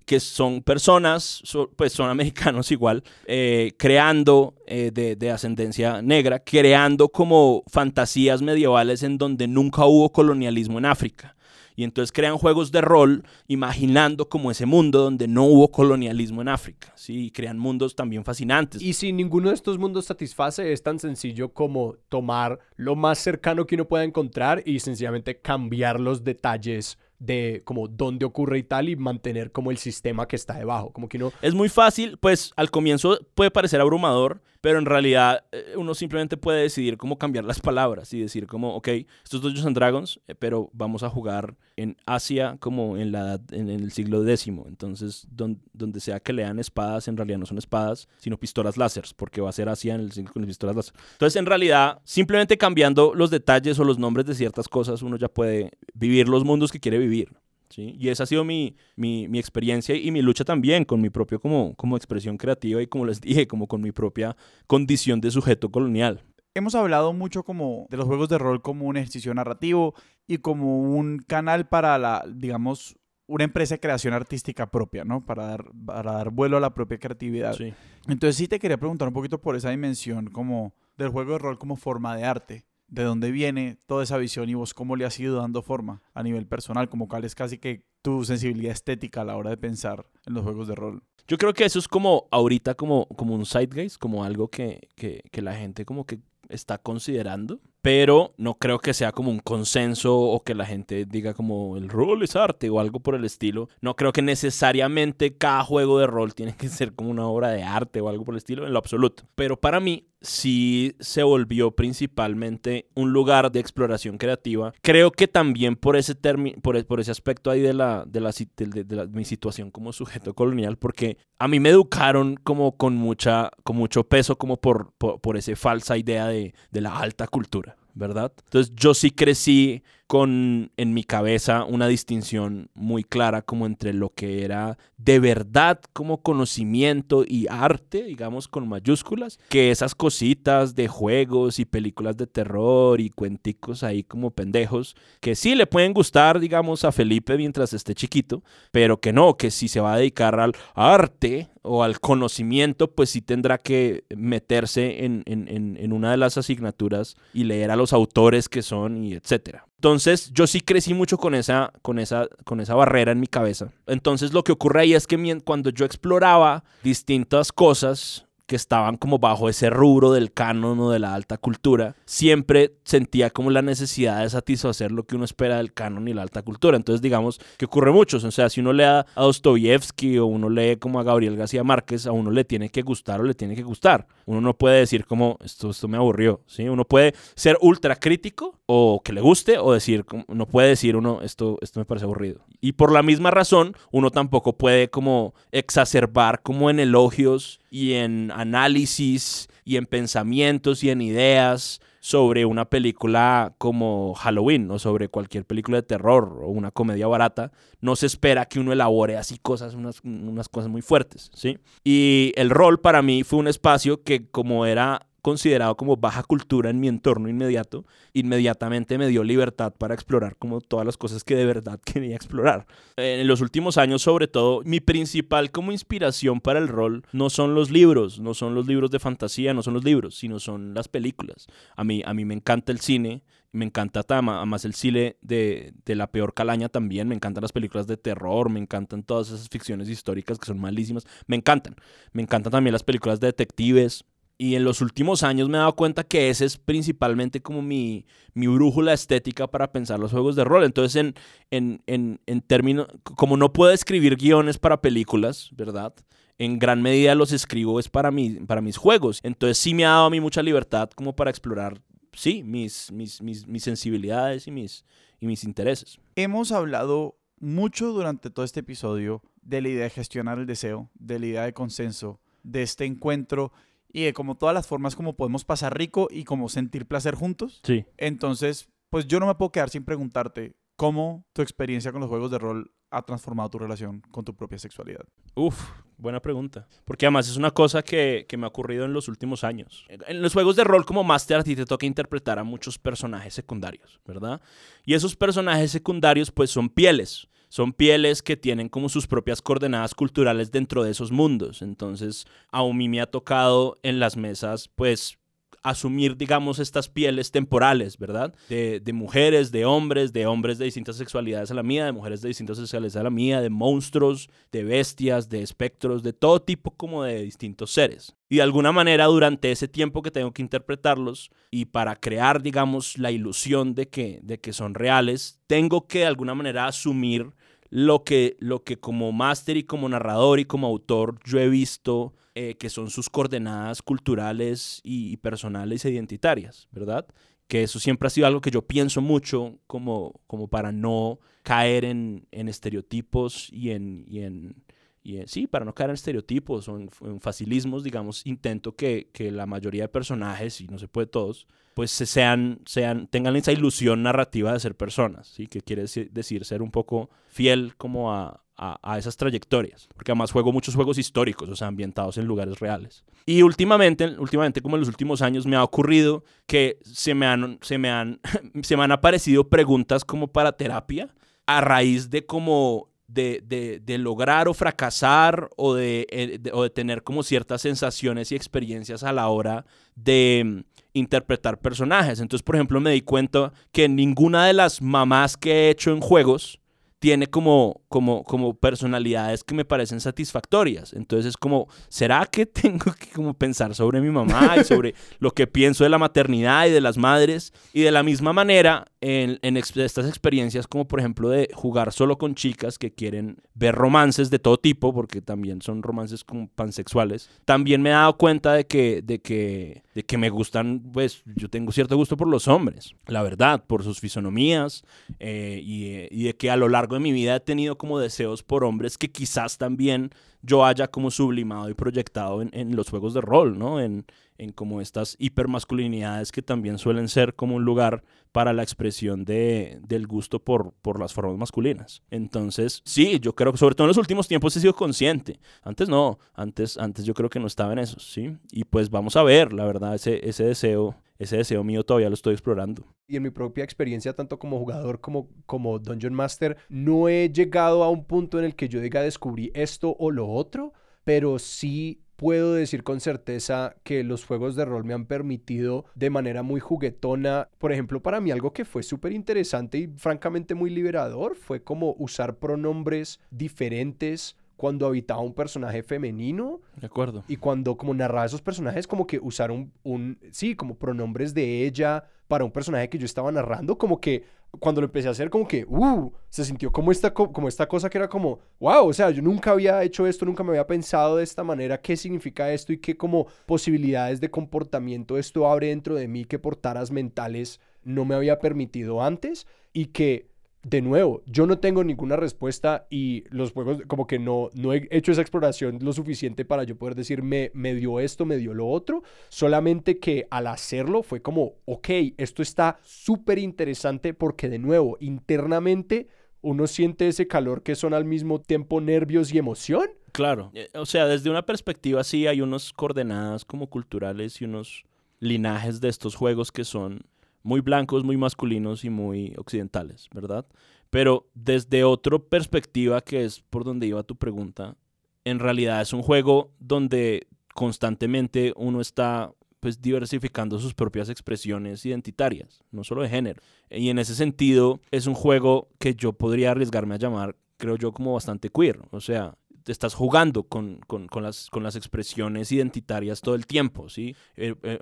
que 0.06 0.18
son 0.20 0.62
personas, 0.62 1.40
so- 1.44 1.70
pues 1.76 1.92
son 1.92 2.08
americanos 2.08 2.70
igual, 2.76 3.04
eh, 3.26 3.72
creando 3.76 4.54
eh, 4.66 4.90
de 4.90 5.30
ascendencia 5.30 6.00
negra, 6.02 6.40
creando 6.40 7.10
como 7.10 7.62
fantasías 7.68 8.40
medievales 8.42 9.02
en 9.02 9.18
donde 9.18 9.46
nunca 9.46 9.84
hubo 9.84 10.10
colonialismo 10.10 10.78
en 10.78 10.86
África. 10.86 11.36
Y 11.80 11.84
entonces 11.84 12.12
crean 12.12 12.36
juegos 12.36 12.72
de 12.72 12.82
rol 12.82 13.24
imaginando 13.48 14.28
como 14.28 14.50
ese 14.50 14.66
mundo 14.66 15.00
donde 15.00 15.26
no 15.26 15.44
hubo 15.44 15.70
colonialismo 15.70 16.42
en 16.42 16.48
África, 16.48 16.92
¿sí? 16.94 17.24
Y 17.24 17.30
crean 17.30 17.58
mundos 17.58 17.96
también 17.96 18.22
fascinantes. 18.22 18.82
Y 18.82 18.92
si 18.92 19.14
ninguno 19.14 19.48
de 19.48 19.54
estos 19.54 19.78
mundos 19.78 20.04
satisface, 20.04 20.74
es 20.74 20.82
tan 20.82 20.98
sencillo 20.98 21.54
como 21.54 21.94
tomar 22.10 22.58
lo 22.76 22.96
más 22.96 23.18
cercano 23.18 23.66
que 23.66 23.76
uno 23.76 23.88
pueda 23.88 24.04
encontrar 24.04 24.62
y 24.66 24.80
sencillamente 24.80 25.40
cambiar 25.40 25.98
los 26.00 26.22
detalles 26.22 26.98
de 27.18 27.62
como 27.64 27.88
dónde 27.88 28.26
ocurre 28.26 28.58
y 28.58 28.62
tal 28.62 28.90
y 28.90 28.96
mantener 28.96 29.50
como 29.50 29.70
el 29.70 29.78
sistema 29.78 30.28
que 30.28 30.36
está 30.36 30.58
debajo, 30.58 30.92
como 30.92 31.08
que 31.08 31.16
uno 31.16 31.32
Es 31.40 31.54
muy 31.54 31.70
fácil, 31.70 32.18
pues 32.18 32.52
al 32.56 32.70
comienzo 32.70 33.18
puede 33.34 33.50
parecer 33.50 33.80
abrumador, 33.80 34.42
pero 34.60 34.78
en 34.78 34.86
realidad 34.86 35.44
eh, 35.52 35.74
uno 35.76 35.94
simplemente 35.94 36.36
puede 36.36 36.62
decidir 36.62 36.96
cómo 36.96 37.18
cambiar 37.18 37.44
las 37.44 37.60
palabras 37.60 38.12
y 38.12 38.20
decir 38.20 38.46
como, 38.46 38.74
ok, 38.76 38.88
estos 38.88 39.34
es 39.34 39.40
Dungeons 39.42 39.66
and 39.66 39.76
Dragons, 39.76 40.20
eh, 40.28 40.34
pero 40.34 40.70
vamos 40.72 41.02
a 41.02 41.08
jugar 41.10 41.56
en 41.76 41.96
Asia 42.06 42.56
como 42.60 42.96
en, 42.98 43.12
la, 43.12 43.40
en 43.52 43.68
el 43.70 43.90
siglo 43.92 44.26
X. 44.26 44.48
Entonces, 44.66 45.26
don- 45.30 45.60
donde 45.72 46.00
sea 46.00 46.20
que 46.20 46.32
lean 46.32 46.58
espadas, 46.58 47.08
en 47.08 47.16
realidad 47.16 47.38
no 47.38 47.46
son 47.46 47.58
espadas, 47.58 48.08
sino 48.18 48.38
pistolas 48.38 48.76
láser, 48.76 49.04
porque 49.16 49.40
va 49.40 49.48
a 49.48 49.52
ser 49.52 49.68
Asia 49.68 49.94
en 49.94 50.02
el 50.02 50.12
siglo 50.12 50.32
con 50.32 50.42
las 50.42 50.48
pistolas 50.48 50.76
láser. 50.76 50.94
Entonces, 51.12 51.36
en 51.36 51.46
realidad, 51.46 52.00
simplemente 52.04 52.58
cambiando 52.58 53.14
los 53.14 53.30
detalles 53.30 53.78
o 53.78 53.84
los 53.84 53.98
nombres 53.98 54.26
de 54.26 54.34
ciertas 54.34 54.68
cosas, 54.68 55.02
uno 55.02 55.16
ya 55.16 55.28
puede 55.28 55.70
vivir 55.94 56.28
los 56.28 56.44
mundos 56.44 56.70
que 56.70 56.80
quiere 56.80 56.98
vivir. 56.98 57.32
¿Sí? 57.70 57.96
Y 57.98 58.08
esa 58.08 58.24
ha 58.24 58.26
sido 58.26 58.44
mi, 58.44 58.76
mi, 58.96 59.28
mi 59.28 59.38
experiencia 59.38 59.94
y 59.94 60.10
mi 60.10 60.20
lucha 60.20 60.44
también 60.44 60.84
con 60.84 61.00
mi 61.00 61.10
propio 61.10 61.40
como, 61.40 61.74
como 61.76 61.96
expresión 61.96 62.36
creativa 62.36 62.82
y 62.82 62.86
como 62.86 63.06
les 63.06 63.20
dije, 63.22 63.46
como 63.46 63.66
con 63.66 63.80
mi 63.80 63.92
propia 63.92 64.36
condición 64.66 65.20
de 65.20 65.30
sujeto 65.30 65.70
colonial. 65.70 66.22
Hemos 66.52 66.74
hablado 66.74 67.12
mucho 67.12 67.44
como 67.44 67.86
de 67.90 67.96
los 67.96 68.06
juegos 68.06 68.28
de 68.28 68.38
rol 68.38 68.60
como 68.60 68.86
un 68.86 68.96
ejercicio 68.96 69.32
narrativo 69.32 69.94
y 70.26 70.38
como 70.38 70.80
un 70.80 71.18
canal 71.18 71.68
para 71.68 71.96
la, 71.96 72.24
digamos, 72.28 72.96
una 73.30 73.44
empresa 73.44 73.76
de 73.76 73.80
creación 73.80 74.12
artística 74.12 74.68
propia, 74.68 75.04
¿no? 75.04 75.24
Para 75.24 75.46
dar, 75.46 75.64
para 75.86 76.12
dar 76.12 76.30
vuelo 76.30 76.56
a 76.56 76.60
la 76.60 76.74
propia 76.74 76.98
creatividad. 76.98 77.54
Sí. 77.54 77.72
Entonces 78.08 78.34
sí 78.36 78.48
te 78.48 78.58
quería 78.58 78.76
preguntar 78.76 79.06
un 79.06 79.14
poquito 79.14 79.40
por 79.40 79.54
esa 79.54 79.70
dimensión 79.70 80.26
como 80.26 80.74
del 80.96 81.10
juego 81.10 81.32
de 81.32 81.38
rol 81.38 81.58
como 81.58 81.76
forma 81.76 82.16
de 82.16 82.24
arte. 82.24 82.64
¿De 82.90 83.04
dónde 83.04 83.30
viene 83.30 83.78
toda 83.86 84.02
esa 84.02 84.18
visión 84.18 84.48
y 84.48 84.54
vos 84.54 84.74
cómo 84.74 84.96
le 84.96 85.04
has 85.04 85.18
ido 85.18 85.36
dando 85.36 85.62
forma 85.62 86.02
a 86.12 86.22
nivel 86.22 86.46
personal? 86.46 86.88
Como 86.88 87.08
cuál 87.08 87.24
es 87.24 87.34
casi 87.34 87.58
que 87.58 87.84
tu 88.02 88.24
sensibilidad 88.24 88.72
estética 88.72 89.20
a 89.20 89.24
la 89.24 89.36
hora 89.36 89.50
de 89.50 89.56
pensar 89.56 90.06
en 90.26 90.34
los 90.34 90.42
juegos 90.42 90.66
de 90.68 90.74
rol. 90.74 91.02
Yo 91.28 91.38
creo 91.38 91.54
que 91.54 91.64
eso 91.64 91.78
es 91.78 91.86
como 91.86 92.26
ahorita 92.32 92.74
como, 92.74 93.06
como 93.06 93.34
un 93.34 93.46
zeitgeist, 93.46 93.98
como 93.98 94.24
algo 94.24 94.48
que, 94.48 94.88
que, 94.96 95.22
que 95.30 95.42
la 95.42 95.54
gente 95.54 95.84
como 95.84 96.04
que 96.04 96.18
está 96.48 96.78
considerando, 96.78 97.60
pero 97.82 98.34
no 98.36 98.54
creo 98.54 98.78
que 98.78 98.92
sea 98.92 99.12
como 99.12 99.30
un 99.30 99.38
consenso 99.38 100.18
o 100.18 100.42
que 100.42 100.54
la 100.54 100.66
gente 100.66 101.06
diga 101.06 101.32
como 101.32 101.76
el 101.76 101.88
rol 101.88 102.22
es 102.22 102.36
arte 102.36 102.68
o 102.68 102.80
algo 102.80 103.00
por 103.00 103.14
el 103.14 103.24
estilo. 103.24 103.68
No 103.80 103.96
creo 103.96 104.12
que 104.12 104.22
necesariamente 104.22 105.36
cada 105.36 105.62
juego 105.62 105.98
de 105.98 106.06
rol 106.06 106.34
tiene 106.34 106.56
que 106.56 106.68
ser 106.68 106.92
como 106.94 107.10
una 107.10 107.26
obra 107.26 107.50
de 107.50 107.62
arte 107.62 108.00
o 108.00 108.08
algo 108.08 108.24
por 108.24 108.34
el 108.34 108.38
estilo, 108.38 108.66
en 108.66 108.72
lo 108.72 108.78
absoluto. 108.78 109.22
Pero 109.34 109.58
para 109.58 109.80
mí 109.80 110.09
sí 110.20 110.94
se 111.00 111.22
volvió 111.22 111.70
principalmente 111.72 112.86
un 112.94 113.12
lugar 113.12 113.50
de 113.52 113.60
exploración 113.60 114.18
creativa. 114.18 114.72
Creo 114.82 115.10
que 115.12 115.28
también 115.28 115.76
por 115.76 115.96
ese, 115.96 116.14
por, 116.62 116.76
e- 116.76 116.84
por 116.84 117.00
ese 117.00 117.10
aspecto 117.10 117.50
ahí 117.50 117.60
de, 117.60 117.72
la, 117.74 118.04
de, 118.06 118.20
la, 118.20 118.30
de- 118.30 118.96
la- 118.96 119.06
mi 119.06 119.24
situación 119.24 119.70
como 119.70 119.92
sujeto 119.92 120.34
colonial, 120.34 120.76
porque 120.76 121.16
a 121.38 121.48
mí 121.48 121.60
me 121.60 121.70
educaron 121.70 122.36
como 122.36 122.76
con, 122.76 122.94
mucha, 122.96 123.50
con 123.64 123.76
mucho 123.76 124.04
peso 124.04 124.36
como 124.36 124.58
por, 124.58 124.92
por, 124.98 125.20
por 125.20 125.36
esa 125.36 125.56
falsa 125.56 125.96
idea 125.96 126.26
de, 126.26 126.54
de 126.70 126.80
la 126.80 126.98
alta 126.98 127.26
cultura. 127.26 127.76
¿Verdad? 127.94 128.32
Entonces 128.44 128.72
yo 128.74 128.94
sí 128.94 129.10
crecí 129.10 129.82
con 130.10 130.72
en 130.76 130.92
mi 130.92 131.04
cabeza 131.04 131.62
una 131.62 131.86
distinción 131.86 132.68
muy 132.74 133.04
clara 133.04 133.42
como 133.42 133.64
entre 133.64 133.92
lo 133.92 134.10
que 134.10 134.44
era 134.44 134.76
de 134.96 135.20
verdad 135.20 135.80
como 135.92 136.20
conocimiento 136.20 137.24
y 137.24 137.46
arte, 137.48 138.02
digamos 138.02 138.48
con 138.48 138.68
mayúsculas, 138.68 139.38
que 139.48 139.70
esas 139.70 139.94
cositas 139.94 140.74
de 140.74 140.88
juegos 140.88 141.60
y 141.60 141.64
películas 141.64 142.16
de 142.16 142.26
terror 142.26 143.00
y 143.00 143.10
cuenticos 143.10 143.84
ahí 143.84 144.02
como 144.02 144.32
pendejos, 144.32 144.96
que 145.20 145.36
sí 145.36 145.54
le 145.54 145.68
pueden 145.68 145.94
gustar, 145.94 146.40
digamos, 146.40 146.84
a 146.84 146.90
Felipe 146.90 147.36
mientras 147.36 147.72
esté 147.72 147.94
chiquito, 147.94 148.42
pero 148.72 149.00
que 149.00 149.12
no, 149.12 149.36
que 149.36 149.52
si 149.52 149.68
se 149.68 149.78
va 149.78 149.94
a 149.94 149.98
dedicar 149.98 150.40
al 150.40 150.56
arte 150.74 151.49
o 151.62 151.82
al 151.82 152.00
conocimiento, 152.00 152.90
pues 152.90 153.10
sí 153.10 153.20
tendrá 153.20 153.58
que 153.58 154.04
meterse 154.16 155.04
en, 155.04 155.22
en- 155.26 155.48
en- 155.48 155.92
una 155.92 156.10
de 156.10 156.16
las 156.16 156.38
asignaturas 156.38 157.16
y 157.34 157.44
leer 157.44 157.70
a 157.70 157.76
los 157.76 157.92
autores 157.92 158.48
que 158.48 158.62
son 158.62 158.96
y 159.04 159.14
etcétera. 159.14 159.66
Entonces, 159.76 160.30
yo 160.32 160.46
sí 160.46 160.60
crecí 160.60 160.94
mucho 160.94 161.18
con 161.18 161.34
esa, 161.34 161.72
con 161.82 161.98
esa, 161.98 162.28
con 162.44 162.60
esa 162.60 162.74
barrera 162.74 163.12
en 163.12 163.20
mi 163.20 163.26
cabeza. 163.26 163.72
Entonces, 163.86 164.32
lo 164.32 164.44
que 164.44 164.52
ocurre 164.52 164.82
ahí 164.82 164.94
es 164.94 165.06
que 165.06 165.16
cuando 165.44 165.70
yo 165.70 165.84
exploraba 165.84 166.64
distintas 166.82 167.52
cosas 167.52 168.26
que 168.50 168.56
estaban 168.56 168.96
como 168.96 169.20
bajo 169.20 169.48
ese 169.48 169.70
rubro 169.70 170.10
del 170.10 170.32
canon 170.32 170.80
o 170.80 170.90
de 170.90 170.98
la 170.98 171.14
alta 171.14 171.38
cultura, 171.38 171.94
siempre 172.04 172.72
sentía 172.82 173.30
como 173.30 173.48
la 173.48 173.62
necesidad 173.62 174.22
de 174.22 174.28
satisfacer 174.28 174.90
lo 174.90 175.04
que 175.04 175.14
uno 175.14 175.24
espera 175.24 175.58
del 175.58 175.72
canon 175.72 176.08
y 176.08 176.14
la 176.14 176.22
alta 176.22 176.42
cultura. 176.42 176.76
Entonces, 176.76 177.00
digamos 177.00 177.40
que 177.56 177.66
ocurre 177.66 177.92
mucho. 177.92 178.16
O 178.16 178.30
sea, 178.32 178.50
si 178.50 178.60
uno 178.60 178.72
lee 178.72 178.82
a 178.82 179.06
Dostoyevsky 179.14 180.18
o 180.18 180.26
uno 180.26 180.50
lee 180.50 180.78
como 180.78 180.98
a 180.98 181.04
Gabriel 181.04 181.36
García 181.36 181.62
Márquez, 181.62 182.08
a 182.08 182.10
uno 182.12 182.32
le 182.32 182.44
tiene 182.44 182.70
que 182.70 182.82
gustar 182.82 183.20
o 183.20 183.22
le 183.22 183.34
tiene 183.34 183.54
que 183.54 183.62
gustar. 183.62 184.08
Uno 184.26 184.40
no 184.40 184.58
puede 184.58 184.80
decir 184.80 185.06
como, 185.06 185.38
esto, 185.44 185.70
esto 185.70 185.86
me 185.86 185.96
aburrió, 185.96 186.40
¿sí? 186.48 186.68
Uno 186.68 186.84
puede 186.84 187.14
ser 187.36 187.56
ultra 187.60 187.94
crítico 187.94 188.58
o 188.66 189.00
que 189.04 189.12
le 189.12 189.20
guste 189.20 189.58
o 189.58 189.72
decir, 189.72 190.04
no 190.26 190.46
puede 190.46 190.70
decir 190.70 190.96
uno, 190.96 191.20
esto, 191.22 191.56
esto 191.60 191.78
me 191.78 191.86
parece 191.86 192.06
aburrido. 192.06 192.40
Y 192.60 192.72
por 192.72 192.90
la 192.90 193.04
misma 193.04 193.30
razón, 193.30 193.76
uno 193.92 194.10
tampoco 194.10 194.54
puede 194.54 194.90
como 194.90 195.34
exacerbar 195.52 196.42
como 196.42 196.68
en 196.68 196.80
elogios 196.80 197.60
y 197.70 197.92
en 197.92 198.32
análisis 198.40 199.48
y 199.64 199.76
en 199.76 199.86
pensamientos 199.86 200.82
y 200.82 200.90
en 200.90 201.00
ideas 201.00 201.80
sobre 202.00 202.46
una 202.46 202.64
película 202.64 203.54
como 203.58 204.14
Halloween 204.14 204.70
o 204.70 204.78
sobre 204.78 205.08
cualquier 205.08 205.44
película 205.44 205.76
de 205.76 205.82
terror 205.82 206.40
o 206.42 206.48
una 206.48 206.70
comedia 206.70 207.06
barata, 207.06 207.52
no 207.80 207.94
se 207.94 208.06
espera 208.06 208.46
que 208.46 208.58
uno 208.58 208.72
elabore 208.72 209.18
así 209.18 209.38
cosas, 209.38 209.74
unas, 209.74 210.00
unas 210.02 210.48
cosas 210.48 210.70
muy 210.70 210.80
fuertes, 210.80 211.30
¿sí? 211.34 211.58
Y 211.84 212.32
el 212.36 212.50
rol 212.50 212.80
para 212.80 213.02
mí 213.02 213.22
fue 213.22 213.38
un 213.38 213.48
espacio 213.48 214.02
que 214.02 214.28
como 214.28 214.64
era 214.64 215.06
considerado 215.20 215.76
como 215.76 215.96
baja 215.96 216.22
cultura 216.22 216.70
en 216.70 216.80
mi 216.80 216.88
entorno 216.88 217.28
inmediato, 217.28 217.84
inmediatamente 218.12 218.98
me 218.98 219.08
dio 219.08 219.24
libertad 219.24 219.72
para 219.76 219.94
explorar 219.94 220.36
como 220.36 220.60
todas 220.60 220.86
las 220.86 220.96
cosas 220.96 221.24
que 221.24 221.36
de 221.36 221.44
verdad 221.44 221.80
quería 221.84 222.16
explorar. 222.16 222.66
En 222.96 223.26
los 223.26 223.40
últimos 223.40 223.78
años, 223.78 224.02
sobre 224.02 224.28
todo, 224.28 224.62
mi 224.64 224.80
principal 224.80 225.50
como 225.50 225.72
inspiración 225.72 226.40
para 226.40 226.58
el 226.58 226.68
rol 226.68 227.04
no 227.12 227.30
son 227.30 227.54
los 227.54 227.70
libros, 227.70 228.20
no 228.20 228.34
son 228.34 228.54
los 228.54 228.66
libros 228.66 228.90
de 228.90 228.98
fantasía, 228.98 229.54
no 229.54 229.62
son 229.62 229.74
los 229.74 229.84
libros, 229.84 230.16
sino 230.16 230.38
son 230.38 230.74
las 230.74 230.88
películas. 230.88 231.46
A 231.76 231.84
mí, 231.84 232.02
a 232.04 232.14
mí 232.14 232.24
me 232.24 232.34
encanta 232.34 232.72
el 232.72 232.80
cine, 232.80 233.22
me 233.52 233.64
encanta 233.64 234.02
tama, 234.02 234.36
además 234.36 234.64
el 234.64 234.74
cine 234.74 235.16
de, 235.22 235.72
de 235.84 235.94
la 235.96 236.10
peor 236.12 236.34
calaña 236.34 236.68
también, 236.68 237.08
me 237.08 237.14
encantan 237.14 237.42
las 237.42 237.52
películas 237.52 237.86
de 237.86 237.96
terror, 237.96 238.48
me 238.48 238.60
encantan 238.60 239.02
todas 239.02 239.28
esas 239.28 239.48
ficciones 239.48 239.88
históricas 239.88 240.38
que 240.38 240.46
son 240.46 240.60
malísimas, 240.60 241.04
me 241.26 241.36
encantan. 241.36 241.74
Me 242.12 242.22
encantan 242.22 242.52
también 242.52 242.72
las 242.72 242.84
películas 242.84 243.18
de 243.20 243.28
detectives, 243.28 244.04
y 244.40 244.54
en 244.54 244.64
los 244.64 244.80
últimos 244.80 245.22
años 245.22 245.50
me 245.50 245.58
he 245.58 245.60
dado 245.60 245.76
cuenta 245.76 246.02
que 246.02 246.30
ese 246.30 246.46
es 246.46 246.56
principalmente 246.56 247.42
como 247.42 247.60
mi, 247.60 248.06
mi 248.32 248.46
brújula 248.46 248.94
estética 248.94 249.46
para 249.48 249.70
pensar 249.70 250.00
los 250.00 250.12
juegos 250.12 250.34
de 250.34 250.44
rol. 250.44 250.64
Entonces, 250.64 250.96
en, 250.96 251.14
en, 251.50 251.82
en, 251.86 252.22
en 252.24 252.40
términos, 252.40 252.86
como 253.02 253.36
no 253.36 253.52
puedo 253.52 253.70
escribir 253.70 254.16
guiones 254.16 254.56
para 254.56 254.80
películas, 254.80 255.50
¿verdad? 255.52 255.92
En 256.38 256.58
gran 256.58 256.80
medida 256.80 257.14
los 257.14 257.32
escribo 257.32 257.78
es 257.78 257.90
para, 257.90 258.10
mi, 258.10 258.30
para 258.30 258.62
mis 258.62 258.78
juegos. 258.78 259.20
Entonces 259.24 259.58
sí 259.58 259.74
me 259.74 259.84
ha 259.84 259.90
dado 259.90 260.06
a 260.06 260.10
mí 260.10 260.20
mucha 260.20 260.42
libertad 260.42 260.88
como 260.96 261.14
para 261.14 261.28
explorar, 261.28 261.78
sí, 262.14 262.42
mis, 262.42 262.90
mis, 262.92 263.20
mis, 263.20 263.46
mis 263.46 263.62
sensibilidades 263.62 264.46
y 264.46 264.52
mis, 264.52 264.86
y 265.20 265.26
mis 265.26 265.44
intereses. 265.44 265.98
Hemos 266.16 266.50
hablado 266.50 267.18
mucho 267.40 267.92
durante 267.92 268.30
todo 268.30 268.46
este 268.46 268.60
episodio 268.60 269.20
de 269.42 269.60
la 269.60 269.68
idea 269.68 269.84
de 269.84 269.90
gestionar 269.90 270.38
el 270.38 270.46
deseo, 270.46 270.88
de 270.94 271.18
la 271.18 271.26
idea 271.26 271.42
de 271.42 271.52
consenso, 271.52 272.20
de 272.42 272.62
este 272.62 272.86
encuentro 272.86 273.52
y 273.92 274.04
de 274.04 274.12
como 274.12 274.36
todas 274.36 274.54
las 274.54 274.66
formas 274.66 274.96
como 274.96 275.16
podemos 275.16 275.44
pasar 275.44 275.76
rico 275.76 276.08
y 276.10 276.24
como 276.24 276.48
sentir 276.48 276.86
placer 276.86 277.14
juntos. 277.14 277.60
Sí. 277.64 277.84
Entonces, 277.96 278.68
pues 278.90 279.06
yo 279.06 279.20
no 279.20 279.26
me 279.26 279.34
puedo 279.34 279.52
quedar 279.52 279.70
sin 279.70 279.84
preguntarte 279.84 280.56
cómo 280.76 281.26
tu 281.32 281.42
experiencia 281.42 281.92
con 281.92 282.00
los 282.00 282.08
juegos 282.08 282.30
de 282.30 282.38
rol 282.38 282.72
ha 282.90 283.02
transformado 283.02 283.50
tu 283.50 283.58
relación 283.58 284.00
con 284.10 284.24
tu 284.24 284.34
propia 284.34 284.58
sexualidad. 284.58 285.04
Uf, 285.34 285.60
buena 285.96 286.20
pregunta. 286.20 286.66
Porque 286.84 287.06
además 287.06 287.28
es 287.28 287.36
una 287.36 287.52
cosa 287.52 287.82
que, 287.82 288.26
que 288.28 288.36
me 288.36 288.46
ha 288.46 288.48
ocurrido 288.48 288.84
en 288.84 288.92
los 288.92 289.06
últimos 289.06 289.44
años. 289.44 289.86
En 289.88 290.22
los 290.22 290.32
juegos 290.32 290.56
de 290.56 290.64
rol 290.64 290.84
como 290.84 291.04
Master 291.04 291.38
a 291.38 291.44
ti 291.44 291.54
te 291.54 291.66
toca 291.66 291.86
interpretar 291.86 292.38
a 292.38 292.44
muchos 292.44 292.78
personajes 292.78 293.34
secundarios, 293.34 294.00
¿verdad? 294.04 294.40
Y 294.84 294.94
esos 294.94 295.14
personajes 295.14 295.70
secundarios 295.70 296.30
pues 296.32 296.50
son 296.50 296.68
pieles. 296.68 297.28
Son 297.50 297.72
pieles 297.72 298.22
que 298.22 298.36
tienen 298.36 298.68
como 298.68 298.88
sus 298.88 299.08
propias 299.08 299.42
coordenadas 299.42 299.94
culturales 299.94 300.52
dentro 300.52 300.84
de 300.84 300.92
esos 300.92 301.10
mundos. 301.10 301.62
Entonces, 301.62 302.24
a 302.50 302.64
mí 302.64 302.88
me 302.88 303.00
ha 303.00 303.06
tocado 303.06 303.76
en 303.82 304.00
las 304.00 304.16
mesas 304.16 304.68
pues 304.74 305.18
asumir, 305.62 306.16
digamos, 306.16 306.58
estas 306.58 306.88
pieles 306.88 307.30
temporales, 307.30 307.98
¿verdad? 307.98 308.34
De, 308.48 308.80
de, 308.80 308.92
mujeres, 308.92 309.52
de 309.52 309.64
hombres, 309.64 310.12
de 310.12 310.26
hombres 310.26 310.58
de 310.58 310.64
distintas 310.64 310.96
sexualidades 310.96 311.50
a 311.50 311.54
la 311.54 311.62
mía, 311.62 311.84
de 311.84 311.92
mujeres 311.92 312.22
de 312.22 312.28
distintas 312.28 312.56
sexualidades 312.56 312.96
a 312.96 313.02
la 313.02 313.10
mía, 313.10 313.40
de 313.40 313.50
monstruos, 313.50 314.30
de 314.52 314.64
bestias, 314.64 315.28
de 315.28 315.42
espectros, 315.42 316.02
de 316.02 316.12
todo 316.12 316.40
tipo 316.40 316.70
como 316.70 317.02
de 317.04 317.22
distintos 317.22 317.72
seres. 317.72 318.16
Y 318.28 318.36
de 318.36 318.42
alguna 318.42 318.72
manera 318.72 319.06
durante 319.06 319.50
ese 319.50 319.68
tiempo 319.68 320.02
que 320.02 320.10
tengo 320.10 320.32
que 320.32 320.42
interpretarlos 320.42 321.30
y 321.50 321.66
para 321.66 321.96
crear, 321.96 322.42
digamos, 322.42 322.96
la 322.96 323.10
ilusión 323.10 323.74
de 323.74 323.88
que, 323.88 324.20
de 324.22 324.38
que 324.38 324.52
son 324.52 324.74
reales, 324.74 325.40
tengo 325.46 325.86
que 325.86 326.00
de 326.00 326.06
alguna 326.06 326.34
manera 326.34 326.66
asumir 326.66 327.32
lo 327.70 328.02
que, 328.02 328.36
lo 328.40 328.64
que 328.64 328.78
como 328.78 329.12
máster 329.12 329.56
y 329.56 329.62
como 329.62 329.88
narrador 329.88 330.40
y 330.40 330.44
como 330.44 330.66
autor 330.66 331.18
yo 331.24 331.38
he 331.38 331.48
visto 331.48 332.14
eh, 332.34 332.56
que 332.56 332.68
son 332.68 332.90
sus 332.90 333.08
coordenadas 333.08 333.80
culturales 333.82 334.80
y, 334.82 335.16
personales 335.18 335.84
e 335.84 335.90
identitarias, 335.90 336.68
¿verdad? 336.72 337.06
Que 337.46 337.62
eso 337.62 337.78
siempre 337.78 338.06
ha 338.06 338.10
sido 338.10 338.26
algo 338.26 338.40
que 338.40 338.50
yo 338.50 338.62
pienso 338.62 339.00
mucho 339.00 339.58
como, 339.66 340.20
como 340.26 340.48
para 340.48 340.72
no 340.72 341.20
caer 341.42 341.84
en, 341.84 342.26
en 342.30 342.48
estereotipos 342.48 343.48
y 343.52 343.70
en, 343.70 344.04
y 344.06 344.20
en, 344.20 344.64
y 345.02 345.18
sí, 345.26 345.46
para 345.46 345.64
no 345.64 345.74
caer 345.74 345.90
en 345.90 345.94
estereotipos 345.94 346.68
o 346.68 346.78
en, 346.78 346.90
facilismos, 347.20 347.82
digamos, 347.82 348.26
intento 348.26 348.76
que, 348.76 349.08
que, 349.12 349.30
la 349.30 349.46
mayoría 349.46 349.84
de 349.84 349.88
personajes, 349.88 350.60
y 350.60 350.68
no 350.68 350.78
se 350.78 350.88
puede 350.88 351.06
todos, 351.06 351.46
pues 351.74 351.90
sean, 351.90 352.60
sean, 352.66 353.06
tengan 353.06 353.36
esa 353.36 353.52
ilusión 353.52 354.02
narrativa 354.02 354.52
de 354.52 354.60
ser 354.60 354.76
personas, 354.76 355.28
¿sí? 355.28 355.46
Que 355.46 355.62
quiere 355.62 355.82
decir 355.82 356.44
ser 356.44 356.60
un 356.60 356.70
poco 356.70 357.08
fiel 357.28 357.74
como 357.78 358.12
a, 358.12 358.42
a, 358.56 358.78
a, 358.82 358.98
esas 358.98 359.16
trayectorias. 359.16 359.88
Porque 359.94 360.12
además 360.12 360.32
juego 360.32 360.52
muchos 360.52 360.74
juegos 360.74 360.98
históricos, 360.98 361.48
o 361.48 361.56
sea, 361.56 361.68
ambientados 361.68 362.18
en 362.18 362.26
lugares 362.26 362.60
reales. 362.60 363.04
Y 363.24 363.40
últimamente, 363.40 364.06
últimamente 364.18 364.60
como 364.60 364.76
en 364.76 364.80
los 364.80 364.88
últimos 364.88 365.22
años, 365.22 365.46
me 365.46 365.56
ha 365.56 365.64
ocurrido 365.64 366.24
que 366.46 366.78
se 366.82 367.14
me 367.14 367.26
han, 367.26 367.58
se 367.62 367.78
me 367.78 367.88
han, 367.88 368.20
se 368.62 368.76
me 368.76 368.84
han 368.84 368.92
aparecido 368.92 369.48
preguntas 369.48 370.04
como 370.04 370.28
para 370.28 370.52
terapia 370.52 371.14
a 371.46 371.60
raíz 371.62 372.10
de 372.10 372.26
como 372.26 372.89
de, 373.12 373.80
de, 373.84 373.98
lograr 373.98 374.48
o 374.48 374.54
fracasar 374.54 375.48
o 375.56 375.74
de, 375.74 376.06
eh, 376.10 376.38
o 376.52 376.62
de 376.62 376.70
tener 376.70 377.02
como 377.02 377.22
ciertas 377.22 377.62
sensaciones 377.62 378.30
y 378.30 378.36
experiencias 378.36 379.02
a 379.02 379.12
la 379.12 379.28
hora 379.28 379.64
de 379.96 380.42
mm, 380.44 380.60
interpretar 380.94 381.58
personajes. 381.58 382.20
Entonces, 382.20 382.44
por 382.44 382.54
ejemplo, 382.54 382.80
me 382.80 382.92
di 382.92 383.02
cuenta 383.02 383.52
que 383.72 383.88
ninguna 383.88 384.46
de 384.46 384.52
las 384.52 384.80
mamás 384.80 385.36
que 385.36 385.52
he 385.52 385.70
hecho 385.70 385.90
en 385.90 386.00
juegos 386.00 386.60
tiene 387.00 387.28
como, 387.28 387.80
como, 387.88 388.22
como 388.24 388.54
personalidades 388.54 389.42
que 389.42 389.54
me 389.54 389.64
parecen 389.64 390.00
satisfactorias. 390.00 390.92
Entonces 390.92 391.30
es 391.30 391.36
como, 391.36 391.66
¿será 391.88 392.26
que 392.26 392.46
tengo 392.46 392.92
que 392.92 393.08
como 393.12 393.34
pensar 393.34 393.74
sobre 393.74 394.00
mi 394.00 394.10
mamá 394.10 394.56
y 394.60 394.64
sobre 394.64 394.94
lo 395.18 395.32
que 395.32 395.46
pienso 395.46 395.82
de 395.82 395.90
la 395.90 395.98
maternidad 395.98 396.66
y 396.66 396.70
de 396.70 396.80
las 396.80 396.98
madres? 396.98 397.52
Y 397.72 397.80
de 397.80 397.90
la 397.90 398.02
misma 398.02 398.32
manera, 398.32 398.84
en, 399.00 399.56
estas 399.56 400.06
experiencias 400.06 400.66
como 400.66 400.86
por 400.86 401.00
ejemplo 401.00 401.30
de 401.30 401.48
jugar 401.54 401.92
solo 401.92 402.18
con 402.18 402.34
chicas 402.34 402.78
que 402.78 402.92
quieren 402.92 403.38
ver 403.54 403.74
romances 403.74 404.30
de 404.30 404.38
todo 404.38 404.58
tipo, 404.58 404.92
porque 404.92 405.22
también 405.22 405.62
son 405.62 405.82
romances 405.82 406.22
como 406.22 406.48
pansexuales, 406.48 407.30
también 407.44 407.80
me 407.82 407.90
he 407.90 407.92
dado 407.92 408.16
cuenta 408.16 408.52
de 408.52 408.66
que, 408.66 409.00
de 409.02 409.20
que, 409.20 409.82
de 409.94 410.04
que 410.04 410.18
me 410.18 410.28
gustan, 410.28 410.80
pues 410.92 411.22
yo 411.24 411.48
tengo 411.48 411.72
cierto 411.72 411.96
gusto 411.96 412.16
por 412.16 412.28
los 412.28 412.48
hombres, 412.48 412.94
la 413.06 413.22
verdad, 413.22 413.64
por 413.66 413.82
sus 413.82 414.00
fisonomías 414.00 414.84
eh, 415.18 415.60
y, 415.62 416.08
y 416.10 416.24
de 416.24 416.36
que 416.36 416.50
a 416.50 416.56
lo 416.56 416.68
largo 416.68 416.94
de 416.94 417.00
mi 417.00 417.12
vida 417.12 417.36
he 417.36 417.40
tenido 417.40 417.78
como 417.78 417.98
deseos 417.98 418.42
por 418.42 418.64
hombres 418.64 418.98
que 418.98 419.10
quizás 419.10 419.56
también 419.56 420.10
yo 420.42 420.64
haya 420.64 420.88
como 420.88 421.10
sublimado 421.10 421.68
y 421.68 421.74
proyectado 421.74 422.42
en, 422.42 422.50
en 422.52 422.76
los 422.76 422.88
juegos 422.88 423.14
de 423.14 423.20
rol, 423.20 423.58
¿no? 423.58 423.80
En, 423.80 424.06
en 424.40 424.52
como 424.52 424.80
estas 424.80 425.16
hipermasculinidades 425.18 426.32
que 426.32 426.42
también 426.42 426.78
suelen 426.78 427.08
ser 427.08 427.34
como 427.34 427.56
un 427.56 427.64
lugar 427.64 428.02
para 428.32 428.52
la 428.52 428.62
expresión 428.62 429.24
de, 429.24 429.78
del 429.82 430.06
gusto 430.06 430.42
por, 430.42 430.72
por 430.82 430.98
las 430.98 431.12
formas 431.12 431.36
masculinas. 431.36 432.02
Entonces, 432.10 432.80
sí, 432.84 433.18
yo 433.20 433.34
creo 433.34 433.52
que 433.52 433.58
sobre 433.58 433.74
todo 433.74 433.86
en 433.86 433.90
los 433.90 433.96
últimos 433.96 434.28
tiempos 434.28 434.56
he 434.56 434.60
sido 434.60 434.74
consciente. 434.74 435.40
Antes 435.62 435.88
no, 435.88 436.18
antes, 436.34 436.78
antes 436.78 437.04
yo 437.04 437.14
creo 437.14 437.28
que 437.28 437.40
no 437.40 437.46
estaba 437.46 437.72
en 437.72 437.80
eso, 437.80 437.98
¿sí? 438.00 438.36
Y 438.52 438.64
pues 438.64 438.90
vamos 438.90 439.16
a 439.16 439.22
ver, 439.22 439.52
la 439.52 439.64
verdad, 439.64 439.94
ese, 439.94 440.26
ese 440.28 440.44
deseo 440.44 440.96
ese 441.20 441.36
deseo 441.36 441.62
mío 441.62 441.84
todavía 441.84 442.08
lo 442.08 442.14
estoy 442.14 442.32
explorando. 442.32 442.82
Y 443.06 443.16
en 443.16 443.22
mi 443.22 443.28
propia 443.28 443.62
experiencia, 443.62 444.14
tanto 444.14 444.38
como 444.38 444.58
jugador 444.58 445.00
como 445.00 445.28
como 445.44 445.78
Dungeon 445.78 446.14
Master, 446.14 446.56
no 446.70 447.10
he 447.10 447.30
llegado 447.30 447.84
a 447.84 447.90
un 447.90 448.06
punto 448.06 448.38
en 448.38 448.46
el 448.46 448.56
que 448.56 448.70
yo 448.70 448.80
diga 448.80 449.02
descubrí 449.02 449.50
esto 449.54 449.94
o 449.98 450.10
lo 450.10 450.30
otro, 450.30 450.72
pero 451.04 451.38
sí 451.38 452.00
puedo 452.20 452.52
decir 452.52 452.82
con 452.82 453.00
certeza 453.00 453.76
que 453.82 454.04
los 454.04 454.26
juegos 454.26 454.54
de 454.54 454.66
rol 454.66 454.84
me 454.84 454.92
han 454.92 455.06
permitido 455.06 455.86
de 455.94 456.10
manera 456.10 456.42
muy 456.42 456.60
juguetona, 456.60 457.48
por 457.56 457.72
ejemplo, 457.72 458.02
para 458.02 458.20
mí 458.20 458.30
algo 458.30 458.52
que 458.52 458.66
fue 458.66 458.82
súper 458.82 459.12
interesante 459.12 459.78
y 459.78 459.86
francamente 459.96 460.54
muy 460.54 460.68
liberador 460.68 461.34
fue 461.34 461.64
como 461.64 461.94
usar 461.98 462.36
pronombres 462.36 463.20
diferentes 463.30 464.36
cuando 464.56 464.86
habitaba 464.86 465.22
un 465.22 465.32
personaje 465.32 465.82
femenino. 465.82 466.60
De 466.78 466.88
acuerdo. 466.88 467.24
Y 467.26 467.36
cuando 467.36 467.78
como 467.78 467.94
narraba 467.94 468.26
esos 468.26 468.42
personajes, 468.42 468.86
como 468.86 469.06
que 469.06 469.18
usar 469.18 469.50
un, 469.50 469.72
un, 469.82 470.18
sí, 470.30 470.54
como 470.54 470.74
pronombres 470.74 471.32
de 471.32 471.64
ella 471.64 472.04
para 472.30 472.44
un 472.44 472.52
personaje 472.52 472.88
que 472.88 472.96
yo 472.96 473.06
estaba 473.06 473.32
narrando, 473.32 473.76
como 473.76 474.00
que 474.00 474.22
cuando 474.60 474.80
lo 474.80 474.84
empecé 474.84 475.08
a 475.08 475.10
hacer, 475.10 475.30
como 475.30 475.48
que, 475.48 475.64
uh, 475.68 476.12
se 476.28 476.44
sintió 476.44 476.70
como 476.70 476.92
esta, 476.92 477.12
como 477.12 477.48
esta 477.48 477.66
cosa 477.66 477.90
que 477.90 477.98
era 477.98 478.08
como, 478.08 478.38
wow, 478.60 478.86
o 478.86 478.92
sea, 478.92 479.10
yo 479.10 479.20
nunca 479.20 479.50
había 479.50 479.82
hecho 479.82 480.06
esto, 480.06 480.24
nunca 480.24 480.44
me 480.44 480.50
había 480.50 480.64
pensado 480.64 481.16
de 481.16 481.24
esta 481.24 481.42
manera, 481.42 481.80
qué 481.80 481.96
significa 481.96 482.52
esto 482.52 482.72
y 482.72 482.78
qué 482.78 482.96
como 482.96 483.26
posibilidades 483.46 484.20
de 484.20 484.30
comportamiento 484.30 485.18
esto 485.18 485.50
abre 485.50 485.70
dentro 485.70 485.96
de 485.96 486.06
mí 486.06 486.24
que 486.24 486.38
por 486.38 486.54
taras 486.54 486.92
mentales 486.92 487.58
no 487.82 488.04
me 488.04 488.14
había 488.14 488.38
permitido 488.38 489.02
antes 489.02 489.48
y 489.72 489.86
que 489.86 490.29
de 490.62 490.82
nuevo, 490.82 491.22
yo 491.26 491.46
no 491.46 491.58
tengo 491.58 491.84
ninguna 491.84 492.16
respuesta 492.16 492.86
y 492.90 493.24
los 493.30 493.52
juegos 493.52 493.78
como 493.86 494.06
que 494.06 494.18
no, 494.18 494.50
no 494.52 494.74
he 494.74 494.88
hecho 494.90 495.10
esa 495.10 495.22
exploración 495.22 495.78
lo 495.80 495.92
suficiente 495.92 496.44
para 496.44 496.64
yo 496.64 496.76
poder 496.76 496.94
decir 496.94 497.22
me, 497.22 497.50
me 497.54 497.74
dio 497.74 497.98
esto, 497.98 498.26
me 498.26 498.36
dio 498.36 498.52
lo 498.52 498.68
otro, 498.68 499.02
solamente 499.30 499.98
que 499.98 500.26
al 500.30 500.46
hacerlo 500.46 501.02
fue 501.02 501.22
como, 501.22 501.54
ok, 501.64 501.88
esto 502.18 502.42
está 502.42 502.78
súper 502.82 503.38
interesante 503.38 504.12
porque 504.12 504.50
de 504.50 504.58
nuevo, 504.58 504.98
internamente 505.00 506.08
uno 506.42 506.66
siente 506.66 507.08
ese 507.08 507.26
calor 507.26 507.62
que 507.62 507.74
son 507.74 507.94
al 507.94 508.04
mismo 508.04 508.40
tiempo 508.40 508.80
nervios 508.80 509.32
y 509.32 509.38
emoción. 509.38 509.88
Claro, 510.12 510.50
eh, 510.54 510.68
o 510.74 510.86
sea, 510.86 511.06
desde 511.06 511.30
una 511.30 511.46
perspectiva 511.46 512.04
sí 512.04 512.26
hay 512.26 512.40
unos 512.40 512.72
coordenadas 512.72 513.44
como 513.44 513.68
culturales 513.68 514.40
y 514.40 514.44
unos 514.44 514.84
linajes 515.20 515.80
de 515.80 515.88
estos 515.88 516.14
juegos 516.14 516.50
que 516.50 516.64
son 516.64 517.02
muy 517.42 517.60
blancos, 517.60 518.04
muy 518.04 518.16
masculinos 518.16 518.84
y 518.84 518.90
muy 518.90 519.34
occidentales, 519.36 520.08
¿verdad? 520.14 520.46
Pero 520.90 521.28
desde 521.34 521.84
otra 521.84 522.18
perspectiva, 522.18 523.00
que 523.00 523.24
es 523.24 523.40
por 523.40 523.64
donde 523.64 523.86
iba 523.86 524.02
tu 524.02 524.16
pregunta, 524.16 524.76
en 525.24 525.38
realidad 525.38 525.80
es 525.80 525.92
un 525.92 526.02
juego 526.02 526.52
donde 526.58 527.28
constantemente 527.54 528.52
uno 528.56 528.80
está 528.80 529.32
pues 529.60 529.80
diversificando 529.82 530.58
sus 530.58 530.74
propias 530.74 531.10
expresiones 531.10 531.84
identitarias, 531.84 532.62
no 532.72 532.82
solo 532.82 533.02
de 533.02 533.10
género. 533.10 533.42
Y 533.68 533.90
en 533.90 533.98
ese 533.98 534.14
sentido 534.14 534.80
es 534.90 535.06
un 535.06 535.14
juego 535.14 535.68
que 535.78 535.94
yo 535.94 536.14
podría 536.14 536.52
arriesgarme 536.52 536.94
a 536.94 536.98
llamar, 536.98 537.36
creo 537.58 537.76
yo, 537.76 537.92
como 537.92 538.14
bastante 538.14 538.48
queer. 538.48 538.80
O 538.90 539.00
sea, 539.00 539.36
estás 539.66 539.94
jugando 539.94 540.44
con, 540.44 540.80
con, 540.86 541.08
las, 541.22 541.48
con 541.50 541.62
las 541.62 541.76
expresiones 541.76 542.52
identitarias 542.52 543.20
todo 543.20 543.34
el 543.34 543.46
tiempo, 543.46 543.88
¿sí? 543.88 544.16
Eh, 544.36 544.54
eh, 544.62 544.78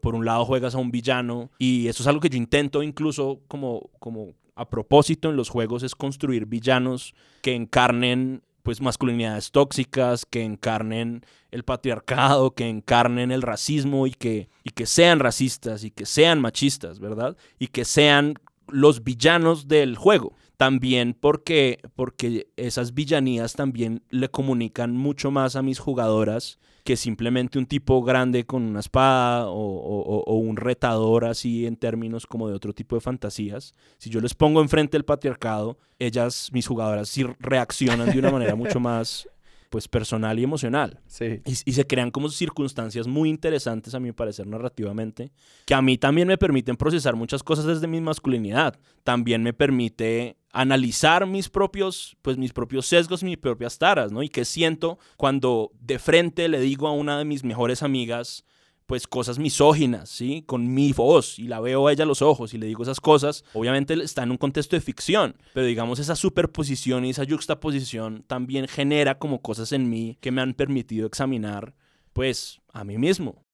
por 0.00 0.14
un 0.14 0.24
lado 0.24 0.44
juegas 0.44 0.74
a 0.74 0.78
un 0.78 0.90
villano 0.90 1.50
y 1.58 1.88
eso 1.88 2.02
es 2.02 2.06
algo 2.06 2.20
que 2.20 2.30
yo 2.30 2.36
intento 2.36 2.82
incluso 2.82 3.40
como, 3.48 3.90
como 3.98 4.34
a 4.54 4.68
propósito 4.68 5.30
en 5.30 5.36
los 5.36 5.48
juegos 5.48 5.82
es 5.82 5.94
construir 5.94 6.46
villanos 6.46 7.14
que 7.42 7.54
encarnen 7.54 8.42
pues 8.62 8.80
masculinidades 8.80 9.52
tóxicas, 9.52 10.26
que 10.26 10.42
encarnen 10.42 11.24
el 11.50 11.64
patriarcado, 11.64 12.54
que 12.54 12.68
encarnen 12.68 13.32
el 13.32 13.42
racismo 13.42 14.06
y 14.06 14.12
que, 14.12 14.48
y 14.64 14.70
que 14.70 14.86
sean 14.86 15.18
racistas 15.18 15.82
y 15.82 15.90
que 15.90 16.04
sean 16.04 16.40
machistas, 16.40 17.00
¿verdad? 17.00 17.36
Y 17.58 17.68
que 17.68 17.84
sean 17.84 18.34
los 18.68 19.02
villanos 19.02 19.66
del 19.66 19.96
juego 19.96 20.34
también 20.60 21.16
porque, 21.18 21.78
porque 21.96 22.50
esas 22.58 22.92
villanías 22.92 23.54
también 23.54 24.02
le 24.10 24.28
comunican 24.28 24.94
mucho 24.94 25.30
más 25.30 25.56
a 25.56 25.62
mis 25.62 25.78
jugadoras 25.78 26.58
que 26.84 26.98
simplemente 26.98 27.58
un 27.58 27.64
tipo 27.64 28.02
grande 28.02 28.44
con 28.44 28.64
una 28.64 28.80
espada 28.80 29.46
o, 29.48 30.34
un 30.34 30.58
retador 30.58 31.24
así 31.24 31.64
en 31.64 31.76
términos 31.76 32.26
como 32.26 32.46
de 32.46 32.54
otro 32.54 32.74
tipo 32.74 32.94
de 32.94 33.00
fantasías. 33.00 33.72
Si 33.96 34.10
yo 34.10 34.20
les 34.20 34.34
pongo 34.34 34.60
enfrente 34.60 34.98
el 34.98 35.06
patriarcado, 35.06 35.78
ellas, 35.98 36.50
mis 36.52 36.66
jugadoras, 36.66 37.08
sí 37.08 37.24
reaccionan 37.38 38.10
de 38.10 38.18
una 38.18 38.30
manera 38.30 38.54
mucho 38.54 38.80
más 38.80 39.30
pues 39.70 39.88
personal 39.88 40.38
y 40.38 40.42
emocional. 40.42 41.00
Sí. 41.06 41.40
Y, 41.46 41.52
y, 41.64 41.72
se 41.72 41.86
crean 41.86 42.10
como 42.10 42.28
circunstancias 42.28 43.06
muy 43.06 43.30
interesantes 43.30 43.94
a 43.94 44.00
mi 44.00 44.12
parecer 44.12 44.46
narrativamente, 44.46 45.32
que 45.64 45.74
a 45.74 45.80
mí 45.80 45.96
también 45.96 46.28
me 46.28 46.36
permiten 46.36 46.76
procesar 46.76 47.14
muchas 47.14 47.42
cosas 47.42 47.64
desde 47.64 47.86
mi 47.86 48.00
masculinidad. 48.00 48.78
También 49.04 49.42
me 49.42 49.52
permite 49.52 50.36
analizar 50.52 51.26
mis 51.26 51.48
propios, 51.48 52.16
pues 52.22 52.36
mis 52.36 52.52
propios 52.52 52.86
sesgos, 52.86 53.22
mis 53.22 53.38
propias 53.38 53.78
taras, 53.78 54.10
¿no? 54.10 54.22
Y 54.22 54.28
qué 54.28 54.44
siento 54.44 54.98
cuando 55.16 55.70
de 55.80 55.98
frente 55.98 56.48
le 56.48 56.60
digo 56.60 56.88
a 56.88 56.92
una 56.92 57.16
de 57.16 57.24
mis 57.24 57.44
mejores 57.44 57.82
amigas, 57.84 58.44
pues 58.90 59.06
cosas 59.06 59.38
misóginas, 59.38 60.08
¿sí? 60.08 60.42
Con 60.48 60.74
mi 60.74 60.92
voz 60.92 61.38
y 61.38 61.44
la 61.44 61.60
veo 61.60 61.86
a 61.86 61.92
ella 61.92 62.02
a 62.02 62.08
los 62.08 62.22
ojos 62.22 62.54
y 62.54 62.58
le 62.58 62.66
digo 62.66 62.82
esas 62.82 62.98
cosas, 62.98 63.44
obviamente 63.52 63.94
está 63.94 64.24
en 64.24 64.32
un 64.32 64.36
contexto 64.36 64.74
de 64.74 64.80
ficción, 64.80 65.36
pero 65.54 65.64
digamos 65.64 66.00
esa 66.00 66.16
superposición 66.16 67.04
y 67.04 67.10
esa 67.10 67.24
juxtaposición 67.24 68.24
también 68.26 68.66
genera 68.66 69.16
como 69.20 69.42
cosas 69.42 69.70
en 69.70 69.88
mí 69.88 70.18
que 70.20 70.32
me 70.32 70.40
han 70.40 70.54
permitido 70.54 71.06
examinar 71.06 71.72
pues 72.12 72.60
a 72.72 72.82
mí 72.82 72.98
mismo. 72.98 73.44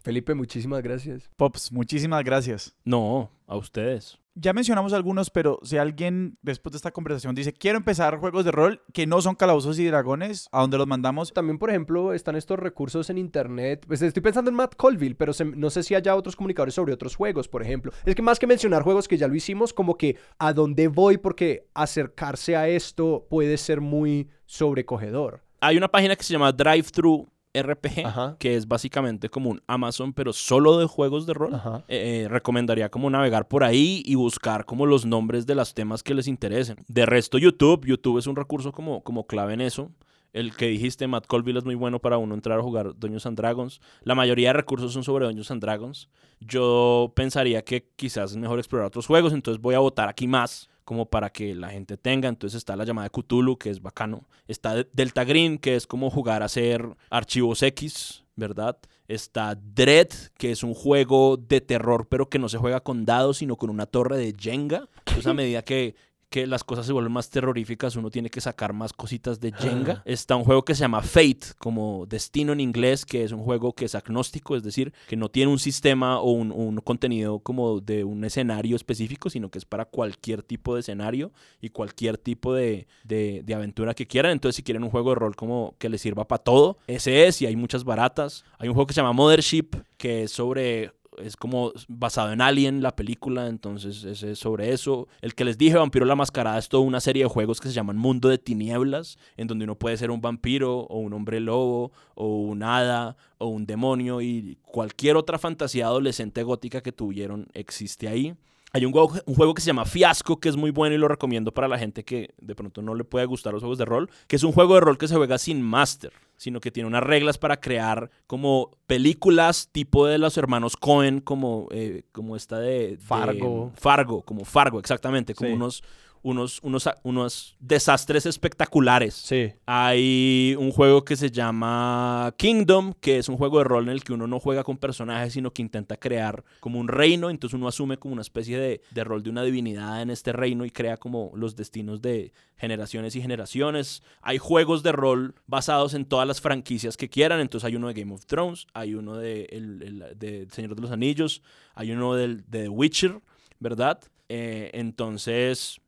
Felipe, 0.00 0.32
muchísimas 0.32 0.80
gracias. 0.80 1.28
Pops, 1.34 1.72
muchísimas 1.72 2.22
gracias. 2.22 2.76
No, 2.84 3.32
a 3.48 3.56
ustedes. 3.56 4.20
Ya 4.36 4.52
mencionamos 4.52 4.92
algunos, 4.92 5.30
pero 5.30 5.60
si 5.62 5.76
alguien 5.76 6.38
después 6.42 6.72
de 6.72 6.78
esta 6.78 6.90
conversación 6.90 7.36
dice, 7.36 7.52
quiero 7.52 7.78
empezar 7.78 8.18
juegos 8.18 8.44
de 8.44 8.50
rol 8.50 8.82
que 8.92 9.06
no 9.06 9.20
son 9.22 9.36
calabozos 9.36 9.78
y 9.78 9.86
dragones, 9.86 10.48
¿a 10.50 10.60
dónde 10.60 10.76
los 10.76 10.88
mandamos? 10.88 11.32
También, 11.32 11.56
por 11.58 11.70
ejemplo, 11.70 12.12
están 12.12 12.34
estos 12.34 12.58
recursos 12.58 13.10
en 13.10 13.18
internet. 13.18 13.84
Pues 13.86 14.02
estoy 14.02 14.22
pensando 14.22 14.50
en 14.50 14.56
Matt 14.56 14.74
Colville, 14.74 15.14
pero 15.14 15.32
se- 15.32 15.44
no 15.44 15.70
sé 15.70 15.84
si 15.84 15.94
haya 15.94 16.16
otros 16.16 16.34
comunicadores 16.34 16.74
sobre 16.74 16.92
otros 16.92 17.14
juegos, 17.14 17.46
por 17.46 17.62
ejemplo. 17.62 17.92
Es 18.04 18.16
que 18.16 18.22
más 18.22 18.40
que 18.40 18.48
mencionar 18.48 18.82
juegos 18.82 19.06
que 19.06 19.16
ya 19.18 19.28
lo 19.28 19.36
hicimos, 19.36 19.72
como 19.72 19.96
que 19.96 20.16
a 20.40 20.52
dónde 20.52 20.88
voy, 20.88 21.16
porque 21.16 21.68
acercarse 21.72 22.56
a 22.56 22.66
esto 22.66 23.26
puede 23.30 23.56
ser 23.56 23.80
muy 23.80 24.28
sobrecogedor. 24.46 25.42
Hay 25.60 25.76
una 25.76 25.88
página 25.88 26.16
que 26.16 26.24
se 26.24 26.32
llama 26.32 26.50
DriveThru 26.52 27.28
RPG, 27.54 28.06
Ajá. 28.06 28.36
que 28.38 28.56
es 28.56 28.66
básicamente 28.68 29.28
como 29.28 29.50
un 29.50 29.62
Amazon, 29.66 30.12
pero 30.12 30.32
solo 30.32 30.78
de 30.78 30.86
juegos 30.86 31.26
de 31.26 31.34
rol. 31.34 31.54
Eh, 31.88 32.22
eh, 32.24 32.28
recomendaría 32.28 32.88
como 32.88 33.08
navegar 33.10 33.48
por 33.48 33.64
ahí 33.64 34.02
y 34.04 34.16
buscar 34.16 34.64
como 34.64 34.86
los 34.86 35.06
nombres 35.06 35.46
de 35.46 35.54
los 35.54 35.74
temas 35.74 36.02
que 36.02 36.14
les 36.14 36.28
interesen. 36.28 36.76
De 36.88 37.06
resto, 37.06 37.38
YouTube. 37.38 37.86
YouTube 37.86 38.18
es 38.18 38.26
un 38.26 38.36
recurso 38.36 38.72
como, 38.72 39.02
como 39.02 39.26
clave 39.26 39.54
en 39.54 39.60
eso. 39.60 39.90
El 40.32 40.56
que 40.56 40.66
dijiste, 40.66 41.06
Matt 41.06 41.28
Colville, 41.28 41.58
es 41.58 41.64
muy 41.64 41.76
bueno 41.76 42.00
para 42.00 42.18
uno 42.18 42.34
entrar 42.34 42.58
a 42.58 42.62
jugar 42.62 42.98
Dungeons 42.98 43.24
and 43.26 43.36
Dragons. 43.36 43.80
La 44.02 44.16
mayoría 44.16 44.48
de 44.48 44.54
recursos 44.54 44.92
son 44.92 45.04
sobre 45.04 45.26
Dungeons 45.26 45.52
and 45.52 45.62
Dragons. 45.62 46.08
Yo 46.40 47.12
pensaría 47.14 47.62
que 47.62 47.88
quizás 47.94 48.32
es 48.32 48.36
mejor 48.36 48.58
explorar 48.58 48.88
otros 48.88 49.06
juegos, 49.06 49.32
entonces 49.32 49.62
voy 49.62 49.76
a 49.76 49.78
votar 49.78 50.08
aquí 50.08 50.26
más 50.26 50.68
como 50.84 51.06
para 51.06 51.30
que 51.30 51.54
la 51.54 51.70
gente 51.70 51.96
tenga. 51.96 52.28
Entonces 52.28 52.58
está 52.58 52.76
la 52.76 52.84
llamada 52.84 53.08
de 53.08 53.10
Cthulhu, 53.22 53.56
que 53.58 53.70
es 53.70 53.80
bacano. 53.82 54.28
Está 54.48 54.74
De- 54.74 54.88
Delta 54.92 55.24
Green, 55.24 55.58
que 55.58 55.76
es 55.76 55.86
como 55.86 56.10
jugar 56.10 56.42
a 56.42 56.46
hacer 56.46 56.86
archivos 57.10 57.62
X, 57.62 58.24
¿verdad? 58.36 58.78
Está 59.08 59.54
Dread, 59.54 60.08
que 60.38 60.50
es 60.50 60.62
un 60.62 60.74
juego 60.74 61.36
de 61.36 61.60
terror, 61.60 62.06
pero 62.08 62.28
que 62.28 62.38
no 62.38 62.48
se 62.48 62.58
juega 62.58 62.80
con 62.80 63.04
dados, 63.04 63.38
sino 63.38 63.56
con 63.56 63.70
una 63.70 63.86
torre 63.86 64.16
de 64.16 64.34
Jenga. 64.38 64.88
Entonces, 64.98 65.26
a 65.26 65.34
medida 65.34 65.62
que, 65.62 65.94
que 66.34 66.48
las 66.48 66.64
cosas 66.64 66.84
se 66.84 66.92
vuelven 66.92 67.12
más 67.12 67.30
terroríficas, 67.30 67.94
uno 67.94 68.10
tiene 68.10 68.28
que 68.28 68.40
sacar 68.40 68.72
más 68.72 68.92
cositas 68.92 69.38
de 69.38 69.52
Jenga. 69.52 70.02
Está 70.04 70.34
un 70.34 70.42
juego 70.42 70.64
que 70.64 70.74
se 70.74 70.80
llama 70.80 71.00
Fate, 71.00 71.54
como 71.58 72.06
destino 72.08 72.52
en 72.52 72.58
inglés, 72.58 73.06
que 73.06 73.22
es 73.22 73.30
un 73.30 73.44
juego 73.44 73.72
que 73.72 73.84
es 73.84 73.94
agnóstico, 73.94 74.56
es 74.56 74.64
decir, 74.64 74.92
que 75.06 75.14
no 75.16 75.28
tiene 75.28 75.52
un 75.52 75.60
sistema 75.60 76.18
o 76.18 76.32
un, 76.32 76.50
un 76.50 76.78
contenido 76.78 77.38
como 77.38 77.78
de 77.80 78.02
un 78.02 78.24
escenario 78.24 78.74
específico, 78.74 79.30
sino 79.30 79.48
que 79.48 79.58
es 79.58 79.64
para 79.64 79.84
cualquier 79.84 80.42
tipo 80.42 80.74
de 80.74 80.80
escenario 80.80 81.30
y 81.60 81.68
cualquier 81.68 82.18
tipo 82.18 82.52
de, 82.52 82.88
de- 83.04 83.42
de 83.44 83.54
aventura 83.54 83.94
que 83.94 84.08
quieran. 84.08 84.32
Entonces, 84.32 84.56
si 84.56 84.64
quieren 84.64 84.82
un 84.82 84.90
juego 84.90 85.10
de 85.10 85.14
rol 85.14 85.36
como 85.36 85.76
que 85.78 85.88
les 85.88 86.00
sirva 86.00 86.26
para 86.26 86.42
todo, 86.42 86.78
ese 86.88 87.28
es, 87.28 87.40
y 87.42 87.46
hay 87.46 87.54
muchas 87.54 87.84
baratas. 87.84 88.44
Hay 88.58 88.66
un 88.66 88.74
juego 88.74 88.88
que 88.88 88.94
se 88.94 89.00
llama 89.02 89.12
Mothership, 89.12 89.76
que 89.98 90.24
es 90.24 90.32
sobre 90.32 90.90
es 91.22 91.36
como 91.36 91.72
basado 91.88 92.32
en 92.32 92.40
Alien, 92.40 92.82
la 92.82 92.96
película, 92.96 93.48
entonces 93.48 94.04
es 94.04 94.38
sobre 94.38 94.72
eso. 94.72 95.08
El 95.20 95.34
que 95.34 95.44
les 95.44 95.58
dije, 95.58 95.76
Vampiro 95.76 96.04
la 96.04 96.16
Mascarada, 96.16 96.58
es 96.58 96.68
toda 96.68 96.82
una 96.82 97.00
serie 97.00 97.24
de 97.24 97.28
juegos 97.28 97.60
que 97.60 97.68
se 97.68 97.74
llaman 97.74 97.96
Mundo 97.96 98.28
de 98.28 98.38
Tinieblas, 98.38 99.18
en 99.36 99.46
donde 99.46 99.64
uno 99.64 99.76
puede 99.76 99.96
ser 99.96 100.10
un 100.10 100.20
vampiro 100.20 100.80
o 100.80 100.98
un 100.98 101.12
hombre 101.12 101.40
lobo 101.40 101.92
o 102.14 102.38
un 102.38 102.62
hada 102.62 103.16
o 103.38 103.48
un 103.48 103.66
demonio 103.66 104.20
y 104.20 104.58
cualquier 104.62 105.16
otra 105.16 105.38
fantasía 105.38 105.86
adolescente 105.86 106.42
gótica 106.42 106.82
que 106.82 106.92
tuvieron 106.92 107.48
existe 107.54 108.08
ahí. 108.08 108.34
Hay 108.72 108.84
un 108.84 108.90
juego, 108.90 109.12
un 109.26 109.36
juego 109.36 109.54
que 109.54 109.62
se 109.62 109.68
llama 109.68 109.84
Fiasco, 109.84 110.40
que 110.40 110.48
es 110.48 110.56
muy 110.56 110.72
bueno 110.72 110.96
y 110.96 110.98
lo 110.98 111.06
recomiendo 111.06 111.54
para 111.54 111.68
la 111.68 111.78
gente 111.78 112.04
que 112.04 112.34
de 112.40 112.56
pronto 112.56 112.82
no 112.82 112.96
le 112.96 113.04
puede 113.04 113.24
gustar 113.24 113.52
los 113.52 113.62
juegos 113.62 113.78
de 113.78 113.84
rol, 113.84 114.10
que 114.26 114.34
es 114.34 114.42
un 114.42 114.50
juego 114.50 114.74
de 114.74 114.80
rol 114.80 114.98
que 114.98 115.06
se 115.06 115.14
juega 115.14 115.38
sin 115.38 115.62
máster, 115.62 116.12
sino 116.36 116.60
que 116.60 116.70
tiene 116.70 116.86
unas 116.86 117.02
reglas 117.02 117.38
para 117.38 117.60
crear 117.60 118.10
como 118.26 118.70
películas 118.86 119.68
tipo 119.72 120.06
de 120.06 120.18
los 120.18 120.36
hermanos 120.36 120.76
Cohen, 120.76 121.20
como, 121.20 121.68
eh, 121.70 122.02
como 122.12 122.36
esta 122.36 122.58
de, 122.58 122.88
de- 122.90 122.96
Fargo. 122.98 123.72
Fargo, 123.76 124.22
como 124.22 124.44
Fargo, 124.44 124.78
exactamente, 124.80 125.34
como 125.34 125.50
Sí. 125.50 125.54
unos, 125.54 125.82
unos, 126.24 126.58
unos, 126.62 126.88
unos 127.04 127.56
desastres 127.60 128.26
espectaculares. 128.26 129.14
Sí. 129.14 129.52
Hay 129.66 130.56
un 130.58 130.72
juego 130.72 131.04
que 131.04 131.16
se 131.16 131.30
llama 131.30 132.34
Kingdom, 132.38 132.94
que 133.00 133.18
es 133.18 133.28
un 133.28 133.36
juego 133.36 133.58
de 133.58 133.64
rol 133.64 133.84
en 133.84 133.90
el 133.90 134.02
que 134.02 134.14
uno 134.14 134.26
no 134.26 134.40
juega 134.40 134.64
con 134.64 134.78
personajes, 134.78 135.34
sino 135.34 135.52
que 135.52 135.62
intenta 135.62 135.98
crear 135.98 136.42
como 136.60 136.80
un 136.80 136.88
reino. 136.88 137.28
Entonces 137.30 137.54
uno 137.54 137.68
asume 137.68 137.98
como 137.98 138.14
una 138.14 138.22
especie 138.22 138.58
de, 138.58 138.80
de 138.90 139.04
rol 139.04 139.22
de 139.22 139.30
una 139.30 139.42
divinidad 139.42 140.00
en 140.00 140.08
este 140.10 140.32
reino 140.32 140.64
y 140.64 140.70
crea 140.70 140.96
como 140.96 141.30
los 141.34 141.54
destinos 141.56 142.00
de 142.00 142.32
generaciones 142.56 143.14
y 143.16 143.20
generaciones. 143.20 144.02
Hay 144.22 144.38
juegos 144.38 144.82
de 144.82 144.92
rol 144.92 145.34
basados 145.46 145.92
en 145.92 146.06
todas 146.06 146.26
las 146.26 146.40
franquicias 146.40 146.96
que 146.96 147.10
quieran. 147.10 147.40
Entonces 147.40 147.66
hay 147.66 147.76
uno 147.76 147.88
de 147.88 147.94
Game 148.00 148.14
of 148.14 148.24
Thrones, 148.24 148.66
hay 148.72 148.94
uno 148.94 149.16
de 149.18 149.44
El, 149.50 149.82
el- 149.82 150.18
de 150.18 150.48
Señor 150.50 150.74
de 150.74 150.80
los 150.82 150.90
Anillos, 150.90 151.42
hay 151.74 151.92
uno 151.92 152.14
del, 152.14 152.38
de 152.48 152.62
The 152.62 152.68
Witcher, 152.70 153.20
¿verdad? 153.60 154.00
Eh, 154.30 154.70
entonces... 154.72 155.80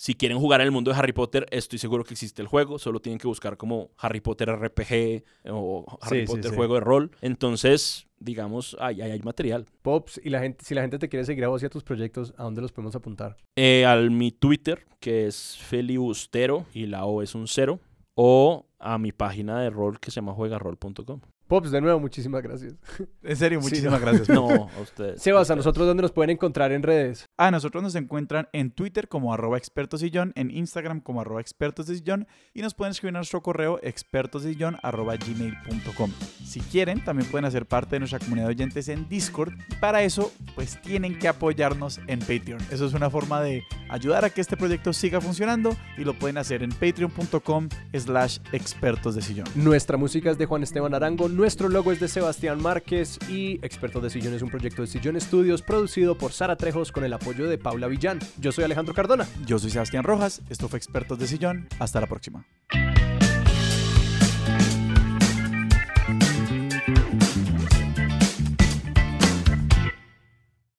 Si 0.00 0.14
quieren 0.14 0.38
jugar 0.38 0.62
en 0.62 0.64
el 0.64 0.70
mundo 0.70 0.90
de 0.90 0.96
Harry 0.96 1.12
Potter, 1.12 1.46
estoy 1.50 1.78
seguro 1.78 2.04
que 2.04 2.14
existe 2.14 2.40
el 2.40 2.48
juego. 2.48 2.78
Solo 2.78 3.00
tienen 3.00 3.18
que 3.18 3.26
buscar 3.28 3.58
como 3.58 3.90
Harry 3.98 4.22
Potter 4.22 4.48
RPG 4.48 5.22
o 5.50 5.84
Harry 6.00 6.20
Sí, 6.20 6.26
Potter 6.26 6.52
sí. 6.52 6.56
juego 6.56 6.76
de 6.76 6.80
rol. 6.80 7.10
Entonces, 7.20 8.06
digamos, 8.18 8.78
ahí 8.80 9.02
hay 9.02 9.20
material. 9.20 9.66
Pops, 9.82 10.18
y 10.24 10.30
la 10.30 10.40
gente, 10.40 10.64
si 10.64 10.74
la 10.74 10.80
gente 10.80 10.98
te 10.98 11.10
quiere 11.10 11.26
seguir 11.26 11.44
a 11.44 11.48
vos 11.48 11.62
y 11.62 11.66
a 11.66 11.68
tus 11.68 11.84
proyectos, 11.84 12.32
¿a 12.38 12.44
dónde 12.44 12.62
los 12.62 12.72
podemos 12.72 12.96
apuntar? 12.96 13.36
Eh, 13.56 13.84
al 13.84 14.10
mi 14.10 14.32
Twitter, 14.32 14.86
que 15.00 15.26
es 15.26 15.58
Felibustero, 15.58 16.64
y 16.72 16.86
la 16.86 17.04
O 17.04 17.20
es 17.20 17.34
un 17.34 17.46
cero. 17.46 17.78
O 18.14 18.64
a 18.78 18.96
mi 18.96 19.12
página 19.12 19.60
de 19.60 19.68
rol 19.68 20.00
que 20.00 20.10
se 20.10 20.16
llama 20.16 20.32
juegarrol.com. 20.32 21.20
Pops, 21.50 21.72
de 21.72 21.80
nuevo, 21.80 21.98
muchísimas 21.98 22.42
gracias. 22.44 22.74
En 23.24 23.36
serio, 23.36 23.60
Sí, 23.60 23.64
muchísimas 23.64 24.00
no. 24.00 24.06
gracias. 24.06 24.28
No, 24.28 24.48
a 24.48 24.80
ustedes. 24.80 25.20
Sebas, 25.20 25.50
¿a 25.50 25.56
nosotros 25.56 25.84
dónde 25.86 26.02
nos 26.02 26.12
pueden 26.12 26.30
encontrar 26.30 26.70
en 26.70 26.82
redes? 26.84 27.28
A 27.36 27.50
nosotros 27.50 27.82
nos 27.82 27.96
encuentran 27.96 28.48
en 28.52 28.70
Twitter 28.70 29.08
como 29.08 29.34
arroba 29.34 29.58
expertosillón, 29.58 30.32
en 30.36 30.52
Instagram 30.52 31.00
como 31.00 31.20
arroba 31.20 31.40
expertosdesillón 31.40 32.28
y 32.54 32.62
nos 32.62 32.74
pueden 32.74 32.92
escribir 32.92 33.16
a 33.16 33.18
nuestro 33.18 33.42
correo 33.42 33.80
expertosdesillón 33.82 34.76
arroba 34.82 35.16
gmail.com. 35.16 36.12
Si 36.44 36.60
quieren, 36.60 37.02
también 37.04 37.28
pueden 37.28 37.44
hacer 37.46 37.66
parte 37.66 37.96
de 37.96 37.98
nuestra 38.00 38.20
comunidad 38.20 38.46
de 38.46 38.52
oyentes 38.52 38.88
en 38.88 39.08
Discord 39.08 39.52
y 39.70 39.74
para 39.76 40.02
eso, 40.04 40.32
pues 40.54 40.80
tienen 40.80 41.18
que 41.18 41.26
apoyarnos 41.26 41.98
en 42.06 42.20
Patreon. 42.20 42.60
Eso 42.70 42.86
es 42.86 42.94
una 42.94 43.10
forma 43.10 43.40
de 43.42 43.64
ayudar 43.88 44.24
a 44.24 44.30
que 44.30 44.40
este 44.40 44.56
proyecto 44.56 44.92
siga 44.92 45.20
funcionando 45.20 45.76
y 45.98 46.04
lo 46.04 46.14
pueden 46.16 46.38
hacer 46.38 46.62
en 46.62 46.70
patreon.com 46.70 47.68
slash 47.92 48.38
expertos 48.52 49.14
de 49.16 49.22
sillón. 49.22 49.46
Nuestra 49.56 49.96
música 49.96 50.30
es 50.30 50.38
de 50.38 50.46
Juan 50.46 50.62
Esteban 50.62 50.94
Arango, 50.94 51.28
nuestro 51.40 51.70
logo 51.70 51.90
es 51.90 51.98
de 51.98 52.06
Sebastián 52.06 52.60
Márquez 52.60 53.18
y 53.30 53.54
Expertos 53.64 54.02
de 54.02 54.10
Sillón 54.10 54.34
es 54.34 54.42
un 54.42 54.50
proyecto 54.50 54.82
de 54.82 54.88
Sillón 54.88 55.18
Studios 55.18 55.62
producido 55.62 56.18
por 56.18 56.32
Sara 56.32 56.54
Trejos 56.56 56.92
con 56.92 57.02
el 57.02 57.14
apoyo 57.14 57.48
de 57.48 57.56
Paula 57.56 57.86
Villán. 57.86 58.18
Yo 58.38 58.52
soy 58.52 58.64
Alejandro 58.64 58.92
Cardona. 58.92 59.26
Yo 59.46 59.58
soy 59.58 59.70
Sebastián 59.70 60.04
Rojas, 60.04 60.42
esto 60.50 60.68
fue 60.68 60.76
Expertos 60.76 61.18
de 61.18 61.26
Sillón, 61.26 61.66
hasta 61.78 61.98
la 61.98 62.06
próxima. 62.06 62.44